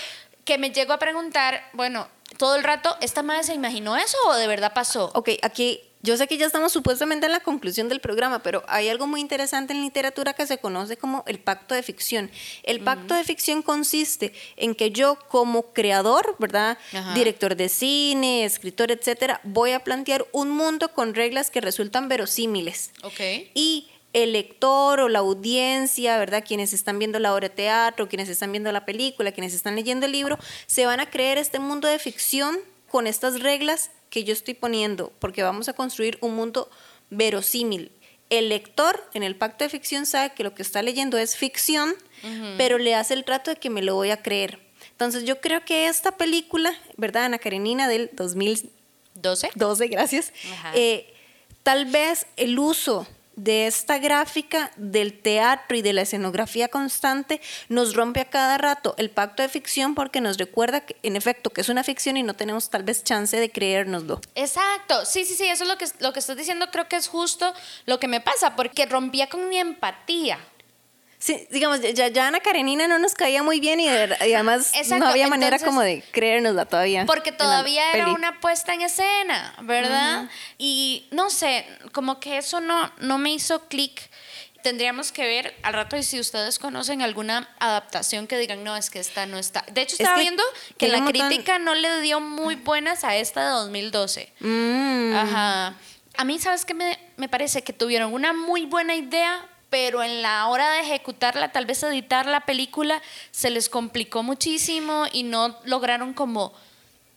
que 0.45 0.57
me 0.57 0.71
llego 0.71 0.93
a 0.93 0.99
preguntar, 0.99 1.69
bueno, 1.73 2.07
todo 2.37 2.55
el 2.55 2.63
rato, 2.63 2.97
¿esta 3.01 3.23
madre 3.23 3.43
se 3.43 3.53
imaginó 3.53 3.95
eso 3.95 4.17
o 4.27 4.33
de 4.35 4.47
verdad 4.47 4.73
pasó? 4.73 5.11
Ok, 5.13 5.29
aquí 5.41 5.81
yo 6.03 6.17
sé 6.17 6.27
que 6.27 6.37
ya 6.37 6.45
estamos 6.45 6.73
supuestamente 6.73 7.25
en 7.25 7.31
la 7.31 7.39
conclusión 7.39 7.87
del 7.87 8.01
programa, 8.01 8.43
pero 8.43 8.61
hay 8.67 8.89
algo 8.89 9.07
muy 9.07 9.21
interesante 9.21 9.71
en 9.71 9.81
literatura 9.81 10.33
que 10.33 10.45
se 10.45 10.57
conoce 10.57 10.97
como 10.97 11.23
el 11.27 11.39
pacto 11.39 11.73
de 11.73 11.81
ficción. 11.81 12.29
El 12.63 12.81
pacto 12.81 13.15
de 13.15 13.23
ficción 13.23 13.61
consiste 13.61 14.33
en 14.57 14.75
que 14.75 14.91
yo 14.91 15.17
como 15.29 15.71
creador, 15.71 16.35
¿verdad? 16.39 16.77
Ajá. 16.91 17.13
Director 17.13 17.55
de 17.55 17.69
cine, 17.69 18.43
escritor, 18.43 18.91
etcétera, 18.91 19.39
voy 19.45 19.71
a 19.71 19.79
plantear 19.85 20.27
un 20.33 20.49
mundo 20.49 20.93
con 20.93 21.15
reglas 21.15 21.49
que 21.49 21.61
resultan 21.61 22.09
verosímiles. 22.09 22.91
Y 23.53 23.87
el 24.11 24.33
lector 24.33 24.99
o 24.99 25.07
la 25.07 25.19
audiencia, 25.19 26.17
¿verdad? 26.17 26.43
Quienes 26.45 26.73
están 26.73 26.99
viendo 26.99 27.17
la 27.19 27.33
obra 27.33 27.47
de 27.47 27.55
teatro, 27.55 28.09
quienes 28.09 28.27
están 28.27 28.51
viendo 28.51 28.71
la 28.73 28.85
película, 28.85 29.31
quienes 29.31 29.53
están 29.53 29.75
leyendo 29.75 30.05
el 30.05 30.11
libro, 30.11 30.37
se 30.67 30.85
van 30.85 30.99
a 30.99 31.09
creer 31.09 31.37
este 31.37 31.59
mundo 31.59 31.87
de 31.87 31.97
ficción 31.97 32.59
con 32.89 33.07
estas 33.07 33.39
reglas 33.39 33.89
que 34.13 34.23
yo 34.23 34.31
estoy 34.31 34.53
poniendo, 34.53 35.11
porque 35.17 35.41
vamos 35.41 35.69
a 35.69 35.73
construir 35.73 36.19
un 36.21 36.35
mundo 36.35 36.69
verosímil. 37.09 37.91
El 38.29 38.49
lector 38.49 39.03
en 39.15 39.23
el 39.23 39.35
pacto 39.35 39.63
de 39.63 39.71
ficción 39.71 40.05
sabe 40.05 40.35
que 40.35 40.43
lo 40.43 40.53
que 40.53 40.61
está 40.61 40.83
leyendo 40.83 41.17
es 41.17 41.35
ficción, 41.35 41.95
pero 42.55 42.77
le 42.77 42.93
hace 42.93 43.15
el 43.15 43.23
trato 43.23 43.49
de 43.49 43.57
que 43.57 43.71
me 43.71 43.81
lo 43.81 43.95
voy 43.95 44.11
a 44.11 44.21
creer. 44.21 44.59
Entonces 44.91 45.23
yo 45.23 45.41
creo 45.41 45.65
que 45.65 45.87
esta 45.87 46.15
película, 46.15 46.77
¿verdad? 46.95 47.25
Ana 47.25 47.39
Karenina 47.39 47.87
del 47.87 48.11
2012, 48.13 49.49
12. 49.55 49.87
gracias. 49.87 50.31
Eh, 50.75 51.11
tal 51.63 51.85
vez 51.85 52.27
el 52.37 52.59
uso 52.59 53.07
de 53.35 53.67
esta 53.67 53.97
gráfica 53.97 54.71
del 54.75 55.19
teatro 55.19 55.77
y 55.77 55.81
de 55.81 55.93
la 55.93 56.01
escenografía 56.01 56.67
constante 56.67 57.41
nos 57.69 57.95
rompe 57.95 58.21
a 58.21 58.29
cada 58.29 58.57
rato 58.57 58.95
el 58.97 59.09
pacto 59.09 59.41
de 59.41 59.49
ficción 59.49 59.95
porque 59.95 60.21
nos 60.21 60.37
recuerda 60.37 60.81
que 60.81 60.95
en 61.03 61.15
efecto 61.15 61.49
que 61.49 61.61
es 61.61 61.69
una 61.69 61.83
ficción 61.83 62.17
y 62.17 62.23
no 62.23 62.35
tenemos 62.35 62.69
tal 62.69 62.83
vez 62.83 63.03
chance 63.03 63.35
de 63.37 63.51
creérnoslo. 63.51 64.21
Exacto, 64.35 65.05
sí, 65.05 65.25
sí, 65.25 65.35
sí, 65.35 65.45
eso 65.45 65.63
es 65.63 65.69
lo 65.69 65.77
que, 65.77 65.85
lo 65.99 66.13
que 66.13 66.19
estás 66.19 66.37
diciendo, 66.37 66.67
creo 66.71 66.87
que 66.87 66.95
es 66.95 67.07
justo 67.07 67.53
lo 67.85 67.99
que 67.99 68.07
me 68.07 68.21
pasa, 68.21 68.55
porque 68.55 68.85
rompía 68.85 69.27
con 69.27 69.49
mi 69.49 69.57
empatía. 69.57 70.39
Sí, 71.23 71.47
digamos, 71.51 71.79
ya, 71.79 72.09
ya 72.09 72.27
Ana 72.27 72.41
Karenina 72.41 72.85
no 72.85 72.99
nos 72.99 73.13
caía 73.13 73.43
muy 73.43 73.61
bien 73.61 73.79
y, 73.79 73.87
de- 73.87 74.17
y 74.27 74.33
además 74.33 74.71
Exacto, 74.75 75.05
no 75.05 75.09
había 75.09 75.29
manera 75.29 75.55
entonces- 75.55 75.65
como 75.65 75.81
de 75.81 76.03
creérnosla 76.11 76.65
todavía. 76.65 77.05
Porque 77.05 77.31
todavía 77.31 77.93
era 77.93 78.03
peli. 78.03 78.15
una 78.15 78.41
puesta 78.41 78.73
en 78.73 78.81
escena, 78.81 79.55
¿verdad? 79.61 80.29
Y 80.57 81.07
no 81.11 81.29
sé, 81.29 81.65
como 81.93 82.19
que 82.19 82.37
eso 82.37 82.59
no, 82.59 82.91
no 82.99 83.17
me 83.19 83.31
hizo 83.31 83.69
clic. 83.69 84.01
Tendríamos 84.63 85.13
que 85.13 85.23
ver 85.25 85.55
al 85.63 85.73
rato 85.73 85.95
y 85.95 86.03
si 86.03 86.19
ustedes 86.19 86.59
conocen 86.59 87.01
alguna 87.01 87.47
adaptación 87.59 88.27
que 88.27 88.37
digan, 88.37 88.63
no, 88.65 88.75
es 88.75 88.89
que 88.89 88.99
esta 88.99 89.25
no 89.25 89.37
está. 89.37 89.63
De 89.71 89.81
hecho, 89.81 89.95
Es 89.95 90.01
estaba 90.01 90.17
que 90.17 90.23
viendo 90.23 90.43
que 90.77 90.87
la 90.89 90.97
montón- 90.99 91.27
crítica 91.29 91.57
no 91.57 91.73
le 91.73 92.01
dio 92.01 92.19
muy 92.19 92.55
buenas 92.55 93.05
a 93.05 93.15
esta 93.15 93.45
de 93.45 93.49
2012. 93.51 94.29
Mm. 94.41 95.13
Ajá. 95.15 95.75
A 96.17 96.23
mí, 96.25 96.37
¿sabes 96.39 96.65
qué 96.65 96.73
me, 96.73 96.99
me 97.15 97.29
parece? 97.29 97.61
Que 97.63 97.71
tuvieron 97.71 98.13
una 98.13 98.33
muy 98.33 98.65
buena 98.65 98.95
idea, 98.95 99.45
pero 99.73 100.03
en 100.03 100.21
la 100.21 100.45
hora 100.49 100.69
de 100.69 100.81
ejecutarla, 100.81 101.51
tal 101.51 101.65
vez 101.65 101.81
editar 101.81 102.27
la 102.27 102.41
película, 102.41 103.01
se 103.31 103.49
les 103.49 103.69
complicó 103.69 104.21
muchísimo 104.21 105.05
y 105.11 105.23
no 105.23 105.57
lograron 105.63 106.13
como... 106.13 106.53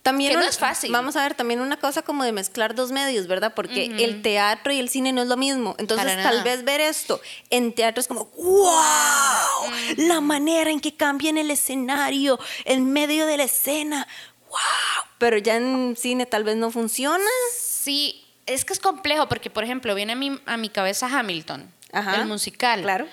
También 0.01 0.31
Que 0.31 0.37
no 0.37 0.41
un- 0.43 0.49
es 0.49 0.57
fácil. 0.57 0.91
Vamos 0.91 1.15
a 1.17 1.21
ver, 1.21 1.35
también 1.35 1.61
una 1.61 1.77
cosa 1.77 2.01
como 2.01 2.23
de 2.23 2.31
mezclar 2.31 2.73
dos 2.73 2.91
medios, 2.91 3.27
¿verdad? 3.27 3.53
Porque 3.53 3.85
el 3.85 4.23
teatro 4.23 4.73
y 4.73 4.79
el 4.79 4.89
cine 4.89 5.13
no 5.13 5.21
es 5.21 5.27
lo 5.27 5.37
mismo. 5.37 5.75
Entonces, 5.77 6.17
tal 6.23 6.41
vez 6.43 6.63
ver 6.63 6.81
esto 6.81 7.21
en 7.51 7.73
teatro 7.75 8.01
es 8.01 8.07
como, 8.07 8.25
¡wow! 8.35 9.71
La 9.97 10.19
manera 10.19 10.71
en 10.71 10.79
que 10.79 10.95
cambian 10.95 11.37
el 11.37 11.51
escenario 11.51 12.39
en 12.65 12.91
medio 12.91 13.27
de 13.27 13.37
la 13.37 13.43
escena, 13.43 14.07
¡wow! 14.49 14.57
Pero 15.19 15.37
ya 15.37 15.57
en 15.57 15.95
cine 15.95 16.25
tal 16.25 16.43
vez 16.43 16.55
no 16.55 16.71
funciona. 16.71 17.23
Sí, 17.55 18.25
es 18.47 18.65
que 18.65 18.73
es 18.73 18.79
complejo 18.79 19.27
porque, 19.29 19.51
por 19.51 19.63
ejemplo, 19.63 19.93
viene 19.93 20.13
a 20.13 20.15
mi, 20.15 20.39
a 20.47 20.57
mi 20.57 20.69
cabeza 20.69 21.07
Hamilton, 21.07 21.71
Ajá, 21.99 22.15
el 22.17 22.25
musical. 22.25 22.81
claro. 22.81 23.07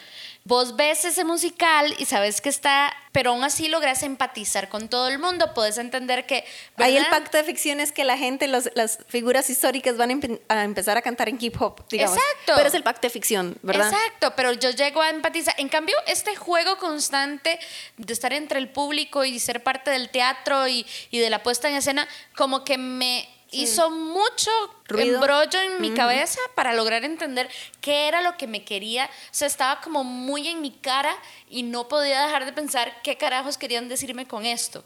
vos 0.46 0.76
ves 0.76 1.06
ese 1.06 1.24
musical 1.24 1.94
y 1.98 2.04
sabes 2.04 2.42
que 2.42 2.50
está, 2.50 2.92
pero 3.12 3.30
aún 3.30 3.42
así 3.44 3.68
logras 3.68 4.02
empatizar 4.02 4.68
con 4.68 4.90
todo 4.90 5.08
el 5.08 5.18
mundo, 5.18 5.54
puedes 5.54 5.78
entender 5.78 6.26
que... 6.26 6.44
Ahí 6.76 6.98
el 6.98 7.04
¿verdad? 7.04 7.18
pacto 7.18 7.38
de 7.38 7.44
ficción 7.44 7.80
es 7.80 7.92
que 7.92 8.04
la 8.04 8.18
gente, 8.18 8.46
los- 8.46 8.68
las 8.74 8.98
figuras 9.08 9.48
históricas 9.48 9.96
van 9.96 10.20
a 10.50 10.64
empezar 10.64 10.98
a 10.98 11.00
cantar 11.02 11.30
en 11.30 11.38
hip 11.40 11.56
hop, 11.62 11.88
digamos. 11.88 12.14
Exacto. 12.18 12.52
Pero 12.56 12.68
es 12.68 12.74
el 12.74 12.82
pacto 12.82 13.06
de 13.06 13.10
ficción, 13.10 13.56
¿verdad? 13.62 13.90
Exacto, 13.90 14.34
pero 14.36 14.52
yo 14.52 14.68
llego 14.68 15.00
a 15.00 15.08
empatizar. 15.08 15.54
En 15.56 15.70
cambio, 15.70 15.96
este 16.06 16.36
juego 16.36 16.76
constante 16.76 17.58
de 17.96 18.12
estar 18.12 18.34
entre 18.34 18.58
el 18.58 18.68
público 18.68 19.24
y 19.24 19.38
ser 19.40 19.62
parte 19.62 19.90
del 19.92 20.10
teatro 20.10 20.68
y, 20.68 20.84
y 21.10 21.20
de 21.20 21.30
la 21.30 21.42
puesta 21.42 21.70
en 21.70 21.76
escena, 21.76 22.06
como 22.36 22.64
que 22.64 22.76
me 22.76 23.26
hizo 23.54 23.90
mucho 23.90 24.50
Ruido. 24.88 25.16
embrollo 25.16 25.60
en 25.60 25.80
mi 25.80 25.92
cabeza 25.92 26.40
para 26.54 26.74
lograr 26.74 27.04
entender 27.04 27.48
qué 27.80 28.08
era 28.08 28.22
lo 28.22 28.36
que 28.36 28.46
me 28.46 28.64
quería. 28.64 29.06
O 29.06 29.28
sea, 29.30 29.46
estaba 29.46 29.80
como 29.80 30.04
muy 30.04 30.48
en 30.48 30.60
mi 30.60 30.70
cara 30.70 31.14
y 31.48 31.62
no 31.62 31.88
podía 31.88 32.22
dejar 32.24 32.44
de 32.44 32.52
pensar 32.52 33.02
qué 33.02 33.16
carajos 33.16 33.58
querían 33.58 33.88
decirme 33.88 34.26
con 34.26 34.44
esto. 34.44 34.84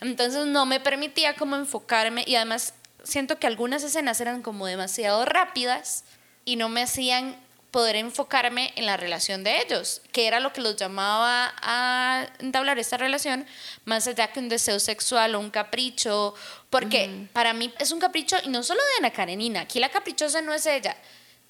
Entonces 0.00 0.46
no 0.46 0.66
me 0.66 0.80
permitía 0.80 1.34
como 1.34 1.56
enfocarme 1.56 2.24
y 2.26 2.36
además 2.36 2.74
siento 3.02 3.38
que 3.38 3.46
algunas 3.46 3.82
escenas 3.82 4.20
eran 4.20 4.42
como 4.42 4.66
demasiado 4.66 5.24
rápidas 5.24 6.04
y 6.44 6.56
no 6.56 6.68
me 6.68 6.82
hacían 6.82 7.36
poder 7.70 7.96
enfocarme 7.96 8.72
en 8.76 8.86
la 8.86 8.96
relación 8.96 9.44
de 9.44 9.60
ellos, 9.62 10.02
que 10.12 10.26
era 10.26 10.40
lo 10.40 10.52
que 10.52 10.60
los 10.60 10.76
llamaba 10.76 11.54
a 11.62 12.26
entablar 12.40 12.78
esta 12.78 12.96
relación, 12.96 13.46
más 13.84 14.06
allá 14.06 14.32
que 14.32 14.40
un 14.40 14.48
deseo 14.48 14.80
sexual 14.80 15.34
o 15.34 15.40
un 15.40 15.50
capricho, 15.50 16.34
porque 16.68 17.28
para 17.32 17.52
mí 17.52 17.72
es 17.78 17.92
un 17.92 18.00
capricho 18.00 18.36
y 18.44 18.48
no 18.48 18.62
solo 18.62 18.80
de 18.80 19.06
Ana 19.06 19.12
Karenina, 19.12 19.62
aquí 19.62 19.78
la 19.78 19.88
caprichosa 19.88 20.42
no 20.42 20.52
es 20.52 20.66
ella, 20.66 20.96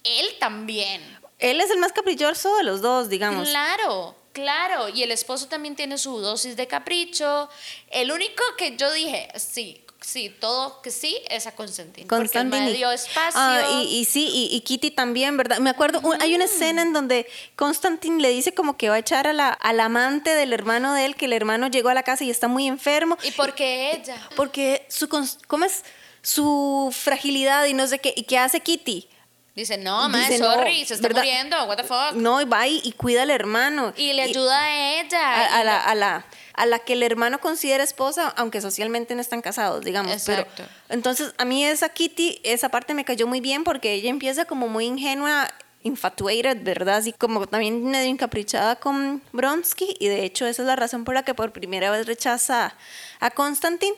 él 0.04 0.26
también. 0.38 1.02
Él 1.38 1.60
es 1.60 1.70
el 1.70 1.78
más 1.78 1.92
caprichoso 1.92 2.54
de 2.56 2.64
los 2.64 2.82
dos, 2.82 3.08
digamos. 3.08 3.48
Claro, 3.48 4.14
claro, 4.32 4.88
y 4.90 5.02
el 5.02 5.10
esposo 5.10 5.48
también 5.48 5.74
tiene 5.74 5.96
su 5.96 6.18
dosis 6.18 6.54
de 6.54 6.66
capricho. 6.66 7.48
El 7.90 8.12
único 8.12 8.42
que 8.58 8.76
yo 8.76 8.92
dije, 8.92 9.28
sí, 9.36 9.82
sí, 10.00 10.30
todo 10.40 10.80
que 10.82 10.90
sí, 10.90 11.18
es 11.28 11.46
a 11.46 11.52
Constantine. 11.54 12.06
Porque 12.06 12.22
me 12.22 12.28
Constantine. 12.50 12.72
dio 12.72 12.90
espacio. 12.90 13.32
Ah, 13.40 13.82
y, 13.82 13.98
y 13.98 14.04
sí, 14.04 14.28
y, 14.32 14.54
y 14.56 14.60
Kitty 14.62 14.90
también, 14.90 15.36
¿verdad? 15.36 15.58
Me 15.58 15.70
acuerdo, 15.70 16.00
un- 16.00 16.20
hay 16.22 16.34
una 16.34 16.44
escena 16.46 16.82
en 16.82 16.92
donde 16.92 17.26
Constantine 17.56 18.20
le 18.20 18.30
dice 18.30 18.52
como 18.54 18.76
que 18.76 18.88
va 18.88 18.96
a 18.96 18.98
echar 18.98 19.26
a 19.26 19.32
la, 19.32 19.50
al 19.50 19.78
amante 19.80 20.34
del 20.34 20.52
hermano 20.52 20.94
de 20.94 21.04
él, 21.06 21.16
que 21.16 21.26
el 21.26 21.32
hermano 21.32 21.68
llegó 21.68 21.88
a 21.90 21.94
la 21.94 22.02
casa 22.02 22.24
y 22.24 22.30
está 22.30 22.48
muy 22.48 22.66
enfermo. 22.66 23.16
¿Y 23.22 23.30
por 23.32 23.54
qué 23.54 23.92
ella? 23.92 24.16
Porque 24.36 24.86
su, 24.88 25.08
¿cómo 25.46 25.64
es? 25.64 25.84
Su 26.22 26.94
fragilidad 26.96 27.64
y 27.66 27.74
no 27.74 27.86
sé 27.86 27.98
qué. 27.98 28.12
¿Y 28.16 28.24
qué 28.24 28.38
hace 28.38 28.60
Kitty? 28.60 29.08
Dice, 29.54 29.76
no, 29.78 30.08
man, 30.08 30.20
Dice, 30.28 30.38
no, 30.38 30.54
sorry, 30.54 30.84
se 30.84 30.94
está 30.94 31.08
¿verdad? 31.08 31.22
muriendo, 31.22 31.64
what 31.64 31.76
the 31.76 31.84
fuck. 31.84 32.12
No, 32.14 32.40
y 32.40 32.44
va 32.44 32.66
y, 32.68 32.80
y 32.84 32.92
cuida 32.92 33.22
al 33.22 33.30
hermano. 33.30 33.92
Y 33.96 34.12
le 34.12 34.22
ayuda 34.22 34.58
a 34.58 35.00
ella. 35.00 35.18
a, 35.20 35.56
a 35.58 35.60
y 35.62 35.64
la, 35.64 35.80
a, 35.84 35.94
la, 35.94 36.24
a 36.54 36.66
la 36.66 36.78
que 36.80 36.92
el 36.94 37.02
hermano 37.02 37.40
considera 37.40 37.82
esposa, 37.84 38.28
aunque 38.36 38.60
socialmente 38.60 39.14
no 39.14 39.20
están 39.20 39.42
casados, 39.42 39.84
digamos. 39.84 40.22
pero- 40.26 40.42
Exacto. 40.42 40.64
entonces, 40.88 41.32
a 41.38 41.44
mí 41.44 41.64
esa 41.64 41.88
Kitty, 41.90 42.40
esa 42.44 42.68
parte 42.68 42.94
me 42.94 43.04
cayó 43.04 43.26
muy 43.26 43.40
bien 43.40 43.64
porque 43.64 43.92
ella 43.94 44.10
empieza 44.10 44.44
como 44.44 44.68
muy 44.68 44.86
ingenua, 44.86 45.48
infatuated, 45.82 46.62
¿verdad? 46.62 46.96
Así 46.96 47.12
como 47.14 47.46
también 47.46 47.82
medio 47.84 48.10
encaprichada 48.10 48.76
con 48.76 49.22
Bronsky. 49.32 49.96
Y 49.98 50.08
de 50.08 50.24
hecho, 50.24 50.46
esa 50.46 50.60
es 50.62 50.66
la 50.66 50.76
razón 50.76 51.04
por 51.04 51.14
la 51.14 51.22
que 51.22 51.32
por 51.32 51.52
primera 51.52 51.90
vez 51.90 52.06
rechaza 52.06 52.74
a 53.18 53.30
Constantine. 53.30 53.94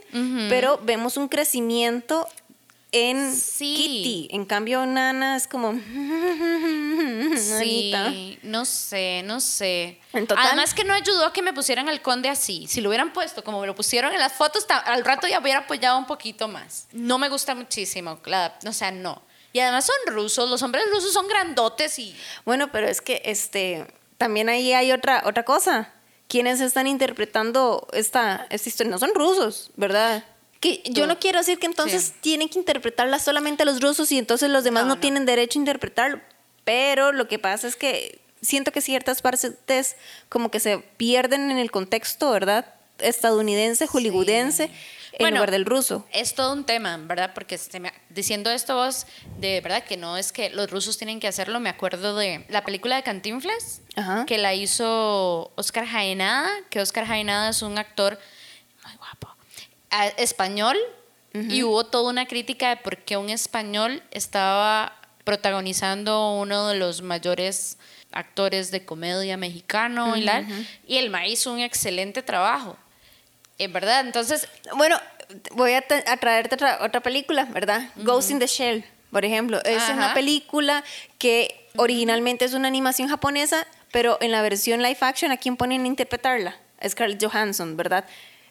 Pero 0.49 0.79
vemos 0.85 1.17
un 1.17 1.27
crecimiento 1.29 2.29
en 2.93 3.35
Sí. 3.35 3.75
Kitty. 3.77 4.29
En 4.33 4.45
cambio, 4.45 4.85
Nana 4.87 5.37
es 5.37 5.49
como... 5.49 5.69
Anita. 7.59 8.11
Sí, 8.11 8.39
no 8.43 8.65
sé, 8.65 9.23
no 9.25 9.41
sé. 9.41 9.99
En 10.13 10.27
total- 10.27 10.47
Además 10.47 10.75
que 10.75 10.85
no 10.85 10.93
ayudó 10.95 11.25
a 11.27 11.33
que 11.33 11.43
me 11.43 11.53
pusieran 11.53 11.89
al 11.89 12.03
conde 12.03 12.29
así. 12.29 12.67
Si 12.69 12.81
lo 12.81 12.89
hubieran 12.91 13.13
puesto 13.13 13.43
como 13.45 13.61
me 13.61 13.67
lo 13.67 13.75
pusieron 13.75 14.13
en 14.13 14.19
las 14.21 14.33
fotos, 14.33 14.67
al 14.69 15.05
rato 15.05 15.27
ya 15.27 15.41
hubiera 15.41 15.61
apoyado 15.61 15.99
un 15.99 16.07
poquito 16.07 16.49
más. 16.49 16.87
No 16.93 17.19
me 17.19 17.29
gusta 17.29 17.55
muchísimo, 17.55 18.21
la- 18.27 18.59
o 18.67 18.73
sea, 18.73 18.91
no. 18.91 19.23
Y 19.53 19.61
además 19.61 19.85
son 19.87 20.15
rusos, 20.15 20.49
los 20.49 20.63
hombres 20.63 20.85
rusos 20.91 21.13
son 21.13 21.29
grandotes 21.29 21.99
y... 21.99 22.15
Bueno, 22.45 22.73
pero 22.73 22.89
es 22.89 23.01
que 23.03 23.21
este 23.25 23.87
también 24.17 24.49
ahí 24.49 24.73
hay 24.73 24.93
otra 24.93 25.23
otra 25.27 25.45
cosa. 25.45 25.93
¿Quiénes 26.29 26.61
están 26.61 26.87
interpretando 26.87 27.87
esta, 27.93 28.47
esta 28.49 28.69
historia? 28.69 28.91
No 28.93 28.99
son 28.99 29.15
rusos, 29.15 29.71
¿verdad? 29.77 30.25
Que 30.63 30.81
yo 30.87 31.07
no 31.07 31.19
quiero 31.19 31.39
decir 31.41 31.59
que 31.59 31.67
entonces 31.67 32.05
Sí. 32.05 32.13
tienen 32.23 32.49
que 32.49 32.59
interpretarla 32.59 33.19
solamente 33.19 33.65
los 33.67 33.81
rusos 33.83 34.11
y 34.13 34.19
entonces 34.19 34.49
los 34.49 34.65
demás 34.65 34.85
No, 34.85 34.91
no, 34.91 34.95
no. 34.95 35.01
tienen 35.01 35.27
derecho 35.27 35.59
a 35.59 35.61
interpretarlo. 35.63 36.21
Pero 36.65 37.13
lo 37.13 37.29
que 37.29 37.39
pasa 37.39 37.67
es 37.69 37.77
que 37.77 38.21
siento 38.41 38.73
que 38.73 38.81
ciertas 38.81 39.21
partes 39.23 39.97
como 40.29 40.51
que 40.51 40.61
se 40.61 40.79
pierden 40.79 41.51
en 41.51 41.59
el 41.59 41.71
contexto, 41.71 42.31
¿verdad? 42.31 42.65
Estadounidense, 42.99 43.87
hollywoodense, 43.89 44.65
en 44.65 44.71
Bueno, 45.19 45.37
lugar 45.39 45.51
del 45.51 45.65
ruso. 45.67 46.07
Es 46.13 46.35
todo 46.35 46.53
un 46.53 46.65
tema, 46.65 46.97
¿verdad? 46.97 47.33
Porque 47.35 47.59
diciendo 48.11 48.51
esto 48.51 48.77
vos, 48.77 49.07
de 49.39 49.61
verdad 49.61 49.83
que 49.85 49.97
no 49.97 50.17
es 50.17 50.31
que 50.33 50.51
los 50.51 50.71
rusos 50.71 50.97
tienen 50.97 51.19
que 51.21 51.27
hacerlo, 51.29 51.59
me 51.61 51.69
acuerdo 51.69 52.17
de 52.17 52.47
la 52.49 52.65
película 52.65 52.97
de 52.97 53.03
Cantinflas, 53.03 53.81
Ajá. 53.97 54.25
que 54.27 54.39
la 54.39 54.55
hizo 54.55 55.53
Oscar 55.57 55.87
Jaenada, 55.87 56.49
que 56.71 56.81
Oscar 56.81 57.05
Jaenada 57.07 57.51
es 57.51 57.63
un 57.63 57.77
actor 57.79 58.19
a- 59.93 60.09
español, 60.09 60.77
y 61.35 61.63
hubo 61.63 61.85
toda 61.87 62.11
una 62.11 62.27
crítica 62.27 62.69
de 62.71 62.77
por 62.77 62.99
qué 62.99 63.17
un 63.17 63.31
español 63.31 64.03
estaba 64.11 64.93
protagonizando 65.25 66.33
uno 66.35 66.69
de 66.69 66.77
los 66.77 67.01
mayores 67.01 67.79
actores 68.13 68.71
de 68.71 68.85
comedia 68.85 69.39
mexicano 69.39 70.15
y, 70.17 70.21
la- 70.23 70.45
y 70.87 70.99
el 70.99 71.09
maíz 71.09 71.41
hizo 71.41 71.53
un 71.55 71.61
excelente 71.61 72.23
trabajo. 72.23 72.77
Es 73.59 73.73
verdad, 73.73 74.01
entonces 74.01 74.47
Bueno, 74.77 74.99
voy 75.53 75.73
a, 75.73 75.79
a 76.07 76.17
traerte 76.19 76.55
otra, 76.57 76.79
otra 76.83 77.01
película, 77.01 77.45
¿verdad? 77.47 77.89
Ghost 77.97 78.31
in 78.31 78.39
the 78.39 78.47
Shell, 78.47 78.85
por 79.11 79.25
ejemplo. 79.25 79.63
Es 79.65 79.83
Ajá. 79.85 79.95
una 79.95 80.13
película 80.15 80.85
que 81.19 81.67
originalmente 81.77 82.45
es 82.45 82.53
una 82.53 82.69
animación 82.69 83.09
japonesa, 83.09 83.67
pero 83.91 84.19
en 84.21 84.33
la 84.33 84.43
versión 84.43 84.83
live 84.83 84.99
action, 85.01 85.33
¿a 85.33 85.39
quién 85.39 85.57
ponen 85.57 85.85
a 85.85 85.87
interpretarla? 85.87 86.57
Scarlett 86.87 87.23
Johansson, 87.25 87.77
¿verdad? 87.77 88.05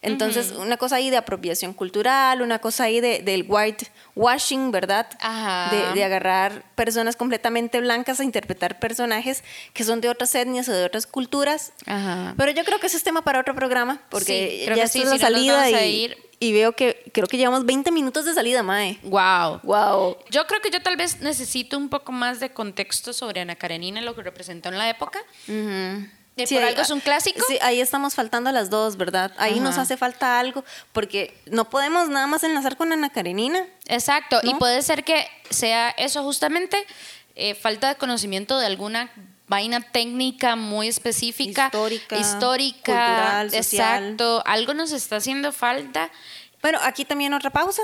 Entonces, 0.04 0.52
una 0.52 0.78
cosa 0.78 0.96
ahí 0.96 1.12
de 1.12 1.18
apropiación 1.18 1.74
cultural, 1.74 2.42
una 2.42 2.58
cosa 2.60 2.86
ahí 2.86 3.00
de, 3.02 3.20
del 3.20 3.46
white 3.48 3.86
washing, 4.16 4.72
¿verdad? 4.72 5.08
Ajá. 5.20 5.70
De, 5.76 5.94
de 5.94 6.04
agarrar 6.04 6.64
personas 6.76 7.16
completamente 7.16 7.80
blancas 7.80 8.20
a 8.20 8.24
interpretar 8.24 8.80
personajes 8.80 9.44
que 9.74 9.84
son 9.84 10.02
de 10.02 10.10
otras 10.10 10.34
etnias 10.34 10.68
o 10.70 10.74
de 10.74 10.84
otras 10.86 11.06
culturas. 11.06 11.74
Ajá. 11.86 12.34
Pero 12.36 12.52
yo 12.52 12.64
creo 12.64 12.80
que 12.80 12.88
eso 12.88 12.98
es 12.98 13.04
tema 13.04 13.22
para 13.24 13.40
otro 13.40 13.54
programa, 13.54 14.02
porque 14.10 14.58
Sí, 14.60 14.66
creo 14.66 14.78
ya 14.78 14.84
que 14.84 14.90
sí, 14.90 15.00
es 15.02 15.06
la 15.06 15.12
si 15.18 15.20
salida 15.20 15.70
y, 15.70 16.04
ir. 16.06 16.18
y 16.40 16.52
veo 16.52 16.72
que 16.72 17.04
creo 17.14 17.28
que 17.28 17.38
llevamos 17.38 17.66
20 17.68 17.92
minutos 17.92 18.26
de 18.26 18.34
salida, 18.34 18.64
Mae. 18.64 18.98
Wow. 19.04 19.60
Wow. 19.62 20.18
Yo 20.32 20.48
creo 20.48 20.62
que 20.62 20.72
yo 20.72 20.82
tal 20.82 20.98
vez 20.98 21.22
necesito 21.22 21.78
un 21.78 21.90
poco 21.90 22.12
más 22.12 22.40
de 22.40 22.50
contexto 22.50 23.14
sobre 23.14 23.42
Ana 23.42 23.56
Karenina, 23.56 24.02
lo 24.02 24.16
que 24.16 24.24
representó 24.24 24.70
en 24.70 24.80
la 24.80 24.90
época. 24.90 25.20
De 26.36 26.48
por 26.48 26.64
algo 26.64 26.82
es 26.82 26.90
un 26.90 27.02
clásico. 27.02 27.42
Sí, 27.48 27.58
ahí 27.62 27.82
estamos 27.82 28.16
faltando 28.16 28.52
las 28.52 28.70
dos, 28.70 28.96
¿verdad? 28.98 29.34
Ahí 29.38 29.60
nos 29.60 29.78
hace 29.78 29.98
falta 29.98 30.40
algo, 30.40 30.64
porque 30.94 31.38
no 31.46 31.70
podemos 31.70 32.10
nada 32.10 32.26
más 32.28 32.44
enlazar 32.44 32.78
con 32.78 32.94
Ana 32.94 33.10
Karenina. 33.10 33.66
Exacto, 33.88 34.40
y 34.44 34.54
puede 34.56 34.82
ser 34.82 35.04
que 35.04 35.28
sea 35.50 35.90
eso 35.90 36.24
justamente, 36.24 36.86
eh, 37.36 37.54
falta 37.56 37.90
de 37.90 37.96
conocimiento 37.96 38.58
de 38.60 38.66
alguna 38.66 39.12
vaina 39.48 39.82
técnica 39.82 40.56
muy 40.56 40.88
específica, 40.88 41.66
Histórica, 41.66 42.18
histórica, 42.18 42.78
cultural, 42.86 43.52
social. 43.52 44.04
exacto, 44.06 44.44
algo 44.46 44.74
nos 44.74 44.94
está 44.94 45.18
haciendo 45.18 45.52
falta. 45.52 46.10
Bueno, 46.62 46.80
aquí 46.84 47.04
también 47.04 47.34
otra 47.34 47.50
pausa. 47.50 47.82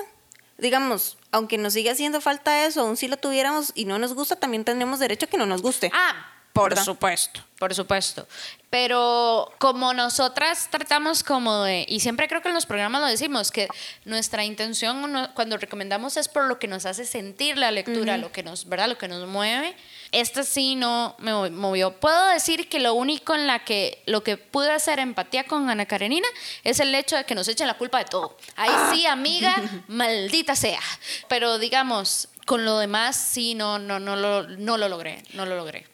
Digamos, 0.57 1.17
aunque 1.31 1.57
nos 1.57 1.73
siga 1.73 1.91
haciendo 1.91 2.21
falta 2.21 2.65
eso, 2.65 2.81
aún 2.81 2.95
si 2.97 3.07
lo 3.07 3.17
tuviéramos 3.17 3.73
y 3.75 3.85
no 3.85 3.99
nos 3.99 4.13
gusta, 4.13 4.37
también 4.37 4.63
tenemos 4.63 4.99
derecho 4.99 5.25
a 5.25 5.29
que 5.29 5.37
no 5.37 5.45
nos 5.45 5.61
guste. 5.61 5.91
Ah, 5.93 6.31
por 6.57 6.69
¿Verdad? 6.71 6.83
supuesto, 6.85 7.41
por 7.59 7.73
supuesto. 7.73 8.27
Pero 8.69 9.49
como 9.59 9.93
nosotras 9.93 10.67
tratamos 10.69 11.23
como 11.23 11.63
de, 11.63 11.85
y 11.87 12.01
siempre 12.01 12.27
creo 12.27 12.41
que 12.41 12.49
en 12.49 12.53
los 12.53 12.65
programas 12.65 13.01
lo 13.01 13.07
decimos, 13.07 13.49
que 13.51 13.67
nuestra 14.03 14.43
intención 14.43 15.29
cuando 15.33 15.57
recomendamos 15.57 16.17
es 16.17 16.27
por 16.27 16.45
lo 16.47 16.59
que 16.59 16.67
nos 16.67 16.85
hace 16.85 17.05
sentir 17.05 17.57
la 17.57 17.71
lectura, 17.71 18.17
lo 18.17 18.31
que 18.33 18.43
nos, 18.43 18.67
¿verdad? 18.67 18.89
Lo 18.89 18.97
que 18.97 19.07
nos 19.07 19.25
mueve. 19.27 19.73
Esta 20.11 20.43
sí 20.43 20.75
no 20.75 21.15
me 21.19 21.31
mo- 21.33 21.49
movió. 21.49 21.93
Puedo 21.99 22.27
decir 22.27 22.67
que 22.67 22.79
lo 22.79 22.93
único 22.93 23.35
en 23.35 23.47
la 23.47 23.59
que, 23.63 24.03
lo 24.05 24.21
que 24.23 24.35
pude 24.37 24.71
hacer 24.71 24.99
empatía 24.99 25.45
con 25.45 25.69
Ana 25.69 25.85
Karenina 25.85 26.27
es 26.63 26.79
el 26.81 26.93
hecho 26.93 27.15
de 27.15 27.23
que 27.25 27.35
nos 27.35 27.47
echen 27.47 27.67
la 27.67 27.77
culpa 27.77 27.99
de 27.99 28.05
todo. 28.05 28.37
Ahí 28.57 28.71
sí, 28.91 29.05
amiga, 29.05 29.55
maldita 29.87 30.55
sea. 30.55 30.79
Pero 31.29 31.57
digamos, 31.57 32.27
con 32.45 32.63
lo 32.65 32.77
demás 32.79 33.15
sí 33.15 33.53
no, 33.55 33.79
no, 33.79 33.99
no, 33.99 34.15
lo, 34.17 34.43
no 34.47 34.77
lo 34.77 34.87
logré, 34.89 35.23
no 35.33 35.45
lo 35.45 35.55
logré. 35.55 35.85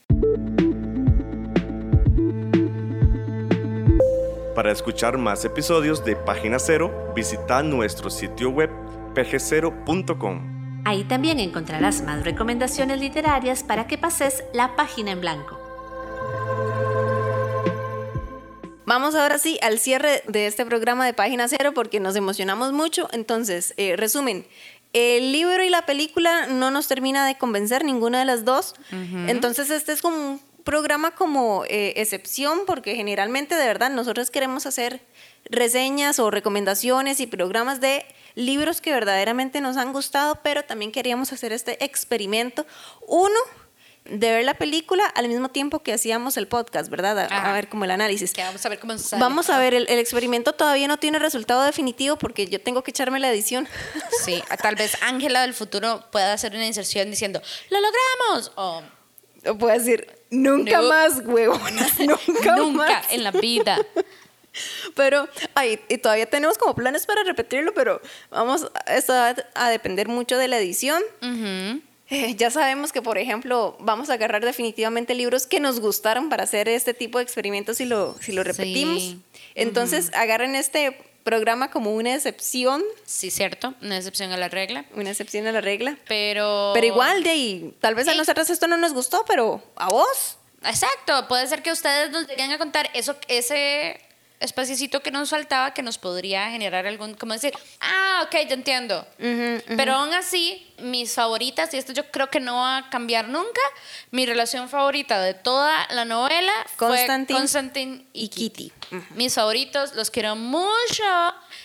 Para 4.55 4.71
escuchar 4.71 5.17
más 5.17 5.43
episodios 5.45 6.05
de 6.05 6.15
Página 6.15 6.59
Cero, 6.59 7.11
visita 7.15 7.63
nuestro 7.63 8.11
sitio 8.11 8.51
web 8.51 8.69
pgcero.com. 9.15 10.83
Ahí 10.85 11.03
también 11.05 11.39
encontrarás 11.39 12.03
más 12.03 12.23
recomendaciones 12.23 12.99
literarias 12.99 13.63
para 13.63 13.87
que 13.87 13.97
pases 13.97 14.43
la 14.53 14.75
página 14.75 15.11
en 15.11 15.21
blanco. 15.21 15.59
vamos 18.85 19.15
ahora 19.15 19.39
sí 19.39 19.57
al 19.63 19.79
cierre 19.79 20.21
de 20.27 20.45
este 20.45 20.67
programa 20.67 21.03
de 21.05 21.13
Página 21.13 21.47
Cero 21.47 21.71
porque 21.73 21.99
nos 21.99 22.15
emocionamos 22.15 22.73
mucho. 22.73 23.07
Entonces, 23.11 23.73
eh, 23.77 23.95
resumen, 23.95 24.45
el 24.93 25.31
libro 25.31 25.63
y 25.63 25.69
la 25.69 25.87
película 25.87 26.45
no 26.45 26.69
nos 26.69 26.87
termina 26.87 27.25
de 27.25 27.35
convencer 27.35 27.83
ninguna 27.83 28.19
de 28.19 28.25
las 28.25 28.45
dos. 28.45 28.75
Entonces, 29.27 29.71
este 29.71 29.93
es 29.93 30.01
como 30.03 30.15
un 30.15 30.41
programa 30.63 31.11
como 31.11 31.65
eh, 31.65 31.93
excepción 31.97 32.61
porque 32.65 32.95
generalmente, 32.95 33.55
de 33.55 33.65
verdad, 33.65 33.89
nosotros 33.89 34.31
queremos 34.31 34.65
hacer 34.65 35.01
reseñas 35.45 36.19
o 36.19 36.31
recomendaciones 36.31 37.19
y 37.19 37.27
programas 37.27 37.81
de 37.81 38.05
libros 38.35 38.81
que 38.81 38.91
verdaderamente 38.91 39.61
nos 39.61 39.77
han 39.77 39.93
gustado, 39.93 40.39
pero 40.43 40.63
también 40.63 40.91
queríamos 40.91 41.33
hacer 41.33 41.51
este 41.53 41.83
experimento. 41.83 42.65
Uno, 43.07 43.37
de 44.05 44.31
ver 44.31 44.43
la 44.43 44.55
película 44.55 45.05
al 45.15 45.29
mismo 45.29 45.47
tiempo 45.49 45.79
que 45.79 45.93
hacíamos 45.93 46.35
el 46.35 46.47
podcast, 46.47 46.89
¿verdad? 46.89 47.19
A, 47.19 47.25
Ajá. 47.25 47.53
ver 47.53 47.69
como 47.69 47.85
el 47.85 47.91
análisis. 47.91 48.33
Que 48.33 48.41
vamos 48.43 48.65
a 48.65 48.69
ver 48.69 48.79
cómo 48.79 48.97
sale. 48.97 49.21
Vamos 49.21 49.49
a 49.49 49.57
ver, 49.59 49.73
el, 49.73 49.87
el 49.87 49.97
experimento 49.99 50.51
todavía 50.53 50.89
no 50.89 50.97
tiene 50.97 51.19
resultado 51.19 51.63
definitivo 51.63 52.17
porque 52.17 52.47
yo 52.47 52.59
tengo 52.59 52.83
que 52.83 52.91
echarme 52.91 53.19
la 53.21 53.29
edición. 53.31 53.65
Sí, 54.25 54.43
tal 54.61 54.75
vez 54.75 54.97
Ángela 55.01 55.41
del 55.43 55.53
futuro 55.53 56.03
pueda 56.11 56.33
hacer 56.33 56.53
una 56.53 56.65
inserción 56.65 57.09
diciendo, 57.11 57.41
¡lo 57.69 57.77
logramos! 57.79 58.51
O 58.55 58.83
O 59.45 59.57
puedo 59.57 59.73
decir, 59.77 60.07
nunca 60.33 60.81
más, 60.81 61.21
huevonas, 61.25 61.99
nunca, 61.99 62.55
nunca 62.55 62.85
más. 62.91 63.11
en 63.11 63.23
la 63.23 63.31
vida. 63.31 63.77
Pero, 64.95 65.27
ay, 65.55 65.79
y 65.89 65.97
todavía 65.97 66.27
tenemos 66.27 66.57
como 66.57 66.75
planes 66.75 67.07
para 67.07 67.23
repetirlo, 67.23 67.73
pero 67.73 67.99
vamos, 68.29 68.67
esto 68.85 69.11
va 69.11 69.35
a 69.55 69.69
depender 69.71 70.07
mucho 70.07 70.37
de 70.37 70.47
la 70.47 70.59
edición. 70.59 71.01
Eh, 72.09 72.35
ya 72.35 72.51
sabemos 72.51 72.91
que, 72.91 73.01
por 73.01 73.17
ejemplo, 73.17 73.75
vamos 73.79 74.11
a 74.11 74.13
agarrar 74.13 74.45
definitivamente 74.45 75.15
libros 75.15 75.47
que 75.47 75.59
nos 75.59 75.79
gustaron 75.79 76.29
para 76.29 76.43
hacer 76.43 76.69
este 76.69 76.93
tipo 76.93 77.17
de 77.17 77.23
experimentos 77.23 77.77
si 77.77 77.85
lo, 77.85 78.15
si 78.21 78.31
lo 78.31 78.43
repetimos. 78.43 79.01
Sí. 79.01 79.21
Entonces, 79.55 80.11
agarren 80.13 80.55
este 80.55 80.99
programa 81.23 81.71
como 81.71 81.93
una 81.93 82.13
excepción, 82.15 82.83
Sí, 83.05 83.31
cierto, 83.31 83.73
una 83.81 83.97
excepción 83.97 84.31
a 84.31 84.37
la 84.37 84.49
regla. 84.49 84.85
una 84.95 85.09
excepción 85.09 85.47
a 85.47 85.51
la 85.51 85.61
regla. 85.61 85.97
Pero. 86.07 86.71
Pero 86.73 86.85
igual, 86.85 87.23
de 87.23 87.29
ahí, 87.29 87.75
tal 87.79 87.95
vez 87.95 88.07
a 88.07 88.13
nosotros 88.15 88.49
esto 88.49 88.67
no 88.67 88.77
nos 88.77 88.93
gustó, 88.93 89.23
pero 89.27 89.63
a 89.75 89.89
vos. 89.89 90.37
Exacto, 90.65 91.27
puede 91.27 91.45
ser 91.47 91.61
que 91.61 91.71
ustedes 91.71 92.09
nos 92.11 92.27
lleguen 92.27 92.51
a 92.51 92.57
contar 92.57 92.89
eso, 92.93 93.15
ese 93.27 93.99
espacito 94.43 95.01
que 95.01 95.11
nos 95.11 95.29
faltaba 95.29 95.73
que 95.73 95.81
nos 95.81 95.97
podría 95.97 96.49
generar 96.49 96.85
algún, 96.85 97.13
como 97.13 97.33
decir, 97.33 97.53
ah, 97.79 98.23
ok, 98.25 98.35
ya 98.47 98.53
entiendo. 98.53 99.07
Pero 99.17 99.93
aún 99.93 100.13
así, 100.13 100.65
mis 100.79 101.13
favoritas, 101.13 101.73
y 101.73 101.77
esto 101.77 101.93
yo 101.93 102.09
creo 102.11 102.29
que 102.29 102.39
no 102.39 102.55
va 102.55 102.77
a 102.77 102.89
cambiar 102.89 103.29
nunca, 103.29 103.61
mi 104.11 104.25
relación 104.25 104.69
favorita 104.69 105.21
de 105.21 105.33
toda 105.33 105.87
la 105.91 106.05
novela 106.05 106.51
Constantine 106.77 107.25
fue 107.25 107.35
Constantine 107.37 108.05
y 108.13 108.25
y 108.25 108.29
Kitty. 108.29 108.71
Kitty. 108.89 109.03
Mis 109.15 109.33
favoritos, 109.33 109.95
los 109.95 110.09
quiero 110.11 110.35
mucho. 110.35 111.03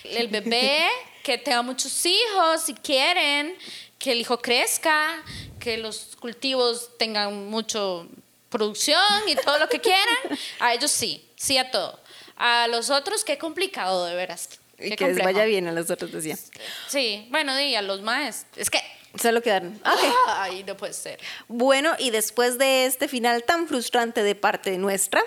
El 0.03 0.27
bebé, 0.29 0.85
que 1.23 1.37
tenga 1.37 1.61
muchos 1.61 2.05
hijos 2.05 2.61
si 2.65 2.73
quieren, 2.73 3.55
que 3.97 4.13
el 4.13 4.21
hijo 4.21 4.39
crezca, 4.39 5.23
que 5.59 5.77
los 5.77 6.15
cultivos 6.19 6.97
tengan 6.97 7.49
mucho 7.49 8.07
producción 8.49 8.97
y 9.27 9.35
todo 9.35 9.59
lo 9.59 9.69
que 9.69 9.79
quieran. 9.79 10.17
A 10.59 10.73
ellos 10.73 10.91
sí, 10.91 11.25
sí 11.35 11.57
a 11.57 11.69
todo. 11.69 11.99
A 12.39 12.67
los 12.67 12.89
otros, 12.89 13.23
qué 13.23 13.37
complicado, 13.37 14.05
de 14.05 14.15
veras. 14.15 14.49
Y 14.79 14.91
Qué 14.91 14.95
que 14.95 15.07
les 15.09 15.23
vaya 15.23 15.43
bien 15.43 15.67
a 15.67 15.73
los 15.73 15.89
otros, 15.91 16.11
decía. 16.11 16.37
Sí, 16.87 17.27
bueno, 17.29 17.59
y 17.59 17.75
a 17.75 17.81
los 17.81 18.01
más. 18.01 18.45
Es 18.55 18.69
que. 18.69 18.81
Solo 19.15 19.41
quedaron. 19.41 19.75
Ok. 19.85 20.13
Ay, 20.27 20.63
no 20.65 20.77
puede 20.77 20.93
ser. 20.93 21.19
Bueno, 21.47 21.93
y 21.97 22.11
después 22.11 22.57
de 22.57 22.85
este 22.85 23.07
final 23.07 23.43
tan 23.43 23.67
frustrante 23.67 24.23
de 24.23 24.35
parte 24.35 24.77
nuestra, 24.77 25.21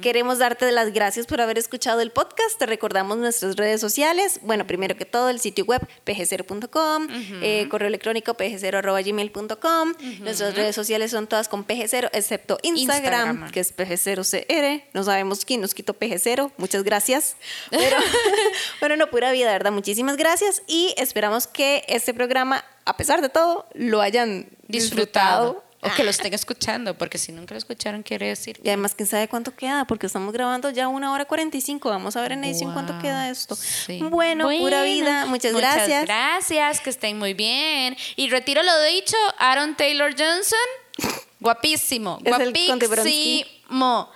queremos 0.00 0.38
darte 0.38 0.70
las 0.72 0.92
gracias 0.92 1.26
por 1.26 1.40
haber 1.40 1.56
escuchado 1.58 2.00
el 2.00 2.10
podcast. 2.10 2.58
Te 2.58 2.66
recordamos 2.66 3.18
nuestras 3.18 3.56
redes 3.56 3.80
sociales. 3.80 4.40
Bueno, 4.42 4.66
primero 4.66 4.96
que 4.96 5.04
todo, 5.04 5.28
el 5.28 5.38
sitio 5.40 5.64
web 5.64 5.86
pg0.com, 6.04 7.08
eh, 7.42 7.68
correo 7.70 7.88
electrónico 7.88 8.34
pg0.gmail.com. 8.34 9.94
Nuestras 10.20 10.54
redes 10.54 10.74
sociales 10.74 11.10
son 11.10 11.26
todas 11.26 11.48
con 11.48 11.66
pg0, 11.66 12.10
excepto 12.12 12.58
Instagram, 12.62 13.28
Instagram. 13.28 13.50
que 13.52 13.60
es 13.60 13.76
pg0cr. 13.76 14.84
No 14.92 15.04
sabemos 15.04 15.44
quién 15.44 15.60
nos 15.60 15.74
quitó 15.74 15.94
pg0. 15.94 16.50
Muchas 16.56 16.82
gracias. 16.82 17.36
Pero, 17.70 17.96
bueno, 18.80 18.96
no, 18.96 19.08
pura 19.10 19.32
vida, 19.32 19.52
¿verdad? 19.52 19.72
Muchísimas 19.72 20.16
gracias 20.16 20.62
y 20.66 20.94
esperamos 20.96 21.46
que 21.46 21.84
este 21.88 22.14
programa, 22.14 22.64
a 22.84 22.96
pesar 22.96 23.20
de 23.22 23.28
todo, 23.28 23.66
lo 23.74 24.00
hayan 24.00 24.48
disfrutado. 24.68 25.52
Disfrutado. 25.52 25.72
O 25.84 25.90
que 25.96 26.04
lo 26.04 26.10
estén 26.10 26.32
escuchando, 26.32 26.96
porque 26.96 27.18
si 27.18 27.32
nunca 27.32 27.54
lo 27.54 27.58
escucharon, 27.58 28.04
quiere 28.04 28.28
decir. 28.28 28.60
Y 28.62 28.68
además, 28.68 28.94
quién 28.94 29.08
sabe 29.08 29.26
cuánto 29.26 29.56
queda, 29.56 29.84
porque 29.84 30.06
estamos 30.06 30.32
grabando 30.32 30.70
ya 30.70 30.86
una 30.86 31.12
hora 31.12 31.24
45. 31.24 31.88
Vamos 31.88 32.14
a 32.14 32.20
ver 32.22 32.30
en 32.30 32.44
edición 32.44 32.72
cuánto 32.72 32.92
Wow, 32.92 33.02
queda 33.02 33.28
esto. 33.28 33.56
sí. 33.56 33.98
Bueno, 34.00 34.48
pura 34.48 34.84
vida. 34.84 35.26
Muchas, 35.26 35.52
gracias. 35.52 35.88
Muchas 35.88 36.04
gracias, 36.06 36.80
que 36.80 36.90
estén 36.90 37.18
muy 37.18 37.34
bien. 37.34 37.96
Y 38.14 38.30
retiro 38.30 38.62
lo 38.62 38.80
dicho, 38.84 39.16
Aaron 39.38 39.76
Taylor 39.76 40.14
Johnson, 40.16 40.58
guapísimo, 41.40 42.20
guapísimo. 42.24 44.08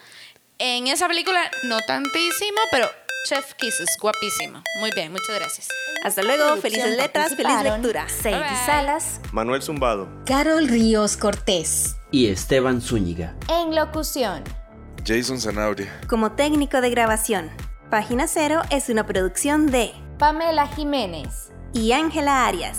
En 0.59 0.87
esa 0.87 1.09
película, 1.09 1.51
no 1.65 1.81
tantísimo, 1.81 2.61
pero 2.71 2.89
Chef 3.29 3.55
Kisses, 3.55 3.89
guapísimo. 4.01 4.63
Muy 4.79 4.91
bien, 4.95 5.11
muchas 5.11 5.35
gracias. 5.37 5.69
Hasta 6.05 6.23
luego. 6.23 6.57
Felices 6.59 6.97
letras, 6.97 7.35
feliz 7.35 7.61
lectura. 7.65 8.09
Sadie. 8.09 8.45
Salas, 8.67 9.21
Manuel 9.33 9.63
Zumbado, 9.63 10.09
Carol 10.27 10.69
Ríos 10.69 11.17
Cortés. 11.17 11.97
Y 12.13 12.29
Esteban 12.29 12.81
Zúñiga. 12.81 13.35
En 13.49 13.75
locución. 13.75 14.45
Jason 15.05 15.41
Zanabria. 15.41 16.01
Como 16.09 16.33
técnico 16.33 16.81
de 16.81 16.91
grabación, 16.91 17.51
Página 17.91 18.29
Cero 18.29 18.63
es 18.71 18.89
una 18.91 19.07
producción 19.07 19.67
de 19.73 19.93
Pamela 20.19 20.69
Jiménez. 20.69 21.51
y 21.73 21.91
Ángela 21.93 22.47
Arias. 22.47 22.79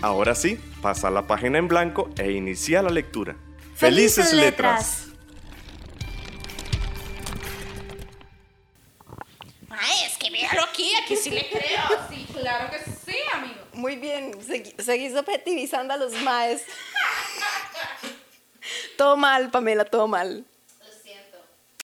Ahora 0.00 0.34
sí, 0.34 0.58
pasa 0.80 1.10
la 1.10 1.26
página 1.26 1.58
en 1.58 1.68
blanco 1.68 2.10
e 2.18 2.30
inicia 2.32 2.82
la 2.82 2.90
lectura. 2.90 3.36
¡Felices 3.74 4.32
letras! 4.32 5.06
Ay, 9.70 9.94
es 10.06 10.16
que 10.18 10.30
véalo 10.30 10.62
aquí, 10.64 10.92
aquí 11.02 11.16
sí 11.16 11.30
le 11.30 11.48
creo. 11.48 11.82
Sí, 12.10 12.26
claro 12.32 12.70
que 12.70 12.78
sí, 12.78 13.16
amigo. 13.32 13.54
Muy 13.74 13.96
bien, 13.96 14.32
segui- 14.40 14.74
seguís 14.80 15.14
objetivizando 15.14 15.94
a 15.94 15.96
los 15.96 16.12
maes. 16.22 16.62
todo 18.96 19.16
mal, 19.16 19.50
Pamela, 19.50 19.84
todo 19.84 20.08
mal. 20.08 20.44